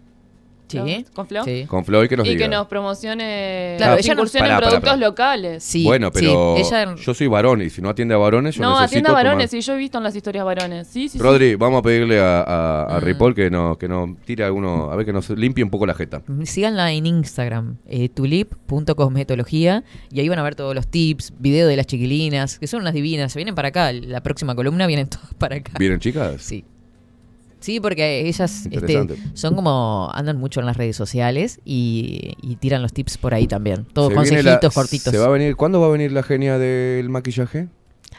Sí. 0.67 0.77
¿Flo? 0.77 1.13
¿Con 1.13 1.27
Flo? 1.27 1.43
Sí. 1.43 1.65
con 1.67 1.85
Floyd 1.85 2.07
que 2.09 2.17
nos 2.17 2.25
y 2.27 2.31
diga. 2.31 2.45
que 2.45 2.49
nos 2.49 2.67
promocione 2.67 3.75
Claro, 3.77 3.95
que 3.95 4.01
ella 4.01 4.13
no- 4.15 4.19
incursione 4.21 4.43
Pará, 4.45 4.53
en 4.55 4.57
pará, 4.59 4.69
productos 4.69 4.89
pará. 4.93 5.07
locales. 5.07 5.63
Sí, 5.63 5.83
bueno, 5.83 6.11
pero 6.11 6.55
sí, 6.57 6.61
ella- 6.67 6.95
yo 6.95 7.13
soy 7.13 7.27
varón 7.27 7.61
y 7.61 7.69
si 7.69 7.81
no 7.81 7.89
atiende 7.89 8.13
a 8.15 8.17
varones, 8.17 8.55
yo 8.55 8.61
no, 8.63 8.69
necesito 8.71 8.85
atienda 8.85 9.09
a 9.09 9.13
tomar- 9.13 9.25
varones, 9.25 9.53
y 9.53 9.61
yo 9.61 9.73
he 9.73 9.77
visto 9.77 9.97
en 9.99 10.03
las 10.03 10.15
historias 10.15 10.43
varones. 10.45 10.87
Sí, 10.87 11.07
sí, 11.09 11.17
sí. 11.17 11.23
Rodri, 11.23 11.55
vamos 11.55 11.79
a 11.79 11.81
pedirle 11.83 12.19
a, 12.19 12.41
a, 12.41 12.95
a 12.95 12.99
Mm. 12.99 13.03
Ripoll 13.03 13.35
que 13.35 13.49
nos 13.49 13.77
que 13.77 13.87
nos 13.87 14.09
tire 14.25 14.43
alguno, 14.43 14.91
a 14.91 14.95
ver 14.95 15.05
que 15.05 15.13
nos 15.13 15.29
limpie 15.29 15.63
un 15.63 15.69
poco 15.69 15.85
la 15.85 15.93
jeta. 15.93 16.21
Síganla 16.43 16.91
en 16.91 17.05
Instagram, 17.05 17.77
eh, 17.87 18.09
tulip.cosmetología, 18.09 19.83
y 20.11 20.19
ahí 20.19 20.29
van 20.29 20.39
a 20.39 20.43
ver 20.43 20.55
todos 20.55 20.73
los 20.75 20.87
tips, 20.87 21.33
videos 21.39 21.69
de 21.69 21.75
las 21.77 21.85
chiquilinas, 21.85 22.59
que 22.59 22.67
son 22.67 22.81
unas 22.81 22.93
divinas. 22.93 23.31
Se 23.31 23.39
vienen 23.39 23.55
para 23.55 23.69
acá, 23.69 23.91
la 23.93 24.21
próxima 24.21 24.55
columna 24.55 24.87
vienen 24.87 25.07
todas 25.09 25.33
para 25.35 25.57
acá. 25.57 25.73
¿Vienen 25.79 25.99
chicas? 25.99 26.41
Sí. 26.41 26.63
Sí, 27.65 27.79
porque 27.79 28.27
ellas 28.27 28.67
este, 28.69 29.07
son 29.33 29.55
como, 29.55 30.11
andan 30.13 30.37
mucho 30.37 30.59
en 30.59 30.67
las 30.67 30.77
redes 30.77 30.95
sociales 30.95 31.59
y, 31.65 32.33
y 32.43 32.57
tiran 32.57 32.83
los 32.83 32.93
tips 32.93 33.17
por 33.17 33.33
ahí 33.33 33.47
también. 33.47 33.85
Todos 33.91 34.13
consejitos 34.13 34.45
la- 34.63 34.69
cortitos. 34.69 35.11
¿Se 35.11 35.17
va 35.17 35.25
a 35.25 35.29
venir, 35.29 35.55
¿Cuándo 35.55 35.81
va 35.81 35.87
a 35.87 35.89
venir 35.89 36.11
la 36.11 36.21
genia 36.21 36.59
del 36.59 37.09
maquillaje? 37.09 37.67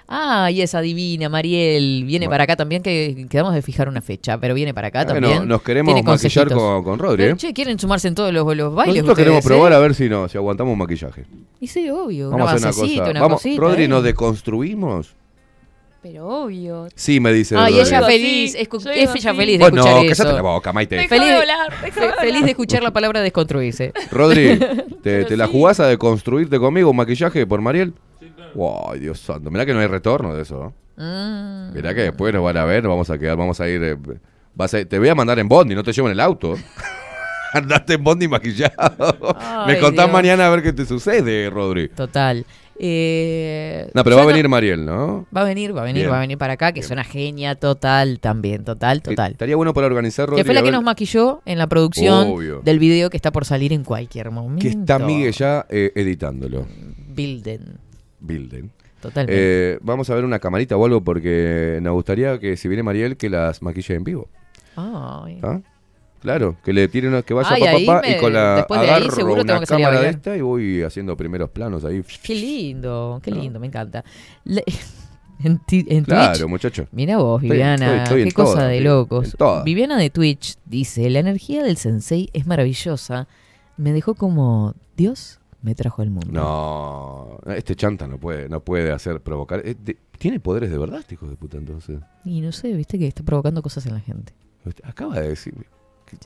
Ah, 0.09 0.51
y 0.51 0.63
esa 0.63 0.81
divina, 0.81 1.29
Mariel, 1.29 2.05
viene 2.07 2.27
Bueno. 2.27 2.35
para 2.35 2.45
acá 2.45 2.57
también, 2.57 2.83
que 2.83 3.27
quedamos 3.31 3.55
de 3.55 3.63
fijar 3.63 3.89
una 3.89 4.01
fecha, 4.01 4.37
pero 4.39 4.55
viene 4.55 4.75
para 4.75 4.89
acá 4.89 5.05
Bueno, 5.05 5.29
también. 5.29 5.49
nos 5.49 5.63
queremos 5.63 5.95
Tiene 5.95 6.09
maquillar 6.09 6.53
con, 6.53 6.83
con 6.85 6.99
Rodri. 6.99 7.23
Pero, 7.25 7.35
¿eh? 7.35 7.39
che, 7.39 7.53
¿quieren 7.53 7.79
sumarse 7.79 8.09
en 8.09 8.15
todos 8.17 8.33
los, 8.33 8.57
los 8.57 8.75
bailes 8.75 8.97
Nosotros 8.97 9.17
queremos 9.17 9.39
ustedes, 9.45 9.57
probar 9.57 9.73
eh? 9.73 9.77
a 9.77 9.79
ver 9.79 9.95
si, 9.95 10.09
no, 10.09 10.29
si 10.29 10.39
aguantamos 10.39 10.73
un 10.73 10.79
maquillaje. 10.79 11.25
Y 11.61 11.67
sí, 11.69 11.89
obvio, 11.91 12.31
Vamos 12.31 12.45
una 12.45 12.51
a 12.51 12.55
hacer 12.71 12.83
una 12.85 12.89
cosa. 13.05 13.11
una 13.11 13.21
Vamos, 13.21 13.43
cosita. 13.43 13.61
Rodri, 13.61 13.85
eh. 13.85 13.89
¿nos 13.89 14.03
deconstruimos? 14.05 15.15
Pero 16.09 16.29
obvio. 16.45 16.87
Sí, 16.95 17.19
me 17.19 17.33
dice. 17.33 17.57
Ay, 17.59 17.81
ella 17.81 18.01
feliz, 18.03 18.53
sí, 18.53 18.59
escu- 18.59 18.79
es 18.91 19.11
ella 19.15 19.33
sí. 19.33 19.37
feliz 19.37 19.59
de 19.59 19.65
Vos 19.65 19.73
no, 19.73 19.79
escuchar 19.81 19.95
cállate 20.03 20.13
eso. 20.13 20.33
la 20.37 20.43
boca, 20.43 20.73
Maite. 20.73 21.09
Feliz, 21.09 21.27
de 21.27 21.33
hablar, 21.35 21.81
de 21.83 21.91
feliz 21.91 22.45
de 22.45 22.51
escuchar 22.51 22.83
la 22.85 22.93
palabra 22.93 23.21
desconstruirse. 23.23 23.93
Rodri, 24.13 24.57
¿te, 25.03 25.37
la 25.37 25.47
sí. 25.47 25.53
jugás 25.53 25.81
a 25.81 25.89
deconstruirte 25.89 26.61
conmigo 26.61 26.91
un 26.91 26.97
maquillaje 26.97 27.45
por 27.45 27.61
Mariel? 27.61 27.93
Ay, 28.89 29.01
Dios 29.01 29.19
santo. 29.19 29.51
Mirá 29.51 29.67
que 29.67 29.75
no 29.75 29.81
hay 29.81 29.89
retorno 29.89 30.33
de 30.35 30.43
eso. 30.43 30.73
¿no? 30.97 31.05
Mm. 31.05 31.75
Mirá 31.75 31.93
que 31.93 32.03
después 32.03 32.33
nos 32.33 32.45
van 32.45 32.57
a 32.57 32.65
ver, 32.65 32.85
nos 32.85 32.91
vamos 32.91 33.11
a 33.11 33.19
quedar, 33.19 33.37
vamos 33.37 33.61
a 33.61 33.69
ir. 33.69 33.83
eh, 33.83 33.97
vas 34.55 34.73
a- 34.75 34.85
te 34.85 34.99
voy 35.01 35.09
a 35.09 35.15
mandar 35.17 35.41
en 35.41 35.49
Bondi, 35.49 35.75
no 35.75 35.83
te 35.83 35.93
llevo 35.93 36.07
en 36.07 36.13
el 36.13 36.21
auto. 36.21 36.55
Andate 37.53 37.95
en 37.95 38.05
Bondi 38.05 38.29
maquillado. 38.29 38.75
Me 39.67 39.79
contás 39.81 40.07
Dios. 40.07 40.13
mañana 40.13 40.47
a 40.47 40.51
ver 40.51 40.63
qué 40.63 40.73
te 40.73 40.85
sucede, 40.85 41.49
Rodri. 41.51 41.89
Total. 41.89 42.45
Eh, 42.79 43.91
No, 43.95 44.05
pero 44.05 44.17
va 44.17 44.23
a 44.23 44.27
venir 44.27 44.49
Mariel, 44.49 44.85
¿no? 44.85 45.27
Va 45.35 45.43
a 45.43 45.45
venir, 45.45 45.77
va 45.77 45.83
a 45.83 45.85
venir, 45.85 46.03
Bien. 46.03 46.13
va 46.13 46.19
a 46.19 46.21
venir 46.21 46.39
para 46.39 46.55
acá, 46.55 46.73
que 46.73 46.81
es 46.81 46.91
una 46.91 47.05
genia 47.05 47.55
total 47.55 48.21
también, 48.21 48.65
total, 48.65 49.03
total. 49.03 49.33
Estaría 49.33 49.57
bueno 49.57 49.73
para 49.75 49.87
organizar, 49.87 50.29
Rodri. 50.29 50.41
Que 50.43 50.45
fue 50.45 50.55
la 50.55 50.63
que 50.63 50.71
nos 50.73 50.83
maquilló 50.83 51.41
en 51.47 51.59
la 51.59 51.67
producción 51.67 52.29
Obvio. 52.29 52.61
del 52.63 52.79
video 52.79 53.11
que 53.11 53.17
está 53.17 53.33
por 53.33 53.45
salir 53.45 53.73
en 53.73 53.85
cualquier 53.85 54.31
momento. 54.31 54.63
Que 54.63 54.69
está 54.69 54.99
Miguel 54.99 55.33
ya 55.33 55.67
eh, 55.69 55.93
editándolo. 55.95 56.67
Bilden. 57.09 57.79
Bilden. 58.21 58.71
Totalmente. 59.01 59.35
Eh, 59.75 59.79
vamos 59.83 60.09
a 60.11 60.15
ver 60.15 60.25
una 60.25 60.39
camarita 60.39 60.77
o 60.77 60.85
algo 60.85 61.03
porque 61.03 61.79
nos 61.83 61.93
gustaría 61.95 62.39
que 62.39 62.57
si 62.57 62.67
viene 62.69 62.83
Mariel 62.83 63.17
que 63.17 63.31
las 63.31 63.63
maquille 63.63 63.95
en 63.95 64.05
vivo. 64.05 64.29
Ay. 64.75 65.39
¿Ah? 65.43 65.61
Claro, 66.27 66.57
que 66.65 66.73
le 66.73 66.89
tire 66.89 67.07
una, 67.07 67.23
que 67.23 67.33
vaya 67.35 67.49
Ay, 67.53 67.61
papá 67.61 67.71
ahí 67.77 67.87
papá 67.87 68.01
me- 68.03 68.17
y 68.17 68.21
con 68.21 68.33
la 68.33 68.57
después 68.57 68.81
de 68.81 68.87
ahí 68.91 68.93
agarro 68.97 69.15
seguro 69.15 69.35
una 69.43 69.45
tengo 69.45 69.61
que 69.61 69.67
salir 69.67 69.85
a 69.87 69.89
cámara 69.91 70.05
de 70.05 70.11
esta 70.11 70.37
y 70.37 70.41
voy 70.41 70.83
haciendo 70.83 71.17
primeros 71.17 71.51
planos 71.51 71.85
ahí. 71.85 72.03
Qué 72.23 72.35
lindo, 72.35 73.21
qué 73.23 73.31
¿No? 73.31 73.37
lindo, 73.41 73.61
me 73.61 73.69
encanta. 73.69 74.05
Le- 74.43 74.65
en, 75.45 75.59
ti- 75.61 75.87
en 75.89 76.03
Claro, 76.03 76.33
Twitch. 76.37 76.49
muchacho. 76.49 76.89
Mira 76.91 77.19
vos, 77.19 77.41
Viviana, 77.41 77.87
estoy- 77.87 78.03
estoy 78.03 78.23
en 78.23 78.29
qué 78.29 78.35
cosa 78.35 78.67
de 78.67 78.81
locos. 78.81 79.37
Viviana 79.65 79.97
de 79.99 80.11
Twitch 80.11 80.57
dice, 80.65 81.09
la 81.11 81.21
energía 81.21 81.63
del 81.63 81.77
sensei 81.77 82.29
es 82.33 82.45
maravillosa. 82.45 83.29
Me 83.77 83.93
dejó 83.93 84.15
como 84.17 84.75
Dios 84.97 85.39
me 85.63 85.77
trajo 85.77 86.03
al 86.03 86.11
mundo. 86.11 86.29
No, 86.33 87.39
este 87.55 87.77
chanta 87.77 88.09
no 88.09 88.19
puede, 88.19 88.49
no 88.49 88.61
puede 88.65 88.91
hacer 88.91 89.21
provocar. 89.21 89.63
eh, 89.65 89.77
de- 89.81 89.97
tiene 90.19 90.41
poderes 90.41 90.71
de 90.73 90.79
verdad, 90.79 90.99
este 90.99 91.15
hijo 91.15 91.29
de 91.29 91.37
puta, 91.37 91.57
entonces. 91.57 91.99
Y 92.25 92.41
no 92.41 92.51
sé, 92.51 92.73
viste 92.73 92.99
que 92.99 93.07
está 93.07 93.23
provocando 93.23 93.63
cosas 93.63 93.87
en 93.87 93.95
la 93.95 94.01
gente. 94.01 94.33
Acaba 94.83 95.21
de 95.21 95.29
decir. 95.29 95.55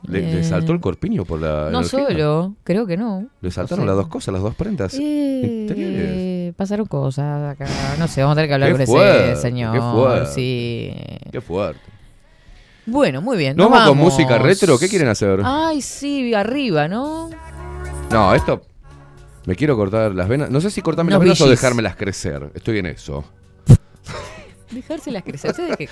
Le, 0.07 0.20
le 0.20 0.40
Eh, 0.40 0.44
saltó 0.44 0.73
el 0.73 0.81
corpiño 0.81 1.24
por 1.24 1.40
la. 1.40 1.70
No 1.70 1.78
energía. 1.81 2.09
solo, 2.09 2.55
creo 2.65 2.86
que 2.86 2.97
no. 2.97 3.28
Le 3.40 3.51
saltaron 3.51 3.85
No 3.85 3.90
las 3.93 3.97
dos 3.97 4.09
cosas, 4.09 4.32
las 4.35 4.43
dos 4.43 4.55
prendas. 4.55 4.94
Eh, 5.01 6.52
pasaron 6.57 6.86
cosas 6.86 7.52
acá. 7.52 7.66
No 7.98 8.07
sé, 8.09 8.23
vamos 8.23 8.35
a 8.35 8.36
tener 8.36 8.48
que 8.48 8.55
hablar 8.55 8.73
con 8.73 8.81
ese 8.81 9.36
señor. 9.36 9.73
qué 9.74 9.81
fuerte. 9.81 10.32
Sí. 10.32 10.94
Qué 11.32 11.40
fuerte. 11.40 11.81
Bueno, 12.86 13.20
muy 13.23 13.36
bien. 13.39 13.57
¿Nos 13.57 13.70
nos 13.70 13.78
vamos 13.78 13.89
con 13.90 13.98
música 13.98 14.39
retro? 14.39 14.78
¿Qué 14.78 14.89
quieren 14.89 15.09
hacer? 15.09 15.40
Ay, 15.44 15.81
sí, 15.81 16.35
arriba, 16.35 16.89
¿no? 16.89 17.31
No, 18.11 18.35
esto. 18.35 18.62
Me 19.47 19.55
quiero 19.55 19.77
cortar 19.77 20.15
las 20.15 20.28
venas. 20.28 20.51
No 20.51 20.61
sé 20.61 20.70
si 20.70 20.82
cortarme 20.82 21.12
las 21.12 21.20
venas 21.20 21.40
o 21.40 21.48
dejármelas 21.48 21.97
crecer. 21.97 22.51
Estoy 22.55 22.78
en 22.78 22.86
eso. 22.86 23.24
Dejárselas 24.70 25.23
crecer. 25.23 25.55
¿Sabes 25.55 25.77
qué? 25.77 25.89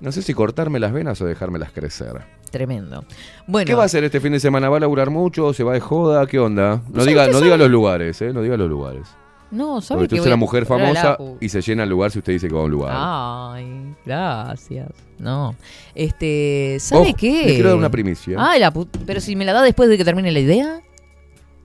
No 0.00 0.12
sé 0.12 0.22
si 0.22 0.34
cortarme 0.34 0.78
las 0.78 0.92
venas 0.92 1.20
o 1.20 1.26
dejármelas 1.26 1.70
crecer. 1.72 2.22
Tremendo. 2.56 3.04
Bueno. 3.46 3.66
¿Qué 3.66 3.74
va 3.74 3.82
a 3.82 3.86
hacer 3.86 4.02
este 4.04 4.20
fin 4.20 4.32
de 4.32 4.40
semana? 4.40 4.68
¿Va 4.68 4.78
a 4.78 4.80
laburar 4.80 5.10
mucho? 5.10 5.52
¿Se 5.52 5.62
va 5.62 5.74
de 5.74 5.80
joda? 5.80 6.26
¿Qué 6.26 6.38
onda? 6.38 6.82
No 6.88 7.00
¿Sabe 7.00 7.06
diga, 7.06 7.26
no 7.26 7.32
sabe? 7.34 7.44
diga 7.44 7.56
los 7.56 7.70
lugares, 7.70 8.22
¿eh? 8.22 8.32
No 8.32 8.40
diga 8.42 8.56
los 8.56 8.68
lugares. 8.68 9.06
No, 9.50 9.80
¿sabes 9.80 10.00
Porque 10.02 10.08
qué? 10.08 10.14
usted 10.16 10.30
es 10.30 10.32
una 10.32 10.36
mujer 10.36 10.66
famosa 10.66 11.16
y 11.40 11.48
se 11.48 11.60
llena 11.60 11.84
el 11.84 11.88
lugar 11.88 12.10
si 12.10 12.18
usted 12.18 12.32
dice 12.32 12.48
que 12.48 12.54
va 12.54 12.62
a 12.62 12.64
un 12.64 12.70
lugar. 12.70 12.92
Ay, 12.96 13.94
gracias. 14.04 14.88
No. 15.18 15.54
Este, 15.94 16.78
¿sabe 16.80 17.02
Ojo, 17.10 17.14
qué? 17.16 17.42
le 17.46 17.54
quiero 17.54 17.68
dar 17.68 17.78
una 17.78 17.90
primicia. 17.90 18.36
Ay, 18.40 18.58
la 18.58 18.72
put- 18.72 18.88
Pero 19.06 19.20
si 19.20 19.36
me 19.36 19.44
la 19.44 19.52
da 19.52 19.62
después 19.62 19.88
de 19.88 19.96
que 19.98 20.04
termine 20.04 20.32
la 20.32 20.40
idea. 20.40 20.80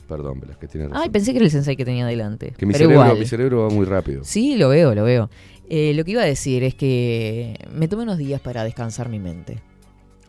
Perdón, 0.07 0.41
Velas, 0.41 0.57
que 0.57 0.67
tiene 0.67 0.87
razón. 0.89 1.01
Ay, 1.01 1.09
pensé 1.09 1.31
que 1.31 1.37
era 1.37 1.45
el 1.45 1.51
sensei 1.51 1.75
que 1.75 1.85
tenía 1.85 2.05
delante. 2.05 2.53
que 2.57 2.65
mi 2.65 2.73
pero 2.73 2.85
cerebro, 2.85 3.05
igual. 3.05 3.19
mi 3.19 3.25
cerebro 3.25 3.63
va 3.63 3.69
muy 3.69 3.85
rápido. 3.85 4.23
Sí, 4.25 4.57
lo 4.57 4.69
veo, 4.69 4.93
lo 4.93 5.03
veo. 5.03 5.29
Eh, 5.69 5.93
lo 5.95 6.03
que 6.03 6.11
iba 6.11 6.21
a 6.21 6.25
decir 6.25 6.63
es 6.63 6.75
que 6.75 7.57
me 7.73 7.87
tomé 7.87 8.03
unos 8.03 8.17
días 8.17 8.41
para 8.41 8.63
descansar 8.65 9.07
mi 9.09 9.19
mente. 9.19 9.59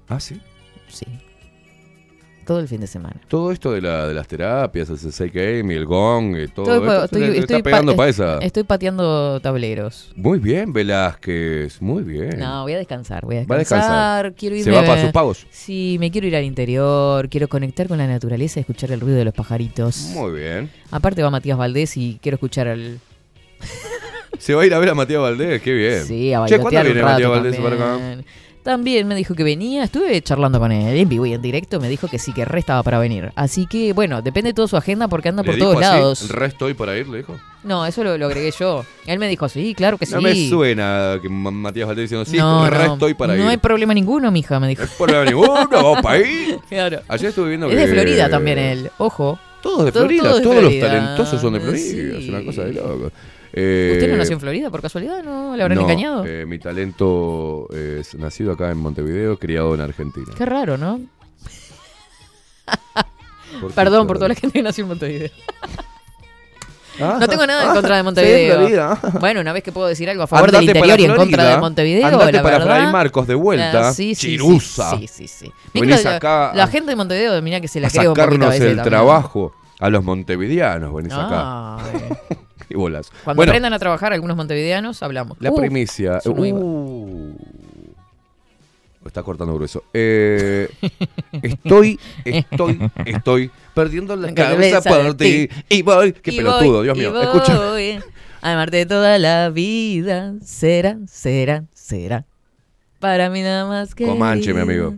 Ah, 0.09 0.21
sí. 0.21 0.41
Sí. 0.93 1.07
Todo 2.45 2.59
el 2.59 2.67
fin 2.67 2.81
de 2.81 2.89
semana. 2.89 3.15
Todo 3.29 3.53
esto 3.53 3.71
de, 3.71 3.81
la, 3.81 4.09
de 4.09 4.15
las 4.15 4.27
terapias, 4.27 4.91
el 4.91 4.99
y 5.71 5.75
el 5.75 5.87
Gong, 5.87 6.37
y 6.37 6.49
todo 6.49 6.65
Estoy, 6.75 6.89
esto, 6.89 7.05
estoy- 7.05 7.23
estoy 7.39 7.39
está 7.39 7.63
pegando 7.63 7.93
pa- 7.93 7.97
para 7.99 8.11
esa. 8.11 8.39
Estoy 8.39 8.65
pateando 8.65 9.39
tableros. 9.39 10.11
Muy 10.17 10.41
bien, 10.41 10.73
Velázquez, 10.73 11.81
muy 11.81 12.03
bien. 12.03 12.41
No, 12.41 12.63
voy 12.63 12.73
a 12.73 12.79
descansar, 12.79 13.25
voy 13.25 13.37
a 13.37 13.45
Va 13.47 13.55
a 13.55 13.59
descansar. 13.59 14.25
descansar. 14.25 14.35
Quiero 14.35 14.57
¿Se 14.57 14.61
irme 14.63 14.73
va 14.73 14.81
a 14.81 14.87
para 14.87 15.03
sus 15.03 15.13
pagos? 15.13 15.47
Sí, 15.53 15.99
me 16.01 16.11
quiero 16.11 16.27
ir 16.27 16.35
al 16.35 16.43
interior, 16.43 17.29
quiero 17.29 17.47
conectar 17.47 17.87
con 17.87 17.99
la 17.99 18.09
naturaleza 18.09 18.59
y 18.59 18.63
escuchar 18.63 18.91
el 18.91 18.99
ruido 18.99 19.19
de 19.19 19.25
los 19.25 19.35
pajaritos. 19.35 19.97
Muy 20.13 20.33
bien. 20.41 20.69
Aparte 20.91 21.23
va 21.23 21.31
Matías 21.31 21.57
Valdés 21.57 21.97
y 21.97 22.19
quiero 22.21 22.35
escuchar 22.35 22.67
al... 22.67 22.99
Se 24.39 24.55
va 24.55 24.63
a 24.63 24.67
ir 24.67 24.75
a 24.75 24.81
ver 24.81 24.89
a 24.89 24.95
Matías 24.97 25.21
Valdés, 25.23 25.63
qué 25.63 25.73
bien. 25.75 26.05
Sí, 26.05 26.35
a 26.35 26.39
Che, 26.47 26.57
bailotear 26.59 26.61
¿cuándo 26.61 26.83
viene 26.93 27.03
Matías 27.05 27.31
Valdés 27.31 27.57
para 27.61 27.77
acá? 27.77 27.99
También 28.63 29.09
me 29.09 29.17
dijo 29.17 29.35
que 29.35 29.43
venía, 29.43 29.83
estuve 29.83 30.21
charlando 30.23 30.61
con 30.61 30.71
él 30.71 30.97
en 30.97 31.09
vivo 31.09 31.27
y 31.27 31.33
en 31.35 31.43
directo, 31.43 31.81
me 31.81 31.89
dijo 31.89 32.07
que 32.07 32.21
sí, 32.21 32.33
que 32.33 32.45
re 32.45 32.61
estaba 32.61 32.83
para 32.85 33.01
venir. 33.01 33.33
Así 33.35 33.67
que, 33.67 33.93
bueno, 33.93 34.23
depende 34.23 34.51
de 34.51 34.55
toda 34.55 34.69
su 34.69 34.77
agenda 34.77 35.09
porque 35.09 35.31
anda 35.31 35.43
¿Le 35.43 35.47
por 35.47 35.55
dijo 35.57 35.67
todos 35.73 35.83
así? 35.83 35.93
lados. 35.97 36.23
¿El 36.23 36.29
resto 36.29 36.67
hoy 36.67 36.75
para 36.75 36.97
ir? 36.97 37.09
¿Le 37.09 37.19
dijo? 37.19 37.37
No, 37.65 37.85
eso 37.85 38.05
lo, 38.05 38.17
lo 38.19 38.27
agregué 38.27 38.53
yo. 38.57 38.85
Él 39.07 39.19
me 39.19 39.27
dijo, 39.29 39.49
sí, 39.49 39.75
claro 39.75 39.99
que 39.99 40.07
sí. 40.07 40.15
No 40.15 40.21
me 40.23 40.49
suena 40.49 41.19
que 41.21 41.29
Ma- 41.29 41.51
Matías 41.51 41.89
Valdés 41.89 42.09
diciendo, 42.11 42.25
sí, 42.25 42.37
no, 42.37 42.65
el 42.67 42.73
no, 42.73 42.79
resto 42.79 43.07
hoy 43.07 43.15
para 43.15 43.35
no 43.35 43.43
ir. 43.45 43.49
hay 43.51 43.57
problema 43.57 43.95
ninguno, 43.95 44.31
mija, 44.31 44.61
me 44.61 44.69
dijo. 44.69 44.85
Por 44.97 45.13
ahí 45.13 45.27
ninguno, 45.27 45.69
vamos 45.69 46.01
para 46.01 46.19
ir. 46.19 46.59
Claro. 46.69 47.01
Ayer 47.09 47.31
estuve 47.31 47.49
viendo 47.49 47.69
Es 47.69 47.75
que... 47.75 47.87
de 47.87 47.93
Florida 47.93 48.29
también 48.31 48.59
él, 48.59 48.91
ojo. 48.99 49.41
Todos 49.61 49.87
de 49.87 49.93
Todo- 49.93 50.03
Florida, 50.05 50.23
todo 50.23 50.37
de 50.37 50.43
todos 50.43 50.57
Florida. 50.61 50.83
los 50.83 50.91
talentosos 50.93 51.41
son 51.41 51.53
de 51.55 51.61
Florida, 51.61 51.85
Sí. 51.85 52.23
es 52.25 52.29
una 52.29 52.45
cosa 52.45 52.63
de 52.65 52.73
loco. 52.75 53.11
Eh, 53.55 53.93
¿Usted 53.95 54.11
no 54.11 54.17
nació 54.17 54.35
en 54.35 54.41
Florida 54.41 54.71
por 54.71 54.81
casualidad? 54.81 55.23
¿No 55.23 55.55
le 55.57 55.63
habrán 55.63 55.77
no, 55.79 55.83
engañado? 55.85 56.25
eh, 56.27 56.47
mi 56.47 56.59
talento 56.59 57.69
es 57.73 58.15
nacido 58.15 58.53
acá 58.53 58.71
en 58.71 58.79
Montevideo, 58.79 59.39
criado 59.39 59.75
en 59.75 59.81
Argentina. 59.83 60.33
Qué 60.37 60.47
raro, 60.47 60.79
¿no? 60.79 61.01
¿Por 63.61 63.73
Perdón 63.75 64.07
por 64.07 64.17
toda 64.17 64.29
la 64.29 64.35
gente 64.35 64.55
que 64.55 64.63
nació 64.63 64.83
en 64.85 64.89
Montevideo. 64.89 65.31
Ah, 67.01 67.17
no 67.21 67.27
tengo 67.27 67.47
nada 67.47 67.65
en 67.65 67.71
ah, 67.71 67.75
contra 67.75 67.97
de 67.97 68.01
sí, 68.03 68.05
Montevideo. 68.05 68.57
Florida. 68.59 68.99
bueno, 69.19 69.41
una 69.41 69.53
vez 69.55 69.63
que 69.63 69.73
puedo 69.73 69.87
decir 69.89 70.09
algo 70.11 70.23
a 70.25 70.27
favor 70.27 70.49
Andate 70.51 70.67
del 70.67 70.77
interior 70.77 71.01
y 71.01 71.05
en 71.05 71.15
contra 71.17 71.45
de 71.49 71.57
Montevideo, 71.59 72.07
andate 72.07 72.33
la 72.33 72.43
para 72.43 72.59
verdad. 72.59 72.77
Fray 72.81 72.93
Marcos 72.93 73.27
de 73.27 73.35
vuelta, 73.35 73.89
Ah, 73.89 73.93
sí, 73.95 74.15
sí, 74.15 74.29
Chirusa. 74.33 74.97
Sí, 74.99 75.07
sí, 75.09 75.27
sí. 75.29 75.53
Mirá 75.73 75.87
Venís 75.87 76.07
acá 76.07 76.53
la 76.55 76.67
gente 76.67 76.91
de 76.91 76.97
Montevideo, 76.97 77.41
mira 77.43 77.61
que 77.61 77.69
se 77.69 77.81
la 77.81 77.89
a 77.89 77.91
creo 77.91 78.11
un 78.11 78.15
poquito 78.15 78.23
a 78.23 78.25
sacarnos 78.27 78.49
veces 78.51 78.63
el 78.63 78.77
también. 78.77 78.91
trabajo. 78.91 79.55
A 79.81 79.91
los 79.91 80.05
montevideanos 80.05 80.95
venís 80.95 81.13
acá. 81.13 81.79
Qué 82.73 82.79
bolas. 82.79 83.13
Cuando 83.23 83.39
bueno, 83.39 83.53
aprendan 83.53 83.75
a 83.75 83.79
trabajar 83.79 84.15
algunos 84.15 84.35
montevideanos, 84.35 85.03
hablamos. 85.03 85.37
la 85.41 85.51
Uh, 85.51 85.57
primicia. 85.57 86.21
Uh, 86.25 87.35
me 89.03 89.09
está 89.09 89.23
cortando 89.23 89.55
grueso. 89.55 89.85
Eh, 89.93 90.71
estoy, 91.43 92.01
estoy, 92.25 92.79
estoy 93.05 93.51
perdiendo 93.75 94.17
la 94.17 94.33
cabeza 94.35 94.81
por 94.81 95.15
ti. 95.19 95.51
Y 95.69 95.83
voy. 95.83 96.15
Qué 96.15 96.33
Y 96.33 96.37
pelotudo, 96.39 96.79
voy, 96.79 96.85
Dios 96.85 96.97
mío. 96.97 97.21
Escucha. 97.21 97.59
voy 97.59 98.01
A 98.41 98.53
amarte 98.55 98.87
toda 98.87 99.19
la 99.19 99.51
vida. 99.51 100.33
Será, 100.43 100.97
será, 101.07 101.65
será. 101.75 102.25
Para 103.01 103.29
mí 103.29 103.43
nada 103.43 103.67
más 103.67 103.95
que. 103.95 104.07
Comanche, 104.07 104.55
mi 104.55 104.61
amigo. 104.61 104.95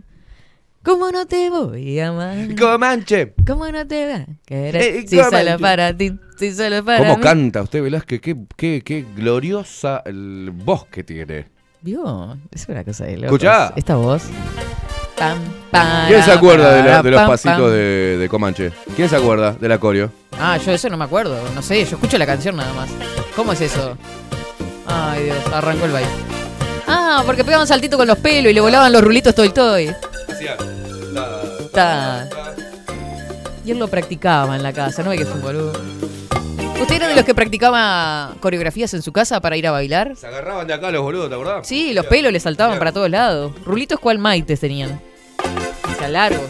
¿Cómo 0.85 1.11
no 1.11 1.25
te 1.25 1.49
voy 1.49 1.99
a 1.99 2.09
amar? 2.09 2.35
Comanche. 2.59 3.33
¿Cómo 3.47 3.67
no 3.71 3.87
te 3.87 4.07
va 4.07 4.15
a 4.17 4.25
querer? 4.45 4.75
Eh, 4.75 5.05
si 5.07 5.17
Comanche. 5.17 5.43
solo 5.45 5.59
para 5.59 5.97
ti, 5.97 6.13
si 6.37 6.51
solo 6.53 6.85
para 6.85 6.99
¿Cómo 6.99 7.17
mí. 7.17 7.23
canta 7.23 7.61
usted, 7.63 7.81
Velázquez? 7.81 8.21
Qué, 8.21 8.37
qué, 8.55 8.81
qué 8.85 9.05
gloriosa 9.15 10.03
el 10.05 10.51
voz 10.53 10.85
que 10.85 11.03
tiene. 11.03 11.47
¿Vio? 11.81 12.37
Es 12.51 12.67
una 12.69 12.83
cosa 12.83 13.05
de 13.05 13.13
locos. 13.17 13.25
Escuchá. 13.25 13.73
Esta 13.75 13.95
voz. 13.95 14.23
Pam, 15.17 15.39
pam, 15.71 16.07
¿Quién 16.07 16.21
se 16.23 16.31
acuerda 16.31 16.73
de, 16.75 16.83
la- 16.83 17.01
de 17.01 17.09
los 17.11 17.21
pam, 17.21 17.29
pasitos 17.29 17.71
de, 17.71 18.17
de 18.19 18.29
Comanche? 18.29 18.71
¿Quién 18.95 19.07
se 19.09 19.15
acuerda 19.15 19.53
del 19.53 19.71
acorio? 19.71 20.11
Ah, 20.37 20.57
yo 20.57 20.71
eso 20.71 20.89
no 20.89 20.97
me 20.97 21.05
acuerdo. 21.05 21.37
No 21.55 21.61
sé, 21.61 21.83
yo 21.85 21.95
escucho 21.95 22.17
la 22.17 22.25
canción 22.25 22.57
nada 22.57 22.73
más. 22.73 22.89
¿Cómo 23.35 23.53
es 23.53 23.61
eso? 23.61 23.97
Ay, 24.85 25.23
Dios, 25.23 25.37
arrancó 25.53 25.85
el 25.85 25.91
baile. 25.93 26.09
Ah, 26.85 27.23
porque 27.25 27.43
pegaban 27.43 27.65
saltito 27.65 27.97
con 27.97 28.07
los 28.07 28.17
pelos 28.19 28.51
y 28.51 28.53
le 28.53 28.61
volaban 28.61 28.91
los 28.91 29.01
rulitos 29.01 29.33
toy 29.33 29.49
toy. 29.49 29.89
Ta. 31.71 32.27
Y 33.65 33.71
él 33.71 33.79
lo 33.79 33.87
practicaba 33.87 34.55
en 34.55 34.63
la 34.63 34.73
casa, 34.73 35.03
no 35.03 35.09
ve 35.09 35.17
que 35.17 35.23
es 35.23 35.29
un 35.29 35.41
boludo. 35.41 35.73
¿Usted 36.79 36.95
era 36.95 37.07
de 37.07 37.15
los 37.15 37.23
que 37.23 37.33
practicaba 37.33 38.35
coreografías 38.41 38.93
en 38.93 39.01
su 39.01 39.11
casa 39.11 39.39
para 39.41 39.57
ir 39.57 39.65
a 39.65 39.71
bailar? 39.71 40.15
Se 40.15 40.27
agarraban 40.27 40.67
de 40.67 40.73
acá 40.73 40.91
los 40.91 41.01
boludos, 41.01 41.29
¿te 41.29 41.35
acordás? 41.35 41.67
Sí, 41.67 41.93
los 41.93 42.05
pelos 42.05 42.31
le 42.31 42.39
saltaban 42.39 42.77
para 42.77 42.91
todos 42.91 43.09
lados. 43.09 43.53
Rulitos 43.65 43.99
cual 43.99 44.19
maites 44.19 44.59
tenían. 44.59 44.99
Largos. 46.09 46.41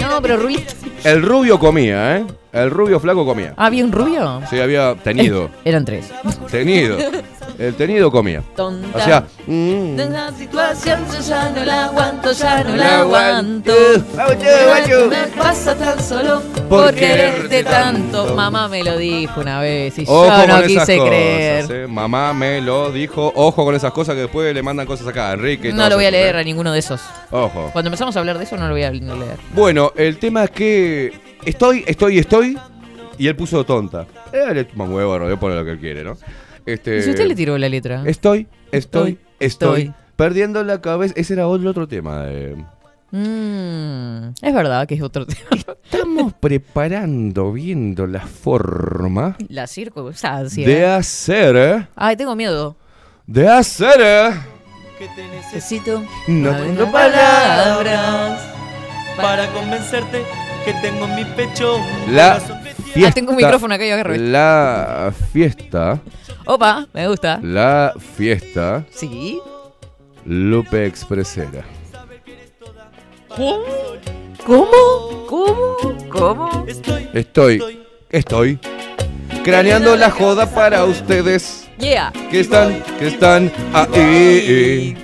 No, 0.00 0.22
pero 0.22 0.36
rulitos. 0.36 0.76
El 1.02 1.22
rubio 1.22 1.58
comía, 1.58 2.18
¿eh? 2.18 2.26
El 2.52 2.70
rubio 2.70 3.00
flaco 3.00 3.26
comía. 3.26 3.52
Ah, 3.56 3.66
¿había 3.66 3.84
un 3.84 3.90
rubio? 3.90 4.42
Sí, 4.48 4.60
había 4.60 4.94
tenido. 4.94 5.50
Eran 5.64 5.84
tres. 5.84 6.06
Tenido. 6.50 6.96
El 7.58 7.74
tenido 7.74 8.10
comía. 8.10 8.42
Tonta. 8.56 8.98
O 8.98 9.00
sea, 9.00 9.26
mm, 9.46 9.96
De 9.96 10.10
la 10.10 10.32
situación 10.32 11.00
yo 11.12 11.20
ya 11.20 11.50
no 11.50 11.64
la 11.64 11.84
aguanto, 11.84 12.32
ya 12.32 12.64
no 12.64 12.70
No 12.70 12.76
la 12.76 13.00
aguanto. 13.00 13.72
aguanto. 14.18 15.08
Me 15.10 15.26
pasa 15.36 15.74
tan 15.76 16.00
solo 16.02 16.42
Por 16.68 16.84
por 16.86 16.94
quererte 16.94 17.62
tanto. 17.62 18.18
tanto. 18.22 18.34
Mamá 18.34 18.68
me 18.68 18.82
lo 18.82 18.96
dijo 18.98 19.40
una 19.40 19.60
vez 19.60 19.98
y 19.98 20.04
ojo 20.06 20.26
yo 20.26 20.46
no 20.46 20.62
quise 20.62 20.96
cosas, 20.96 21.08
creer. 21.08 21.66
¿eh? 21.70 21.86
Mamá 21.86 22.32
me 22.34 22.60
lo 22.60 22.90
dijo. 22.90 23.32
Ojo 23.34 23.64
con 23.64 23.74
esas 23.74 23.92
cosas 23.92 24.14
que 24.14 24.22
después 24.22 24.52
le 24.54 24.62
mandan 24.62 24.86
cosas 24.86 25.06
acá. 25.06 25.32
Enrique. 25.32 25.68
y 25.68 25.72
No 25.72 25.88
lo 25.88 25.96
voy 25.96 26.06
a 26.06 26.10
leer 26.10 26.36
¿eh? 26.36 26.40
a 26.40 26.42
ninguno 26.42 26.72
de 26.72 26.78
esos. 26.80 27.00
Ojo. 27.30 27.70
Cuando 27.72 27.88
empezamos 27.88 28.16
a 28.16 28.18
hablar 28.20 28.38
de 28.38 28.44
eso 28.44 28.56
no 28.56 28.66
lo 28.66 28.72
voy 28.74 28.82
a 28.82 28.90
leer. 28.90 29.36
Bueno, 29.52 29.92
el 29.96 30.18
tema 30.18 30.44
es 30.44 30.50
que 30.50 31.12
estoy, 31.44 31.84
estoy, 31.86 32.18
estoy. 32.18 32.58
Y 33.16 33.28
él 33.28 33.36
puso 33.36 33.64
tonta. 33.64 34.06
Eh, 34.32 34.52
le 34.52 34.64
toma 34.64 34.86
huevo, 34.86 35.16
rodeo, 35.16 35.38
pone 35.38 35.54
lo 35.54 35.64
que 35.64 35.70
él 35.72 35.78
quiere, 35.78 36.02
¿no? 36.02 36.16
Este, 36.66 36.98
¿Y 36.98 37.02
si 37.02 37.10
usted 37.10 37.26
le 37.26 37.34
tiró 37.34 37.56
la 37.58 37.68
letra? 37.68 38.02
Estoy, 38.06 38.46
estoy, 38.72 39.18
estoy, 39.38 39.80
Estoy. 39.82 39.92
Perdiendo 40.16 40.62
la 40.64 40.80
cabeza. 40.80 41.12
Ese 41.16 41.34
era 41.34 41.46
otro, 41.48 41.70
otro 41.70 41.86
tema. 41.88 42.22
de- 42.24 42.56
Mm, 43.10 44.30
es 44.42 44.54
verdad 44.54 44.88
que 44.88 44.94
es 44.96 45.02
otro 45.02 45.24
tema. 45.26 45.48
Estamos 45.84 46.32
preparando, 46.34 47.52
viendo 47.52 48.06
la 48.08 48.20
forma 48.26 49.36
La 49.48 49.66
circunstancia. 49.68 50.66
de 50.66 50.84
hacer. 50.86 51.56
¿eh? 51.56 51.86
Ay, 51.94 52.16
tengo 52.16 52.34
miedo. 52.34 52.76
De 53.26 53.48
hacer. 53.48 54.00
¿eh? 54.00 54.30
Necesito 55.52 56.02
No 56.28 56.50
una 56.50 56.58
tengo 56.58 56.86
de 56.86 56.90
palabras. 56.92 58.42
para 59.16 59.46
convencerte 59.52 60.22
que 60.64 60.72
tengo 60.82 61.04
en 61.06 61.14
mi 61.16 61.24
pecho 61.24 61.76
un 61.76 62.14
La 62.16 62.34
que 62.34 62.46
fiesta. 62.84 63.08
Ah, 63.10 63.12
tengo 63.14 63.30
un 63.30 63.36
micrófono 63.36 63.74
acá 63.74 63.84
y 63.86 63.90
agarro 63.90 64.14
esto. 64.14 64.24
La 64.26 65.12
fiesta. 65.32 66.00
Opa, 66.46 66.86
me 66.92 67.08
gusta. 67.08 67.40
La 67.42 67.92
fiesta. 68.16 68.84
Sí. 68.90 69.40
Lupe 70.24 70.86
Expresera. 70.86 71.64
¿Cómo? 73.28 73.58
¿Cómo? 74.46 75.26
¿Cómo? 75.28 75.76
¿Cómo? 76.08 76.66
Estoy, 77.12 77.82
estoy 78.10 78.58
craneando 79.42 79.96
la 79.96 80.10
joda 80.10 80.46
para 80.46 80.84
ustedes 80.84 81.60
Yeah. 81.78 82.12
que 82.30 82.38
están, 82.40 82.82
que 83.00 83.08
están 83.08 83.50
ahí 83.72 84.96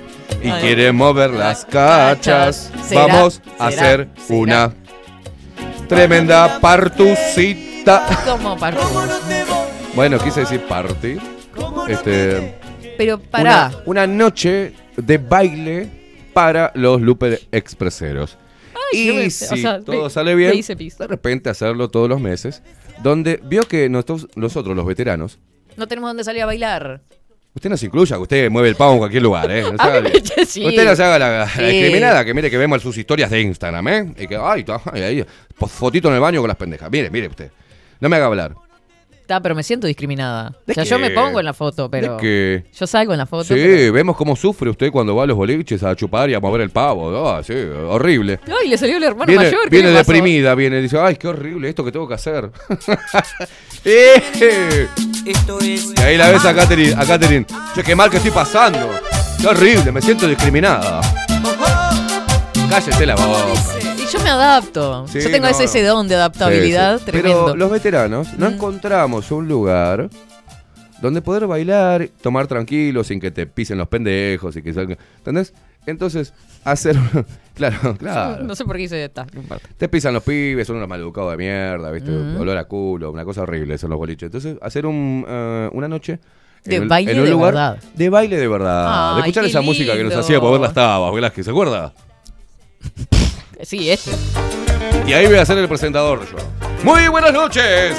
y 0.43 0.51
quieren 0.61 0.95
mover 0.97 1.31
las 1.31 1.65
cachas. 1.65 2.71
Vamos 2.95 3.43
a 3.59 3.67
hacer 3.67 4.09
una 4.29 4.73
tremenda 5.89 6.61
partucita. 6.61 7.70
¿Cómo 8.25 8.57
parto? 8.59 8.81
Bueno, 9.95 10.19
quise 10.19 10.41
decir 10.41 10.61
party. 10.69 11.17
Este, 11.89 12.55
Pero 12.97 13.19
pará. 13.19 13.71
Una, 13.87 14.05
una 14.05 14.07
noche 14.07 14.73
de 14.97 15.19
baile 15.19 15.89
para 16.33 16.71
los 16.75 17.01
Lupe 17.01 17.41
Expreseros. 17.51 18.37
Ay, 18.93 19.09
y 19.09 19.13
me- 19.13 19.27
o 19.27 19.31
si 19.31 19.63
sea, 19.63 19.81
todo 19.81 20.05
me- 20.05 20.11
sale 20.11 20.35
bien, 20.35 20.53
de 20.61 21.07
repente 21.07 21.51
hacerlo 21.51 21.89
todos 21.91 22.09
los 22.09 22.21
meses, 22.21 22.63
donde 23.03 23.41
vio 23.45 23.63
que 23.63 23.89
nosotros, 23.89 24.29
nosotros 24.37 24.77
los 24.77 24.87
veteranos, 24.87 25.39
No 25.77 25.87
tenemos 25.89 26.11
dónde 26.11 26.25
salir 26.25 26.43
a 26.43 26.47
bailar. 26.47 27.01
usted 27.55 27.71
no 27.71 27.77
se 27.77 27.87
incluya, 27.87 28.17
que 28.17 28.23
usted 28.23 28.51
mueve 28.51 28.69
el 28.69 28.77
pavo 28.77 28.93
en 28.93 28.99
cualquier 28.99 29.23
lugar, 29.23 29.51
¿eh? 29.51 29.63
No 29.63 29.71
se 29.71 29.83
A 29.83 29.85
haga 29.87 30.01
mí 30.01 30.11
lío. 30.11 30.21
me- 30.37 30.45
sí. 30.47 30.65
Usted 30.67 30.85
no 30.85 30.97
se 30.97 31.03
haga 31.05 31.19
la, 31.19 31.31
la 31.41 31.49
Sí. 31.49 31.63
discriminada, 31.63 32.25
que 32.25 32.35
mire 32.35 32.51
que 32.51 32.59
vemos 32.59 32.81
sus 32.83 32.97
historias 32.97 33.31
de 33.31 33.41
Instagram, 33.41 33.89
¿eh? 33.89 34.15
Y 34.19 34.27
que, 34.27 34.37
ay, 34.37 34.65
ahí, 34.93 35.25
fotito 35.69 36.09
en 36.09 36.15
el 36.15 36.21
baño 36.21 36.41
con 36.41 36.49
las 36.49 36.57
pendejas. 36.57 36.91
Mire, 36.91 37.11
mire 37.11 37.27
usted. 37.29 37.51
No 38.01 38.09
me 38.09 38.17
haga 38.17 38.27
hablar. 38.27 38.55
Está, 39.13 39.41
pero 39.41 39.55
me 39.55 39.63
siento 39.63 39.87
discriminada. 39.87 40.51
¿De 40.67 40.73
O 40.73 40.75
sea, 40.75 40.83
qué? 40.83 40.91
yo 40.91 40.99
me 40.99 41.11
pongo 41.11 41.39
en 41.39 41.45
la 41.45 41.55
foto, 41.55 41.89
pero. 41.89 42.17
¿De 42.17 42.21
qué? 42.21 42.65
Yo 42.77 42.85
salgo 42.89 43.13
en 43.13 43.19
la 43.19 43.27
foto. 43.27 43.45
Sí, 43.45 43.55
pero- 43.55 43.93
vemos 43.93 44.17
cómo 44.17 44.35
sufre 44.35 44.69
usted 44.71 44.91
cuando 44.91 45.15
va 45.15 45.23
a 45.23 45.27
los 45.27 45.37
boliches 45.37 45.85
a 45.85 45.95
chupar 45.95 46.29
y 46.31 46.35
a 46.35 46.41
mover 46.41 46.63
el 46.63 46.71
pavo. 46.71 47.29
Ah, 47.29 47.41
sí, 47.45 47.53
horrible. 47.55 48.41
Ay, 48.61 48.69
le 48.69 48.77
salió 48.77 48.97
el 48.97 49.05
hermano 49.05 49.27
Viene, 49.27 49.45
mayor. 49.45 49.61
¿qué 49.65 49.69
viene 49.71 49.91
deprimida, 49.91 50.55
viene 50.57 50.79
y 50.81 50.83
dice, 50.83 50.99
ay, 50.99 51.15
qué 51.15 51.29
horrible 51.29 51.69
esto 51.69 51.85
que 51.85 51.93
tengo 51.93 52.09
que 52.09 52.15
hacer. 52.15 52.51
Eh. 53.83 54.89
y 55.25 56.01
ahí 56.03 56.17
la 56.19 56.29
ves 56.31 56.45
a 56.45 56.55
Catherine, 56.55 56.93
a 56.99 57.07
Catherine. 57.07 57.47
Che, 57.75 57.83
qué 57.83 57.95
mal 57.97 58.11
que 58.11 58.19
estoy 58.19 58.31
pasando. 58.33 58.91
Qué 59.41 59.47
horrible, 59.47 59.91
me 59.91 60.03
siento 60.03 60.27
discriminada. 60.29 61.01
Cállese 62.69 63.07
la 63.07 63.15
boca. 63.15 63.80
Yo 64.13 64.21
me 64.23 64.31
adapto. 64.31 65.07
Sí, 65.09 65.21
yo 65.21 65.31
tengo 65.31 65.45
no, 65.47 65.51
ese, 65.51 65.65
ese 65.65 65.83
don 65.85 66.09
de 66.09 66.15
adaptabilidad 66.17 66.99
Sí, 66.99 67.05
sí. 67.07 67.11
tremendo. 67.11 67.45
Pero 67.47 67.57
los 67.57 67.71
veteranos 67.71 68.37
no 68.39 68.51
Mm. 68.51 68.55
encontramos 68.55 69.31
un 69.31 69.47
lugar 69.49 70.09
donde 71.01 71.23
poder 71.23 71.47
bailar, 71.47 72.09
tomar 72.21 72.47
tranquilo, 72.47 73.05
sin 73.05 73.21
que 73.21 73.31
te 73.31 73.47
pisen 73.47 73.79
los 73.79 73.89
pendejos 73.89 74.57
y 74.57 74.63
que 74.63 74.73
salga. 74.73 74.97
¿Entendés? 75.19 75.55
Entonces, 75.87 76.35
hacer. 76.65 76.97
claro, 77.55 77.97
claro. 77.97 78.43
No 78.45 78.55
sé 78.55 78.65
por 78.67 78.77
qué 78.77 78.83
hice 78.83 79.03
esta. 79.05 79.27
Te 79.79 79.89
pisan 79.89 80.13
los 80.13 80.23
pibes, 80.23 80.67
son 80.67 80.77
unos 80.77 80.89
maleducados 80.89 81.31
de 81.31 81.37
mierda, 81.39 81.91
¿viste? 81.91 82.11
Mm. 82.11 82.39
Olor 82.41 82.59
a 82.59 82.65
culo, 82.65 83.11
una 83.11 83.25
cosa 83.25 83.43
horrible 83.43 83.79
son 83.79 83.91
los 83.91 83.99
boliches. 83.99 84.27
Entonces, 84.27 84.57
hacer 84.61 84.85
un, 84.87 85.25
eh, 85.27 85.71
una 85.73 85.89
noche. 85.89 86.19
De 86.65 86.81
baile 86.81 87.15
de 87.15 87.31
lugar 87.31 87.55
verdad. 87.55 87.79
De 87.95 88.11
baile 88.11 88.37
de 88.37 88.47
verdad. 88.49 88.87
Ay, 88.89 89.15
de 89.15 89.21
escuchar 89.21 89.45
esa 89.47 89.63
música 89.63 89.95
que 89.97 90.05
nos 90.05 90.15
hacía 90.15 90.39
mover 90.41 90.61
las 90.61 90.75
tabas, 90.75 91.15
Velázquez, 91.15 91.45
¿se 91.47 91.51
acuerda? 91.51 91.95
Sí, 93.63 93.91
este. 93.91 94.11
Y 95.07 95.13
ahí 95.13 95.27
voy 95.27 95.37
a 95.37 95.45
ser 95.47 95.59
el 95.59 95.69
presentador 95.69 96.21
yo. 96.31 96.37
Muy 96.83 97.09
buenas 97.09 97.33
noches. 97.33 97.95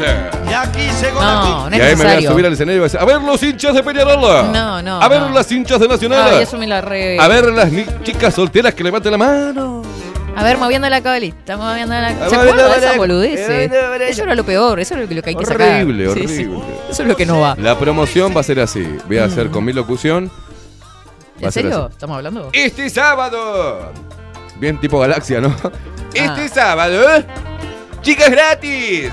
Y 0.49 0.53
aquí 0.53 0.87
llegó 1.01 1.21
No, 1.21 1.69
no 1.69 1.75
y 1.77 1.79
ahí 1.79 1.89
me 1.89 1.95
voy 1.95 2.05
a 2.05 2.05
necesario. 2.15 2.31
subir 2.31 2.45
al 2.47 2.53
escenario 2.53 2.75
y 2.77 2.79
voy 2.79 2.85
a 2.85 2.91
decir, 2.91 2.99
a 2.99 3.05
ver 3.05 3.21
los 3.21 3.43
hinchas 3.43 3.75
de 3.75 3.83
Peñarol. 3.83 4.51
No, 4.51 4.81
no, 4.81 5.01
A 5.01 5.07
ver 5.07 5.21
no. 5.21 5.29
las 5.29 5.51
hinchas 5.51 5.79
de 5.79 5.87
Nacional. 5.87 6.31
Ay, 6.33 6.43
eso 6.43 6.57
me 6.57 6.65
la 6.67 6.81
re. 6.81 7.19
A 7.19 7.27
ver 7.27 7.45
las 7.53 7.71
ni- 7.71 7.85
chicas 8.03 8.33
solteras 8.33 8.73
que 8.73 8.83
levanten 8.83 9.11
la 9.11 9.17
mano. 9.19 9.83
A 10.35 10.43
ver, 10.45 10.57
moviendo 10.57 10.89
la 10.89 11.01
cabalita, 11.01 11.57
moviendo 11.57 11.93
la. 11.93 12.09
¿Se 12.29 12.35
moviendo 12.37 12.63
de 12.63 12.69
la- 12.69 12.75
esas 12.77 12.97
boludeces? 12.97 13.49
moviendo 13.49 13.97
la- 13.99 14.07
Eso 14.07 14.23
era 14.23 14.33
lo 14.33 14.45
peor, 14.45 14.79
eso 14.79 14.95
es 14.95 15.11
lo 15.11 15.21
que 15.21 15.29
hay 15.29 15.35
que 15.35 15.45
sacar. 15.45 15.69
Horrible, 15.83 16.05
Sí, 16.05 16.09
horrible. 16.09 16.35
sí. 16.35 16.49
Eso 16.89 17.01
es 17.03 17.07
lo 17.07 17.15
que 17.15 17.25
no 17.25 17.39
va. 17.41 17.55
La 17.59 17.77
promoción 17.77 18.33
va 18.35 18.39
a 18.39 18.43
ser 18.43 18.61
así. 18.61 18.97
Voy 19.07 19.17
a 19.19 19.25
hacer 19.25 19.49
con 19.51 19.63
mi 19.65 19.73
locución. 19.73 20.31
Va 21.43 21.47
¿En 21.47 21.51
ser 21.51 21.63
serio? 21.63 21.83
así. 21.85 21.93
¿Estamos 21.93 22.17
hablando? 22.17 22.49
Este 22.53 22.89
sábado. 22.89 23.91
Bien 24.61 24.79
tipo 24.79 24.99
galaxia, 24.99 25.41
¿no? 25.41 25.53
Ah. 26.13 26.35
Este 26.37 26.49
sábado. 26.49 27.23
Chicas 28.01 28.29
gratis. 28.29 29.09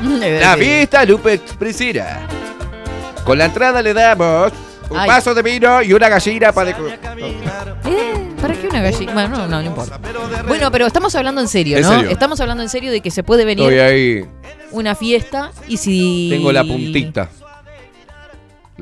La 0.40 0.56
fiesta 0.56 1.04
Lupe 1.04 1.34
Expresera. 1.34 2.26
Con 3.22 3.36
la 3.36 3.44
entrada 3.44 3.82
le 3.82 3.92
damos 3.92 4.50
un 4.88 4.96
Ay. 4.96 5.08
vaso 5.08 5.34
de 5.34 5.42
vino 5.42 5.82
y 5.82 5.92
una 5.92 6.08
gallina 6.08 6.50
para... 6.52 6.70
Eh, 6.70 6.98
¿Para 8.40 8.54
qué 8.54 8.66
una 8.66 8.80
gallina? 8.80 9.12
Bueno, 9.12 9.28
no, 9.28 9.46
no, 9.46 9.60
no 9.60 9.62
importa. 9.62 10.00
Bueno, 10.48 10.70
pero 10.72 10.86
estamos 10.86 11.14
hablando 11.14 11.42
en 11.42 11.48
serio, 11.48 11.76
En 11.76 11.82
¿no? 11.82 11.90
serio. 11.90 12.10
Estamos 12.10 12.40
hablando 12.40 12.62
en 12.62 12.70
serio 12.70 12.90
de 12.90 13.02
que 13.02 13.10
se 13.10 13.22
puede 13.22 13.44
venir 13.44 13.70
Estoy 13.70 13.78
ahí. 13.78 14.24
una 14.70 14.94
fiesta 14.94 15.52
y 15.68 15.76
si. 15.76 16.28
Tengo 16.30 16.50
la 16.50 16.64
puntita. 16.64 17.28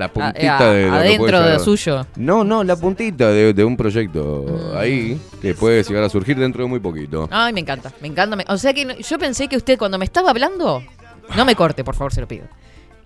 La 0.00 0.08
puntita 0.12 0.58
Ah, 0.58 0.70
de 0.72 0.86
lo 0.86 0.94
adentro 0.94 1.40
de 1.42 1.58
suyo. 1.58 2.06
No, 2.16 2.42
no, 2.42 2.64
la 2.64 2.74
puntita 2.76 3.28
de, 3.28 3.52
de 3.52 3.64
un 3.64 3.76
proyecto 3.76 4.46
Mm. 4.72 4.76
ahí 4.78 5.20
que 5.42 5.54
puede 5.54 5.82
llegar 5.82 6.02
a 6.04 6.08
surgir 6.08 6.38
dentro 6.38 6.62
de 6.64 6.68
muy 6.70 6.80
poquito. 6.80 7.28
Ay, 7.30 7.52
me 7.52 7.60
encanta, 7.60 7.92
me 8.00 8.08
encanta. 8.08 8.34
me- 8.36 8.44
O 8.48 8.56
sea 8.56 8.72
que 8.72 8.84
no- 8.86 8.96
yo 8.96 9.18
pensé 9.18 9.46
que 9.48 9.56
usted 9.56 9.78
cuando 9.78 9.98
me 9.98 10.04
estaba 10.06 10.30
hablando. 10.30 10.82
No 11.36 11.44
me 11.44 11.54
corte, 11.54 11.84
por 11.84 11.94
favor, 11.94 12.12
se 12.14 12.20
lo 12.22 12.26
pido. 12.26 12.44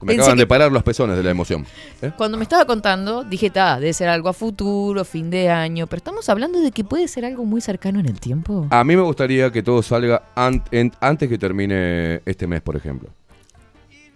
Me 0.01 0.09
pensé 0.09 0.21
acaban 0.23 0.37
que- 0.37 0.43
de 0.43 0.47
parar 0.47 0.71
los 0.73 0.83
pezones 0.83 1.17
de 1.17 1.23
la 1.23 1.31
emoción. 1.31 1.65
¿eh? 2.03 2.11
Cuando 2.17 2.37
me 2.37 2.43
estaba 2.43 2.65
contando, 2.67 3.25
dije, 3.25 3.49
ta, 3.51 3.81
debe 3.81 3.93
ser 3.95 4.09
algo 4.09 4.29
a 4.29 4.33
futuro, 4.35 5.05
fin 5.05 5.31
de 5.31 5.49
año. 5.51 5.87
Pero 5.87 5.99
estamos 5.99 6.29
hablando 6.29 6.61
de 6.61 6.71
que 6.73 6.85
puede 6.85 7.09
ser 7.09 7.25
algo 7.25 7.45
muy 7.45 7.61
cercano 7.63 8.01
en 8.01 8.07
el 8.07 8.21
tiempo. 8.21 8.67
A 8.71 8.85
mí 8.85 8.97
me 8.97 9.03
gustaría 9.03 9.51
que 9.51 9.63
todo 9.63 9.83
salga 9.83 10.23
an- 10.37 10.63
antes 11.01 11.29
que 11.29 11.39
termine 11.39 12.21
este 12.27 12.47
mes, 12.47 12.61
por 12.61 12.77
ejemplo. 12.77 13.09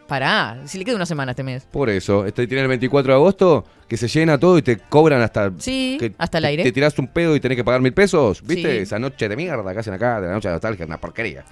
Pará, 0.09 0.63
si 0.65 0.79
le 0.79 0.85
queda 0.87 0.97
una 0.97 1.05
semana 1.07 1.33
este 1.33 1.43
mes. 1.43 1.65
Por 1.71 1.91
eso, 1.91 2.25
este 2.25 2.47
tiene 2.47 2.63
el 2.63 2.69
24 2.69 3.13
de 3.13 3.15
agosto, 3.15 3.65
que 3.87 3.99
se 3.99 4.09
llena 4.09 4.39
todo 4.39 4.57
y 4.57 4.63
te 4.63 4.79
cobran 4.79 5.21
hasta... 5.21 5.53
Sí, 5.59 5.99
que 6.01 6.15
hasta 6.17 6.39
el 6.39 6.47
aire. 6.47 6.63
Te 6.63 6.73
tirás 6.73 6.99
un 6.99 7.09
pedo 7.09 7.37
y 7.37 7.41
tenés 7.41 7.57
que 7.57 7.63
pagar 7.65 7.83
mil 7.83 7.93
pesos, 7.93 8.41
¿viste? 8.43 8.73
Sí. 8.73 8.79
Esa 8.79 8.99
noche 8.99 9.29
de 9.29 9.37
mierda 9.37 9.71
que 9.73 9.79
hacen 9.81 9.93
acá, 9.93 10.19
de 10.21 10.29
la 10.29 10.33
noche 10.33 10.49
de 10.49 10.55
nostalgia, 10.55 10.87
una 10.87 10.97
porquería. 10.97 11.45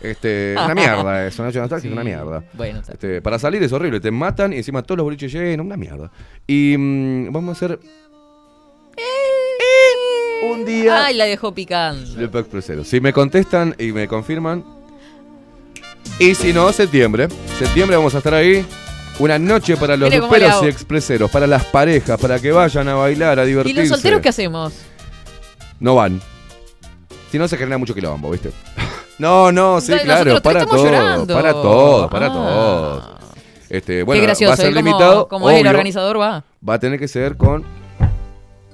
Este, 0.00 0.54
una 0.64 0.74
mierda 0.76 1.26
eso, 1.26 1.42
una 1.42 1.48
noche 1.48 1.58
de 1.58 1.62
nostalgia, 1.62 1.88
Sí. 1.90 1.92
una 1.92 2.04
mierda. 2.04 2.44
Bueno. 2.52 2.82
Este, 2.88 3.20
para 3.20 3.38
salir 3.40 3.60
es 3.64 3.72
horrible, 3.72 3.98
te 3.98 4.12
matan 4.12 4.52
y 4.52 4.58
encima 4.58 4.82
todos 4.82 4.98
los 4.98 5.04
boliches 5.04 5.32
llenos, 5.32 5.66
una 5.66 5.76
mierda. 5.76 6.10
Y 6.46 6.76
mm, 6.78 7.32
vamos 7.32 7.48
a 7.48 7.52
hacer 7.66 7.80
un 10.52 10.64
día 10.64 11.06
Ay, 11.06 11.16
la 11.16 11.24
dejó 11.24 11.52
picando. 11.52 12.20
el 12.20 12.30
Pack 12.30 12.42
Expresero. 12.42 12.84
Si 12.84 13.00
me 13.00 13.12
contestan 13.12 13.74
y 13.78 13.92
me 13.92 14.06
confirman. 14.06 14.64
Y 16.18 16.34
si 16.34 16.52
no, 16.52 16.72
septiembre. 16.72 17.28
Septiembre 17.58 17.96
vamos 17.96 18.14
a 18.14 18.18
estar 18.18 18.34
ahí. 18.34 18.64
Una 19.18 19.38
noche 19.38 19.76
para 19.76 19.96
los 19.96 20.12
hago. 20.12 20.64
y 20.64 20.68
expreseros, 20.68 21.30
para 21.30 21.46
las 21.46 21.64
parejas, 21.66 22.20
para 22.20 22.38
que 22.40 22.50
vayan 22.50 22.88
a 22.88 22.94
bailar, 22.94 23.38
a 23.38 23.44
¿Y 23.44 23.48
divertirse. 23.48 23.80
los 23.82 23.88
solteros 23.90 24.20
qué 24.20 24.28
hacemos? 24.30 24.72
No 25.78 25.94
van. 25.94 26.20
Si 27.30 27.38
no, 27.38 27.46
se 27.48 27.56
genera 27.56 27.78
mucho 27.78 27.94
quilombo, 27.94 28.30
¿viste? 28.30 28.50
No, 29.16 29.52
no, 29.52 29.80
sí, 29.80 29.92
claro, 30.02 30.42
para 30.42 30.66
todo, 30.66 30.84
llorando. 30.86 31.34
para 31.34 31.52
todo, 31.52 32.10
para 32.10 32.26
Ah. 32.26 32.32
todo. 32.32 33.18
Este, 33.70 34.02
bueno, 34.02 34.20
qué 34.20 34.26
gracioso. 34.26 34.48
va 34.50 34.54
a 34.54 34.56
ser 34.56 34.74
como, 34.74 34.76
limitado. 34.84 35.28
como 35.28 35.50
es 35.50 35.60
el 35.60 35.66
organizador 35.68 36.20
va. 36.20 36.42
Va 36.68 36.74
a 36.74 36.78
tener 36.80 36.98
que 36.98 37.06
ser 37.06 37.36
con 37.36 37.64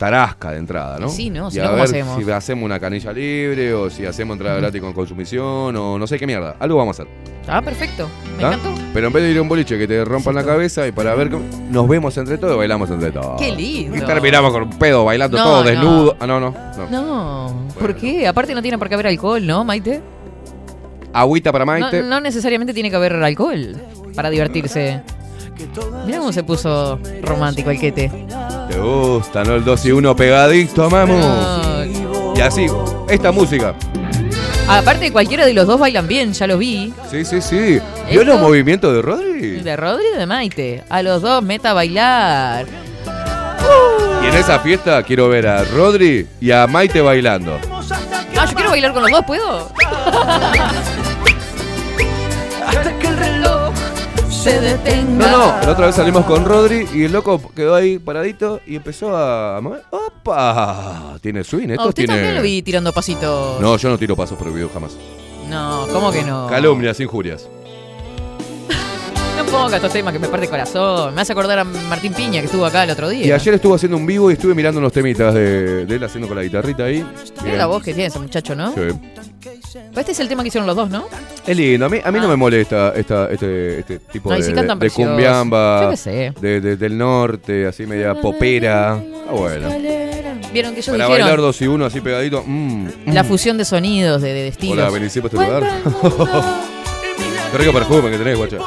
tarasca 0.00 0.52
de 0.52 0.56
entrada, 0.58 0.98
¿no? 0.98 1.10
Sí, 1.10 1.28
¿no? 1.28 1.50
Si 1.50 1.58
y 1.58 1.60
no, 1.60 1.66
a 1.66 1.68
¿cómo 1.72 1.82
ver 1.82 1.90
hacemos? 1.90 2.24
si 2.24 2.30
hacemos 2.30 2.64
una 2.64 2.80
canilla 2.80 3.12
libre 3.12 3.74
o 3.74 3.90
si 3.90 4.06
hacemos 4.06 4.34
entrada 4.36 4.56
gratis 4.56 4.80
con 4.80 4.94
consumición 4.94 5.76
o 5.76 5.98
no 5.98 6.06
sé 6.06 6.18
qué 6.18 6.26
mierda. 6.26 6.56
Algo 6.58 6.78
vamos 6.78 6.98
a 6.98 7.02
hacer. 7.02 7.14
Ah, 7.46 7.60
perfecto. 7.60 8.08
Me 8.38 8.44
encantó. 8.44 8.72
Pero 8.94 9.08
en 9.08 9.12
vez 9.12 9.22
de 9.24 9.30
ir 9.32 9.36
a 9.36 9.42
un 9.42 9.48
boliche 9.50 9.78
que 9.78 9.86
te 9.86 10.02
rompan 10.02 10.34
la 10.36 10.42
cabeza 10.44 10.86
y 10.88 10.92
para 10.92 11.14
ver 11.14 11.28
cómo 11.28 11.44
nos 11.70 11.86
vemos 11.86 12.16
entre 12.16 12.38
todos, 12.38 12.56
bailamos 12.56 12.90
entre 12.90 13.10
todos. 13.12 13.38
Qué 13.38 13.54
lindo. 13.54 13.94
Y 13.98 14.00
terminamos 14.00 14.50
con 14.52 14.62
un 14.62 14.70
pedo 14.78 15.04
bailando 15.04 15.36
No, 15.36 15.44
todo 15.44 15.64
no. 15.64 15.68
desnudo. 15.68 16.16
Ah, 16.18 16.26
no, 16.26 16.40
no. 16.40 16.54
no. 16.78 16.90
No, 16.90 17.68
¿por 17.78 17.94
qué? 17.94 18.26
Aparte 18.26 18.54
no 18.54 18.62
tiene 18.62 18.78
por 18.78 18.88
qué 18.88 18.94
haber 18.94 19.08
alcohol, 19.08 19.46
¿no, 19.46 19.64
Maite? 19.64 20.00
Agüita 21.12 21.52
para 21.52 21.66
No, 21.66 21.72
Maite. 21.72 22.02
no 22.04 22.20
necesariamente 22.22 22.72
tiene 22.72 22.88
que 22.88 22.96
haber 22.96 23.12
alcohol 23.16 23.76
para 24.14 24.30
divertirse. 24.30 25.02
Mira 26.06 26.18
cómo 26.20 26.32
se 26.32 26.42
puso 26.42 26.98
romántico 27.22 27.68
el 27.70 27.78
quete. 27.78 28.10
Te 28.70 28.78
gusta, 28.78 29.42
¿no? 29.44 29.56
El 29.56 29.64
2 29.64 29.84
y 29.86 29.92
1 29.92 30.16
pegadito, 30.16 30.88
vamos. 30.88 31.86
Y 32.36 32.40
así, 32.40 32.66
esta 33.08 33.32
música. 33.32 33.74
Aparte, 34.68 35.10
cualquiera 35.10 35.44
de 35.44 35.52
los 35.52 35.66
dos 35.66 35.80
bailan 35.80 36.06
bien, 36.06 36.32
ya 36.32 36.46
lo 36.46 36.56
vi. 36.56 36.94
Sí, 37.10 37.24
sí, 37.24 37.40
sí. 37.40 37.80
¿Vio 38.08 38.22
los 38.22 38.40
movimientos 38.40 38.94
de 38.94 39.02
Rodri? 39.02 39.60
De 39.60 39.76
Rodri 39.76 40.04
y 40.14 40.18
de 40.18 40.26
Maite. 40.26 40.84
A 40.88 41.02
los 41.02 41.20
dos 41.22 41.42
meta 41.42 41.70
a 41.70 41.74
bailar. 41.74 42.66
Y 44.22 44.26
en 44.26 44.34
esa 44.34 44.60
fiesta 44.60 45.02
quiero 45.02 45.28
ver 45.28 45.48
a 45.48 45.64
Rodri 45.64 46.28
y 46.40 46.52
a 46.52 46.68
Maite 46.68 47.00
bailando. 47.00 47.58
Ah, 48.38 48.46
yo 48.46 48.54
quiero 48.54 48.70
bailar 48.70 48.92
con 48.92 49.02
los 49.02 49.10
dos, 49.10 49.24
¿puedo? 49.26 49.72
Hasta 52.66 52.98
que 53.00 53.06
el 53.08 53.16
reloj 53.16 53.39
se 54.42 54.60
detenga. 54.60 55.30
No, 55.30 55.38
no, 55.38 55.66
la 55.66 55.72
otra 55.72 55.86
vez 55.86 55.94
salimos 55.96 56.24
con 56.24 56.44
Rodri 56.44 56.86
y 56.94 57.04
el 57.04 57.12
loco 57.12 57.40
quedó 57.54 57.74
ahí 57.74 57.98
paradito 57.98 58.60
y 58.66 58.76
empezó 58.76 59.14
a 59.16 59.60
mover. 59.60 59.82
¡Opa! 59.90 61.18
Tiene 61.20 61.44
swing, 61.44 61.68
Ah, 61.70 61.72
esto 61.72 61.88
usted 61.88 62.04
tiene. 62.06 62.14
también 62.14 62.34
lo 62.36 62.42
vi 62.42 62.62
tirando 62.62 62.92
pasitos. 62.92 63.60
No, 63.60 63.76
yo 63.76 63.88
no 63.90 63.98
tiro 63.98 64.16
pasos 64.16 64.38
prohibidos 64.38 64.70
jamás. 64.72 64.96
No, 65.48 65.86
¿cómo 65.92 66.10
que 66.12 66.22
no? 66.22 66.46
Calumnias, 66.48 67.00
injurias. 67.00 67.46
No 69.40 69.46
ponga 69.46 69.76
estos 69.76 69.92
temas 69.92 70.12
que 70.12 70.18
me 70.18 70.28
parte 70.28 70.44
el 70.44 70.50
corazón. 70.50 71.14
Me 71.14 71.22
hace 71.22 71.32
acordar 71.32 71.58
a 71.60 71.64
Martín 71.64 72.12
Piña 72.12 72.40
que 72.40 72.46
estuvo 72.46 72.66
acá 72.66 72.84
el 72.84 72.90
otro 72.90 73.08
día. 73.08 73.24
Y 73.26 73.32
ayer 73.32 73.54
estuvo 73.54 73.74
haciendo 73.74 73.96
un 73.96 74.04
vivo 74.04 74.30
y 74.30 74.34
estuve 74.34 74.54
mirando 74.54 74.80
unos 74.80 74.92
temitas 74.92 75.32
de, 75.32 75.86
de 75.86 75.96
él 75.96 76.04
haciendo 76.04 76.28
con 76.28 76.36
la 76.36 76.42
guitarrita 76.42 76.84
ahí. 76.84 77.04
Mira 77.42 77.56
la 77.56 77.64
voz 77.66 77.82
que 77.82 77.94
tiene 77.94 78.08
ese 78.08 78.18
muchacho, 78.18 78.54
¿no? 78.54 78.68
Sí. 78.72 78.80
Pero 79.72 80.00
este 80.00 80.12
es 80.12 80.20
el 80.20 80.28
tema 80.28 80.42
que 80.42 80.48
hicieron 80.48 80.66
los 80.66 80.76
dos, 80.76 80.90
¿no? 80.90 81.06
Es 81.46 81.56
lindo, 81.56 81.86
a 81.86 81.88
mí, 81.88 81.98
a 82.04 82.10
mí 82.12 82.20
no 82.20 82.28
me 82.28 82.36
molesta 82.36 82.92
esta, 82.94 83.30
este, 83.30 83.78
este 83.80 83.98
tipo 84.00 84.30
Ah. 84.30 84.36
De, 84.36 84.42
sí 84.42 84.52
de, 84.52 84.90
cumbiamba, 84.90 85.84
Yo 85.84 85.90
qué 85.90 85.96
sé. 85.96 86.32
de- 86.38 86.60
de- 86.60 86.76
del 86.76 86.98
norte, 86.98 87.66
así 87.66 87.86
media 87.86 88.14
popera. 88.14 88.92
Ah, 88.92 89.32
bueno. 89.32 89.68
Vieron 90.52 90.74
que 90.74 90.80
ellos 90.80 90.86
Para 90.92 91.04
dijeron 91.06 91.08
bailar 91.08 91.40
dos 91.40 91.62
y 91.62 91.66
uno 91.66 91.86
así 91.86 92.00
pegadito. 92.02 92.44
mm, 92.46 92.84
mm. 93.06 93.12
la 93.14 93.24
fusión 93.24 93.56
de 93.56 93.64
sonidos, 93.64 94.20
de, 94.20 94.34
de 94.34 94.48
estilos. 94.48 94.76
Hola, 94.78 94.90
venís 94.90 95.14
para 95.14 95.26
este 95.26 95.36
lugar. 95.36 96.42
Qué 97.52 97.58
rico 97.58 97.72
perfume 97.72 98.10
que 98.10 98.18
tenés, 98.18 98.36
guacha. 98.36 98.58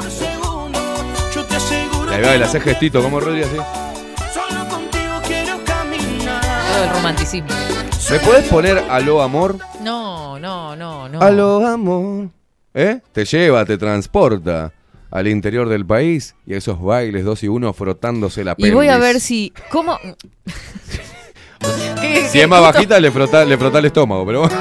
Y 2.14 2.16
ahí 2.16 2.22
va, 2.22 2.36
y 2.36 2.40
le 2.40 2.46
hace 2.46 2.60
gestito 2.60 3.02
como 3.02 3.20
Rodri 3.20 3.44
así. 3.44 3.56
Todo 6.72 6.84
el 6.84 6.90
romanticismo. 6.92 7.50
¿Me 8.12 8.20
puedes 8.20 8.48
poner 8.50 8.78
aló 8.90 9.22
amor? 9.22 9.58
No, 9.82 10.38
no, 10.40 10.76
no, 10.76 11.10
no. 11.10 11.20
Aló 11.22 11.66
amor. 11.66 12.30
¿Eh? 12.74 13.00
Te 13.12 13.26
lleva, 13.26 13.66
te 13.66 13.78
transporta 13.78 14.72
al 15.12 15.28
interior 15.28 15.70
del 15.70 15.86
país 15.86 16.36
y 16.46 16.54
a 16.56 16.58
esos 16.58 16.82
bailes 16.82 17.24
dos 17.24 17.44
y 17.44 17.48
uno 17.48 17.72
frotándose 17.74 18.44
la 18.44 18.54
Y 18.54 18.56
pelvis. 18.56 18.74
voy 18.74 18.88
a 18.90 18.98
ver 18.98 19.20
si. 19.20 19.54
¿Cómo? 19.72 19.98
¿Qué- 22.02 22.26
Si 22.28 22.34
qué- 22.34 22.42
es 22.44 22.48
más 22.50 22.62
bajita, 22.62 23.00
le 23.00 23.12
frota, 23.12 23.46
le 23.46 23.58
frota 23.58 23.80
el 23.80 23.86
estómago, 23.86 24.26
pero 24.26 24.40
bueno. 24.42 24.56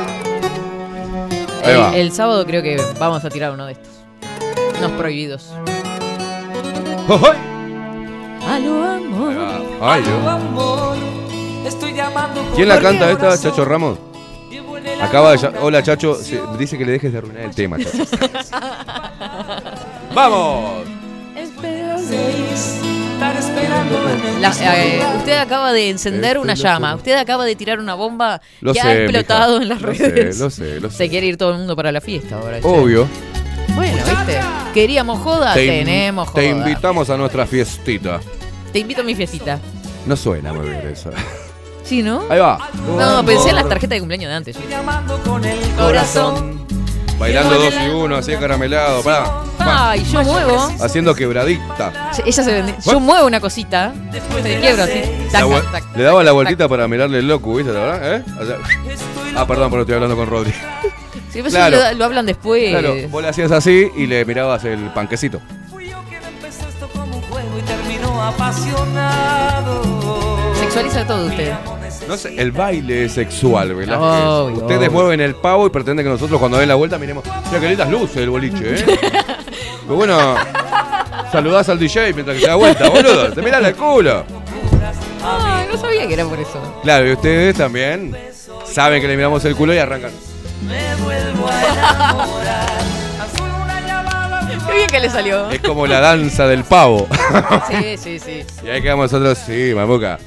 Ahí 1.64 1.76
va. 1.76 1.88
El, 1.94 2.00
el 2.02 2.12
sábado 2.12 2.44
creo 2.46 2.62
que 2.62 2.80
vamos 2.98 3.24
a 3.24 3.30
tirar 3.30 3.52
uno 3.52 3.66
de 3.66 3.72
estos. 3.72 3.88
Unos 4.78 4.92
prohibidos. 4.92 5.52
¡Ay! 7.08 7.38
Aló, 8.48 8.84
amor. 8.84 9.34
Ay, 9.80 10.02
Dios. 10.02 10.26
Amor, 10.26 10.96
estoy 11.66 11.92
llamando 11.94 12.42
por 12.42 12.54
¿Quién 12.54 12.68
la 12.68 12.80
canta 12.80 13.10
esta? 13.10 13.20
corazón. 13.24 13.50
Chacho 13.50 13.64
Ramos. 13.64 13.98
Acaba 15.00 15.32
de 15.36 15.48
Hola, 15.60 15.82
Chacho. 15.82 16.14
Se- 16.14 16.40
dice 16.58 16.78
que 16.78 16.84
le 16.84 16.92
dejes 16.92 17.12
de 17.12 17.18
arruinar 17.18 17.42
el 17.44 17.54
tema, 17.54 17.76
Chacho. 17.78 18.04
¡Vamos! 20.14 20.82
Estar 22.12 23.36
esperando 23.36 23.96
en 24.10 24.34
el 24.34 24.42
La- 24.42 24.48
mismo 24.50 24.66
eh, 24.72 25.00
usted 25.18 25.38
acaba 25.38 25.72
de 25.72 25.90
encender 25.90 26.38
una 26.38 26.54
loco. 26.54 26.62
llama. 26.64 26.94
Usted 26.96 27.12
acaba 27.16 27.44
de 27.44 27.54
tirar 27.56 27.78
una 27.78 27.94
bomba 27.94 28.40
Lo 28.60 28.72
que 28.72 28.80
sé, 28.80 28.86
ha 28.88 28.94
explotado 29.02 29.60
mija. 29.60 29.62
en 29.62 29.68
las 29.68 29.82
Lo 29.82 29.94
sé, 29.94 30.08
redes. 30.10 30.38
lo 30.40 30.50
sé, 30.50 30.80
lo 30.80 30.90
Se 30.90 31.08
quiere 31.08 31.26
ir 31.28 31.36
todo 31.36 31.52
el 31.52 31.58
mundo 31.58 31.76
para 31.76 31.92
la 31.92 32.00
fiesta 32.00 32.36
ahora. 32.36 32.60
che. 32.60 32.66
Obvio. 32.66 33.06
Bueno, 33.74 33.96
¿viste? 34.04 34.40
Queríamos 34.74 35.18
joda, 35.20 35.54
Te 35.54 35.66
tenemos 35.66 36.28
joda. 36.28 36.40
Te 36.42 36.48
invitamos 36.48 37.10
a 37.10 37.16
nuestra 37.16 37.46
fiestita. 37.46 38.20
Te 38.72 38.78
invito 38.78 39.02
a 39.02 39.04
mi 39.04 39.14
fiestita. 39.14 39.58
No 40.06 40.16
suena 40.16 40.52
muy 40.52 40.68
bien 40.68 40.88
eso. 40.92 41.10
¿Sí, 41.84 42.02
no? 42.02 42.22
Ahí 42.30 42.38
va. 42.38 42.70
No, 42.98 43.24
pensé 43.24 43.50
en 43.50 43.56
las 43.56 43.68
tarjetas 43.68 43.96
de 43.96 43.98
cumpleaños 44.00 44.30
de 44.30 44.34
antes. 44.36 44.56
Llamando 44.68 45.18
con 45.22 45.44
el 45.44 45.58
Corazón. 45.76 46.62
Bailando 47.18 47.54
dos 47.56 47.74
y 47.74 47.88
uno, 47.88 48.16
así 48.16 48.34
caramelado. 48.36 49.02
Pará. 49.02 49.42
Ay, 49.58 50.04
yo 50.10 50.22
muevo. 50.24 50.56
Haciendo 50.80 51.14
quebradita. 51.14 52.10
Ella 52.24 52.42
se 52.42 52.52
vende. 52.52 52.74
Yo 52.84 52.98
muevo 52.98 53.26
una 53.26 53.40
cosita. 53.40 53.92
Me 54.42 54.58
quiebro 54.60 54.82
así. 54.84 55.02
Le 55.94 56.02
daba 56.02 56.24
la 56.24 56.32
vueltita 56.32 56.68
para 56.68 56.88
mirarle 56.88 57.18
el 57.18 57.28
loco, 57.28 57.54
¿viste? 57.54 57.72
La 57.72 57.80
verdad, 57.80 58.14
¿eh? 58.16 58.24
O 58.40 58.44
sea- 58.46 58.56
ah, 59.36 59.46
perdón, 59.46 59.70
pero 59.70 59.82
estoy 59.82 59.94
hablando 59.96 60.16
con 60.16 60.26
Rodri. 60.28 60.52
Sí, 61.32 61.38
eso 61.40 61.48
Claro. 61.50 61.76
lo, 61.76 61.94
lo 61.98 62.04
hablan 62.04 62.26
después. 62.26 62.70
Claro, 62.70 62.94
vos 63.08 63.22
le 63.22 63.28
hacías 63.28 63.50
así 63.52 63.88
y 63.96 64.06
le 64.06 64.24
mirabas 64.24 64.64
el 64.64 64.78
panquecito. 64.90 65.40
juego 67.30 67.58
y 67.58 67.62
terminó 67.62 68.22
apasionado. 68.22 69.82
Sexualiza 70.54 71.06
todo 71.06 71.26
usted. 71.26 71.52
No 72.08 72.16
sé, 72.16 72.34
el 72.36 72.52
baile 72.52 73.04
es 73.04 73.12
sexual, 73.12 73.74
¿verdad? 73.74 74.44
Ustedes 74.50 74.90
mueven 74.90 75.20
el 75.20 75.34
pavo 75.36 75.66
y 75.66 75.70
pretenden 75.70 76.04
que 76.04 76.10
nosotros 76.10 76.38
cuando 76.40 76.58
den 76.58 76.68
la 76.68 76.74
vuelta 76.74 76.98
miremos. 76.98 77.24
Mira 77.46 77.60
qué 77.60 77.68
lindas 77.68 77.88
luces 77.90 78.16
el 78.18 78.30
boliche, 78.30 78.74
¿eh? 78.74 78.84
Pero 79.82 79.96
bueno, 79.96 80.34
saludás 81.30 81.68
al 81.68 81.78
DJ 81.78 82.12
mientras 82.12 82.36
que 82.36 82.42
se 82.42 82.48
da 82.48 82.54
vuelta, 82.56 82.88
boludo. 82.88 83.32
Te 83.32 83.42
mirás 83.42 83.64
el 83.64 83.74
culo. 83.74 84.24
Ay, 85.24 85.66
no 85.70 85.78
sabía 85.78 86.06
que 86.08 86.14
era 86.14 86.24
por 86.24 86.38
eso. 86.40 86.80
Claro, 86.82 87.06
y 87.08 87.12
ustedes 87.12 87.56
también 87.56 88.16
saben 88.64 89.00
que 89.00 89.06
le 89.08 89.16
miramos 89.16 89.44
el 89.44 89.54
culo 89.54 89.72
y 89.74 89.78
arrancan. 89.78 90.10
Me 90.66 90.94
vuelvo 90.96 91.48
a 91.48 91.62
enamorar. 91.62 92.70
Azul 93.20 93.48
una 93.62 93.80
llamada. 93.80 94.48
Qué 94.66 94.72
bien 94.74 94.90
que 94.90 95.00
le 95.00 95.10
salió. 95.10 95.50
Es 95.50 95.60
como 95.60 95.86
la 95.86 96.00
danza 96.00 96.46
del 96.46 96.64
pavo. 96.64 97.06
Sí, 97.70 97.96
sí, 97.96 98.18
sí. 98.18 98.44
y 98.64 98.68
ahí 98.68 98.82
quedamos 98.82 99.10
nosotros, 99.12 99.38
sí, 99.46 99.72
mamuca. 99.74 100.18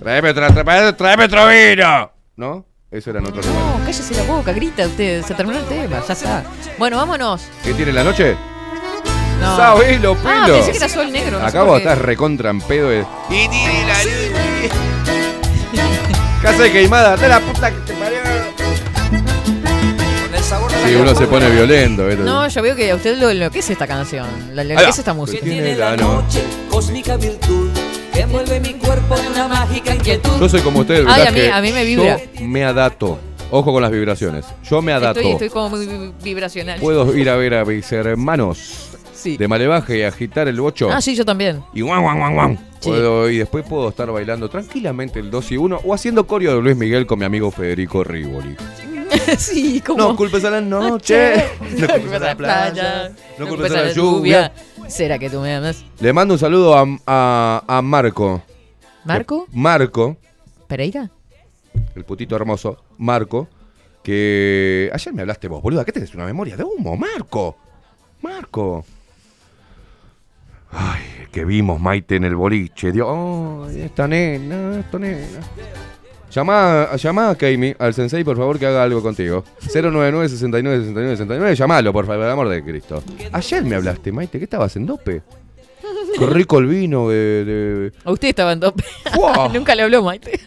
Tráeme, 0.00 0.34
tra- 0.34 0.50
tra- 0.52 0.96
tráeme 0.96 1.24
otro 1.24 1.46
vino. 1.48 2.10
¿No? 2.36 2.64
Eso 2.90 3.10
era 3.10 3.18
en 3.20 3.26
otro 3.26 3.42
lugar. 3.42 3.56
No, 3.78 3.84
cállese 3.84 4.14
la 4.14 4.22
boca, 4.22 4.52
grita 4.52 4.86
usted. 4.86 5.22
Se 5.24 5.34
terminó 5.34 5.58
el 5.58 5.64
tema, 5.66 6.02
ya 6.06 6.12
está. 6.12 6.44
Bueno, 6.78 6.96
vámonos. 6.98 7.42
¿Qué 7.64 7.74
tiene 7.74 7.92
la 7.92 8.04
noche? 8.04 8.36
No. 9.40 9.56
Sabelo, 9.56 10.14
pelo. 10.16 10.30
Ah, 10.34 10.46
pensé 10.46 10.70
que 10.72 10.76
era 10.78 10.88
sol 10.88 11.10
negro. 11.12 11.38
no 11.38 11.44
sé 11.44 11.46
Acabo 11.46 11.66
por 11.72 11.76
de 11.78 11.82
qué. 11.82 11.88
estar 11.90 12.06
recontra 12.06 12.50
en 12.50 12.60
pedo. 12.60 12.88
de- 12.90 13.04
Y 13.30 13.48
tiene 13.48 13.86
la 13.86 14.02
luz. 14.04 14.72
Casa 16.42 16.62
de 16.62 16.72
queimada, 16.72 17.16
de 17.16 17.28
la 17.28 17.40
puta 17.40 17.70
que 17.70 17.76
te 17.78 17.92
parió. 17.94 18.05
Sí, 20.86 20.94
uno 20.94 21.14
se 21.14 21.26
pone 21.26 21.50
violento. 21.50 22.08
¿eh? 22.08 22.16
No, 22.16 22.46
yo 22.48 22.62
veo 22.62 22.76
que 22.76 22.90
a 22.90 22.94
usted 22.94 23.18
lo 23.18 23.30
enloquece 23.30 23.72
esta 23.72 23.86
canción. 23.86 24.26
Ahí 24.56 24.60
enloquece 24.70 25.00
esta 25.00 25.14
música. 25.14 25.42
Que 25.44 25.50
tiene 25.50 25.74
la 25.76 25.90
la 25.90 25.96
no- 25.96 26.22
noche, 26.22 26.42
cósmica 26.70 27.16
virtud, 27.16 27.70
que 28.12 28.20
envuelve 28.20 28.60
mi 28.60 28.74
cuerpo 28.74 29.16
en 29.18 29.26
una 29.32 29.48
mágica 29.48 29.94
inquietud. 29.94 30.30
Yo 30.38 30.48
soy 30.48 30.60
como 30.60 30.80
usted, 30.80 30.98
Ay, 30.98 31.04
¿verdad? 31.04 31.26
a 31.28 31.30
mí- 31.32 31.36
que 31.40 31.50
a 31.52 31.60
mí 31.60 31.72
me 31.72 31.84
vibra. 31.84 32.18
Yo 32.38 32.44
me 32.46 32.64
adapto. 32.64 33.18
Ojo 33.50 33.72
con 33.72 33.80
las 33.82 33.90
vibraciones. 33.92 34.44
Yo 34.68 34.82
me 34.82 34.92
adapto. 34.92 35.20
Estoy, 35.20 35.32
estoy 35.32 35.48
como 35.50 35.70
muy 35.70 35.86
vi- 35.86 36.12
vibracional. 36.22 36.80
Puedo 36.80 37.16
ir 37.16 37.30
a 37.30 37.36
ver 37.36 37.54
a 37.54 37.64
mis 37.64 37.90
hermanos 37.92 38.88
Sí. 39.14 39.36
de 39.36 39.48
Malevaje 39.48 39.98
y 39.98 40.02
agitar 40.02 40.46
el 40.48 40.60
bocho. 40.60 40.90
Ah, 40.92 41.00
sí, 41.00 41.14
yo 41.14 41.24
también. 41.24 41.62
Y 41.72 41.80
guan, 41.82 42.02
guan, 42.02 42.18
guan, 42.18 42.34
guan. 42.34 42.58
Sí. 42.80 42.88
Puedo, 42.90 43.30
y 43.30 43.38
después 43.38 43.64
puedo 43.68 43.88
estar 43.88 44.10
bailando 44.10 44.48
tranquilamente 44.48 45.18
el 45.20 45.30
2 45.30 45.50
y 45.52 45.56
1 45.56 45.80
o 45.84 45.94
haciendo 45.94 46.26
coreo 46.26 46.56
de 46.56 46.62
Luis 46.62 46.76
Miguel 46.76 47.06
con 47.06 47.18
mi 47.18 47.24
amigo 47.24 47.50
Federico 47.50 48.02
Rivoli. 48.04 48.56
sí, 49.38 49.80
como. 49.80 49.98
No 49.98 50.16
culpes 50.16 50.44
a 50.44 50.50
la 50.50 50.60
noche. 50.60 51.44
No 51.78 51.86
culpes 51.88 52.12
a 52.12 52.18
la 52.18 52.34
playa. 52.36 53.12
No 53.38 53.46
culpes 53.48 53.72
a 53.72 53.82
la 53.82 53.92
lluvia. 53.92 54.52
¿Será 54.88 55.18
que 55.18 55.28
tú 55.30 55.40
me 55.40 55.54
amas? 55.54 55.84
Le 56.00 56.12
mando 56.12 56.34
un 56.34 56.38
saludo 56.40 56.76
a, 56.76 56.84
a, 57.06 57.64
a 57.66 57.82
Marco. 57.82 58.42
¿Marco? 59.04 59.46
Marco, 59.52 60.16
¿Pereira? 60.66 61.10
el 61.94 62.04
putito 62.04 62.34
hermoso. 62.36 62.82
Marco. 62.98 63.48
Que 64.02 64.88
ayer 64.92 65.12
me 65.12 65.22
hablaste 65.22 65.48
vos, 65.48 65.60
boluda. 65.62 65.84
¿Qué 65.84 65.90
tenés 65.92 66.14
una 66.14 66.24
memoria 66.24 66.56
de 66.56 66.62
humo? 66.64 66.96
Marco. 66.96 67.56
Marco. 68.22 68.84
Ay, 70.70 71.02
que 71.32 71.44
vimos 71.44 71.80
Maite 71.80 72.16
en 72.16 72.24
el 72.24 72.36
boliche. 72.36 72.92
Dios, 72.92 73.08
ay, 73.68 73.80
esta 73.82 74.06
nena, 74.06 74.78
esta 74.80 74.98
nena. 74.98 75.40
Llama, 76.36 76.94
llama 76.96 77.30
a 77.30 77.34
Keimi, 77.34 77.74
al 77.78 77.94
sensei, 77.94 78.22
por 78.22 78.36
favor, 78.36 78.58
que 78.58 78.66
haga 78.66 78.82
algo 78.82 79.00
contigo. 79.00 79.42
099 79.72 80.28
69 80.28 80.78
69 80.80 81.16
69 81.16 81.54
Llamalo, 81.56 81.92
por 81.94 82.04
favor, 82.04 82.18
por 82.20 82.26
el 82.26 82.32
amor 82.32 82.48
de 82.50 82.62
Cristo. 82.62 83.02
Ayer 83.32 83.64
me 83.64 83.74
hablaste, 83.76 84.12
Maite, 84.12 84.36
¿qué 84.38 84.44
estabas 84.44 84.76
en 84.76 84.84
dope? 84.84 85.22
Qué 86.18 86.26
rico 86.26 86.58
el 86.58 86.66
vino 86.66 87.08
de... 87.08 87.44
de- 87.46 87.92
A 88.04 88.12
usted 88.12 88.28
estaba 88.28 88.52
en. 88.52 88.60
¡Fua! 89.14 89.48
Nunca 89.54 89.74
le 89.74 89.82
habló 89.84 90.02
Maite. 90.02 90.38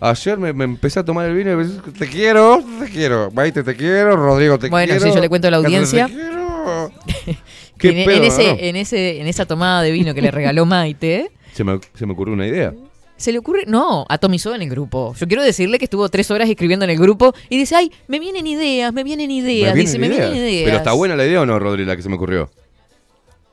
Ayer 0.00 0.38
me, 0.38 0.52
me 0.52 0.64
empecé 0.64 0.98
a 0.98 1.04
tomar 1.04 1.26
el 1.28 1.36
vino 1.36 1.52
y 1.52 1.56
me 1.56 1.64
decís, 1.64 1.80
te 1.96 2.08
quiero, 2.08 2.60
te 2.80 2.90
quiero. 2.90 3.30
Maite, 3.30 3.62
te 3.62 3.76
quiero. 3.76 4.16
Rodrigo, 4.16 4.58
te 4.58 4.68
Bueno, 4.68 4.90
quiero. 4.92 5.06
si 5.06 5.14
yo 5.14 5.20
le 5.20 5.28
cuento 5.28 5.46
a 5.46 5.50
la 5.52 5.58
audiencia. 5.58 6.06
te 6.08 6.14
quiero. 6.14 6.90
En, 7.26 7.36
¿Qué 7.78 8.00
en 8.00 8.06
pedo, 8.06 8.24
ese, 8.24 8.44
no? 8.54 8.56
en, 8.58 8.74
ese, 8.74 9.20
en 9.20 9.28
esa 9.28 9.46
tomada 9.46 9.82
de 9.82 9.92
vino 9.92 10.14
que 10.14 10.20
le 10.22 10.32
regaló 10.32 10.66
Maite, 10.66 11.30
Se 11.54 11.62
me, 11.62 11.78
se 11.94 12.06
me 12.06 12.12
ocurrió 12.14 12.34
una 12.34 12.46
idea. 12.48 12.74
Se 13.18 13.30
le 13.32 13.38
ocurre. 13.38 13.64
No, 13.66 14.06
atomizó 14.08 14.54
en 14.54 14.62
el 14.62 14.70
grupo. 14.70 15.14
Yo 15.18 15.28
quiero 15.28 15.42
decirle 15.42 15.78
que 15.78 15.84
estuvo 15.84 16.08
tres 16.08 16.30
horas 16.30 16.48
escribiendo 16.48 16.84
en 16.86 16.90
el 16.92 16.98
grupo 16.98 17.34
y 17.50 17.58
dice: 17.58 17.76
Ay, 17.76 17.92
me 18.06 18.18
vienen 18.18 18.46
ideas, 18.46 18.90
me 18.94 19.04
vienen 19.04 19.30
ideas. 19.30 19.74
Me 19.74 19.80
dice: 19.80 19.98
vienen 19.98 20.10
Me 20.18 20.24
ideas. 20.24 20.32
vienen 20.32 20.50
ideas. 20.50 20.64
Pero 20.64 20.76
está 20.78 20.92
buena 20.94 21.14
la 21.16 21.26
idea 21.26 21.42
o 21.42 21.46
no, 21.46 21.58
Rodri, 21.58 21.84
la 21.84 21.94
que 21.96 22.02
se 22.02 22.08
me 22.08 22.14
ocurrió. 22.14 22.48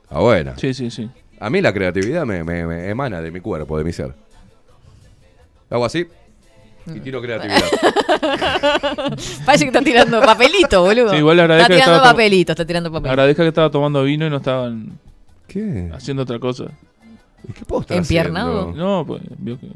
Está 0.03 0.19
buena. 0.19 0.57
Sí, 0.57 0.73
sí, 0.73 0.89
sí. 0.89 1.09
A 1.39 1.49
mí 1.49 1.59
la 1.61 1.73
creatividad 1.73 2.25
me, 2.25 2.43
me- 2.45 2.65
me 2.65 2.89
emana 2.89 3.21
de 3.21 3.29
mi 3.31 3.41
cuerpo, 3.41 3.77
de 3.77 3.83
mi 3.83 3.91
ser. 3.91 4.13
Hago 5.69 5.83
así 5.83 6.05
y 6.95 6.99
tiro 6.99 7.19
creatividad. 7.21 7.59
Parece 9.45 9.65
que 9.65 9.69
está 9.69 9.81
tirando 9.81 10.21
papelito, 10.21 10.83
boludo. 10.83 11.09
Sí, 11.11 11.17
igual 11.17 11.37
le 11.37 11.43
agradezco 11.43 11.63
Está 11.63 11.73
que 11.73 11.81
tirando 11.81 11.95
estaba 11.95 12.09
to- 12.09 12.15
papelito, 12.15 12.51
está 12.51 12.65
tirando 12.65 12.91
papelito. 12.91 13.09
Agradezca 13.11 13.41
que 13.43 13.47
estaba 13.49 13.69
tomando 13.71 14.03
vino 14.03 14.27
y 14.27 14.29
no 14.29 14.37
estaban 14.37 14.99
¿Qué? 15.47 15.89
haciendo 15.93 16.23
otra 16.23 16.39
cosa. 16.39 16.65
¿Y 17.49 17.53
qué 17.53 17.65
puedo 17.65 17.81
estar 17.81 17.97
¿Empiernado? 17.97 18.59
haciendo? 18.61 18.83
No, 18.83 19.05
pues, 19.05 19.21
vio 19.37 19.59
que. 19.59 19.67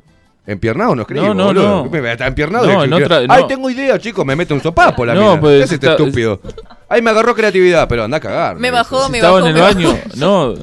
¿Empiernado 0.48 0.96
no 0.96 1.02
escribo, 1.04 1.28
No, 1.28 1.34
no, 1.36 1.46
boludo? 1.46 1.84
no. 1.86 1.92
¿Qué 1.92 2.02
me- 2.02 2.12
¿Está 2.12 2.26
empiernado? 2.26 2.66
No, 2.66 2.80
¿Qué- 2.80 2.86
en 2.86 2.90
qué- 2.98 3.04
otra- 3.04 3.18
Ay, 3.30 3.42
no. 3.44 3.48
tengo 3.48 3.70
idea, 3.70 4.00
chicos, 4.00 4.26
me 4.26 4.36
mete 4.36 4.54
un 4.54 4.62
sopapo 4.62 5.06
la 5.06 5.14
No, 5.14 5.22
mina. 5.22 5.40
pues, 5.42 5.58
¿Qué 5.60 5.64
es 5.66 5.72
este 5.74 5.88
está- 5.90 6.04
estúpido? 6.04 6.42
Ay, 6.88 7.02
me 7.04 7.12
agarró 7.12 7.36
creatividad, 7.36 7.88
pero 7.88 8.04
anda 8.04 8.18
a 8.18 8.20
cagar. 8.20 8.56
Me 8.58 8.72
bajó, 8.72 9.10
me 9.10 9.20
Estaba 9.20 9.36
bajó. 9.42 9.48
en 9.48 9.56
el 9.56 9.62
baño. 9.62 9.96
No, 10.16 10.56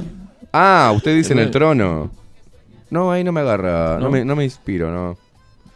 Ah, 0.52 0.90
usted 0.96 1.14
dice 1.14 1.34
en 1.34 1.38
el 1.40 1.50
trono. 1.50 2.10
No, 2.90 3.12
ahí 3.12 3.22
no 3.22 3.30
me 3.32 3.40
agarra, 3.42 3.94
no, 3.98 4.06
No. 4.06 4.10
me, 4.10 4.24
no 4.24 4.34
me 4.34 4.44
inspiro, 4.44 4.90
no. 4.90 5.16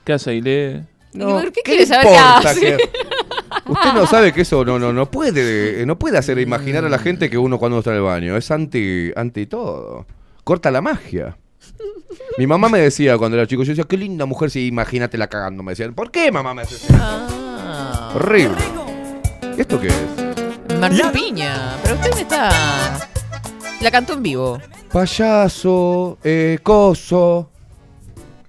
¿qué 0.05 0.15
hace? 0.15 0.35
Y 0.35 0.41
lee. 0.41 0.81
¿Y 1.13 1.19
por 1.19 1.53
qué 1.53 1.61
quiere 1.63 1.87
saber 1.87 2.07
qué 2.09 2.17
hace? 2.17 2.61
que- 2.61 2.77
Usted 3.67 3.93
no 3.93 4.07
sabe 4.07 4.33
que 4.33 4.41
eso 4.43 4.65
no, 4.65 4.79
no, 4.79 4.93
no 4.93 5.07
puede, 5.11 5.85
no 5.87 5.99
puede 5.99 6.19
hacer 6.19 6.39
imaginar 6.39 6.85
a 6.85 6.89
la 6.89 6.99
gente 6.99 7.29
que 7.31 7.37
uno 7.39 7.59
cuando 7.59 7.79
está 7.79 7.91
en 7.91 7.97
el 7.97 8.03
baño. 8.03 8.37
Es 8.37 8.51
anti, 8.51 9.11
anti 9.15 9.47
todo. 9.47 10.07
Corta 10.51 10.73
la 10.73 10.81
magia. 10.81 11.39
Mi 12.37 12.45
mamá 12.45 12.69
me 12.69 12.81
decía 12.81 13.17
cuando 13.17 13.37
era 13.37 13.47
chico, 13.47 13.63
yo 13.63 13.71
decía, 13.71 13.85
qué 13.85 13.97
linda 13.97 14.27
mujer 14.27 14.51
si 14.51 14.67
imagínate 14.67 15.17
la 15.17 15.29
cagando. 15.29 15.63
Me 15.63 15.71
decían, 15.71 15.95
¿por 15.95 16.11
qué 16.11 16.33
mamá 16.33 16.55
me 16.55 16.63
hace 16.63 16.75
eso? 16.75 16.89
Ah. 16.91 18.11
Horrible. 18.17 18.59
¿Esto 19.57 19.81
qué 19.81 19.87
es? 19.87 20.77
Martín 20.81 21.13
Piña. 21.13 21.77
Pero 21.85 21.95
usted 21.95 22.15
me 22.17 22.23
está. 22.23 23.09
La 23.81 23.93
cantó 23.93 24.15
en 24.15 24.25
vivo. 24.25 24.59
Payaso, 24.93 26.19
eh, 26.25 26.59
coso. 26.65 27.50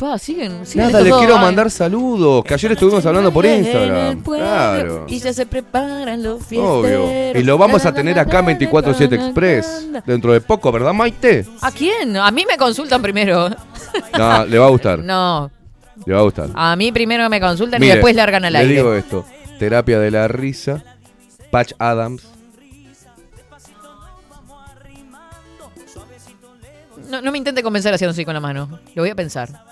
Pa, 0.01 0.17
siguen, 0.17 0.65
siguen 0.65 0.87
Nada, 0.87 1.01
le 1.03 1.11
quiero 1.11 1.37
mandar 1.37 1.69
saludos, 1.69 2.43
que 2.43 2.55
ayer 2.55 2.71
estuvimos 2.71 3.05
hablando 3.05 3.31
por 3.31 3.45
Instagram. 3.45 4.23
Claro. 4.23 5.05
Y 5.07 5.19
ya 5.19 5.31
se 5.31 5.45
preparan 5.45 6.23
los. 6.23 6.41
Obvio. 6.53 7.37
Y 7.39 7.43
lo 7.43 7.55
vamos 7.59 7.85
a 7.85 7.93
tener 7.93 8.17
acá 8.17 8.39
en 8.39 8.57
24-7 8.57 9.13
Express. 9.13 9.87
Dentro 10.03 10.33
de 10.33 10.41
poco, 10.41 10.71
¿verdad, 10.71 10.91
Maite? 10.91 11.45
¿A 11.61 11.69
quién? 11.71 12.17
A 12.17 12.31
mí 12.31 12.47
me 12.49 12.57
consultan 12.57 12.99
primero. 12.99 13.49
No, 14.17 14.45
le 14.47 14.57
va 14.57 14.65
a 14.65 14.69
gustar. 14.69 14.97
No, 15.03 15.51
Le 16.03 16.15
va 16.15 16.21
a 16.21 16.23
gustar. 16.23 16.49
a 16.55 16.75
mí 16.75 16.91
primero 16.91 17.29
me 17.29 17.39
consultan 17.39 17.79
y 17.79 17.85
Mire, 17.85 17.93
después 17.97 18.15
largan 18.15 18.43
al 18.45 18.53
le 18.53 18.59
aire. 18.59 18.73
digo 18.73 18.95
esto. 18.95 19.23
Terapia 19.59 19.99
de 19.99 20.09
la 20.09 20.27
risa. 20.27 20.83
Patch 21.51 21.73
Adams. 21.77 22.23
No, 27.07 27.21
no 27.21 27.31
me 27.31 27.37
intente 27.37 27.61
convencer 27.61 27.93
haciendo 27.93 28.13
así 28.13 28.25
con 28.25 28.33
la 28.33 28.39
mano. 28.39 28.79
Lo 28.95 29.03
voy 29.03 29.11
a 29.11 29.15
pensar. 29.15 29.70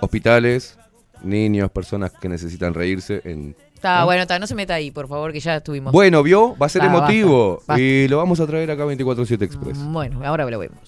Hospitales. 0.00 0.78
Niños, 1.22 1.70
personas 1.70 2.12
que 2.12 2.28
necesitan 2.28 2.74
reírse. 2.74 3.20
En... 3.24 3.56
Está 3.74 4.02
¿Eh? 4.02 4.04
bueno, 4.04 4.22
está, 4.22 4.38
no 4.38 4.46
se 4.46 4.54
meta 4.54 4.74
ahí, 4.74 4.90
por 4.92 5.08
favor, 5.08 5.32
que 5.32 5.40
ya 5.40 5.56
estuvimos. 5.56 5.92
Bueno, 5.92 6.22
vio, 6.22 6.56
va 6.56 6.66
a 6.66 6.68
ser 6.68 6.82
Ta, 6.82 6.86
emotivo. 6.88 7.56
basta, 7.56 7.72
basta. 7.72 7.82
Y 7.82 8.06
lo 8.08 8.18
vamos 8.18 8.38
a 8.40 8.46
traer 8.46 8.70
acá 8.70 8.84
a 8.84 8.86
24-7 8.86 9.42
Express. 9.42 9.78
Bueno, 9.78 10.20
ahora 10.24 10.48
lo 10.48 10.58
vemos. 10.58 10.78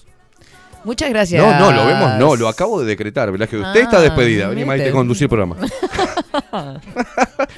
Muchas 0.83 1.09
gracias. 1.09 1.43
No, 1.43 1.59
no, 1.59 1.71
lo 1.71 1.85
vemos, 1.85 2.17
no, 2.17 2.35
lo 2.35 2.47
acabo 2.47 2.79
de 2.81 2.87
decretar, 2.87 3.29
¿verdad? 3.31 3.47
Que 3.47 3.57
usted 3.57 3.81
está 3.81 3.97
Ah, 3.97 4.01
despedida. 4.01 4.47
Vení, 4.47 4.65
Maite, 4.65 4.89
conducir 4.91 5.25
el 5.25 5.29
programa. 5.29 5.57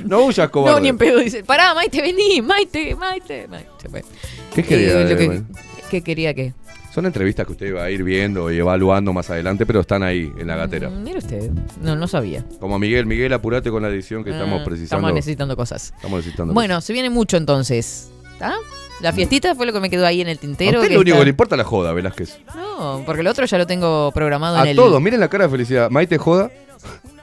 no 0.05 0.25
huyas, 0.25 0.49
cobarde. 0.49 0.75
No, 0.75 0.79
ni 0.81 0.89
en 0.89 0.97
pedo 0.97 1.19
dice. 1.19 1.43
Pará, 1.43 1.73
Maite, 1.73 2.01
vení, 2.01 2.41
Maite, 2.41 2.95
Maite, 2.95 3.47
Maite. 3.47 3.87
Bueno. 3.89 4.07
¿Qué 4.53 4.63
quería? 4.63 5.01
Eh, 5.09 5.15
que- 5.17 5.41
¿Qué 5.89 6.01
quería 6.03 6.33
qué? 6.33 6.53
Son 6.93 7.05
entrevistas 7.07 7.45
que 7.47 7.53
usted 7.53 7.75
va 7.75 7.85
a 7.85 7.89
ir 7.91 8.03
viendo 8.03 8.51
y 8.51 8.57
evaluando 8.59 9.13
más 9.13 9.29
adelante, 9.29 9.65
pero 9.65 9.79
están 9.81 10.03
ahí, 10.03 10.31
en 10.37 10.45
la 10.47 10.55
gatera. 10.55 10.89
Mm, 10.89 11.03
Mire 11.03 11.17
usted, 11.17 11.49
no, 11.81 11.95
no 11.95 12.07
sabía. 12.07 12.45
Como 12.59 12.77
Miguel, 12.77 13.05
Miguel, 13.07 13.33
apurate 13.33 13.71
con 13.71 13.81
la 13.81 13.89
edición 13.89 14.23
que 14.23 14.29
estamos 14.29 14.61
Ah, 14.61 14.63
precisando. 14.63 14.97
Estamos 14.97 15.13
necesitando 15.15 15.55
cosas. 15.55 15.91
Estamos 15.95 16.17
necesitando 16.19 16.53
Bueno, 16.53 16.81
se 16.81 16.93
viene 16.93 17.09
mucho 17.09 17.37
entonces. 17.37 18.11
¿Está? 18.33 18.53
La 19.01 19.11
fiestita 19.11 19.55
fue 19.55 19.65
lo 19.65 19.73
que 19.73 19.79
me 19.79 19.89
quedó 19.89 20.05
ahí 20.05 20.21
en 20.21 20.27
el 20.27 20.37
cosas. 20.37 20.43
A 20.51 20.55
tintero. 20.57 20.79
usted 20.81 20.89
que 20.89 20.93
lo 20.93 21.01
único 21.01 21.15
está- 21.15 21.21
que 21.21 21.25
le 21.25 21.29
importa 21.31 21.57
la 21.57 21.63
joda, 21.63 21.93
Velázquez. 21.93 22.37
No, 22.55 23.01
porque 23.05 23.21
el 23.21 23.27
otro 23.27 23.45
ya 23.45 23.57
lo 23.57 23.65
tengo 23.65 24.11
programado 24.13 24.57
en 24.57 24.61
A 24.63 24.69
el. 24.69 24.75
todos, 24.75 25.01
miren 25.01 25.19
la 25.19 25.29
cara 25.29 25.45
de 25.45 25.49
felicidad. 25.49 25.89
Maite 25.89 26.17
joda, 26.19 26.51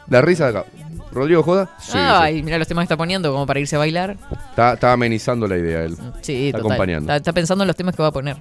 la 0.08 0.20
risa 0.20 0.50
de 0.50 0.58
acá. 0.58 0.68
Rodrigo 1.12 1.42
joda, 1.42 1.74
sí, 1.80 1.92
sí. 1.92 1.98
Ay, 1.98 2.40
mira 2.42 2.56
los 2.56 2.68
temas 2.68 2.82
que 2.82 2.86
está 2.86 2.96
poniendo 2.96 3.32
como 3.32 3.44
para 3.44 3.58
irse 3.58 3.74
a 3.74 3.80
bailar. 3.80 4.16
Está, 4.50 4.74
está 4.74 4.92
amenizando 4.92 5.46
la 5.48 5.58
idea 5.58 5.84
él. 5.84 5.96
Sí, 6.22 6.46
Está 6.48 6.58
total. 6.58 6.72
acompañando. 6.72 7.00
Está, 7.12 7.16
está 7.16 7.32
pensando 7.32 7.64
en 7.64 7.68
los 7.68 7.76
temas 7.76 7.96
que 7.96 8.02
va 8.02 8.08
a 8.08 8.12
poner. 8.12 8.36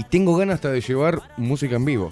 Y 0.00 0.04
tengo 0.04 0.34
ganas 0.34 0.54
hasta 0.54 0.70
de 0.70 0.80
llevar 0.80 1.20
música 1.36 1.76
en 1.76 1.84
vivo. 1.84 2.10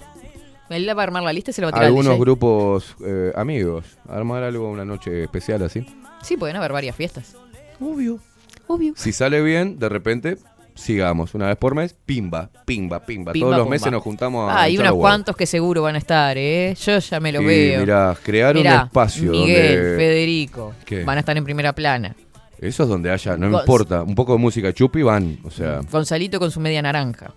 Él 0.69 0.87
va 0.95 1.01
a 1.01 1.03
armar 1.03 1.23
la 1.23 1.33
lista 1.33 1.49
y 1.49 1.53
se 1.55 1.61
lo 1.61 1.65
va 1.65 1.69
a 1.69 1.73
tirar 1.73 1.85
al 1.85 1.87
Algunos 1.87 2.11
DJ. 2.13 2.19
grupos 2.21 2.95
eh, 3.03 3.31
amigos. 3.35 3.85
Armar 4.07 4.43
algo, 4.43 4.69
una 4.69 4.85
noche 4.85 5.23
especial 5.23 5.63
así. 5.63 5.83
Sí, 6.21 6.37
pueden 6.37 6.55
haber 6.55 6.71
varias 6.71 6.95
fiestas. 6.95 7.35
Obvio. 7.79 8.19
Obvio. 8.67 8.93
Si 8.95 9.11
sale 9.11 9.41
bien, 9.41 9.79
de 9.79 9.89
repente 9.89 10.37
sigamos. 10.75 11.33
Una 11.33 11.47
vez 11.47 11.57
por 11.57 11.73
mes, 11.73 11.95
pimba, 12.05 12.51
pimba, 12.65 13.03
pimba. 13.03 13.31
Pimba, 13.33 13.45
Todos 13.47 13.57
los 13.57 13.65
pumba. 13.65 13.71
meses 13.71 13.91
nos 13.91 14.03
juntamos 14.03 14.47
a 14.47 14.53
Ah, 14.53 14.61
hay 14.63 14.73
hinchar 14.73 14.85
unos 14.85 14.93
huevos. 14.93 15.09
cuantos 15.09 15.35
que 15.35 15.45
seguro 15.47 15.81
van 15.81 15.95
a 15.95 15.97
estar, 15.97 16.37
¿eh? 16.37 16.75
Yo 16.79 16.99
ya 16.99 17.19
me 17.19 17.31
lo 17.31 17.41
Y 17.41 17.45
veo. 17.45 17.79
mirá, 17.79 18.15
crear 18.21 18.55
un 18.55 18.67
espacio 18.67 19.31
Miguel, 19.31 19.75
donde- 19.77 19.95
Federico, 19.97 20.73
¿Qué? 20.85 21.03
van 21.03 21.17
a 21.17 21.21
estar 21.21 21.35
en 21.35 21.43
primera 21.43 21.73
plana. 21.73 22.15
Eso 22.59 22.83
es 22.83 22.89
donde 22.89 23.09
haya, 23.09 23.37
no 23.37 23.59
importa. 23.59 24.03
Un 24.03 24.13
poco 24.13 24.33
de 24.33 24.37
música 24.37 24.71
chupi 24.71 25.01
van. 25.01 25.39
O 25.45 25.49
sea, 25.49 25.79
Gonzalito 25.89 26.39
con 26.39 26.51
su 26.51 26.59
media 26.59 26.81
naranja. 26.83 27.33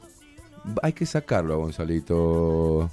Hay 0.83 0.93
que 0.93 1.07
sacarlo 1.07 1.55
a 1.55 1.57
Gonzalito. 1.59 2.91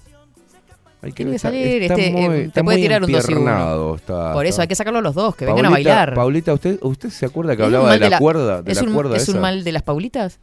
Hay 1.01 1.13
Tiene 1.13 1.31
que 1.31 1.39
salir, 1.39 1.81
está 1.83 1.93
este, 1.95 2.11
muy- 2.11 2.23
eh, 2.37 2.49
te 2.53 2.61
puede 2.61 2.77
muy 2.77 2.81
tirar 2.81 3.03
un 3.03 3.09
dos 3.11 3.23
y 3.29 3.31
uno. 3.33 3.39
empiernado, 3.39 3.95
está- 3.95 4.33
Por 4.33 4.45
eso 4.45 4.61
hay 4.61 4.67
que 4.67 4.75
sacarlo 4.75 4.99
los 4.99 5.15
dos, 5.15 5.33
que 5.33 5.45
vengan 5.45 5.67
a 5.67 5.69
bailar. 5.69 6.13
Paulita, 6.13 6.53
¿usted, 6.53 6.77
¿usted 6.81 7.09
se 7.09 7.25
acuerda 7.25 7.55
que 7.55 7.61
¿Es 7.63 7.69
un 7.69 7.75
hablaba 7.75 7.97
de 7.97 8.09
la, 8.09 8.19
cuerda? 8.19 8.61
De 8.61 8.71
¿Es, 8.73 8.81
la 8.81 8.87
un, 8.89 8.93
cuerda 8.93 9.15
¿Es 9.15 9.29
un 9.29 9.35
esa? 9.35 9.41
mal 9.41 9.63
de 9.63 9.71
las 9.71 9.83
Paulitas? 9.83 10.39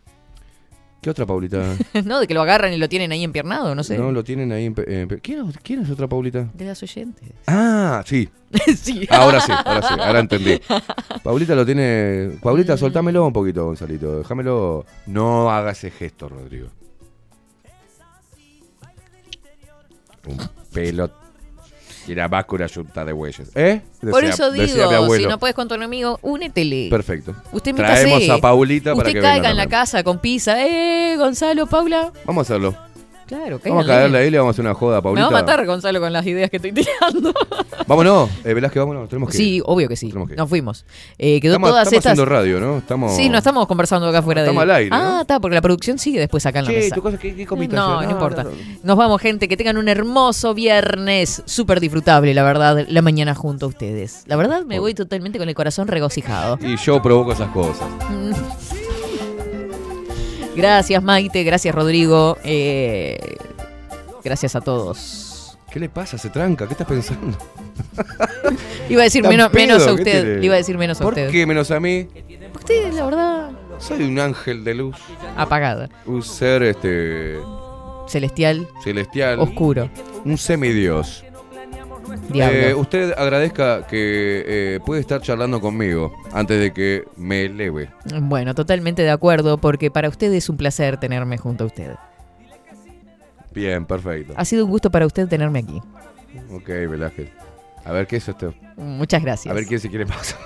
¿Qué 1.03 1.11
otra 1.11 1.27
Paulita? 1.27 1.63
no, 2.07 2.21
de 2.21 2.27
que 2.27 2.33
lo 2.33 2.41
agarran 2.41 2.73
y 2.73 2.79
lo 2.79 2.89
tienen 2.89 3.13
ahí 3.13 3.23
empiernado, 3.23 3.75
no 3.75 3.85
sé. 3.85 3.99
No, 3.99 4.11
lo 4.13 4.25
tienen 4.25 4.51
ahí. 4.51 4.65
en 4.65 4.75
pe- 4.75 5.21
¿Quién, 5.21 5.47
es- 5.47 5.59
¿Quién 5.63 5.83
es 5.83 5.91
otra 5.91 6.09
Paulita? 6.09 6.49
De 6.55 6.65
las 6.65 6.83
oyentes. 6.83 7.29
Ah, 7.47 8.03
sí. 8.07 8.27
sí. 8.79 9.07
Ahora 9.11 9.41
sí, 9.43 9.53
ahora 9.53 9.83
sí, 9.87 9.95
ahora 10.01 10.21
entendí. 10.21 10.59
Paulita 11.23 11.55
lo 11.55 11.67
tiene. 11.67 12.31
Paulita, 12.43 12.79
soltámelo 12.79 13.27
un 13.27 13.33
poquito, 13.35 13.67
Gonzalito. 13.67 14.19
Déjamelo. 14.21 14.87
No 15.07 15.51
haga 15.51 15.73
ese 15.73 15.91
gesto, 15.91 16.31
Rodrigo. 16.31 16.69
Un 20.27 20.39
pelo. 20.73 21.11
Y 22.09 22.15
la 22.15 22.29
una 22.29 22.67
yunta 22.67 23.05
de 23.05 23.13
bueyes. 23.13 23.51
¿Eh? 23.57 23.81
Por 24.11 24.23
eso 24.25 24.53
digo, 24.53 25.13
si 25.17 25.27
no 25.27 25.39
puedes 25.41 25.57
con 25.57 25.67
tu 25.67 25.75
enemigo, 25.75 26.21
únetele. 26.23 26.89
Perfecto. 26.89 27.35
Usted 27.51 27.75
Traemos 27.75 28.21
métase. 28.21 28.31
a 28.39 28.41
Paulita 28.41 28.95
para 28.95 29.09
Usted 29.09 29.13
que 29.15 29.21
caiga 29.21 29.35
venga 29.35 29.51
en 29.51 29.57
la 29.57 29.63
también. 29.65 29.81
casa 29.81 30.05
con 30.05 30.21
pizza. 30.21 30.65
¡Eh, 30.65 31.17
Gonzalo, 31.17 31.67
Paula! 31.67 32.13
Vamos 32.25 32.43
a 32.49 32.55
hacerlo. 32.55 32.77
Claro, 33.27 33.61
Vamos 33.65 33.85
a 33.85 33.89
caerle 33.89 34.19
ahí 34.19 34.27
y 34.29 34.31
le 34.31 34.39
vamos 34.39 34.53
a 34.53 34.55
hacer 34.55 34.65
una 34.65 34.75
joda 34.75 34.99
a 34.99 35.01
Me 35.01 35.03
Paulita. 35.03 35.29
va 35.29 35.39
a 35.39 35.43
matar 35.43 35.67
Gonzalo 35.67 36.01
con 36.01 36.13
las 36.13 36.25
ideas 36.27 36.49
que 36.49 36.57
estoy 36.59 36.73
tirando. 36.73 37.33
Vámonos. 37.87 38.31
Eh, 38.45 38.55
Velázquez, 38.55 38.81
vámonos. 38.81 39.09
Tenemos 39.09 39.31
que 39.31 39.37
Sí, 39.37 39.57
ir. 39.57 39.63
obvio 39.67 39.89
que 39.89 39.97
sí. 39.97 40.13
Que. 40.13 40.37
Nos 40.37 40.49
fuimos. 40.49 40.85
Eh, 41.19 41.41
quedó 41.41 41.55
Estamos, 41.55 41.71
todas 41.71 41.83
estamos 41.89 41.99
estas. 41.99 42.13
haciendo 42.13 42.25
radio, 42.31 42.61
¿no? 42.61 42.79
Estamos... 42.79 43.15
Sí, 43.17 43.29
no 43.29 43.39
estamos 43.39 43.67
conversando 43.67 44.09
acá 44.09 44.19
afuera 44.19 44.43
de. 44.43 44.49
Estamos 44.49 44.63
al 44.63 44.71
aire, 44.71 44.91
Ah, 44.93 44.99
¿no? 45.17 45.21
está, 45.23 45.41
porque 45.41 45.55
la 45.55 45.61
producción 45.63 45.99
sigue 45.99 46.19
después 46.21 46.45
acá 46.47 46.61
en 46.61 46.65
la 46.67 46.71
Che, 46.71 46.77
mesa. 46.79 46.95
tu 46.95 47.03
cosa, 47.03 47.19
¿qué- 47.19 47.35
qué 47.35 47.45
No, 47.47 47.67
no, 48.01 48.03
No, 48.03 48.11
importa. 48.11 48.45
no, 48.45 48.51
no. 48.51 48.57
Nos 48.83 48.97
vamos, 48.97 49.21
gente. 49.21 49.49
Que 49.49 49.57
tengan 49.57 49.77
un 49.77 49.89
hermoso 49.89 50.55
viernes. 50.55 51.43
Súper 51.47 51.81
disfrutable, 51.81 52.33
la 52.35 52.43
verdad, 52.45 52.87
la 52.89 53.03
mañana 53.03 53.35
junto 53.35 53.67
a 53.67 53.69
ustedes. 53.69 54.23
La 54.27 54.37
verdad, 54.37 54.65
me 54.65 54.79
voy 54.79 54.95
totalmente 54.95 55.39
con 55.39 55.49
el 55.49 55.55
corazón 55.55 55.89
regocijado. 55.89 56.59
Y 56.61 56.77
yo 56.77 57.01
provoco 57.03 57.33
esas 57.33 57.51
cosas. 57.51 57.87
Gracias, 60.57 61.03
Maite. 61.03 61.45
Gracias, 61.45 61.75
Rodrigo. 61.75 62.37
eh, 62.45 63.19
gracias 64.25 64.57
a 64.57 64.61
todos. 64.61 65.59
¿Qué 65.71 65.81
le 65.81 65.89
pasa? 65.89 66.17
¿Se 66.17 66.31
tranca? 66.31 66.67
¿Qué 66.67 66.73
estás 66.73 66.87
pensando? 66.87 67.37
Iba 68.89 69.03
a 69.03 69.05
decir 69.05 69.23
¿Tan 69.23 69.31
menos, 69.31 69.53
menos 69.53 69.83
a 69.83 69.87
¿Qué 69.89 69.93
usted. 69.93 70.43
iba 70.43 70.55
a 70.55 70.57
decir 70.59 70.79
menos 70.79 71.01
a 71.01 71.05
¿Por 71.05 71.13
usted. 71.13 71.31
qué 71.31 71.45
menos 71.47 71.71
a 71.71 71.81
mí? 71.81 72.09
Usted, 72.55 72.93
la 72.93 73.05
verdad, 73.05 73.51
Soy 73.79 74.05
un 74.05 74.19
ángel 74.19 74.65
de 74.65 74.75
luz. 74.75 74.97
apagada. 75.37 75.89
Un 76.07 76.23
ser 76.23 76.63
este 76.63 77.37
Celestial, 78.09 78.67
celestial. 78.83 79.39
oscuro. 79.41 79.91
Un 80.25 80.39
semidios. 80.39 81.25
Eh, 82.35 82.75
usted 82.75 83.13
agradezca 83.17 83.87
que 83.87 84.45
eh, 84.47 84.81
puede 84.85 85.01
estar 85.01 85.21
charlando 85.21 85.61
conmigo 85.61 86.13
antes 86.33 86.61
de 86.61 86.73
que 86.73 87.05
me 87.17 87.45
eleve. 87.45 87.89
Bueno, 88.21 88.55
totalmente 88.55 89.03
de 89.03 89.11
acuerdo, 89.11 89.59
porque 89.59 89.91
para 89.91 90.09
usted 90.09 90.33
es 90.33 90.49
un 90.49 90.57
placer 90.57 90.99
tenerme 90.99 91.39
junto 91.39 91.65
a 91.65 91.67
usted. 91.67 91.95
Bien, 93.53 93.87
perfecto. 93.87 94.35
Ha 94.37 94.45
sido 94.45 94.65
un 94.65 94.71
gusto 94.71 94.91
para 94.91 95.07
usted 95.07 95.29
tenerme 95.29 95.61
aquí. 95.61 95.81
Ok, 96.53 96.69
Velázquez. 96.69 97.31
A 97.85 97.93
ver 97.93 98.07
qué 98.07 98.17
es 98.17 98.29
esto. 98.29 98.53
Muchas 98.77 99.23
gracias. 99.23 99.51
A 99.51 99.55
ver 99.55 99.67
quién 99.67 99.81
se 99.81 99.89
quiere 99.89 100.07
pasar. 100.07 100.39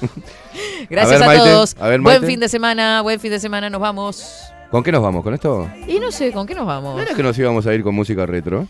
Gracias 0.90 1.22
a, 1.22 1.28
ver, 1.28 1.38
todos. 1.38 1.76
A 1.80 1.88
ver, 1.88 2.00
buen 2.00 2.22
fin 2.24 2.38
de 2.38 2.48
semana, 2.48 3.00
buen 3.00 3.18
fin 3.18 3.30
de 3.30 3.40
semana, 3.40 3.70
nos 3.70 3.80
vamos. 3.80 4.44
¿Con 4.70 4.82
qué 4.82 4.92
nos 4.92 5.02
vamos? 5.02 5.22
¿Con 5.22 5.32
esto? 5.32 5.70
Y 5.86 5.98
no 5.98 6.10
sé, 6.10 6.32
¿con 6.32 6.46
qué 6.46 6.54
nos 6.54 6.66
vamos? 6.66 6.96
¿No 6.96 7.02
era 7.02 7.14
que 7.14 7.22
nos 7.22 7.38
íbamos 7.38 7.66
a 7.66 7.74
ir 7.74 7.82
con 7.82 7.94
música 7.94 8.26
retro? 8.26 8.66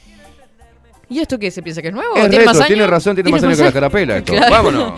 ¿Y 1.14 1.20
esto 1.20 1.38
qué 1.38 1.50
se 1.50 1.62
piensa 1.62 1.80
que 1.80 1.88
es 1.88 1.94
nuevo? 1.94 2.14
Es 2.16 2.22
¿Tiene 2.22 2.36
retro, 2.38 2.46
más 2.46 2.56
años? 2.56 2.66
tiene 2.66 2.86
razón, 2.88 3.14
tiene 3.14 3.30
más 3.30 3.42
años 3.44 3.58
que 3.58 3.64
la 3.64 3.72
carapela 3.72 4.16
esto. 4.16 4.32
Claro. 4.32 4.50
Vámonos. 4.52 4.92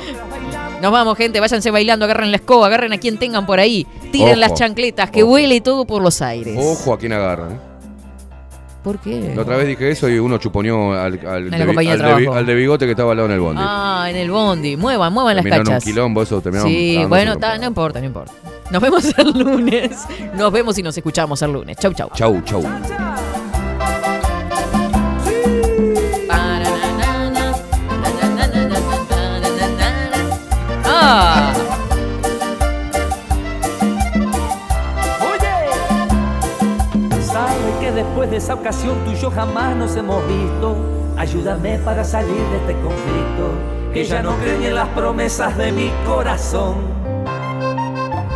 Nos 0.80 0.92
vamos, 0.92 1.16
gente, 1.18 1.40
váyanse 1.40 1.70
bailando, 1.70 2.04
agarren 2.06 2.30
la 2.30 2.36
escoba, 2.38 2.66
agarren 2.66 2.92
a 2.94 2.98
quien 2.98 3.18
tengan 3.18 3.44
por 3.44 3.58
ahí, 3.60 3.86
tiren 4.12 4.30
Ojo. 4.30 4.36
las 4.40 4.54
chancletas, 4.54 5.10
que 5.10 5.22
huele 5.22 5.60
todo 5.60 5.86
por 5.86 6.00
los 6.02 6.22
aires. 6.22 6.56
Ojo 6.58 6.94
a 6.94 6.98
quién 6.98 7.12
agarra. 7.12 7.48
¿eh? 7.50 7.56
¿Por 8.82 8.98
qué? 9.00 9.32
La 9.34 9.42
otra 9.42 9.56
vez 9.56 9.66
dije 9.66 9.90
eso 9.90 10.08
y 10.08 10.18
uno 10.18 10.38
chuponeó 10.38 10.92
al, 10.92 11.18
al, 11.26 11.50
de, 11.50 11.66
compañía 11.66 11.96
de 11.96 12.02
al 12.02 12.08
de- 12.16 12.22
trabajo. 12.22 12.38
al 12.38 12.46
de 12.46 12.54
bigote 12.54 12.84
que 12.86 12.92
estaba 12.92 13.10
al 13.10 13.16
lado 13.16 13.28
en 13.28 13.34
el 13.34 13.40
bondi. 13.40 13.62
Ah, 13.64 14.06
en 14.08 14.16
el 14.16 14.30
bondi. 14.30 14.76
Muevan, 14.76 15.12
muevan 15.12 15.36
las 15.36 15.44
cachas. 15.44 15.68
un 15.84 15.90
quilombo, 15.92 16.22
eso 16.22 16.40
terminaron 16.40 16.70
Sí, 16.70 17.04
bueno, 17.08 17.36
ta, 17.36 17.58
no 17.58 17.66
importa, 17.66 17.98
no 18.00 18.06
importa. 18.06 18.32
Nos 18.70 18.80
vemos 18.80 19.04
el 19.18 19.30
lunes. 19.38 19.90
Nos 20.34 20.52
vemos 20.52 20.78
y 20.78 20.82
nos 20.82 20.96
escuchamos 20.96 21.42
el 21.42 21.52
lunes. 21.52 21.76
Chau, 21.78 21.92
chau. 21.94 22.10
Chau, 22.14 22.40
chau. 22.44 22.62
Esa 38.36 38.54
ocasión 38.54 38.96
tú 39.04 39.12
y 39.12 39.16
yo 39.16 39.30
jamás 39.30 39.74
nos 39.74 39.96
hemos 39.96 40.26
visto. 40.28 40.76
Ayúdame 41.16 41.78
para 41.78 42.04
salir 42.04 42.36
de 42.36 42.56
este 42.58 42.74
conflicto, 42.82 43.50
que 43.92 44.04
ya 44.04 44.22
no 44.22 44.36
creo 44.36 44.58
ni 44.58 44.66
en 44.66 44.74
las 44.74 44.88
promesas 44.88 45.56
de 45.56 45.72
mi 45.72 45.90
corazón. 46.06 46.74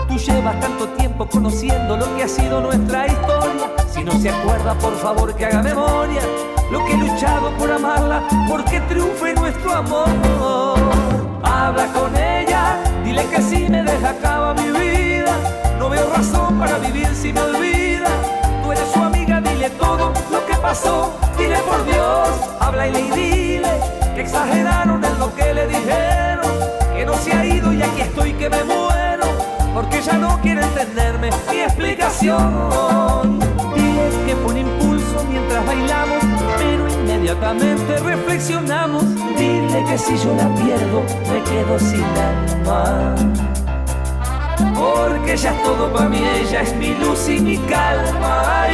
Tú 0.09 0.17
llevas 0.17 0.59
tanto 0.61 0.89
tiempo 0.89 1.29
conociendo 1.29 1.97
lo 1.97 2.17
que 2.17 2.23
ha 2.23 2.29
sido 2.29 2.61
nuestra 2.61 3.07
historia. 3.07 3.71
Si 3.93 4.03
no 4.03 4.13
se 4.13 4.31
acuerda, 4.31 4.75
por 4.75 4.95
favor 4.97 5.35
que 5.35 5.45
haga 5.45 5.63
memoria. 5.63 6.23
Lo 6.73 6.85
que 6.87 6.95
he 6.95 6.97
luchado 6.97 7.51
por 7.59 7.71
amarla, 7.71 8.23
porque 8.49 8.81
triunfe 8.81 9.35
nuestro 9.35 9.73
amor. 9.75 10.09
Habla 11.43 11.87
con 11.93 12.17
ella, 12.17 12.79
dile 13.05 13.25
que 13.27 13.43
si 13.43 13.69
me 13.69 13.83
deja 13.83 14.11
acaba 14.11 14.55
mi 14.55 14.71
vida. 14.71 15.37
No 15.79 15.91
veo 15.91 16.09
razón 16.11 16.59
para 16.59 16.79
vivir 16.79 17.09
si 17.15 17.33
me 17.33 17.41
olvida. 17.41 18.09
Tú 18.63 18.73
eres 18.73 18.97
lo 20.31 20.47
que 20.47 20.55
pasó. 20.57 21.13
Dile 21.37 21.59
por 21.59 21.85
Dios, 21.85 22.29
habla 22.59 22.89
y 22.89 23.11
dile 23.11 23.69
que 24.15 24.23
exageraron 24.23 25.05
en 25.05 25.19
lo 25.19 25.35
que 25.35 25.55
le 25.55 25.67
dijeron. 25.67 26.51
Que 26.95 27.05
no 27.07 27.15
se 27.15 27.33
ha 27.33 27.45
ido 27.45 27.73
y 27.73 27.83
aquí 27.83 28.03
estoy 28.03 28.33
que 28.35 28.49
me 28.51 28.65
muero. 28.65 29.27
Porque 29.75 30.01
ya 30.03 30.15
no 30.15 30.41
quiere 30.41 30.63
entenderme 30.63 31.31
mi 31.51 31.61
explicación. 31.61 33.39
Dile 33.75 34.11
que 34.27 34.37
fue 34.37 34.53
un 34.53 34.59
impulso 34.59 35.25
mientras 35.29 35.65
bailamos, 35.65 36.25
pero 36.59 36.89
inmediatamente 36.89 37.99
reflexionamos. 37.99 39.05
Dile 39.37 39.85
que 39.89 39.97
si 39.97 40.17
yo 40.19 40.35
la 40.35 40.49
pierdo, 40.57 41.03
me 41.31 41.43
quedo 41.45 41.79
sin 41.79 42.05
alma. 42.05 43.15
Porque 44.75 45.35
ella 45.35 45.53
es 45.53 45.63
todo 45.63 45.93
para 45.93 46.09
mí, 46.09 46.23
ella 46.43 46.63
es 46.63 46.75
mi 46.77 46.95
luz 46.95 47.29
y 47.29 47.41
mi 47.41 47.59
calma. 47.59 48.67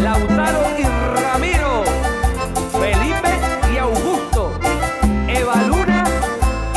Lautaro 0.00 0.62
y 0.78 0.84
Ramiro, 0.84 1.84
Felipe 2.72 3.30
y 3.72 3.76
Augusto, 3.78 4.52
Eva 5.28 5.54
Luna 5.68 6.04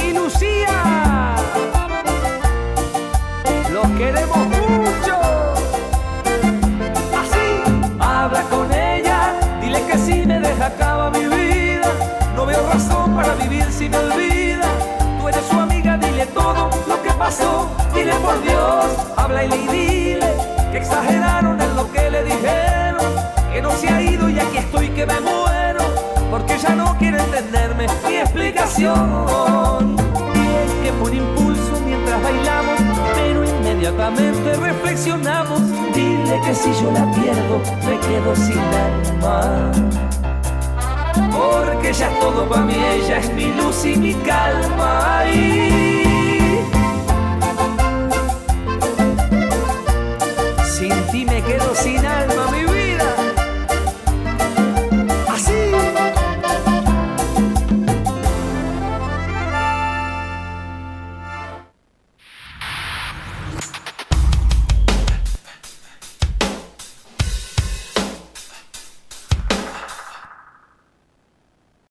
y 0.03 0.14
Lucía. 0.14 1.35
Los 3.72 3.88
queremos 3.98 4.38
mucho. 4.38 5.15
Así, 7.22 7.48
habla 7.99 8.41
con 8.44 8.72
ella, 8.73 9.34
dile 9.61 9.81
que 9.85 9.98
si 9.98 10.26
me 10.26 10.39
deja 10.39 10.68
acaba 10.68 11.10
mi 11.10 11.26
vida. 11.26 11.91
No 12.35 12.45
veo 12.45 12.68
razón 12.69 13.15
para 13.15 13.34
vivir 13.35 13.65
si 13.72 13.89
me 13.89 13.98
olvida. 13.98 14.68
Tú 15.19 15.27
eres 15.27 15.45
su 15.49 15.60
amiga, 15.60 15.98
dile 15.98 16.26
todo 16.27 16.69
lo 16.88 17.02
que 17.02 17.11
pasó. 17.14 17.69
Dile 17.94 18.14
por 18.15 18.41
Dios, 18.44 18.85
habla 19.15 19.44
y 19.45 19.68
dile 19.68 20.56
que 20.72 20.77
exageraron 20.77 21.60
en 21.61 21.76
lo 21.76 21.91
que 21.91 22.10
le 22.10 22.23
dijeron. 22.23 23.06
Que 23.52 23.61
no 23.61 23.72
se 23.72 23.89
ha 23.89 24.02
ido 24.02 24.30
y 24.30 24.39
aquí 24.39 24.57
estoy 24.57 24.89
que 24.89 25.06
me 25.06 25.19
muero. 25.19 25.84
Porque 26.30 26.57
ya 26.57 26.76
no 26.76 26.98
quiere 26.98 27.19
entenderme 27.19 27.88
mi 28.07 28.15
explicación. 28.15 29.95
Que 30.84 30.91
un 30.91 31.14
impulso 31.14 31.81
mientras 31.85 32.22
bailamos, 32.22 32.80
pero 33.15 33.44
inmediatamente 33.44 34.56
reflexionamos. 34.56 35.61
Dile 35.94 36.39
que 36.45 36.56
si 36.56 36.73
yo 36.81 36.91
la 36.91 37.11
pierdo, 37.11 37.61
me 37.85 37.99
quedo 37.99 38.35
sin 38.35 38.60
alma. 38.60 39.72
porque 41.31 41.89
ella 41.89 42.07
es 42.11 42.19
todo 42.19 42.48
para 42.48 42.61
mí, 42.64 42.76
ella 42.76 43.18
es 43.18 43.34
mi 43.34 43.53
luz 43.53 43.85
y 43.85 43.95
mi 43.95 44.14
calma. 44.14 45.23
Y 45.34 46.06